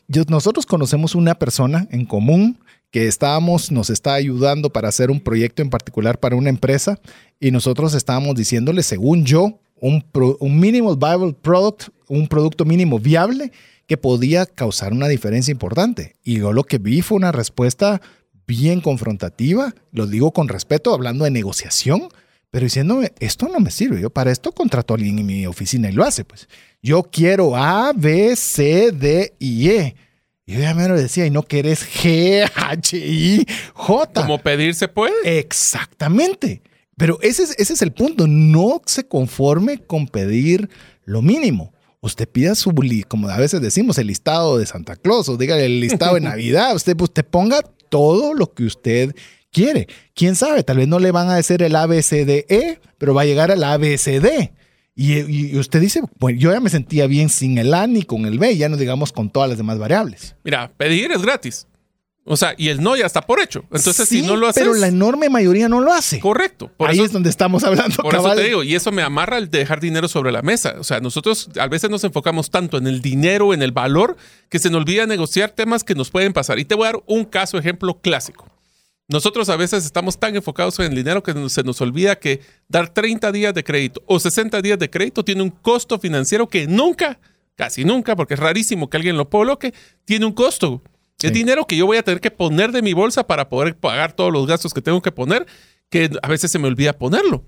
yo- 0.07 0.24
nosotros 0.30 0.65
conocemos 0.65 1.15
una 1.15 1.36
persona 1.36 1.86
en 1.91 2.05
común 2.05 2.59
que 2.91 3.07
estábamos, 3.07 3.72
nos 3.74 3.89
está 3.89 4.13
ayudando 4.13 4.69
para 4.69 4.88
hacer 4.88 5.11
un 5.11 5.19
proyecto 5.19 5.61
en 5.61 5.69
particular 5.69 6.17
para 6.17 6.38
una 6.38 6.49
empresa 6.49 6.97
y 7.41 7.51
nosotros 7.51 7.93
estábamos 7.93 8.36
diciéndole, 8.36 8.84
según 8.84 9.26
yo, 9.26 9.59
un, 9.84 10.01
pro- 10.01 10.38
un 10.39 10.59
minimal 10.59 10.95
viable 10.95 11.34
product, 11.41 11.88
un 12.12 12.28
producto 12.28 12.66
mínimo 12.66 12.99
viable 12.99 13.51
que 13.88 13.97
podía 13.97 14.45
causar 14.45 14.93
una 14.93 15.07
diferencia 15.07 15.51
importante. 15.51 16.16
Y 16.24 16.39
yo 16.39 16.53
lo 16.53 16.64
que 16.64 16.78
vi 16.78 17.01
fue 17.01 17.18
una 17.18 17.32
respuesta 17.32 18.01
bien 18.45 18.82
confrontativa, 18.82 19.74
lo 19.91 20.07
digo 20.07 20.32
con 20.32 20.47
respeto, 20.49 20.93
hablando 20.93 21.24
de 21.24 21.32
negociación, 21.32 22.09
pero 22.49 22.66
diciéndome, 22.66 23.14
esto 23.20 23.47
no 23.47 23.62
me 23.62 23.72
sirve, 23.72 24.01
yo 24.01 24.09
para 24.09 24.32
esto 24.32 24.51
contrato 24.51 24.93
a 24.93 24.97
alguien 24.97 25.20
en 25.20 25.26
mi 25.26 25.45
oficina 25.45 25.89
y 25.89 25.93
lo 25.93 26.03
hace, 26.03 26.26
pues. 26.26 26.49
Yo 26.82 27.03
quiero 27.03 27.55
A, 27.55 27.93
B, 27.95 28.36
C, 28.36 28.91
D 28.91 29.34
y 29.39 29.70
E. 29.70 29.95
Y 30.45 30.53
yo 30.53 30.59
ya 30.59 30.74
me 30.74 30.88
lo 30.88 30.97
decía, 30.97 31.26
y 31.26 31.30
no 31.30 31.43
querés 31.43 31.88
G, 31.88 32.49
H, 32.53 32.97
I, 32.97 33.45
J. 33.74 34.22
Como 34.22 34.39
pedir 34.39 34.76
se 34.76 34.89
puede. 34.89 35.39
Exactamente. 35.39 36.62
Pero 36.97 37.20
ese 37.22 37.43
es, 37.43 37.55
ese 37.57 37.74
es 37.74 37.82
el 37.82 37.93
punto. 37.93 38.28
No 38.28 38.82
se 38.86 39.07
conforme 39.07 39.78
con 39.78 40.07
pedir 40.07 40.70
lo 41.05 41.22
mínimo. 41.22 41.74
Usted 42.02 42.28
pida 42.28 42.56
su, 42.56 42.74
como 43.08 43.30
a 43.30 43.38
veces 43.38 43.62
decimos, 43.62 43.99
el 43.99 44.08
listado 44.08 44.58
de 44.58 44.66
Santa 44.66 44.95
Claus 44.95 45.30
o 45.30 45.38
diga 45.38 45.58
el 45.60 45.80
listado 45.80 46.16
de 46.16 46.22
Navidad. 46.22 46.76
Usted, 46.76 46.99
usted 46.99 47.24
ponga 47.24 47.62
todo 47.89 48.34
lo 48.34 48.52
que 48.54 48.64
usted 48.64 49.16
quiere. 49.52 49.88
Quién 50.16 50.36
sabe, 50.36 50.64
tal 50.64 50.78
vez 50.78 50.88
no 50.88 50.97
le 50.97 51.12
van 51.12 51.30
a 51.30 51.36
decir 51.36 51.62
el 51.62 51.76
ABCDE, 51.76 52.80
pero 52.97 53.14
va 53.14 53.22
a 53.22 53.26
llegar 53.26 53.52
al 53.52 53.64
ABCD. 53.64 54.52
Y, 54.95 55.20
y 55.20 55.58
usted 55.58 55.80
dice, 55.80 56.02
bueno, 56.20 56.39
yo 56.39 56.52
ya 56.52 56.60
me 56.60 56.72
sentía 56.72 57.06
bien 57.06 57.30
sin 57.30 57.60
el 57.60 57.74
A 57.74 57.86
ni 57.86 58.02
con 58.02 58.26
el 58.26 58.39
B, 58.39 58.58
ya 58.58 58.68
no 58.68 58.78
digamos 58.78 59.12
con 59.12 59.30
todas 59.30 59.49
las 59.49 59.58
demás 59.60 59.78
variables. 59.78 60.36
Mira, 60.43 60.72
pedir 60.76 61.12
es 61.12 61.22
gratis. 61.22 61.68
O 62.24 62.38
sea, 62.38 62.53
y 62.55 62.69
el 62.69 62.84
no 62.84 62.95
ya 62.95 63.07
está 63.07 63.22
por 63.22 63.41
hecho. 63.41 63.63
Entonces, 63.72 64.07
Sí, 64.07 64.22
si 64.22 64.28
no 64.28 64.36
lo 64.36 64.47
haces, 64.47 64.61
Pero 64.61 64.76
la 64.76 64.88
enorme 64.88 65.28
mayoría 65.30 65.67
no 65.67 65.82
lo 65.82 65.91
hace. 65.91 66.19
correcto. 66.19 66.72
Por 66.78 66.89
Ahí 66.89 66.97
eso, 66.97 67.05
es 67.05 67.11
donde 67.11 67.32
estamos 67.32 67.63
hablando. 67.63 67.95
por 68.03 68.13
eso 68.13 68.36
te 68.36 68.43
digo, 68.43 68.61
y 68.63 68.76
eso 68.76 68.91
me 68.91 69.01
amarra 69.01 69.39
el 69.39 69.49
dejar 69.49 69.80
dinero 69.80 70.07
sobre 70.07 70.32
la 70.32 70.43
mesa. 70.43 70.76
O 70.80 70.84
sea, 70.84 70.99
nosotros 70.99 71.49
a 71.59 71.67
veces 71.67 71.89
nos 71.89 72.03
enfocamos 72.03 72.51
tanto 72.51 72.78
en 72.78 72.86
el 72.86 73.01
dinero, 73.01 73.55
en 73.55 73.63
el 73.63 73.72
valor, 73.72 74.17
que 74.49 74.59
se 74.59 74.69
nos 74.69 74.82
olvida 74.82 75.07
negociar 75.07 75.49
temas 75.49 75.84
que 75.84 75.95
nos 75.95 76.11
pueden 76.11 76.32
pasar. 76.32 76.59
Y 76.59 76.65
te 76.65 76.76
voy 76.76 76.84
a 76.88 76.91
dar 76.91 77.01
un 77.07 77.26
caso, 77.26 77.57
ejemplo 77.57 77.99
clásico. 78.01 78.47
Nosotros 79.07 79.49
a 79.49 79.57
veces 79.57 79.84
estamos 79.84 80.19
tan 80.19 80.36
enfocados 80.36 80.78
en 80.80 80.86
el 80.91 80.95
dinero 80.95 81.24
que 81.24 81.34
se 81.49 81.63
nos 81.63 81.82
olvida 81.82 82.17
que 82.19 82.39
dar 82.69 82.93
30 82.93 83.32
días 83.32 83.53
de 83.53 83.63
crédito 83.63 84.01
o 84.05 84.19
60 84.19 84.61
días 84.61 84.78
de 84.80 84.89
crédito 84.89 85.26
tiene 85.26 85.41
un 85.41 85.49
costo 85.49 85.99
financiero 85.99 86.47
que 86.47 86.65
nunca, 86.67 87.19
casi 87.55 87.84
nunca, 87.84 88.15
porque 88.15 88.36
es 88.36 88.39
rarísimo 88.39 88.89
que 88.89 88.95
alguien 88.97 89.17
lo 89.17 89.28
coloque, 89.30 89.74
tiene 90.05 90.26
un 90.28 90.32
costo. 90.34 90.82
Es 91.22 91.30
Sí. 91.32 91.34
dinero 91.34 91.65
que 91.65 91.76
yo 91.78 91.86
voy 91.86 91.97
a 91.97 92.03
tener 92.03 92.19
que 92.22 92.32
poner 92.32 92.72
de 92.72 92.82
mi 92.82 92.93
bolsa 92.93 93.26
para 93.28 93.49
poder 93.49 93.76
pagar 93.76 94.13
todos 94.13 94.32
los 94.32 94.47
gastos 94.47 94.74
que 94.74 94.82
tengo 94.82 95.01
que 95.01 95.11
poner, 95.11 95.45
que 95.89 96.09
a 96.22 96.28
veces 96.28 96.51
se 96.51 96.59
me 96.59 96.67
olvida 96.67 96.93
ponerlo. 96.93 97.43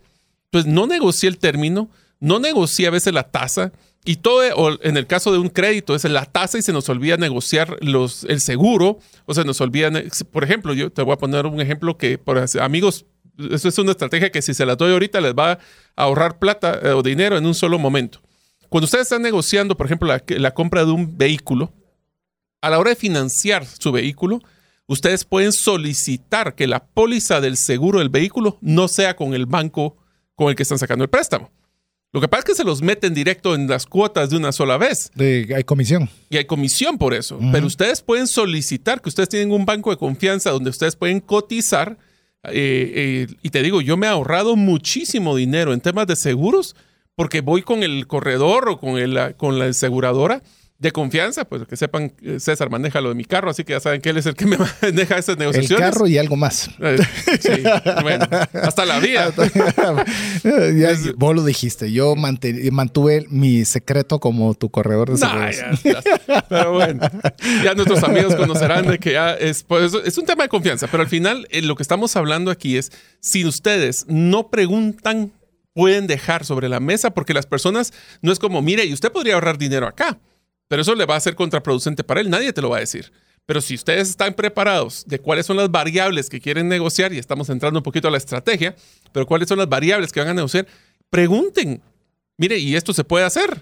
Entonces, 0.46 0.72
no 0.72 0.86
negocié 0.88 1.30
el 1.30 1.38
término, 1.40 1.90
no 2.20 2.40
negocié 2.40 2.88
a 2.88 2.92
veces 2.92 3.14
la 3.14 3.24
tasa, 3.24 3.72
y 4.06 4.18
todo, 4.18 4.42
o 4.58 4.78
en 4.84 4.98
el 4.98 5.08
caso 5.08 5.32
de 5.32 5.38
un 5.38 5.48
crédito, 5.48 5.96
es 5.96 6.04
la 6.04 6.26
tasa 6.26 6.58
y 6.58 6.62
se 6.62 6.74
nos 6.74 6.90
olvida 6.90 7.16
negociar 7.16 7.78
los, 7.82 8.26
el 8.26 8.42
seguro, 8.42 9.00
o 9.26 9.34
se 9.34 9.46
nos 9.46 9.62
olvida, 9.62 9.90
por 10.32 10.44
ejemplo, 10.44 10.74
yo 10.74 10.92
te 10.92 11.02
voy 11.02 11.14
a 11.14 11.18
poner 11.18 11.46
un 11.46 11.62
ejemplo 11.62 11.98
que, 11.98 12.18
por 12.18 12.44
amigos, 12.60 13.06
eso 13.50 13.70
es 13.70 13.78
una 13.78 13.92
estrategia 13.92 14.30
que 14.30 14.42
si 14.42 14.54
se 14.54 14.66
la 14.66 14.76
doy 14.76 14.92
ahorita 14.92 15.22
les 15.22 15.34
va 15.34 15.54
a 15.54 15.60
ahorrar 15.96 16.38
plata 16.38 16.80
eh, 16.84 16.90
o 16.90 17.02
dinero 17.02 17.38
en 17.38 17.46
un 17.46 17.56
solo 17.56 17.80
momento. 17.80 18.20
Cuando 18.70 18.86
ustedes 18.86 19.04
están 19.04 19.22
negociando, 19.22 19.78
por 19.78 19.86
ejemplo, 19.86 20.08
la, 20.08 20.22
la 20.28 20.54
compra 20.54 20.84
de 20.86 20.92
un 20.92 21.18
vehículo, 21.18 21.72
a 22.64 22.70
la 22.70 22.80
hora 22.80 22.90
de 22.92 22.96
financiar 22.96 23.66
su 23.66 23.92
vehículo, 23.92 24.40
ustedes 24.88 25.26
pueden 25.26 25.52
solicitar 25.54 26.56
que 26.56 26.66
la 26.68 26.84
póliza 26.86 27.42
del 27.42 27.58
seguro 27.58 28.00
del 28.00 28.10
vehículo 28.10 28.58
no 28.62 28.88
sea 28.88 29.16
con 29.16 29.34
el 29.34 29.46
banco 29.46 29.98
con 30.36 30.50
el 30.50 30.56
que 30.56 30.64
están 30.64 30.80
sacando 30.80 31.04
el 31.04 31.10
préstamo. 31.10 31.52
Lo 32.12 32.22
que 32.22 32.28
pasa 32.28 32.40
es 32.42 32.46
que 32.46 32.56
se 32.56 32.64
los 32.64 32.82
meten 32.84 33.14
directo 33.14 33.56
en 33.56 33.68
las 33.68 33.86
cuotas 33.88 34.30
de 34.30 34.38
una 34.38 34.52
sola 34.52 34.78
vez 34.78 35.12
De- 35.16 35.52
hay 35.56 35.64
comisión. 35.64 36.10
y 36.30 36.38
hay 36.38 36.46
comisión 36.46 36.98
por 37.00 37.14
eso. 37.14 37.40
Pero 37.52 37.66
ustedes 37.66 38.02
pueden 38.02 38.28
solicitar 38.28 39.02
que 39.02 39.10
ustedes 39.10 39.30
tienen 39.30 39.52
un 39.52 39.66
banco 39.66 39.90
de 39.90 39.98
confianza 39.98 40.52
donde 40.52 40.70
ustedes 40.70 40.96
pueden 40.96 41.20
cotizar. 41.20 41.98
eh, 42.46 43.26
eh, 43.30 43.36
y 43.42 43.50
te 43.50 43.64
digo, 43.64 43.82
yo 43.82 43.96
me 43.98 44.06
he 44.06 44.10
ahorrado 44.10 44.56
muchísimo 44.56 45.36
dinero 45.36 45.74
en 45.74 45.80
temas 45.82 46.06
de 46.08 46.16
seguros 46.16 46.76
porque 47.16 47.42
voy 47.42 47.62
con 47.62 47.84
el 47.84 48.06
corredor 48.06 48.68
o 48.70 48.80
con, 48.80 48.98
el, 48.98 49.36
con 49.38 49.58
la 49.60 49.66
aseguradora 49.66 50.44
de 50.84 50.92
confianza. 50.92 51.46
Pues 51.46 51.64
que 51.68 51.76
sepan, 51.76 52.14
eh, 52.22 52.40
César 52.40 52.70
maneja 52.70 53.02
lo 53.02 53.10
de 53.10 53.16
mi 53.16 53.26
carro, 53.26 53.50
así 53.50 53.64
que 53.64 53.74
ya 53.74 53.80
saben 53.80 54.02
que 54.02 54.10
él 54.12 54.18
es 54.18 54.28
el 54.28 54.36
que 54.36 54.46
me 54.46 54.58
maneja 54.82 55.18
esas 55.18 55.30
El 55.30 55.40
negociaciones. 55.40 55.80
carro 55.90 56.06
y 56.06 56.18
algo 56.20 56.36
más. 56.36 56.70
Eh, 56.80 56.98
sí, 57.40 57.64
bueno, 58.04 58.28
hasta 58.62 58.86
la 58.86 59.00
vida. 59.00 59.34
Ya, 60.44 60.92
vos 61.16 61.36
lo 61.36 61.44
dijiste. 61.44 61.92
Yo 61.92 62.16
mantuve 62.16 63.26
mi 63.30 63.66
secreto 63.66 64.20
como 64.20 64.54
tu 64.54 64.70
corredor 64.70 65.10
de 65.12 65.20
Nah, 65.20 65.52
seguros. 65.52 65.84
ya, 65.84 66.02
ya. 66.28 66.46
Pero 66.50 66.74
bueno, 66.74 67.02
ya 67.64 67.74
nuestros 67.74 68.04
amigos 68.04 68.36
conocerán 68.36 68.88
de 68.88 69.00
que 69.00 69.14
ya 69.14 69.34
es, 69.34 69.64
pues, 69.64 69.94
es 69.94 70.18
un 70.18 70.26
tema 70.26 70.44
de 70.44 70.50
confianza. 70.50 70.88
Pero 70.88 71.02
al 71.04 71.10
final, 71.10 71.48
eh, 71.50 71.62
lo 71.62 71.76
que 71.76 71.84
estamos 71.84 72.16
hablando 72.16 72.52
aquí 72.52 72.78
es, 72.78 72.92
si 73.22 73.46
ustedes 73.46 74.06
no 74.10 74.50
preguntan, 74.50 75.32
pueden 75.74 76.06
dejar 76.08 76.46
sobre 76.46 76.68
la 76.70 76.80
mesa, 76.80 77.12
porque 77.12 77.34
las 77.34 77.46
personas 77.46 77.94
no 78.22 78.32
es 78.32 78.40
como, 78.40 78.62
mire, 78.62 78.86
y 78.86 78.94
usted 78.94 79.12
podría 79.12 79.36
ahorrar 79.36 79.58
dinero 79.58 79.88
acá, 79.88 80.20
pero 80.68 80.82
eso 80.82 80.96
le 80.96 81.06
va 81.06 81.16
a 81.16 81.20
ser 81.20 81.36
contraproducente 81.36 82.04
para 82.04 82.22
él, 82.22 82.30
nadie 82.30 82.54
te 82.54 82.62
lo 82.62 82.70
va 82.70 82.78
a 82.78 82.82
decir. 82.82 83.12
Pero 83.46 83.60
si 83.60 83.76
ustedes 83.76 84.10
están 84.10 84.34
preparados 84.34 85.04
de 85.06 85.20
cuáles 85.20 85.46
son 85.46 85.58
las 85.58 85.70
variables 85.70 86.30
que 86.30 86.40
quieren 86.40 86.70
negociar, 86.70 87.14
y 87.14 87.18
estamos 87.18 87.50
entrando 87.50 87.80
un 87.80 87.84
poquito 87.84 88.08
a 88.08 88.12
la 88.12 88.18
estrategia, 88.18 88.76
pero 89.12 89.26
cuáles 89.26 89.50
son 89.50 89.58
las 89.58 89.68
variables 89.68 90.12
que 90.12 90.22
van 90.22 90.30
a 90.30 90.34
negociar, 90.34 90.66
pregunten. 91.10 91.82
Mire, 92.38 92.58
¿y 92.58 92.76
esto 92.76 92.94
se 92.94 93.04
puede 93.04 93.26
hacer? 93.26 93.62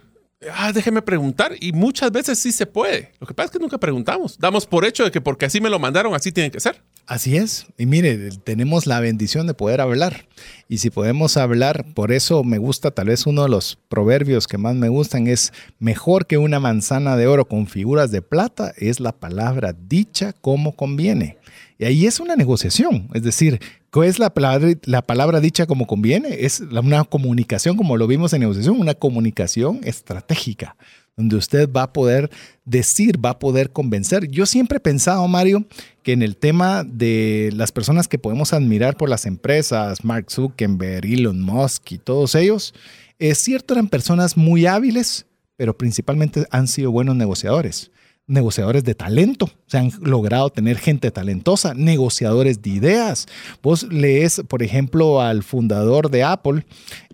Ah, 0.53 0.71
déjeme 0.71 1.01
preguntar. 1.01 1.55
Y 1.59 1.71
muchas 1.71 2.11
veces 2.11 2.39
sí 2.39 2.51
se 2.51 2.65
puede. 2.65 3.11
Lo 3.19 3.27
que 3.27 3.33
pasa 3.33 3.45
es 3.45 3.51
que 3.51 3.59
nunca 3.59 3.77
preguntamos. 3.77 4.37
Damos 4.37 4.65
por 4.65 4.85
hecho 4.85 5.03
de 5.03 5.11
que 5.11 5.21
porque 5.21 5.45
así 5.45 5.59
me 5.59 5.69
lo 5.69 5.79
mandaron, 5.79 6.13
así 6.13 6.31
tiene 6.31 6.51
que 6.51 6.59
ser. 6.59 6.81
Así 7.07 7.35
es. 7.35 7.67
Y 7.77 7.85
mire, 7.85 8.29
tenemos 8.43 8.87
la 8.87 8.99
bendición 8.99 9.47
de 9.47 9.53
poder 9.53 9.81
hablar. 9.81 10.27
Y 10.69 10.77
si 10.77 10.89
podemos 10.89 11.35
hablar, 11.35 11.85
por 11.93 12.11
eso 12.11 12.43
me 12.43 12.57
gusta, 12.57 12.91
tal 12.91 13.07
vez 13.07 13.27
uno 13.27 13.43
de 13.43 13.49
los 13.49 13.77
proverbios 13.89 14.47
que 14.47 14.57
más 14.57 14.75
me 14.75 14.89
gustan 14.89 15.27
es, 15.27 15.51
mejor 15.79 16.25
que 16.25 16.37
una 16.37 16.59
manzana 16.59 17.17
de 17.17 17.27
oro 17.27 17.45
con 17.45 17.67
figuras 17.67 18.11
de 18.11 18.21
plata 18.21 18.73
es 18.77 18.99
la 18.99 19.11
palabra 19.11 19.73
dicha 19.73 20.33
como 20.33 20.75
conviene. 20.75 21.37
Y 21.77 21.85
ahí 21.85 22.05
es 22.05 22.19
una 22.19 22.35
negociación. 22.35 23.09
Es 23.13 23.23
decir, 23.23 23.59
¿qué 23.91 24.05
es 24.05 24.19
la 24.19 24.33
palabra, 24.33 24.69
la 24.83 25.01
palabra 25.01 25.39
dicha 25.41 25.65
como 25.65 25.87
conviene? 25.87 26.45
Es 26.45 26.61
una 26.61 27.03
comunicación, 27.03 27.75
como 27.75 27.97
lo 27.97 28.07
vimos 28.07 28.31
en 28.33 28.41
negociación, 28.41 28.79
una 28.79 28.93
comunicación 28.93 29.81
estratégica 29.83 30.77
donde 31.17 31.35
usted 31.35 31.69
va 31.71 31.83
a 31.83 31.93
poder 31.93 32.31
decir, 32.65 33.23
va 33.23 33.31
a 33.31 33.39
poder 33.39 33.71
convencer. 33.71 34.29
Yo 34.29 34.45
siempre 34.45 34.77
he 34.77 34.81
pensado, 34.81 35.27
Mario, 35.27 35.65
que 36.03 36.13
en 36.13 36.23
el 36.23 36.37
tema 36.37 36.83
de 36.83 37.51
las 37.53 37.71
personas 37.71 38.07
que 38.07 38.17
podemos 38.17 38.53
admirar 38.53 38.97
por 38.97 39.09
las 39.09 39.25
empresas, 39.25 40.03
Mark 40.03 40.31
Zuckerberg, 40.31 41.05
Elon 41.05 41.41
Musk 41.41 41.91
y 41.91 41.97
todos 41.97 42.35
ellos, 42.35 42.73
es 43.19 43.37
cierto, 43.37 43.73
eran 43.73 43.87
personas 43.87 44.35
muy 44.35 44.65
hábiles, 44.65 45.27
pero 45.57 45.77
principalmente 45.77 46.47
han 46.49 46.67
sido 46.67 46.91
buenos 46.91 47.15
negociadores. 47.15 47.91
negociadores 48.27 48.83
de 48.85 48.95
talento, 48.95 49.49
se 49.67 49.77
han 49.77 49.91
logrado 50.01 50.49
tener 50.49 50.77
gente 50.77 51.11
talentosa, 51.11 51.73
negociadores 51.73 52.61
de 52.61 52.69
ideas. 52.69 53.27
Vos 53.61 53.83
lees, 53.91 54.41
por 54.47 54.63
ejemplo, 54.63 55.21
al 55.21 55.43
fundador 55.43 56.09
de 56.09 56.23
Apple, 56.23 56.65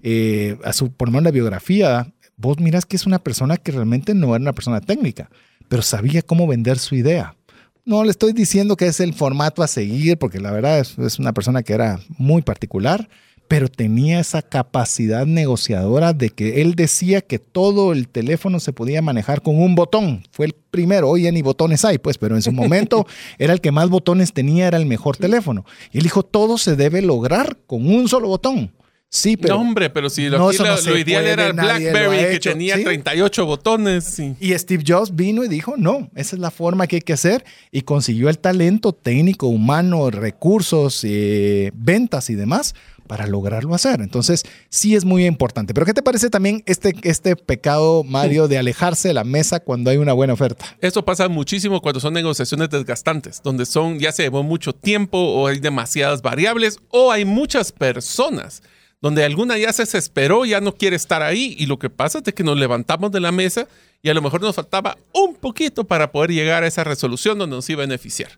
eh, 0.04 0.58
a 0.64 0.74
su, 0.74 0.92
por 0.92 1.08
lo 1.08 1.14
menos 1.14 1.24
la 1.24 1.32
biografía, 1.32 2.14
vos 2.38 2.60
miras 2.60 2.86
que 2.86 2.96
es 2.96 3.06
una 3.06 3.20
persona 3.20 3.58
que 3.58 3.72
realmente 3.72 4.14
no 4.14 4.36
era 4.36 4.42
una 4.42 4.54
persona 4.54 4.80
técnica, 4.80 5.30
pero 5.68 5.82
sabía 5.82 6.22
cómo 6.22 6.48
vender 6.48 6.80
su 6.80 6.96
idea. 6.96 7.36
No 7.84 8.04
le 8.04 8.12
estoy 8.12 8.34
diciendo 8.34 8.76
que 8.76 8.88
es 8.88 9.00
el 9.00 9.14
formato 9.14 9.64
a 9.64 9.68
seguir, 9.68 10.18
porque 10.18 10.40
la 10.40 10.52
verdad 10.52 10.80
es, 10.80 10.98
es 11.00 11.20
una 11.20 11.34
persona 11.34 11.64
que 11.64 11.74
era 11.74 12.00
muy 12.18 12.42
particular, 12.42 13.10
pero 13.48 13.70
tenía 13.70 14.20
esa 14.20 14.42
capacidad 14.42 15.26
negociadora 15.26 16.14
de 16.14 16.30
que 16.30 16.62
él 16.62 16.76
decía 16.76 17.22
que 17.22 17.40
todo 17.40 17.94
el 17.94 18.10
teléfono 18.10 18.60
se 18.60 18.74
podía 18.74 19.02
manejar 19.02 19.42
con 19.42 19.62
un 19.62 19.74
botón. 19.76 20.24
Fue 20.32 20.48
el 20.48 20.54
primero, 20.54 21.10
hoy 21.10 21.24
ya 21.24 21.32
ni 21.32 21.42
botones 21.42 21.86
hay, 21.86 21.98
pues, 21.98 22.18
pero 22.18 22.36
en 22.36 22.42
su 22.42 22.52
momento 22.52 23.08
era 23.40 23.54
el 23.54 23.62
que 23.62 23.72
más 23.72 23.90
botones 23.90 24.34
tenía, 24.34 24.68
era 24.68 24.78
el 24.78 24.86
mejor 24.86 25.18
teléfono. 25.18 25.66
Y 25.92 26.00
él 26.00 26.04
dijo, 26.04 26.24
todo 26.24 26.58
se 26.58 26.76
debe 26.76 27.02
lograr 27.02 27.58
con 27.68 27.88
un 27.88 28.10
solo 28.10 28.28
botón. 28.28 28.72
Sí, 29.10 29.38
pero. 29.38 29.56
No, 29.56 29.62
hombre, 29.62 29.90
pero 29.90 30.10
si 30.10 30.28
lo, 30.28 30.38
No, 30.38 30.48
aquí 30.48 30.56
eso 30.56 30.66
no 30.66 30.72
lo- 30.72 30.78
se 30.78 30.90
lo 30.90 30.98
ideal 30.98 31.22
puede, 31.24 31.34
era 31.34 31.48
el 31.48 31.54
Blackberry 31.54 32.32
que 32.34 32.40
tenía 32.40 32.76
¿sí? 32.76 32.84
38 32.84 33.46
botones. 33.46 34.04
sí. 34.04 34.36
Y 34.40 34.54
Steve 34.58 34.84
Jobs 34.86 35.16
vino 35.16 35.44
y 35.46 35.48
dijo, 35.48 35.76
no, 35.78 36.10
esa 36.16 36.36
es 36.36 36.42
la 36.42 36.52
forma 36.52 36.88
que 36.88 36.98
hay 36.98 37.02
que 37.02 37.14
hacer 37.14 37.46
y 37.72 37.82
consiguió 37.84 38.28
el 38.30 38.38
talento 38.40 38.92
técnico, 38.94 39.48
humano, 39.48 40.10
recursos, 40.12 41.02
eh, 41.06 41.72
ventas 41.74 42.30
y 42.30 42.36
demás 42.36 42.76
para 43.08 43.26
lograrlo 43.26 43.74
hacer. 43.74 44.02
Entonces, 44.02 44.44
sí 44.68 44.94
es 44.94 45.06
muy 45.06 45.26
importante. 45.26 45.74
Pero 45.74 45.86
¿qué 45.86 45.94
te 45.94 46.02
parece 46.02 46.30
también 46.30 46.62
este, 46.66 46.94
este 47.04 47.38
pecado, 47.38 48.04
Mario, 48.04 48.50
de 48.50 48.58
alejarse 48.58 49.08
de 49.08 49.14
la 49.14 49.24
mesa 49.24 49.62
cuando 49.62 49.90
hay 49.90 49.96
una 49.96 50.12
buena 50.12 50.34
oferta? 50.34 50.66
Eso 50.82 51.06
pasa 51.06 51.30
muchísimo 51.30 51.82
cuando 51.82 52.02
son 52.02 52.14
negociaciones 52.14 52.70
desgastantes, 52.70 53.42
donde 53.42 53.66
son 53.66 54.00
ya 54.00 54.12
se 54.12 54.24
llevó 54.24 54.44
mucho 54.44 54.74
tiempo 54.74 55.18
o 55.18 55.48
hay 55.48 55.60
demasiadas 55.60 56.22
variables 56.22 56.80
o 56.90 57.10
hay 57.10 57.24
muchas 57.24 57.72
personas 57.72 58.62
donde 59.02 59.24
alguna 59.24 59.58
ya 59.58 59.72
se 59.74 59.84
desesperó, 59.84 60.46
ya 60.46 60.62
no 60.62 60.74
quiere 60.74 60.96
estar 60.96 61.22
ahí 61.22 61.56
y 61.58 61.66
lo 61.66 61.80
que 61.80 61.90
pasa 61.90 62.22
es 62.26 62.34
que 62.34 62.44
nos 62.44 62.58
levantamos 62.58 63.12
de 63.12 63.20
la 63.20 63.32
mesa 63.32 63.68
y 64.02 64.10
a 64.10 64.14
lo 64.14 64.22
mejor 64.22 64.42
nos 64.42 64.56
faltaba 64.56 64.98
un 65.14 65.36
poquito 65.36 65.84
para 65.84 66.12
poder 66.12 66.32
llegar 66.32 66.64
a 66.64 66.68
esa 66.68 66.84
resolución 66.84 67.38
donde 67.38 67.56
nos 67.56 67.70
iba 67.70 67.84
a 67.84 67.86
beneficiar. 67.86 68.32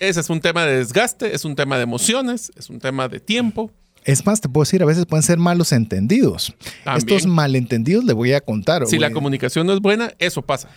Ese 0.00 0.20
es 0.20 0.30
un 0.30 0.40
tema 0.40 0.64
de 0.64 0.78
desgaste, 0.78 1.34
es 1.34 1.44
un 1.44 1.56
tema 1.56 1.76
de 1.76 1.82
emociones, 1.82 2.52
es 2.56 2.70
un 2.70 2.78
tema 2.78 3.08
de 3.08 3.20
tiempo. 3.20 3.70
Es 4.04 4.26
más, 4.26 4.40
te 4.40 4.48
puedo 4.48 4.64
decir, 4.64 4.82
a 4.82 4.86
veces 4.86 5.06
pueden 5.06 5.22
ser 5.22 5.38
malos 5.38 5.72
entendidos. 5.72 6.54
También. 6.84 7.08
Estos 7.08 7.26
malentendidos 7.26 8.04
le 8.04 8.12
voy 8.12 8.32
a 8.32 8.40
contar. 8.42 8.86
Si 8.86 8.98
la 8.98 9.10
comunicación 9.10 9.66
no 9.66 9.72
es 9.72 9.80
buena, 9.80 10.12
eso 10.18 10.42
pasa. 10.42 10.68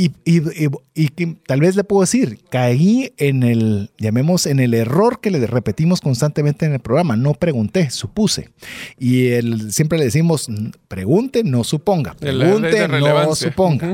Y, 0.00 0.12
y- 0.24 0.38
y- 0.64 0.68
y 0.94 1.08
que 1.08 1.36
tal 1.46 1.58
vez 1.60 1.74
le 1.74 1.82
puedo 1.82 2.02
decir, 2.02 2.38
caí 2.50 3.12
en 3.16 3.42
el, 3.42 3.90
llamemos, 3.98 4.46
en 4.46 4.60
el 4.60 4.74
error 4.74 5.20
que 5.20 5.32
le 5.32 5.44
repetimos 5.46 6.00
constantemente 6.00 6.66
en 6.66 6.72
el 6.74 6.78
programa. 6.78 7.16
No 7.16 7.34
pregunté, 7.34 7.90
supuse. 7.90 8.50
Y 8.96 9.26
el, 9.30 9.72
siempre 9.72 9.98
le 9.98 10.04
decimos, 10.04 10.48
"N- 10.48 10.70
pregunte, 10.86 11.42
no 11.42 11.64
suponga. 11.64 12.14
Pregunte, 12.14 12.68
no 13.26 13.34
suponga. 13.40 13.86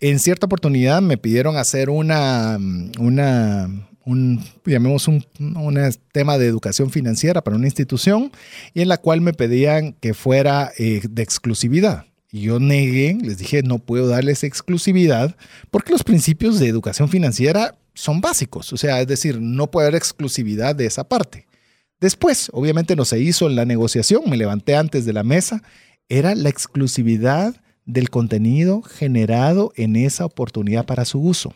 En 0.00 0.18
cierta 0.18 0.46
oportunidad 0.46 1.00
me 1.02 1.18
pidieron 1.18 1.56
hacer 1.56 1.88
una, 1.88 2.58
una 2.98 3.68
un, 4.06 4.44
llamemos 4.66 5.06
un, 5.08 5.24
un 5.38 5.78
tema 6.12 6.36
de 6.36 6.46
educación 6.46 6.90
financiera 6.90 7.42
para 7.42 7.56
una 7.56 7.66
institución 7.66 8.32
y 8.74 8.82
en 8.82 8.88
la 8.88 8.98
cual 8.98 9.20
me 9.20 9.32
pedían 9.32 9.92
que 9.94 10.14
fuera 10.14 10.72
eh, 10.78 11.00
de 11.08 11.22
exclusividad. 11.22 12.06
Y 12.34 12.40
yo 12.40 12.58
negué, 12.58 13.16
les 13.22 13.38
dije, 13.38 13.62
no 13.62 13.78
puedo 13.78 14.08
darles 14.08 14.42
exclusividad 14.42 15.36
porque 15.70 15.92
los 15.92 16.02
principios 16.02 16.58
de 16.58 16.66
educación 16.66 17.08
financiera 17.08 17.76
son 17.94 18.20
básicos. 18.20 18.72
O 18.72 18.76
sea, 18.76 19.00
es 19.00 19.06
decir, 19.06 19.40
no 19.40 19.70
puede 19.70 19.86
haber 19.86 19.96
exclusividad 19.98 20.74
de 20.74 20.86
esa 20.86 21.04
parte. 21.04 21.46
Después, 22.00 22.48
obviamente 22.52 22.96
no 22.96 23.04
se 23.04 23.20
hizo 23.20 23.46
en 23.46 23.54
la 23.54 23.64
negociación, 23.64 24.22
me 24.28 24.36
levanté 24.36 24.74
antes 24.74 25.04
de 25.04 25.12
la 25.12 25.22
mesa, 25.22 25.62
era 26.08 26.34
la 26.34 26.48
exclusividad 26.48 27.54
del 27.84 28.10
contenido 28.10 28.82
generado 28.82 29.72
en 29.76 29.94
esa 29.94 30.24
oportunidad 30.24 30.86
para 30.86 31.04
su 31.04 31.20
uso. 31.20 31.54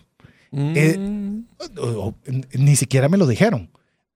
Eh, 0.52 0.96
Mm. 0.96 1.44
O- 1.80 1.88
o- 2.08 2.14
ni 2.56 2.76
siquiera 2.76 3.08
me 3.08 3.18
lo 3.18 3.26
dijeron. 3.26 3.68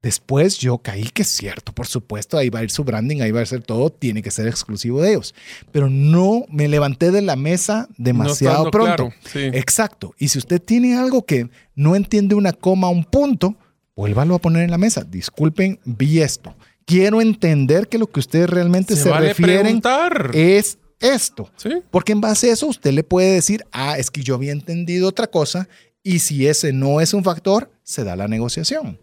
Después 0.03 0.59
yo 0.59 0.79
caí 0.79 1.05
que 1.05 1.23
es 1.23 1.29
cierto, 1.29 1.73
por 1.73 1.87
supuesto, 1.87 2.37
ahí 2.37 2.51
va 2.51 2.59
a 2.59 2.65
ir 2.65 2.73
su 2.73 2.83
branding, 2.83 3.21
ahí 3.21 3.31
va 3.31 3.41
a 3.41 3.47
ser 3.47 3.63
todo, 3.63 3.91
tiene 3.91 4.21
que 4.21 4.33
ser 4.33 4.49
exclusivo 4.49 5.01
de 5.01 5.11
ellos. 5.11 5.33
Pero 5.71 5.89
no 5.89 6.45
me 6.49 6.67
levanté 6.67 7.13
de 7.13 7.23
la 7.23 7.37
mesa 7.37 7.89
demasiado 7.97 8.71
pronto. 8.73 9.11
claro, 9.11 9.15
sí. 9.33 9.57
Exacto. 9.57 10.13
Y 10.19 10.29
si 10.29 10.39
usted 10.39 10.61
tiene 10.61 10.97
algo 10.97 11.25
que 11.25 11.49
no 11.77 11.95
entiende 11.95 12.35
una 12.35 12.53
coma, 12.53 12.89
un 12.89 13.05
punto, 13.05 13.57
vuélvalo 13.95 14.35
a 14.35 14.41
poner 14.41 14.65
en 14.65 14.73
la 14.73 14.79
mesa. 14.79 15.05
Disculpen, 15.05 15.79
vi 15.85 16.21
esto. 16.21 16.57
Quiero 16.85 17.21
entender 17.21 17.87
que 17.87 17.99
lo 17.99 18.09
que 18.09 18.19
ustedes 18.19 18.51
realmente 18.51 18.97
se, 18.97 19.09
vale 19.09 19.29
refieren 19.29 19.81
preguntar. 19.81 20.31
es 20.35 20.79
esto. 20.99 21.49
Sí. 21.57 21.71
Porque 21.93 22.11
en 22.11 22.21
base 22.21 22.51
a 22.51 22.55
eso 22.55 22.67
usted 22.67 22.93
le 22.93 23.05
puede 23.05 23.35
decir, 23.35 23.65
ah, 23.71 23.97
es 23.99 24.11
que 24.11 24.23
yo 24.23 24.35
había 24.35 24.51
entendido 24.51 25.09
otra 25.09 25.29
cosa 25.29 25.69
y 26.03 26.19
si 26.19 26.49
ese 26.49 26.73
no 26.73 27.01
es 27.01 27.15
un 27.15 27.23
factor, 27.23 27.71
se 27.85 28.03
da 28.03 28.17
la 28.17 28.27
negociación. 28.27 28.99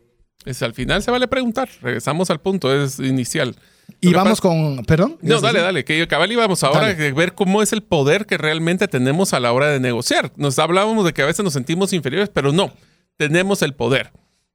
Es, 0.45 0.61
al 0.63 0.73
final 0.73 1.03
se 1.03 1.11
vale 1.11 1.27
preguntar. 1.27 1.69
Regresamos 1.81 2.29
al 2.29 2.39
punto, 2.39 2.73
es 2.73 2.99
inicial. 2.99 3.55
Y 4.01 4.13
vamos 4.13 4.39
con, 4.39 4.85
perdón. 4.85 5.17
No, 5.21 5.29
¿ibas 5.29 5.43
a 5.43 5.47
dale, 5.47 5.59
dale, 5.61 5.83
que 5.85 6.07
cabal 6.07 6.31
íbamos 6.31 6.63
ahora 6.63 6.87
a 6.89 6.93
ver 6.93 7.33
cómo 7.33 7.61
es 7.61 7.73
el 7.73 7.81
poder 7.83 8.25
que 8.25 8.37
realmente 8.37 8.87
tenemos 8.87 9.33
a 9.33 9.39
la 9.39 9.51
hora 9.51 9.67
de 9.67 9.79
negociar. 9.79 10.31
Nos 10.37 10.59
hablábamos 10.59 11.05
de 11.05 11.13
que 11.13 11.21
a 11.21 11.25
veces 11.25 11.43
nos 11.43 11.53
sentimos 11.53 11.91
inferiores, 11.93 12.29
pero 12.29 12.51
no, 12.51 12.71
tenemos 13.17 13.61
el 13.61 13.73
poder. 13.73 14.11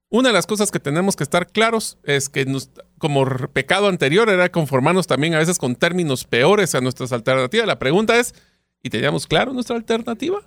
Una 0.09 0.29
de 0.29 0.33
las 0.33 0.47
cosas 0.47 0.71
que 0.71 0.79
tenemos 0.79 1.17
que 1.17 1.25
estar 1.25 1.49
claros 1.49 1.99
es 2.05 2.29
que 2.29 2.47
nos- 2.47 2.71
como 2.99 3.25
pecado 3.53 3.89
anterior 3.89 4.29
era 4.31 4.49
conformarnos 4.51 5.07
también 5.09 5.35
a 5.35 5.39
veces 5.39 5.59
con 5.59 5.75
términos 5.75 6.25
peores 6.25 6.75
a 6.77 6.81
nuestras 6.81 7.13
alternativas. 7.13 7.67
La 7.67 7.79
pregunta 7.81 8.17
es, 8.19 8.35
¿y 8.83 8.91
teníamos 8.91 9.27
claro 9.27 9.53
nuestra 9.53 9.75
alternativa? 9.77 10.41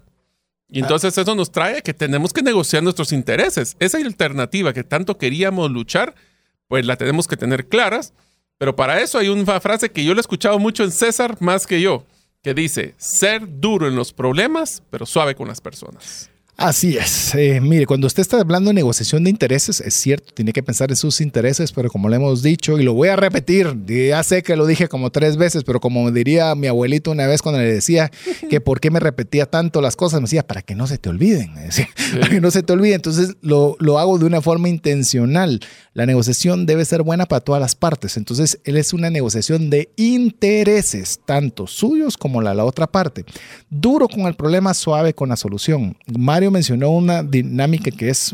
Y 0.70 0.80
entonces 0.80 1.18
eso 1.18 1.34
nos 1.34 1.52
trae 1.52 1.82
que 1.82 1.94
tenemos 1.94 2.34
que 2.34 2.42
negociar 2.42 2.84
nuestros 2.84 3.14
intereses. 3.14 3.76
Esa 3.80 3.98
alternativa 3.98 4.74
que 4.74 4.84
tanto 4.84 5.18
queríamos 5.18 5.72
luchar, 5.72 6.14
pues 6.68 6.86
la 6.86 6.98
tenemos 6.98 7.28
que 7.28 7.38
tener 7.38 7.68
claras. 7.68 8.14
Pero 8.58 8.76
para 8.76 9.00
eso 9.02 9.18
hay 9.18 9.30
una 9.30 9.60
frase 9.60 9.92
que 9.92 10.04
yo 10.04 10.14
le 10.14 10.20
he 10.20 10.22
escuchado 10.22 10.60
mucho 10.60 10.84
en 10.84 10.92
César 10.92 11.38
más 11.40 11.68
que 11.68 11.80
yo, 11.80 12.06
que 12.42 12.54
dice, 12.54 12.96
ser 12.98 13.60
duro 13.60 13.88
en 13.88 13.96
los 13.96 14.14
problemas, 14.14 14.82
pero 14.90 15.06
suave 15.06 15.36
con 15.36 15.48
las 15.48 15.62
personas. 15.62 16.32
Así 16.58 16.98
es. 16.98 17.36
Eh, 17.36 17.62
mire, 17.62 17.86
cuando 17.86 18.08
usted 18.08 18.22
está 18.22 18.42
hablando 18.42 18.72
de 18.72 18.74
negociación 18.74 19.24
de 19.24 19.30
intereses, 19.30 19.80
es 19.80 19.94
cierto, 19.94 20.34
tiene 20.34 20.54
que 20.54 20.64
pensar 20.64 20.90
en 20.90 20.96
sus 20.96 21.22
intereses, 21.22 21.72
pero 21.72 21.92
como 21.92 22.10
le 22.10 22.16
hemos 22.16 22.42
dicho, 22.42 22.80
y 22.80 22.84
lo 22.84 22.96
voy 22.96 23.10
a 23.10 23.16
repetir, 23.16 23.78
ya 23.86 24.24
sé 24.24 24.42
que 24.42 24.56
lo 24.56 24.66
dije 24.66 24.88
como 24.88 25.12
tres 25.12 25.38
veces, 25.38 25.64
pero 25.64 25.80
como 25.80 26.10
diría 26.10 26.56
mi 26.56 26.66
abuelito 26.66 27.12
una 27.12 27.28
vez 27.28 27.44
cuando 27.44 27.62
le 27.62 27.72
decía 27.72 28.12
que 28.50 28.60
por 28.60 28.80
qué 28.80 28.90
me 28.90 29.00
repetía 29.00 29.46
tanto 29.46 29.82
las 29.82 29.96
cosas, 29.96 30.20
me 30.20 30.26
decía, 30.26 30.48
para 30.48 30.64
que 30.64 30.74
no 30.74 30.88
se 30.88 30.98
te 30.98 31.10
olviden, 31.10 31.54
me 31.54 31.62
decía, 31.62 31.90
para 32.20 32.30
que 32.30 32.42
no 32.42 32.50
se 32.50 32.64
te 32.64 32.74
olvide. 32.74 32.96
Entonces 32.96 33.36
lo, 33.42 33.76
lo 33.80 34.00
hago 34.00 34.18
de 34.18 34.26
una 34.26 34.42
forma 34.42 34.68
intencional. 34.68 35.60
La 35.94 36.08
negociación 36.08 36.66
debe 36.66 36.86
ser 36.86 37.04
buena 37.04 37.28
para 37.28 37.42
todas 37.42 37.62
las 37.62 37.76
partes. 37.76 38.18
Entonces, 38.18 38.60
él 38.66 38.78
es 38.78 38.94
una 38.94 39.10
negociación 39.10 39.72
de 39.72 39.90
intereses, 39.96 41.20
tanto 41.26 41.66
suyos 41.66 42.18
como 42.18 42.40
la, 42.40 42.54
la 42.54 42.66
otra 42.66 42.86
parte. 42.86 43.26
Duro 43.72 44.08
con 44.08 44.22
el 44.22 44.36
problema, 44.36 44.76
suave 44.76 45.16
con 45.16 45.30
la 45.30 45.36
solución. 45.36 45.98
Mario 46.06 46.47
mencionó 46.52 46.90
una 46.90 47.24
dinámica 47.24 47.92
que 47.92 48.10
es, 48.10 48.34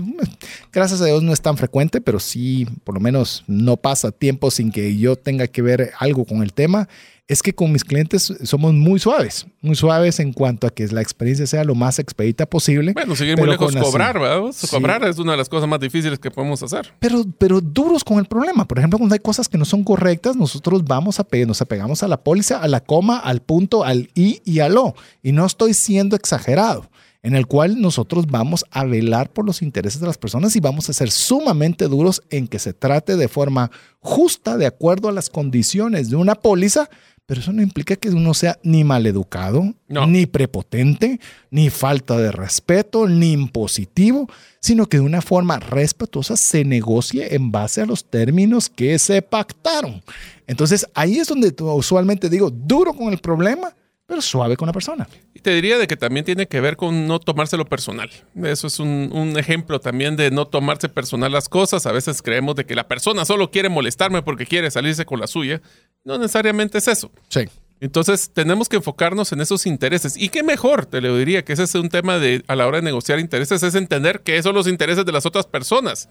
gracias 0.72 1.02
a 1.02 1.06
Dios, 1.06 1.24
no 1.24 1.34
es 1.34 1.42
tan 1.42 1.58
frecuente, 1.58 2.02
pero 2.02 2.20
sí, 2.20 2.68
por 2.84 2.96
lo 2.96 3.02
menos 3.02 3.44
no 3.48 3.78
pasa 3.78 4.12
tiempo 4.12 4.52
sin 4.52 4.72
que 4.72 4.98
yo 4.98 5.16
tenga 5.16 5.48
que 5.48 5.62
ver 5.62 5.92
algo 6.00 6.26
con 6.26 6.44
el 6.44 6.54
tema. 6.54 6.88
Es 7.26 7.42
que 7.42 7.56
con 7.56 7.72
mis 7.72 7.86
clientes 7.86 8.34
somos 8.44 8.74
muy 8.74 9.00
suaves, 9.00 9.48
muy 9.62 9.76
suaves 9.78 10.20
en 10.20 10.34
cuanto 10.34 10.68
a 10.68 10.70
que 10.70 10.86
la 10.88 11.02
experiencia 11.02 11.48
sea 11.48 11.64
lo 11.64 11.74
más 11.74 11.98
expedita 11.98 12.46
posible. 12.46 12.92
Bueno, 12.92 13.16
seguir 13.16 13.38
muy 13.38 13.48
lejos, 13.48 13.74
cobrar, 13.74 14.20
¿verdad? 14.20 14.52
Sí. 14.52 14.68
Cobrar 14.68 15.06
es 15.06 15.18
una 15.20 15.32
de 15.32 15.38
las 15.38 15.48
cosas 15.48 15.70
más 15.70 15.80
difíciles 15.80 16.20
que 16.20 16.30
podemos 16.30 16.62
hacer. 16.62 16.94
pero, 17.00 17.24
pero 17.38 17.62
duros 17.62 18.04
con 18.04 18.20
el 18.20 18.26
problema. 18.26 18.68
Por 18.68 18.78
ejemplo, 18.78 19.00
cuando 19.00 19.14
hay 19.14 19.20
cosas 19.20 19.48
que 19.48 19.58
no 19.58 19.64
son 19.64 19.86
correctas, 19.86 20.36
nosotros 20.36 20.84
vamos 20.84 21.18
a 21.18 21.24
pegar, 21.24 21.48
nos 21.48 21.62
apegamos 21.62 22.04
a 22.04 22.10
la 22.10 22.22
póliza, 22.22 22.60
a 22.60 22.68
la 22.68 22.82
coma, 22.82 23.20
al 23.20 23.42
punto, 23.42 23.86
al 23.86 24.10
i 24.16 24.42
y 24.44 24.60
al 24.60 24.78
o. 24.78 24.94
Y 25.24 25.32
no 25.32 25.46
estoy 25.46 25.74
siendo 25.74 26.18
exagerado, 26.18 26.90
en 27.24 27.36
el 27.36 27.48
cual 27.48 27.82
nosotros 27.82 28.28
vamos 28.28 28.66
a 28.70 28.84
velar 28.86 29.32
por 29.32 29.46
los 29.46 29.62
intereses 29.62 30.00
de 30.02 30.08
las 30.08 30.18
personas 30.18 30.56
y 30.56 30.60
vamos 30.60 30.90
a 30.90 30.94
ser 30.94 31.10
sumamente 31.10 31.88
duros 31.88 32.22
en 32.30 32.48
que 32.48 32.60
se 32.60 32.74
trate 32.74 33.16
de 33.16 33.28
forma 33.30 33.72
justa, 34.02 34.58
de 34.58 34.66
acuerdo 34.66 35.08
a 35.10 35.14
las 35.14 35.30
condiciones 35.30 36.10
de 36.10 36.18
una 36.18 36.36
póliza. 36.36 36.90
Pero 37.26 37.40
eso 37.40 37.54
no 37.54 37.62
implica 37.62 37.96
que 37.96 38.10
uno 38.10 38.34
sea 38.34 38.60
ni 38.64 38.84
maleducado, 38.84 39.74
No. 39.88 40.06
ni 40.06 40.26
prepotente, 40.26 41.22
ni 41.52 41.70
falta 41.70 42.18
de 42.18 42.34
respeto, 42.34 43.08
ni 43.08 43.32
impositivo, 43.32 44.28
sino 44.60 44.88
que 44.88 44.98
de 44.98 45.04
una 45.04 45.22
forma 45.22 45.58
respetuosa 45.58 46.36
se 46.36 46.66
negocie 46.66 47.34
en 47.34 47.50
base 47.50 47.80
a 47.80 47.86
los 47.86 48.04
términos 48.04 48.70
que 48.70 49.00
se 49.00 49.22
pactaron. 49.22 50.04
Entonces 50.48 50.86
ahí 50.96 51.18
es 51.18 51.30
donde 51.30 51.54
tú- 51.54 51.72
usualmente 51.72 52.30
digo, 52.30 52.50
duro 52.50 52.94
con 52.94 53.14
el 53.14 53.20
problema, 53.20 53.74
pero 54.06 54.22
suave 54.22 54.58
con 54.58 54.68
la 54.68 54.74
persona. 54.74 55.08
Y 55.34 55.40
te 55.40 55.52
diría 55.52 55.78
de 55.78 55.88
que 55.88 55.96
también 55.96 56.26
tiene 56.26 56.48
que 56.48 56.60
ver 56.60 56.76
con 56.76 57.08
no 57.08 57.20
tomárselo 57.20 57.66
personal. 57.66 58.10
Eso 58.44 58.68
es 58.68 58.80
un, 58.80 59.10
un, 59.14 59.38
ejemplo 59.38 59.80
también 59.80 60.16
de 60.16 60.30
no 60.30 60.46
tomarse 60.46 60.90
personal 60.90 61.32
las 61.32 61.50
cosas. 61.50 61.86
A 61.86 61.92
veces 61.92 62.22
creemos 62.22 62.56
de 62.56 62.66
que 62.66 62.76
la 62.76 62.88
persona 62.88 63.26
solo 63.26 63.50
quiere 63.50 63.70
molestarme 63.70 64.22
porque 64.22 64.46
quiere 64.46 64.70
salirse 64.72 65.06
con 65.06 65.20
la 65.20 65.28
suya. 65.28 65.62
No 66.04 66.18
necesariamente 66.18 66.80
es 66.80 66.88
eso. 66.88 67.12
Sí. 67.30 67.46
Entonces 67.84 68.32
tenemos 68.34 68.70
que 68.70 68.78
enfocarnos 68.78 69.34
en 69.34 69.42
esos 69.42 69.66
intereses. 69.66 70.16
Y 70.16 70.30
qué 70.30 70.42
mejor, 70.42 70.86
te 70.86 71.02
lo 71.02 71.18
diría, 71.18 71.44
que 71.44 71.52
ese 71.52 71.64
es 71.64 71.76
un 71.76 71.90
tema 71.90 72.18
de 72.18 72.42
a 72.48 72.56
la 72.56 72.66
hora 72.66 72.78
de 72.78 72.84
negociar 72.84 73.20
intereses, 73.20 73.62
es 73.62 73.76
entender 73.76 74.22
qué 74.22 74.42
son 74.42 74.56
los 74.56 74.68
intereses 74.68 75.06
de 75.06 75.12
las 75.12 75.26
otras 75.26 75.48
personas. 75.48 76.08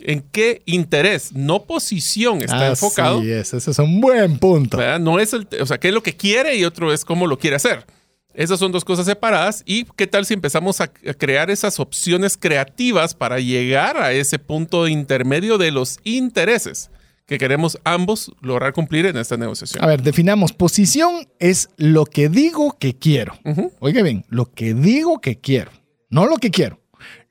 ¿En 0.00 0.22
qué 0.32 0.62
interés, 0.66 1.32
no 1.32 1.64
posición 1.64 2.42
está 2.42 2.68
enfocado? 2.68 3.22
Sí, 3.22 3.30
ese 3.30 3.58
es 3.58 3.78
un 3.78 4.00
buen 4.00 4.38
punto. 4.38 4.78
No 4.98 5.20
es 5.20 5.32
el, 5.32 5.46
o 5.60 5.66
sea, 5.66 5.78
qué 5.78 5.88
es 5.88 5.94
lo 5.94 6.02
que 6.02 6.16
quiere 6.16 6.56
y 6.56 6.64
otro 6.64 6.92
es 6.92 7.04
cómo 7.04 7.26
lo 7.26 7.38
quiere 7.38 7.56
hacer. 7.56 7.86
Esas 8.34 8.58
son 8.58 8.72
dos 8.72 8.84
cosas 8.84 9.06
separadas. 9.06 9.62
¿Y 9.64 9.84
qué 9.96 10.08
tal 10.08 10.26
si 10.26 10.34
empezamos 10.34 10.80
a 10.80 10.88
crear 10.88 11.50
esas 11.50 11.78
opciones 11.78 12.36
creativas 12.36 13.14
para 13.14 13.38
llegar 13.38 13.96
a 13.96 14.12
ese 14.12 14.40
punto 14.40 14.88
intermedio 14.88 15.58
de 15.58 15.70
los 15.70 15.98
intereses? 16.02 16.90
que 17.26 17.38
queremos 17.38 17.78
ambos 17.84 18.32
lograr 18.42 18.74
cumplir 18.74 19.06
en 19.06 19.16
esta 19.16 19.38
negociación. 19.38 19.82
A 19.82 19.86
ver, 19.86 20.02
definamos. 20.02 20.52
Posición 20.52 21.26
es 21.38 21.70
lo 21.78 22.04
que 22.04 22.28
digo 22.28 22.76
que 22.78 22.98
quiero. 22.98 23.38
Oiga 23.78 24.02
bien, 24.02 24.26
lo 24.28 24.52
que 24.52 24.74
digo 24.74 25.22
que 25.22 25.38
quiero, 25.38 25.70
no 26.10 26.26
lo 26.26 26.36
que 26.36 26.50
quiero 26.50 26.83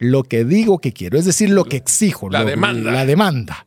lo 0.04 0.24
que 0.24 0.46
digo 0.46 0.80
que 0.80 0.94
quiero, 0.94 1.18
es 1.18 1.26
decir, 1.26 1.50
lo 1.50 1.66
que 1.66 1.78
exijo. 1.78 2.30
La 2.30 2.44
demanda. 2.44 2.92
La 2.92 3.06
demanda. 3.06 3.66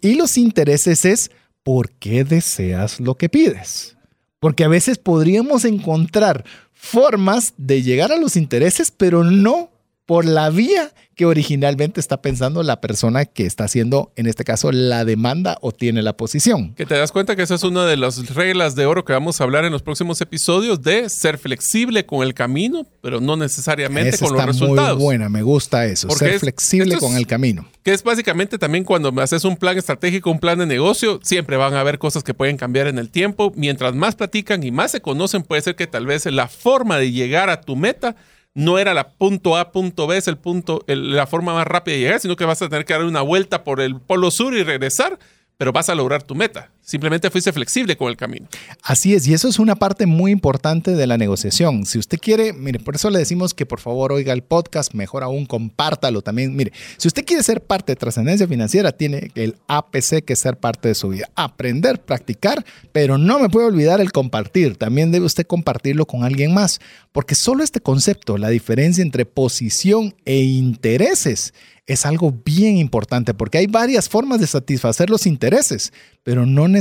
Y 0.00 0.14
los 0.14 0.36
intereses 0.36 1.04
es 1.04 1.30
por 1.62 1.90
qué 1.92 2.24
deseas 2.24 3.00
lo 3.00 3.16
que 3.16 3.28
pides. 3.28 3.96
Porque 4.40 4.64
a 4.64 4.68
veces 4.68 4.98
podríamos 4.98 5.64
encontrar 5.64 6.44
formas 6.72 7.54
de 7.56 7.82
llegar 7.82 8.12
a 8.12 8.18
los 8.18 8.36
intereses, 8.36 8.90
pero 8.90 9.24
no 9.24 9.70
por 10.08 10.24
la 10.24 10.48
vía 10.48 10.90
que 11.16 11.26
originalmente 11.26 12.00
está 12.00 12.22
pensando 12.22 12.62
la 12.62 12.80
persona 12.80 13.26
que 13.26 13.44
está 13.44 13.64
haciendo, 13.64 14.10
en 14.16 14.26
este 14.26 14.42
caso, 14.42 14.72
la 14.72 15.04
demanda 15.04 15.58
o 15.60 15.70
tiene 15.70 16.00
la 16.00 16.16
posición. 16.16 16.72
Que 16.76 16.86
te 16.86 16.94
das 16.94 17.12
cuenta 17.12 17.36
que 17.36 17.42
esa 17.42 17.56
es 17.56 17.62
una 17.62 17.84
de 17.84 17.98
las 17.98 18.34
reglas 18.34 18.74
de 18.74 18.86
oro 18.86 19.04
que 19.04 19.12
vamos 19.12 19.38
a 19.38 19.44
hablar 19.44 19.66
en 19.66 19.72
los 19.72 19.82
próximos 19.82 20.18
episodios 20.22 20.80
de 20.80 21.10
ser 21.10 21.36
flexible 21.36 22.06
con 22.06 22.22
el 22.22 22.32
camino, 22.32 22.86
pero 23.02 23.20
no 23.20 23.36
necesariamente 23.36 24.16
con 24.16 24.32
los 24.32 24.46
resultados. 24.46 24.96
Muy 24.96 25.04
buena, 25.04 25.28
me 25.28 25.42
gusta 25.42 25.84
eso, 25.84 26.08
ser 26.08 26.38
flexible 26.38 26.96
con 26.96 27.14
el 27.14 27.26
camino. 27.26 27.68
Que 27.82 27.92
es 27.92 28.02
básicamente 28.02 28.56
también 28.56 28.84
cuando 28.84 29.12
haces 29.20 29.44
un 29.44 29.58
plan 29.58 29.76
estratégico, 29.76 30.30
un 30.30 30.40
plan 30.40 30.58
de 30.58 30.64
negocio, 30.64 31.20
siempre 31.22 31.58
van 31.58 31.74
a 31.74 31.80
haber 31.80 31.98
cosas 31.98 32.24
que 32.24 32.32
pueden 32.32 32.56
cambiar 32.56 32.86
en 32.86 32.98
el 32.98 33.10
tiempo. 33.10 33.52
Mientras 33.56 33.94
más 33.94 34.14
platican 34.14 34.62
y 34.62 34.70
más 34.70 34.92
se 34.92 35.02
conocen, 35.02 35.42
puede 35.42 35.60
ser 35.60 35.76
que 35.76 35.86
tal 35.86 36.06
vez 36.06 36.24
la 36.24 36.48
forma 36.48 36.96
de 36.96 37.12
llegar 37.12 37.50
a 37.50 37.60
tu 37.60 37.76
meta 37.76 38.16
no 38.58 38.76
era 38.76 38.92
la 38.92 39.10
punto 39.10 39.56
A, 39.56 39.70
punto 39.70 40.08
B, 40.08 40.16
es 40.16 40.26
el 40.26 40.36
punto, 40.36 40.82
la 40.88 41.28
forma 41.28 41.54
más 41.54 41.64
rápida 41.64 41.94
de 41.94 42.00
llegar, 42.00 42.18
sino 42.18 42.34
que 42.34 42.44
vas 42.44 42.60
a 42.60 42.68
tener 42.68 42.84
que 42.84 42.92
dar 42.92 43.04
una 43.04 43.22
vuelta 43.22 43.62
por 43.62 43.80
el 43.80 44.00
polo 44.00 44.32
sur 44.32 44.52
y 44.52 44.64
regresar, 44.64 45.16
pero 45.56 45.72
vas 45.72 45.88
a 45.88 45.94
lograr 45.94 46.24
tu 46.24 46.34
meta. 46.34 46.72
Simplemente 46.88 47.28
fuiste 47.28 47.52
flexible 47.52 47.98
con 47.98 48.08
el 48.08 48.16
camino. 48.16 48.48
Así 48.82 49.12
es, 49.12 49.28
y 49.28 49.34
eso 49.34 49.46
es 49.46 49.58
una 49.58 49.76
parte 49.76 50.06
muy 50.06 50.30
importante 50.32 50.92
de 50.92 51.06
la 51.06 51.18
negociación. 51.18 51.84
Si 51.84 51.98
usted 51.98 52.18
quiere, 52.18 52.54
mire, 52.54 52.78
por 52.78 52.94
eso 52.94 53.10
le 53.10 53.18
decimos 53.18 53.52
que 53.52 53.66
por 53.66 53.78
favor 53.78 54.10
oiga 54.10 54.32
el 54.32 54.42
podcast, 54.42 54.94
mejor 54.94 55.22
aún 55.22 55.44
compártalo 55.44 56.22
también. 56.22 56.56
Mire, 56.56 56.72
si 56.96 57.06
usted 57.06 57.26
quiere 57.26 57.42
ser 57.42 57.60
parte 57.60 57.92
de 57.92 57.96
trascendencia 57.96 58.48
financiera, 58.48 58.92
tiene 58.92 59.30
el 59.34 59.56
APC 59.66 60.24
que 60.24 60.34
ser 60.34 60.56
parte 60.56 60.88
de 60.88 60.94
su 60.94 61.10
vida. 61.10 61.28
Aprender, 61.34 62.00
practicar, 62.00 62.64
pero 62.90 63.18
no 63.18 63.38
me 63.38 63.50
puede 63.50 63.66
olvidar 63.66 64.00
el 64.00 64.10
compartir. 64.10 64.76
También 64.76 65.12
debe 65.12 65.26
usted 65.26 65.46
compartirlo 65.46 66.06
con 66.06 66.24
alguien 66.24 66.54
más, 66.54 66.80
porque 67.12 67.34
solo 67.34 67.64
este 67.64 67.80
concepto, 67.80 68.38
la 68.38 68.48
diferencia 68.48 69.02
entre 69.02 69.26
posición 69.26 70.14
e 70.24 70.38
intereses, 70.38 71.52
es 71.88 72.04
algo 72.04 72.32
bien 72.44 72.76
importante 72.76 73.32
porque 73.32 73.58
hay 73.58 73.66
varias 73.66 74.10
formas 74.10 74.40
de 74.40 74.46
satisfacer 74.46 75.08
los 75.08 75.26
intereses, 75.26 75.92
pero 76.22 76.44
no 76.44 76.68
necesariamente 76.68 76.77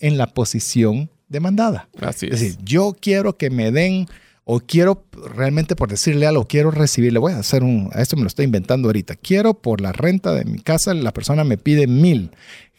en 0.00 0.18
la 0.18 0.26
posición 0.28 1.10
demandada. 1.28 1.88
Así 2.00 2.26
es. 2.26 2.34
Es 2.34 2.40
decir, 2.40 2.58
yo 2.64 2.96
quiero 2.98 3.36
que 3.36 3.50
me 3.50 3.72
den 3.72 4.06
o 4.44 4.60
quiero 4.60 5.04
realmente 5.34 5.74
por 5.74 5.88
decirle 5.88 6.26
algo, 6.26 6.46
quiero 6.46 6.70
recibirle, 6.70 7.18
voy 7.18 7.32
a 7.32 7.38
hacer 7.38 7.64
un, 7.64 7.90
a 7.92 8.00
esto 8.00 8.16
me 8.16 8.22
lo 8.22 8.28
estoy 8.28 8.44
inventando 8.44 8.88
ahorita, 8.88 9.16
quiero 9.16 9.54
por 9.54 9.80
la 9.80 9.92
renta 9.92 10.32
de 10.34 10.44
mi 10.44 10.60
casa, 10.60 10.94
la 10.94 11.12
persona 11.12 11.42
me 11.44 11.58
pide 11.58 11.86
mil. 11.86 12.30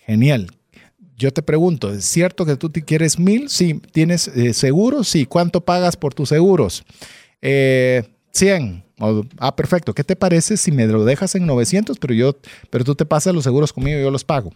Genial. 0.05 0.47
Yo 1.17 1.34
te 1.34 1.41
pregunto, 1.41 1.91
¿es 1.91 2.05
cierto 2.05 2.45
que 2.45 2.55
tú 2.55 2.69
te 2.69 2.84
quieres 2.84 3.19
mil? 3.19 3.49
Sí. 3.49 3.81
¿Tienes 3.91 4.29
eh, 4.29 4.53
seguros? 4.53 5.09
Sí. 5.09 5.25
¿Cuánto 5.25 5.65
pagas 5.65 5.97
por 5.97 6.13
tus 6.13 6.29
seguros? 6.29 6.85
Eh, 7.41 8.03
100 8.31 8.88
ah, 9.39 9.55
perfecto. 9.55 9.93
¿Qué 9.93 10.03
te 10.03 10.15
parece 10.15 10.57
si 10.57 10.71
me 10.71 10.85
lo 10.88 11.05
dejas 11.05 11.35
en 11.35 11.45
900, 11.45 11.97
pero 11.99 12.13
yo, 12.13 12.38
pero 12.69 12.84
tú 12.84 12.95
te 12.95 13.05
pasas 13.05 13.34
los 13.34 13.43
seguros 13.43 13.73
conmigo 13.73 13.99
y 13.99 14.01
yo 14.01 14.11
los 14.11 14.23
pago? 14.23 14.51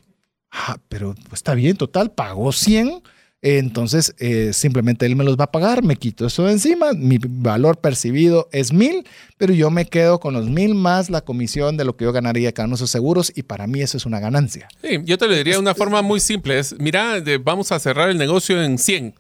Ah, 0.52 0.78
pero 0.90 1.16
está 1.32 1.56
bien, 1.56 1.78
total, 1.78 2.12
pagó 2.12 2.52
100. 2.52 3.02
Entonces, 3.44 4.14
eh, 4.20 4.54
simplemente 4.54 5.08
él 5.08 5.16
me 5.16 5.24
los 5.24 5.36
va 5.36 5.46
a 5.46 5.52
pagar, 5.52 5.84
me 5.84 5.96
quito 5.96 6.28
eso 6.28 6.44
de 6.44 6.52
encima, 6.52 6.94
mi 6.94 7.18
valor 7.20 7.80
percibido 7.80 8.48
es 8.52 8.72
mil, 8.72 9.04
pero 9.38 9.52
yo 9.52 9.72
me 9.72 9.86
quedo 9.86 10.20
con 10.20 10.36
los 10.36 10.48
mil 10.48 10.76
más 10.76 11.10
la 11.10 11.22
comisión 11.22 11.76
de 11.76 11.84
lo 11.84 11.98
que 11.98 12.06
yo 12.06 12.12
ganaría 12.12 12.52
cada 12.52 12.68
uno 12.68 12.76
de 12.76 12.84
esos 12.84 12.92
seguros 12.92 13.34
y 13.36 13.42
para 13.42 13.66
mí 13.66 13.82
eso 13.82 13.98
es 13.98 14.06
una 14.06 14.20
ganancia. 14.20 14.68
Sí, 14.84 15.00
yo 15.06 15.18
te 15.18 15.28
lo 15.28 15.36
diría 15.36 15.56
de 15.56 15.60
una 15.60 15.74
forma 15.74 16.04
muy 16.04 16.20
simple, 16.20 16.60
es, 16.60 16.76
mira, 16.78 17.16
vamos 17.44 17.72
a 17.72 17.80
cerrar 17.80 18.10
el 18.10 18.20
negocio 18.20 18.62
en 18.62 18.78
100 18.78 19.16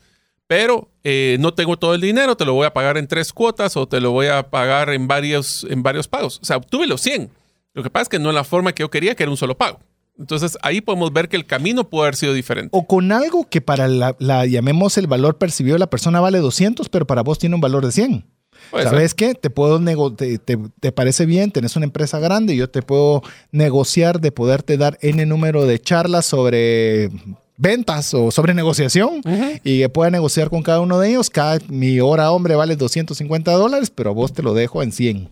pero 0.52 0.90
eh, 1.06 1.38
no 1.40 1.54
tengo 1.54 1.78
todo 1.78 1.96
el 1.96 2.02
dinero, 2.02 2.36
te 2.36 2.44
lo 2.44 2.54
voy 2.54 2.66
a 2.66 2.74
pagar 2.74 2.98
en 2.98 3.08
tres 3.08 3.32
cuotas 3.32 3.78
o 3.78 3.88
te 3.88 4.02
lo 4.02 4.12
voy 4.12 4.28
a 4.28 4.50
pagar 4.50 4.90
en 4.90 5.08
varios, 5.08 5.66
en 5.70 5.82
varios 5.82 6.10
pagos. 6.10 6.40
O 6.42 6.46
sea, 6.46 6.58
obtuve 6.58 6.88
los 6.88 7.00
100. 7.00 7.32
Lo 7.74 7.84
que 7.84 7.90
pasa 7.90 8.04
es 8.04 8.10
que 8.10 8.20
no 8.20 8.28
es 8.28 8.36
la 8.36 8.44
forma 8.44 8.74
que 8.74 8.84
yo 8.84 8.92
quería, 8.92 9.16
que 9.16 9.24
era 9.24 9.30
un 9.30 9.38
solo 9.38 9.58
pago. 9.58 9.80
Entonces 10.22 10.56
ahí 10.62 10.82
podemos 10.82 11.12
ver 11.12 11.28
que 11.30 11.36
el 11.36 11.48
camino 11.48 11.90
puede 11.90 12.04
haber 12.04 12.16
sido 12.16 12.34
diferente. 12.34 12.70
O 12.72 12.86
con 12.86 13.12
algo 13.12 13.50
que 13.50 13.60
para 13.60 13.88
la, 13.88 14.16
llamemos 14.46 14.98
el 15.00 15.08
valor 15.08 15.40
percibido 15.40 15.74
de 15.74 15.80
la 15.80 15.90
persona 15.90 16.22
vale 16.22 16.38
200, 16.38 16.90
pero 16.90 17.08
para 17.08 17.24
vos 17.24 17.40
tiene 17.40 17.56
un 17.56 17.62
valor 17.62 17.84
de 17.84 17.92
100. 17.92 18.26
¿Sabes 18.72 19.16
qué? 19.16 19.34
Te 19.34 19.50
puedo 19.50 19.82
te, 20.14 20.38
te, 20.38 20.92
parece 20.92 21.26
bien, 21.26 21.50
tenés 21.50 21.76
una 21.76 21.86
empresa 21.86 22.20
grande, 22.20 22.54
y 22.54 22.58
yo 22.58 22.70
te 22.70 22.84
puedo 22.84 23.24
negociar 23.52 24.22
de 24.22 24.32
poderte 24.32 24.78
dar 24.78 25.00
N 25.02 25.26
número 25.26 25.66
de 25.66 25.80
charlas 25.80 26.28
sobre 26.28 27.10
ventas 27.58 28.14
o 28.14 28.30
sobre 28.30 28.54
negociación 28.54 29.22
y 29.64 29.80
que 29.80 29.90
pueda 29.90 30.12
negociar 30.12 30.52
con 30.52 30.62
cada 30.62 30.82
uno 30.82 31.00
de 31.00 31.10
ellos. 31.10 31.32
Cada, 31.32 31.58
mi 31.68 32.00
hora 32.00 32.32
hombre 32.32 32.56
vale 32.56 32.76
250 32.76 33.52
dólares, 33.54 33.90
pero 33.90 34.14
vos 34.14 34.34
te 34.34 34.44
lo 34.44 34.54
dejo 34.54 34.84
en 34.84 34.92
100 34.92 35.30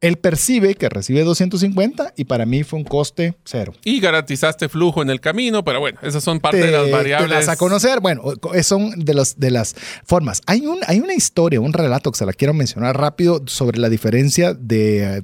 él 0.00 0.16
percibe 0.16 0.74
que 0.74 0.88
recibe 0.88 1.22
250 1.24 2.14
y 2.16 2.24
para 2.24 2.46
mí 2.46 2.62
fue 2.62 2.78
un 2.78 2.84
coste 2.84 3.34
cero. 3.44 3.74
Y 3.84 4.00
garantizaste 4.00 4.68
flujo 4.68 5.02
en 5.02 5.10
el 5.10 5.20
camino, 5.20 5.62
pero 5.62 5.80
bueno, 5.80 5.98
esas 6.02 6.24
son 6.24 6.40
parte 6.40 6.58
de 6.58 6.70
las 6.70 6.90
variables. 6.90 7.44
Te 7.44 7.50
a 7.50 7.56
conocer, 7.56 8.00
bueno, 8.00 8.22
son 8.62 8.90
de, 8.98 9.14
los, 9.14 9.38
de 9.38 9.50
las 9.50 9.76
formas. 10.04 10.40
Hay, 10.46 10.66
un, 10.66 10.78
hay 10.86 11.00
una 11.00 11.14
historia, 11.14 11.60
un 11.60 11.72
relato 11.72 12.10
que 12.10 12.18
se 12.18 12.26
la 12.26 12.32
quiero 12.32 12.54
mencionar 12.54 12.98
rápido 12.98 13.42
sobre 13.46 13.78
la 13.78 13.88
diferencia 13.88 14.54
de, 14.54 15.22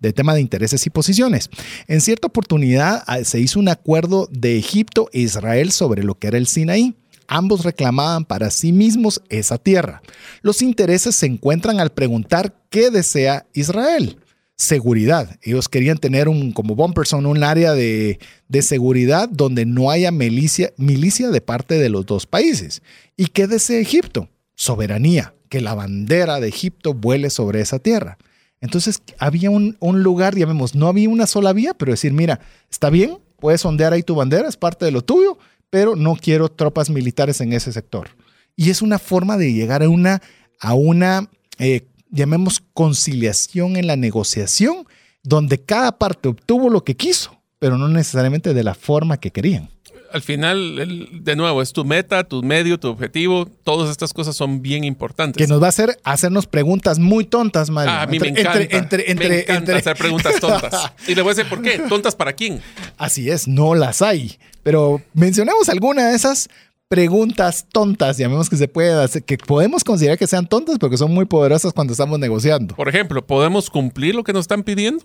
de 0.00 0.12
tema 0.12 0.34
de 0.34 0.40
intereses 0.40 0.84
y 0.86 0.90
posiciones. 0.90 1.48
En 1.86 2.00
cierta 2.00 2.26
oportunidad 2.26 3.04
ah, 3.06 3.22
se 3.22 3.38
hizo 3.38 3.60
un 3.60 3.68
acuerdo 3.68 4.28
de 4.30 4.58
Egipto 4.58 5.08
e 5.12 5.20
Israel 5.20 5.70
sobre 5.70 6.02
lo 6.02 6.18
que 6.18 6.28
era 6.28 6.38
el 6.38 6.46
Sinaí. 6.46 6.94
Ambos 7.28 7.64
reclamaban 7.64 8.24
para 8.24 8.50
sí 8.50 8.72
mismos 8.72 9.22
esa 9.28 9.58
tierra. 9.58 10.02
Los 10.42 10.62
intereses 10.62 11.16
se 11.16 11.26
encuentran 11.26 11.80
al 11.80 11.90
preguntar 11.90 12.54
qué 12.70 12.90
desea 12.90 13.46
Israel. 13.52 14.18
Seguridad. 14.56 15.38
Ellos 15.42 15.68
querían 15.68 15.98
tener 15.98 16.28
un, 16.28 16.52
como 16.52 16.74
un 16.74 17.44
área 17.44 17.74
de, 17.74 18.18
seguridad 18.62 19.28
donde 19.28 19.66
no 19.66 19.90
haya 19.90 20.10
milicia, 20.10 20.72
milicia 20.78 21.30
de 21.30 21.42
parte 21.42 21.78
de 21.78 21.90
los 21.90 22.06
dos 22.06 22.26
países. 22.26 22.82
¿Y 23.16 23.26
qué 23.26 23.46
desea 23.46 23.80
Egipto? 23.80 24.30
Soberanía, 24.54 25.34
que 25.50 25.60
la 25.60 25.74
bandera 25.74 26.40
de 26.40 26.48
Egipto 26.48 26.94
vuele 26.94 27.28
sobre 27.28 27.60
esa 27.60 27.78
tierra. 27.78 28.16
Entonces 28.62 29.02
había 29.18 29.50
un, 29.50 29.76
un 29.80 30.02
lugar, 30.02 30.34
digamos, 30.34 30.74
no 30.74 30.88
había 30.88 31.10
una 31.10 31.26
sola 31.26 31.52
vía, 31.52 31.74
pero 31.74 31.92
decir, 31.92 32.14
mira, 32.14 32.40
está 32.70 32.88
bien, 32.88 33.18
puedes 33.38 33.64
ondear 33.64 33.92
ahí 33.92 34.02
tu 34.02 34.14
bandera, 34.14 34.48
es 34.48 34.56
parte 34.56 34.86
de 34.86 34.90
lo 34.90 35.02
tuyo, 35.02 35.36
pero 35.70 35.96
no 35.96 36.16
quiero 36.16 36.48
tropas 36.48 36.90
militares 36.90 37.40
en 37.40 37.52
ese 37.52 37.72
sector. 37.72 38.10
Y 38.56 38.70
es 38.70 38.82
una 38.82 38.98
forma 38.98 39.36
de 39.36 39.52
llegar 39.52 39.82
a 39.82 39.88
una, 39.88 40.22
a 40.60 40.74
una 40.74 41.28
eh, 41.58 41.86
llamemos, 42.10 42.62
conciliación 42.72 43.76
en 43.76 43.86
la 43.86 43.96
negociación, 43.96 44.86
donde 45.22 45.62
cada 45.62 45.98
parte 45.98 46.28
obtuvo 46.28 46.70
lo 46.70 46.84
que 46.84 46.96
quiso, 46.96 47.40
pero 47.58 47.78
no 47.78 47.88
necesariamente 47.88 48.54
de 48.54 48.64
la 48.64 48.74
forma 48.74 49.18
que 49.18 49.30
querían. 49.30 49.70
Al 50.16 50.22
final, 50.22 51.08
de 51.12 51.36
nuevo, 51.36 51.60
es 51.60 51.74
tu 51.74 51.84
meta, 51.84 52.24
tu 52.24 52.42
medio, 52.42 52.80
tu 52.80 52.88
objetivo. 52.88 53.46
Todas 53.64 53.90
estas 53.90 54.14
cosas 54.14 54.34
son 54.34 54.62
bien 54.62 54.82
importantes. 54.82 55.36
Que 55.36 55.46
nos 55.46 55.60
va 55.60 55.66
a 55.66 55.68
hacer 55.68 55.98
hacernos 56.04 56.46
preguntas 56.46 56.98
muy 56.98 57.26
tontas, 57.26 57.68
Mario. 57.68 57.92
Ah, 57.92 58.02
a 58.02 58.06
mí 58.06 58.18
me 58.18 58.28
encanta. 58.28 58.58
me 58.96 59.40
encanta 59.40 59.76
hacer 59.76 59.94
preguntas 59.94 60.40
tontas. 60.40 60.92
y 61.06 61.14
le 61.14 61.20
voy 61.20 61.32
a 61.32 61.34
decir, 61.34 61.50
¿por 61.50 61.60
qué? 61.60 61.80
¿Tontas 61.86 62.16
para 62.16 62.32
quién? 62.32 62.62
Así 62.96 63.28
es, 63.28 63.46
no 63.46 63.74
las 63.74 64.00
hay. 64.00 64.38
Pero 64.62 65.02
mencionemos 65.12 65.68
alguna 65.68 66.08
de 66.08 66.16
esas 66.16 66.48
preguntas 66.88 67.66
tontas, 67.70 68.16
llamemos 68.16 68.48
que 68.48 68.56
se 68.56 68.68
puede 68.68 68.92
hacer, 68.92 69.22
que 69.22 69.36
podemos 69.36 69.84
considerar 69.84 70.16
que 70.16 70.26
sean 70.26 70.46
tontas 70.46 70.78
porque 70.78 70.96
son 70.96 71.12
muy 71.12 71.26
poderosas 71.26 71.74
cuando 71.74 71.92
estamos 71.92 72.18
negociando. 72.18 72.74
Por 72.74 72.88
ejemplo, 72.88 73.26
¿podemos 73.26 73.68
cumplir 73.68 74.14
lo 74.14 74.24
que 74.24 74.32
nos 74.32 74.44
están 74.44 74.62
pidiendo? 74.62 75.04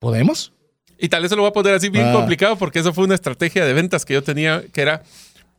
¿Podemos? 0.00 0.52
Y 1.02 1.08
tal 1.08 1.20
vez 1.22 1.30
se 1.30 1.36
lo 1.36 1.42
voy 1.42 1.50
a 1.50 1.52
poner 1.52 1.74
así 1.74 1.88
bien 1.88 2.06
Ah. 2.08 2.12
complicado 2.12 2.56
porque 2.56 2.78
eso 2.78 2.92
fue 2.94 3.04
una 3.04 3.16
estrategia 3.16 3.64
de 3.66 3.72
ventas 3.72 4.04
que 4.04 4.14
yo 4.14 4.22
tenía, 4.22 4.62
que 4.72 4.80
era, 4.82 5.02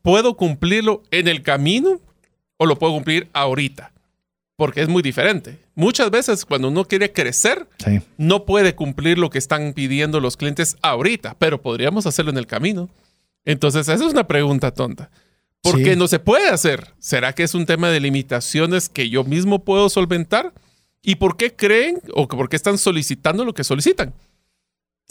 ¿puedo 0.02 0.36
cumplirlo 0.38 1.04
en 1.12 1.28
el 1.28 1.44
camino 1.44 2.00
o 2.58 2.66
lo 2.66 2.80
puedo 2.80 2.94
cumplir 2.94 3.28
ahorita? 3.34 3.92
Porque 4.56 4.82
es 4.82 4.88
muy 4.88 5.02
diferente. 5.02 5.58
Muchas 5.76 6.10
veces 6.12 6.46
cuando 6.46 6.70
uno 6.70 6.86
quiere 6.86 7.12
crecer, 7.12 7.68
Sí. 7.84 8.00
no 8.18 8.46
puede 8.46 8.74
cumplir 8.74 9.18
lo 9.18 9.30
que 9.30 9.38
están 9.38 9.74
pidiendo 9.74 10.20
los 10.22 10.38
clientes 10.38 10.78
ahorita, 10.82 11.36
pero 11.40 11.62
podríamos 11.62 12.06
hacerlo 12.06 12.32
en 12.32 12.38
el 12.38 12.48
camino. 12.48 12.90
Entonces, 13.44 13.82
esa 13.90 13.96
es 14.06 14.12
una 14.14 14.26
pregunta 14.26 14.72
tonta. 14.72 15.10
¿Por 15.62 15.78
Sí. 15.78 15.84
qué 15.84 15.96
no 15.98 16.08
se 16.08 16.20
puede 16.20 16.48
hacer? 16.50 16.94
¿Será 17.00 17.34
que 17.34 17.44
es 17.44 17.54
un 17.54 17.66
tema 17.66 17.90
de 17.90 18.00
limitaciones 18.00 18.88
que 18.88 19.10
yo 19.10 19.24
mismo 19.26 19.64
puedo 19.66 19.90
solventar? 19.90 20.54
¿Y 21.02 21.16
por 21.16 21.36
qué 21.36 21.54
creen 21.54 22.00
o 22.14 22.28
por 22.30 22.48
qué 22.48 22.56
están 22.56 22.78
solicitando 22.78 23.44
lo 23.44 23.54
que 23.54 23.64
solicitan? 23.66 24.14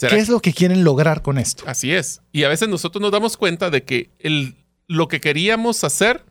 ¿Será 0.03 0.15
¿Qué 0.15 0.21
es 0.21 0.29
lo 0.29 0.41
que 0.41 0.53
quieren 0.53 0.83
lograr 0.83 1.21
con 1.21 1.37
esto? 1.37 1.63
Así 1.65 1.93
es. 1.93 2.21
Y 2.31 2.43
a 2.43 2.49
veces 2.49 2.67
nosotros 2.67 3.01
nos 3.01 3.11
damos 3.11 3.37
cuenta 3.37 3.69
de 3.69 3.83
que 3.83 4.09
el, 4.19 4.55
lo 4.87 5.07
que 5.07 5.21
queríamos 5.21 5.83
hacer 5.83 6.23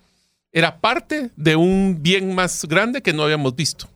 era 0.53 0.81
parte 0.81 1.31
de 1.37 1.57
un 1.57 1.99
bien 2.03 2.35
más 2.35 2.67
grande 2.67 3.01
que 3.01 3.13
no 3.13 3.23
habíamos 3.23 3.57
visto. 3.57 3.89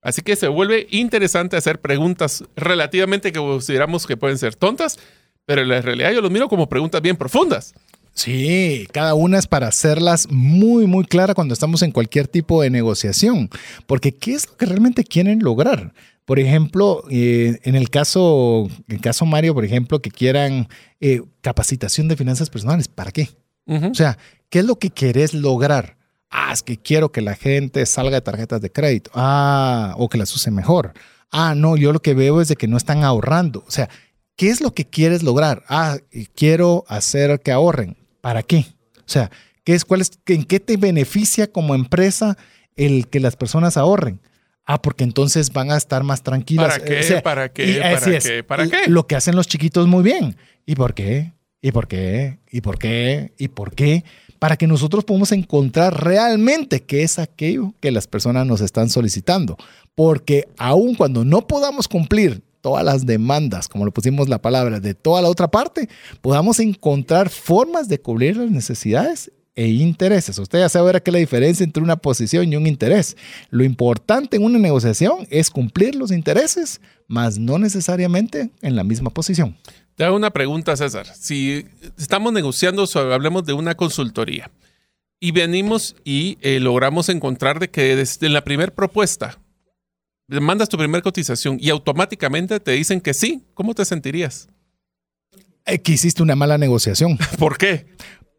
Así 0.00 0.22
que 0.22 0.36
se 0.36 0.46
vuelve 0.46 0.86
interesante 0.90 1.56
hacer 1.56 1.80
preguntas 1.80 2.44
relativamente 2.54 3.32
que 3.32 3.40
consideramos 3.40 4.06
que 4.06 4.16
pueden 4.16 4.38
ser 4.38 4.54
tontas, 4.54 4.98
pero 5.44 5.62
en 5.62 5.68
la 5.68 5.82
realidad 5.82 6.12
yo 6.12 6.20
los 6.20 6.30
miro 6.30 6.48
como 6.48 6.68
preguntas 6.68 7.02
bien 7.02 7.16
profundas. 7.16 7.74
Sí, 8.18 8.88
cada 8.90 9.14
una 9.14 9.38
es 9.38 9.46
para 9.46 9.68
hacerlas 9.68 10.26
muy, 10.28 10.88
muy 10.88 11.04
clara 11.04 11.34
cuando 11.34 11.54
estamos 11.54 11.82
en 11.82 11.92
cualquier 11.92 12.26
tipo 12.26 12.60
de 12.60 12.68
negociación. 12.68 13.48
Porque 13.86 14.12
¿qué 14.12 14.34
es 14.34 14.48
lo 14.48 14.56
que 14.56 14.66
realmente 14.66 15.04
quieren 15.04 15.38
lograr? 15.38 15.94
Por 16.24 16.40
ejemplo, 16.40 17.04
eh, 17.10 17.60
en 17.62 17.76
el 17.76 17.90
caso, 17.90 18.68
en 18.88 18.96
el 18.96 19.00
caso 19.00 19.24
Mario, 19.24 19.54
por 19.54 19.64
ejemplo, 19.64 20.02
que 20.02 20.10
quieran 20.10 20.66
eh, 20.98 21.22
capacitación 21.42 22.08
de 22.08 22.16
finanzas 22.16 22.50
personales, 22.50 22.88
¿para 22.88 23.12
qué? 23.12 23.30
O 23.68 23.94
sea, 23.94 24.18
¿qué 24.50 24.58
es 24.58 24.64
lo 24.64 24.80
que 24.80 24.90
querés 24.90 25.32
lograr? 25.32 25.96
Ah, 26.28 26.50
es 26.52 26.64
que 26.64 26.76
quiero 26.76 27.12
que 27.12 27.20
la 27.20 27.36
gente 27.36 27.86
salga 27.86 28.16
de 28.16 28.22
tarjetas 28.22 28.60
de 28.60 28.72
crédito. 28.72 29.12
Ah, 29.14 29.94
o 29.96 30.08
que 30.08 30.18
las 30.18 30.34
use 30.34 30.50
mejor. 30.50 30.92
Ah, 31.30 31.54
no, 31.54 31.76
yo 31.76 31.92
lo 31.92 32.00
que 32.00 32.14
veo 32.14 32.40
es 32.40 32.48
de 32.48 32.56
que 32.56 32.66
no 32.66 32.78
están 32.78 33.04
ahorrando. 33.04 33.62
O 33.68 33.70
sea, 33.70 33.88
¿qué 34.34 34.48
es 34.48 34.60
lo 34.60 34.74
que 34.74 34.86
quieres 34.86 35.22
lograr? 35.22 35.62
Ah, 35.68 35.98
quiero 36.34 36.84
hacer 36.88 37.38
que 37.42 37.52
ahorren. 37.52 37.97
¿Para 38.20 38.42
qué? 38.42 38.66
O 38.98 39.02
sea, 39.06 39.30
¿qué 39.64 39.74
es, 39.74 39.84
cuál 39.84 40.00
es, 40.00 40.10
¿en 40.26 40.44
qué 40.44 40.60
te 40.60 40.76
beneficia 40.76 41.50
como 41.50 41.74
empresa 41.74 42.36
el 42.76 43.08
que 43.08 43.20
las 43.20 43.36
personas 43.36 43.76
ahorren? 43.76 44.20
Ah, 44.64 44.82
porque 44.82 45.04
entonces 45.04 45.52
van 45.52 45.70
a 45.70 45.76
estar 45.76 46.02
más 46.04 46.22
tranquilas. 46.22 46.68
¿Para 46.68 46.84
qué? 46.84 47.00
O 47.00 47.02
sea, 47.02 47.22
¿Para 47.22 47.52
qué? 47.52 47.70
y 47.70 47.78
¿Para 47.78 48.16
es. 48.16 48.24
qué? 48.24 48.44
¿Para 48.44 48.68
qué? 48.68 48.86
Lo 48.86 49.06
que 49.06 49.16
hacen 49.16 49.34
los 49.34 49.48
chiquitos 49.48 49.86
muy 49.86 50.02
bien. 50.02 50.36
¿Y 50.66 50.74
por 50.74 50.92
qué? 50.92 51.32
¿Y 51.62 51.72
por 51.72 51.88
qué? 51.88 52.38
¿Y 52.50 52.60
por 52.60 52.78
qué? 52.78 53.32
¿Y 53.38 53.48
por 53.48 53.74
qué? 53.74 54.04
Para 54.38 54.56
que 54.56 54.66
nosotros 54.66 55.04
podamos 55.04 55.32
encontrar 55.32 56.04
realmente 56.04 56.82
qué 56.82 57.02
es 57.02 57.18
aquello 57.18 57.72
que 57.80 57.90
las 57.90 58.06
personas 58.06 58.46
nos 58.46 58.60
están 58.60 58.90
solicitando. 58.90 59.56
Porque 59.94 60.48
aun 60.58 60.94
cuando 60.94 61.24
no 61.24 61.46
podamos 61.46 61.88
cumplir 61.88 62.42
todas 62.68 62.84
las 62.84 63.06
demandas, 63.06 63.66
como 63.66 63.84
lo 63.86 63.92
pusimos 63.92 64.28
la 64.28 64.42
palabra, 64.42 64.78
de 64.78 64.92
toda 64.94 65.22
la 65.22 65.28
otra 65.28 65.48
parte, 65.48 65.88
podamos 66.20 66.58
encontrar 66.60 67.30
formas 67.30 67.88
de 67.88 67.98
cubrir 67.98 68.36
las 68.36 68.50
necesidades 68.50 69.32
e 69.54 69.68
intereses. 69.68 70.38
Usted 70.38 70.58
ya 70.58 70.68
sabe 70.68 70.92
es 71.02 71.10
la 71.10 71.18
diferencia 71.18 71.64
entre 71.64 71.82
una 71.82 71.96
posición 71.96 72.52
y 72.52 72.56
un 72.56 72.66
interés. 72.66 73.16
Lo 73.50 73.64
importante 73.64 74.36
en 74.36 74.44
una 74.44 74.58
negociación 74.58 75.26
es 75.30 75.48
cumplir 75.50 75.94
los 75.94 76.12
intereses, 76.12 76.80
mas 77.06 77.38
no 77.38 77.58
necesariamente 77.58 78.50
en 78.60 78.76
la 78.76 78.84
misma 78.84 79.08
posición. 79.10 79.56
Te 79.96 80.04
hago 80.04 80.14
una 80.14 80.30
pregunta, 80.30 80.76
César. 80.76 81.06
Si 81.18 81.64
estamos 81.98 82.32
negociando, 82.34 82.86
sobre- 82.86 83.14
hablemos 83.14 83.44
de 83.46 83.54
una 83.54 83.74
consultoría, 83.74 84.50
y 85.20 85.32
venimos 85.32 85.96
y 86.04 86.36
eh, 86.42 86.60
logramos 86.60 87.08
encontrar 87.08 87.58
de 87.58 87.68
que 87.70 87.96
desde 87.96 88.28
la 88.28 88.44
primera 88.44 88.72
propuesta, 88.72 89.38
mandas 90.28 90.68
tu 90.68 90.76
primera 90.76 91.02
cotización 91.02 91.58
y 91.60 91.70
automáticamente 91.70 92.60
te 92.60 92.72
dicen 92.72 93.00
que 93.00 93.14
sí, 93.14 93.44
¿cómo 93.54 93.74
te 93.74 93.84
sentirías? 93.84 94.48
Eh, 95.64 95.80
que 95.80 95.92
hiciste 95.92 96.22
una 96.22 96.36
mala 96.36 96.56
negociación 96.56 97.18
¿Por 97.38 97.58
qué? 97.58 97.86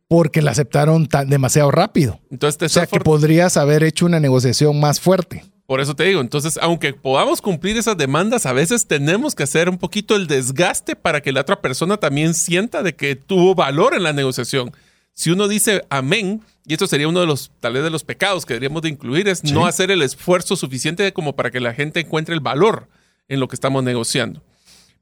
porque 0.10 0.42
la 0.42 0.52
aceptaron 0.52 1.08
tan, 1.08 1.30
demasiado 1.30 1.70
rápido. 1.70 2.20
Entonces 2.32 2.58
te 2.58 2.66
O 2.66 2.70
sea 2.70 2.88
que 2.88 3.00
podrías 3.00 3.58
haber 3.58 3.84
hecho 3.84 4.08
una 4.08 4.20
negociación 4.20 4.80
más 4.80 5.00
fuerte. 5.00 5.46
Por 5.68 5.82
eso 5.82 5.96
te 5.96 6.06
digo, 6.06 6.20
entonces, 6.20 6.58
aunque 6.64 6.94
podamos 6.94 7.44
cumplir 7.44 7.78
esas 7.78 7.96
demandas, 7.96 8.48
a 8.48 8.54
veces 8.54 8.88
tenemos 8.88 9.36
que 9.36 9.44
hacer 9.44 9.70
un 9.70 9.78
poquito 9.78 10.16
el 10.16 10.26
desgaste 10.26 10.96
para 10.96 11.22
que 11.22 11.32
la 11.32 11.42
otra 11.42 11.62
persona 11.62 11.98
también 11.98 12.34
sienta 12.34 12.82
de 12.82 12.96
que 12.96 13.16
tuvo 13.16 13.54
valor 13.54 13.94
en 13.94 14.02
la 14.02 14.12
negociación. 14.12 14.72
Si 15.14 15.30
uno 15.30 15.48
dice 15.48 15.84
amén, 15.92 16.42
y 16.70 16.74
esto 16.74 16.86
sería 16.86 17.08
uno 17.08 17.20
de 17.20 17.26
los, 17.26 17.50
tal 17.60 17.74
vez 17.74 17.82
de 17.84 17.90
los 17.90 18.04
pecados 18.04 18.46
que 18.46 18.54
deberíamos 18.54 18.84
de 18.84 18.90
incluir, 18.90 19.28
es 19.28 19.44
no 19.44 19.66
hacer 19.66 19.90
el 19.90 20.04
esfuerzo 20.04 20.56
suficiente 20.56 21.12
como 21.14 21.36
para 21.36 21.50
que 21.50 21.60
la 21.60 21.74
gente 21.74 22.00
encuentre 22.00 22.36
el 22.36 22.42
valor 22.42 22.88
en 23.28 23.40
lo 23.40 23.48
que 23.48 23.56
estamos 23.56 23.84
negociando. 23.84 24.44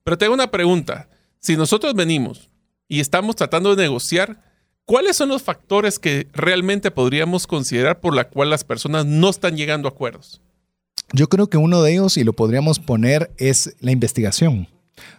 Pero 0.05 0.17
tengo 0.17 0.33
una 0.33 0.49
pregunta. 0.49 1.09
Si 1.41 1.57
nosotros 1.57 1.93
venimos 1.93 2.49
y 2.87 3.01
estamos 3.01 3.35
tratando 3.35 3.75
de 3.75 3.83
negociar, 3.83 4.41
¿cuáles 4.85 5.17
son 5.17 5.27
los 5.27 5.43
factores 5.43 5.99
que 5.99 6.29
realmente 6.31 6.89
podríamos 6.89 7.47
considerar 7.47 7.99
por 7.99 8.15
la 8.15 8.29
cual 8.29 8.49
las 8.49 8.63
personas 8.63 9.05
no 9.05 9.29
están 9.29 9.57
llegando 9.57 9.89
a 9.89 9.91
acuerdos? 9.91 10.39
Yo 11.11 11.27
creo 11.27 11.49
que 11.49 11.57
uno 11.57 11.81
de 11.81 11.91
ellos, 11.91 12.15
y 12.15 12.23
lo 12.23 12.31
podríamos 12.31 12.79
poner, 12.79 13.29
es 13.35 13.75
la 13.81 13.91
investigación. 13.91 14.69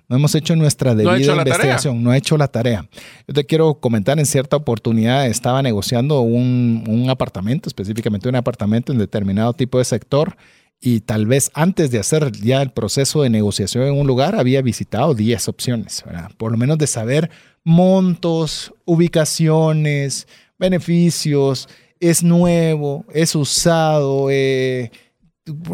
No 0.08 0.16
hemos 0.16 0.34
hecho 0.34 0.56
nuestra 0.56 0.92
No 0.92 0.98
debida 0.98 1.16
hecho 1.16 1.36
investigación, 1.36 2.02
no 2.02 2.10
ha 2.10 2.16
hecho 2.16 2.36
la 2.36 2.48
tarea. 2.48 2.88
Yo 3.26 3.34
te 3.34 3.44
quiero 3.44 3.74
comentar, 3.74 4.18
en 4.18 4.26
cierta 4.26 4.56
oportunidad 4.56 5.26
estaba 5.26 5.62
negociando 5.62 6.20
un, 6.20 6.84
un 6.86 7.10
apartamento, 7.10 7.68
específicamente 7.68 8.28
un 8.28 8.36
apartamento 8.36 8.92
en 8.92 8.98
determinado 8.98 9.52
tipo 9.52 9.78
de 9.78 9.84
sector, 9.84 10.36
y 10.80 11.00
tal 11.00 11.26
vez 11.26 11.50
antes 11.54 11.90
de 11.90 11.98
hacer 11.98 12.30
ya 12.32 12.62
el 12.62 12.70
proceso 12.70 13.22
de 13.22 13.30
negociación 13.30 13.84
en 13.84 13.94
un 13.94 14.06
lugar, 14.06 14.36
había 14.36 14.62
visitado 14.62 15.14
10 15.14 15.48
opciones, 15.48 16.04
¿verdad? 16.06 16.30
por 16.36 16.52
lo 16.52 16.58
menos 16.58 16.78
de 16.78 16.86
saber 16.86 17.30
montos, 17.64 18.72
ubicaciones, 18.84 20.28
beneficios, 20.58 21.68
es 22.00 22.22
nuevo, 22.22 23.04
es 23.12 23.34
usado, 23.34 24.30
eh, 24.30 24.92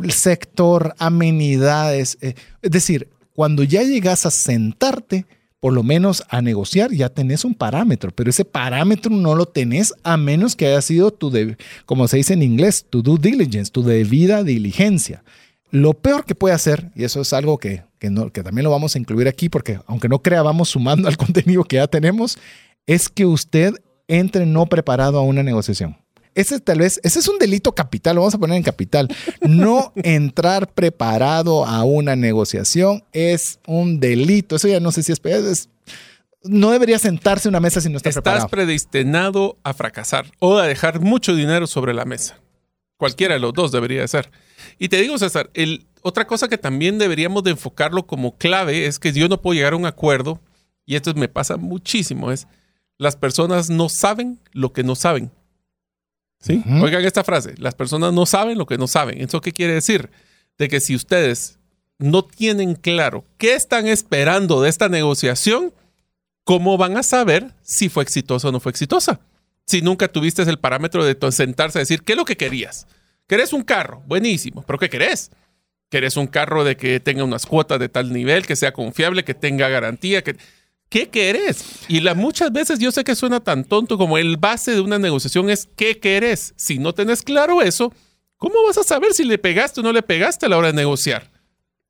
el 0.02 0.12
sector, 0.12 0.94
amenidades. 0.98 2.16
eh, 2.22 2.34
es 2.62 2.70
decir, 2.70 3.10
cuando 3.34 3.64
ya 3.64 3.82
llegas 3.82 4.24
a 4.26 4.30
sentarte, 4.30 5.26
por 5.60 5.72
lo 5.72 5.82
menos 5.82 6.22
a 6.28 6.40
negociar, 6.40 6.92
ya 6.92 7.08
tenés 7.08 7.44
un 7.44 7.54
parámetro, 7.54 8.10
pero 8.14 8.30
ese 8.30 8.44
parámetro 8.44 9.10
no 9.10 9.34
lo 9.34 9.46
tenés 9.46 9.92
a 10.02 10.16
menos 10.16 10.56
que 10.56 10.66
haya 10.66 10.80
sido 10.82 11.10
tu, 11.10 11.32
como 11.84 12.06
se 12.06 12.18
dice 12.18 12.34
en 12.34 12.42
inglés, 12.42 12.86
tu 12.88 13.02
due 13.02 13.18
diligence, 13.18 13.72
tu 13.72 13.82
debida 13.82 14.44
diligencia. 14.44 15.24
Lo 15.70 15.94
peor 15.94 16.24
que 16.24 16.34
puede 16.34 16.54
hacer, 16.54 16.92
y 16.94 17.02
eso 17.04 17.20
es 17.20 17.32
algo 17.32 17.58
que, 17.58 17.82
que, 17.98 18.12
que 18.32 18.42
también 18.42 18.64
lo 18.64 18.70
vamos 18.70 18.94
a 18.94 18.98
incluir 18.98 19.26
aquí, 19.26 19.48
porque 19.48 19.80
aunque 19.86 20.08
no 20.08 20.20
crea, 20.20 20.42
vamos 20.42 20.68
sumando 20.68 21.08
al 21.08 21.16
contenido 21.18 21.64
que 21.64 21.76
ya 21.76 21.88
tenemos, 21.88 22.38
es 22.86 23.08
que 23.08 23.26
usted 23.26 23.74
entre 24.06 24.46
no 24.46 24.66
preparado 24.66 25.18
a 25.18 25.22
una 25.22 25.42
negociación. 25.42 25.96
Ese 26.34 26.58
tal 26.60 26.78
vez, 26.80 27.00
ese 27.04 27.18
es 27.20 27.28
un 27.28 27.38
delito 27.38 27.74
capital, 27.74 28.16
lo 28.16 28.22
vamos 28.22 28.34
a 28.34 28.38
poner 28.38 28.56
en 28.56 28.62
capital. 28.62 29.08
No 29.40 29.92
entrar 30.02 30.72
preparado 30.72 31.64
a 31.64 31.84
una 31.84 32.16
negociación 32.16 33.04
es 33.12 33.60
un 33.66 34.00
delito. 34.00 34.56
Eso 34.56 34.68
ya 34.68 34.80
no 34.80 34.90
sé 34.92 35.02
si 35.02 35.12
es, 35.12 35.20
es- 35.24 35.68
no 36.42 36.70
debería 36.72 36.98
sentarse 36.98 37.48
a 37.48 37.50
una 37.50 37.60
mesa 37.60 37.80
si 37.80 37.88
no 37.88 37.96
está 37.96 38.10
Estás 38.10 38.22
preparado. 38.22 38.48
predestinado 38.48 39.56
a 39.62 39.72
fracasar 39.72 40.26
o 40.40 40.58
a 40.58 40.66
dejar 40.66 41.00
mucho 41.00 41.34
dinero 41.34 41.66
sobre 41.66 41.94
la 41.94 42.04
mesa. 42.04 42.38
Cualquiera 42.98 43.34
de 43.34 43.40
los 43.40 43.52
dos 43.54 43.72
debería 43.72 44.00
de 44.02 44.08
ser. 44.08 44.30
Y 44.78 44.88
te 44.88 45.00
digo, 45.00 45.16
César, 45.18 45.50
el, 45.54 45.86
otra 46.02 46.26
cosa 46.26 46.48
que 46.48 46.58
también 46.58 46.98
deberíamos 46.98 47.44
de 47.44 47.52
enfocarlo 47.52 48.06
como 48.06 48.36
clave 48.36 48.86
es 48.86 48.98
que 48.98 49.12
yo 49.12 49.28
no 49.28 49.40
puedo 49.40 49.54
llegar 49.54 49.72
a 49.72 49.76
un 49.76 49.86
acuerdo, 49.86 50.40
y 50.86 50.96
esto 50.96 51.12
me 51.14 51.28
pasa 51.28 51.56
muchísimo, 51.56 52.30
es 52.30 52.46
las 52.98 53.16
personas 53.16 53.70
no 53.70 53.88
saben 53.88 54.38
lo 54.52 54.72
que 54.72 54.84
no 54.84 54.94
saben. 54.96 55.30
¿Sí? 56.44 56.62
Ujú. 56.66 56.84
Oigan 56.84 57.02
esta 57.04 57.24
frase, 57.24 57.54
las 57.56 57.74
personas 57.74 58.12
no 58.12 58.26
saben 58.26 58.58
lo 58.58 58.66
que 58.66 58.76
no 58.76 58.86
saben. 58.86 59.18
¿Eso 59.22 59.40
qué 59.40 59.52
quiere 59.52 59.72
decir? 59.72 60.10
De 60.58 60.68
que 60.68 60.80
si 60.80 60.94
ustedes 60.94 61.58
no 61.98 62.22
tienen 62.22 62.74
claro 62.74 63.24
qué 63.38 63.54
están 63.54 63.86
esperando 63.86 64.60
de 64.60 64.68
esta 64.68 64.90
negociación, 64.90 65.72
¿cómo 66.44 66.76
van 66.76 66.98
a 66.98 67.02
saber 67.02 67.54
si 67.62 67.88
fue 67.88 68.02
exitosa 68.02 68.48
o 68.48 68.52
no 68.52 68.60
fue 68.60 68.70
exitosa? 68.70 69.20
Si 69.66 69.80
nunca 69.80 70.08
tuviste 70.08 70.42
el 70.42 70.58
parámetro 70.58 71.02
de 71.02 71.16
sentarse 71.32 71.78
a 71.78 71.80
decir, 71.80 72.02
¿qué 72.02 72.12
es 72.12 72.18
lo 72.18 72.26
que 72.26 72.36
querías? 72.36 72.86
¿Querés 73.26 73.54
un 73.54 73.62
carro? 73.62 74.02
Buenísimo, 74.06 74.62
pero 74.66 74.78
¿qué 74.78 74.90
querés? 74.90 75.30
¿Querés 75.88 76.18
un 76.18 76.26
carro 76.26 76.62
de 76.62 76.76
que 76.76 77.00
tenga 77.00 77.24
unas 77.24 77.46
cuotas 77.46 77.78
de 77.78 77.88
tal 77.88 78.12
nivel, 78.12 78.46
que 78.46 78.56
sea 78.56 78.72
confiable, 78.72 79.24
que 79.24 79.32
tenga 79.32 79.70
garantía? 79.70 80.22
Que... 80.22 80.36
¿Qué 80.88 81.08
querés? 81.08 81.64
Y 81.88 82.00
la, 82.00 82.14
muchas 82.14 82.52
veces 82.52 82.78
yo 82.78 82.92
sé 82.92 83.04
que 83.04 83.14
suena 83.14 83.40
tan 83.40 83.64
tonto 83.64 83.98
como 83.98 84.18
el 84.18 84.36
base 84.36 84.72
de 84.72 84.80
una 84.80 84.98
negociación 84.98 85.50
es 85.50 85.68
¿qué 85.76 85.98
querés? 85.98 86.54
Si 86.56 86.78
no 86.78 86.94
tenés 86.94 87.22
claro 87.22 87.62
eso, 87.62 87.92
¿cómo 88.36 88.62
vas 88.66 88.78
a 88.78 88.84
saber 88.84 89.12
si 89.12 89.24
le 89.24 89.38
pegaste 89.38 89.80
o 89.80 89.82
no 89.82 89.92
le 89.92 90.02
pegaste 90.02 90.46
a 90.46 90.48
la 90.48 90.58
hora 90.58 90.68
de 90.68 90.74
negociar? 90.74 91.30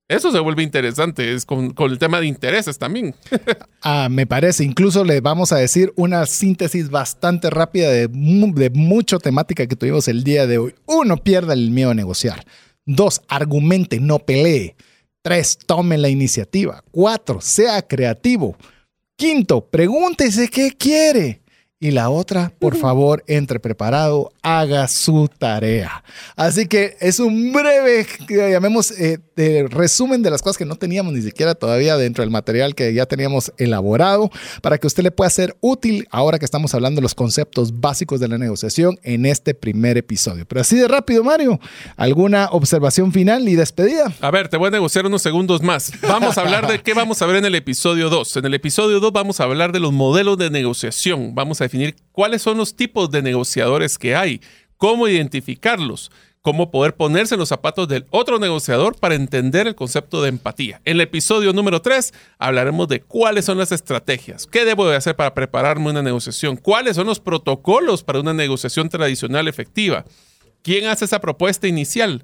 Eso 0.06 0.30
se 0.30 0.38
vuelve 0.38 0.62
interesante, 0.62 1.32
es 1.32 1.46
con, 1.46 1.74
el 1.78 1.98
tema 1.98 2.20
de 2.20 2.26
intereses 2.26 2.78
también. 2.78 3.14
ah, 3.82 4.08
me 4.10 4.26
parece, 4.26 4.62
incluso 4.62 5.02
le 5.02 5.22
vamos 5.22 5.50
a 5.50 5.56
decir 5.56 5.94
una 5.96 6.26
síntesis 6.26 6.90
bastante 6.90 7.48
rápida 7.48 7.90
de, 7.90 8.08
de 8.08 8.70
mucha 8.70 9.18
temática 9.18 9.66
que 9.66 9.76
tuvimos 9.76 10.06
el 10.08 10.22
día 10.22 10.46
de 10.46 10.58
hoy. 10.58 10.74
Uno, 10.84 11.16
pierda 11.16 11.54
el 11.54 11.70
miedo 11.70 11.90
a 11.90 11.94
negociar. 11.94 12.44
Dos, 12.84 13.22
argumente, 13.28 13.98
no 13.98 14.18
pelee. 14.18 14.76
Tres, 15.22 15.56
tome 15.66 15.96
la 15.96 16.10
iniciativa. 16.10 16.84
Cuatro, 16.90 17.40
sea 17.40 17.80
creativo. 17.80 18.58
Quinto, 19.16 19.70
pregúntese 19.70 20.48
qué 20.48 20.72
quiere. 20.72 21.43
Y 21.80 21.90
la 21.90 22.08
otra, 22.08 22.52
por 22.60 22.76
favor, 22.76 23.24
entre 23.26 23.58
preparado, 23.58 24.32
haga 24.42 24.86
su 24.86 25.28
tarea. 25.38 26.04
Así 26.36 26.66
que 26.66 26.96
es 27.00 27.18
un 27.18 27.52
breve, 27.52 28.06
llamemos, 28.28 28.92
eh, 28.92 29.18
resumen 29.68 30.22
de 30.22 30.30
las 30.30 30.40
cosas 30.40 30.56
que 30.56 30.64
no 30.64 30.76
teníamos 30.76 31.12
ni 31.12 31.20
siquiera 31.20 31.54
todavía 31.56 31.96
dentro 31.96 32.22
del 32.22 32.30
material 32.30 32.76
que 32.76 32.94
ya 32.94 33.06
teníamos 33.06 33.52
elaborado 33.58 34.30
para 34.62 34.78
que 34.78 34.86
usted 34.86 35.02
le 35.02 35.10
pueda 35.10 35.28
ser 35.28 35.56
útil 35.60 36.06
ahora 36.10 36.38
que 36.38 36.44
estamos 36.44 36.72
hablando 36.74 37.00
de 37.00 37.02
los 37.02 37.14
conceptos 37.14 37.80
básicos 37.80 38.20
de 38.20 38.28
la 38.28 38.38
negociación 38.38 38.98
en 39.02 39.26
este 39.26 39.52
primer 39.52 39.98
episodio. 39.98 40.46
Pero 40.46 40.60
así 40.60 40.76
de 40.76 40.86
rápido, 40.86 41.24
Mario, 41.24 41.58
¿alguna 41.96 42.48
observación 42.52 43.12
final 43.12 43.48
y 43.48 43.56
despedida? 43.56 44.12
A 44.20 44.30
ver, 44.30 44.48
te 44.48 44.56
voy 44.56 44.68
a 44.68 44.70
negociar 44.70 45.06
unos 45.06 45.22
segundos 45.22 45.60
más. 45.60 45.90
Vamos 46.02 46.38
a 46.38 46.42
hablar 46.42 46.68
de 46.68 46.80
qué 46.80 46.94
vamos 46.94 47.20
a 47.20 47.26
ver 47.26 47.36
en 47.36 47.44
el 47.44 47.56
episodio 47.56 48.08
2. 48.10 48.36
En 48.36 48.44
el 48.44 48.54
episodio 48.54 49.00
2 49.00 49.12
vamos 49.12 49.40
a 49.40 49.44
hablar 49.44 49.72
de 49.72 49.80
los 49.80 49.92
modelos 49.92 50.38
de 50.38 50.50
negociación. 50.50 51.34
Vamos 51.34 51.60
a 51.60 51.63
definir 51.64 51.96
cuáles 52.12 52.42
son 52.42 52.58
los 52.58 52.76
tipos 52.76 53.10
de 53.10 53.22
negociadores 53.22 53.98
que 53.98 54.16
hay, 54.16 54.40
cómo 54.76 55.08
identificarlos, 55.08 56.10
cómo 56.44 56.70
poder 56.70 56.94
ponerse 56.94 57.36
en 57.36 57.38
los 57.38 57.48
zapatos 57.48 57.88
del 57.88 58.04
otro 58.10 58.38
negociador 58.38 58.96
para 58.96 59.14
entender 59.14 59.66
el 59.66 59.74
concepto 59.74 60.20
de 60.20 60.28
empatía. 60.28 60.82
En 60.84 60.96
el 60.96 61.00
episodio 61.00 61.54
número 61.54 61.80
3 61.80 62.12
hablaremos 62.38 62.86
de 62.88 63.00
cuáles 63.00 63.46
son 63.46 63.56
las 63.56 63.72
estrategias, 63.72 64.46
qué 64.46 64.66
debo 64.66 64.86
de 64.86 64.96
hacer 64.96 65.16
para 65.16 65.32
prepararme 65.32 65.88
una 65.88 66.02
negociación, 66.02 66.58
cuáles 66.58 66.96
son 66.96 67.06
los 67.06 67.18
protocolos 67.18 68.02
para 68.04 68.20
una 68.20 68.34
negociación 68.34 68.90
tradicional 68.90 69.48
efectiva, 69.48 70.04
quién 70.60 70.86
hace 70.86 71.06
esa 71.06 71.20
propuesta 71.20 71.66
inicial, 71.66 72.22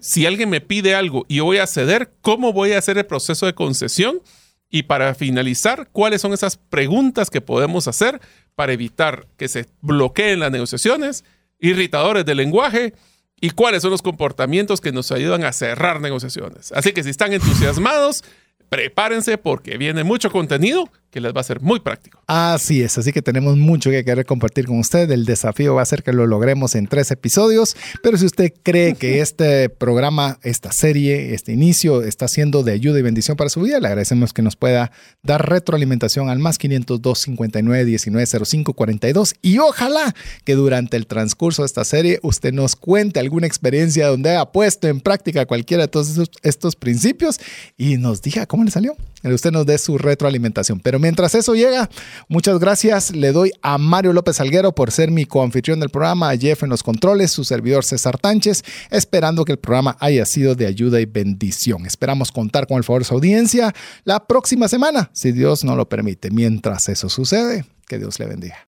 si 0.00 0.24
alguien 0.24 0.48
me 0.48 0.62
pide 0.62 0.94
algo 0.94 1.26
y 1.28 1.36
yo 1.36 1.44
voy 1.44 1.58
a 1.58 1.66
ceder, 1.66 2.12
¿cómo 2.22 2.54
voy 2.54 2.72
a 2.72 2.78
hacer 2.78 2.96
el 2.96 3.04
proceso 3.04 3.44
de 3.44 3.54
concesión? 3.54 4.22
Y 4.70 4.84
para 4.84 5.14
finalizar, 5.14 5.88
¿cuáles 5.90 6.22
son 6.22 6.32
esas 6.32 6.56
preguntas 6.56 7.28
que 7.28 7.40
podemos 7.40 7.88
hacer 7.88 8.20
para 8.54 8.72
evitar 8.72 9.26
que 9.36 9.48
se 9.48 9.66
bloqueen 9.80 10.38
las 10.38 10.52
negociaciones? 10.52 11.24
Irritadores 11.58 12.24
del 12.24 12.38
lenguaje 12.38 12.94
y 13.40 13.50
cuáles 13.50 13.82
son 13.82 13.90
los 13.90 14.02
comportamientos 14.02 14.80
que 14.80 14.92
nos 14.92 15.10
ayudan 15.10 15.44
a 15.44 15.52
cerrar 15.52 16.00
negociaciones. 16.00 16.70
Así 16.72 16.92
que 16.92 17.02
si 17.02 17.10
están 17.10 17.32
entusiasmados, 17.32 18.22
prepárense 18.68 19.38
porque 19.38 19.76
viene 19.76 20.04
mucho 20.04 20.30
contenido 20.30 20.88
que 21.10 21.20
les 21.20 21.34
va 21.34 21.40
a 21.40 21.44
ser 21.44 21.60
muy 21.60 21.80
práctico. 21.80 22.22
Así 22.26 22.82
es, 22.82 22.96
así 22.98 23.12
que 23.12 23.22
tenemos 23.22 23.56
mucho 23.56 23.90
que 23.90 24.04
querer 24.04 24.24
compartir 24.24 24.66
con 24.66 24.78
usted. 24.78 25.10
El 25.10 25.24
desafío 25.24 25.74
va 25.74 25.82
a 25.82 25.86
ser 25.86 26.02
que 26.02 26.12
lo 26.12 26.26
logremos 26.26 26.74
en 26.74 26.86
tres 26.86 27.10
episodios, 27.10 27.76
pero 28.02 28.16
si 28.16 28.26
usted 28.26 28.52
cree 28.62 28.94
que 28.94 29.20
este 29.20 29.68
programa, 29.68 30.38
esta 30.42 30.72
serie, 30.72 31.34
este 31.34 31.52
inicio 31.52 32.02
está 32.02 32.28
siendo 32.28 32.62
de 32.62 32.72
ayuda 32.72 32.98
y 32.98 33.02
bendición 33.02 33.36
para 33.36 33.50
su 33.50 33.60
vida, 33.60 33.80
le 33.80 33.88
agradecemos 33.88 34.32
que 34.32 34.42
nos 34.42 34.56
pueda 34.56 34.92
dar 35.22 35.48
retroalimentación 35.48 36.28
al 36.28 36.38
más 36.38 36.58
502 36.58 37.18
59 37.18 37.84
19 37.84 38.26
05 38.44 38.74
42 38.74 39.34
y 39.42 39.58
ojalá 39.58 40.14
que 40.44 40.54
durante 40.54 40.96
el 40.96 41.06
transcurso 41.06 41.62
de 41.62 41.66
esta 41.66 41.84
serie 41.84 42.20
usted 42.22 42.52
nos 42.52 42.76
cuente 42.76 43.18
alguna 43.18 43.46
experiencia 43.46 44.06
donde 44.06 44.30
haya 44.30 44.46
puesto 44.46 44.86
en 44.86 45.00
práctica 45.00 45.46
cualquiera 45.46 45.84
de 45.84 45.88
todos 45.88 46.30
estos 46.42 46.76
principios 46.76 47.40
y 47.76 47.96
nos 47.96 48.22
diga 48.22 48.46
cómo 48.46 48.64
le 48.64 48.70
salió. 48.70 48.96
Usted 49.22 49.50
nos 49.50 49.66
dé 49.66 49.76
su 49.78 49.98
retroalimentación. 49.98 50.80
Pero 50.80 50.98
mientras 51.00 51.34
eso 51.34 51.54
llega, 51.54 51.88
muchas 52.28 52.58
gracias. 52.58 53.14
Le 53.14 53.32
doy 53.32 53.52
a 53.62 53.78
Mario 53.78 54.12
López 54.12 54.40
Alguero 54.40 54.74
por 54.74 54.90
ser 54.90 55.10
mi 55.10 55.24
coanfitrión 55.24 55.80
del 55.80 55.90
programa, 55.90 56.30
a 56.30 56.36
Jeff 56.36 56.62
en 56.62 56.70
los 56.70 56.82
controles, 56.82 57.30
su 57.30 57.44
servidor 57.44 57.84
César 57.84 58.18
Tánchez, 58.18 58.62
esperando 58.90 59.44
que 59.44 59.52
el 59.52 59.58
programa 59.58 59.96
haya 60.00 60.24
sido 60.26 60.54
de 60.54 60.66
ayuda 60.66 61.00
y 61.00 61.06
bendición. 61.06 61.86
Esperamos 61.86 62.30
contar 62.30 62.66
con 62.66 62.76
el 62.76 62.84
favor 62.84 63.02
de 63.02 63.08
su 63.08 63.14
audiencia 63.14 63.74
la 64.04 64.26
próxima 64.26 64.68
semana, 64.68 65.10
si 65.12 65.32
Dios 65.32 65.64
no 65.64 65.76
lo 65.76 65.88
permite. 65.88 66.30
Mientras 66.30 66.88
eso 66.88 67.08
sucede, 67.08 67.64
que 67.88 67.98
Dios 67.98 68.18
le 68.18 68.26
bendiga. 68.26 68.66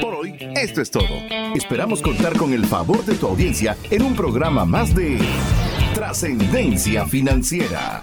Por 0.00 0.14
hoy, 0.14 0.36
esto 0.56 0.80
es 0.80 0.90
todo. 0.90 1.04
Esperamos 1.54 2.02
contar 2.02 2.36
con 2.36 2.52
el 2.52 2.64
favor 2.66 3.04
de 3.04 3.14
tu 3.14 3.26
audiencia 3.26 3.76
en 3.90 4.02
un 4.02 4.14
programa 4.14 4.64
más 4.64 4.94
de 4.94 5.18
Trascendencia 5.94 7.06
Financiera. 7.06 8.02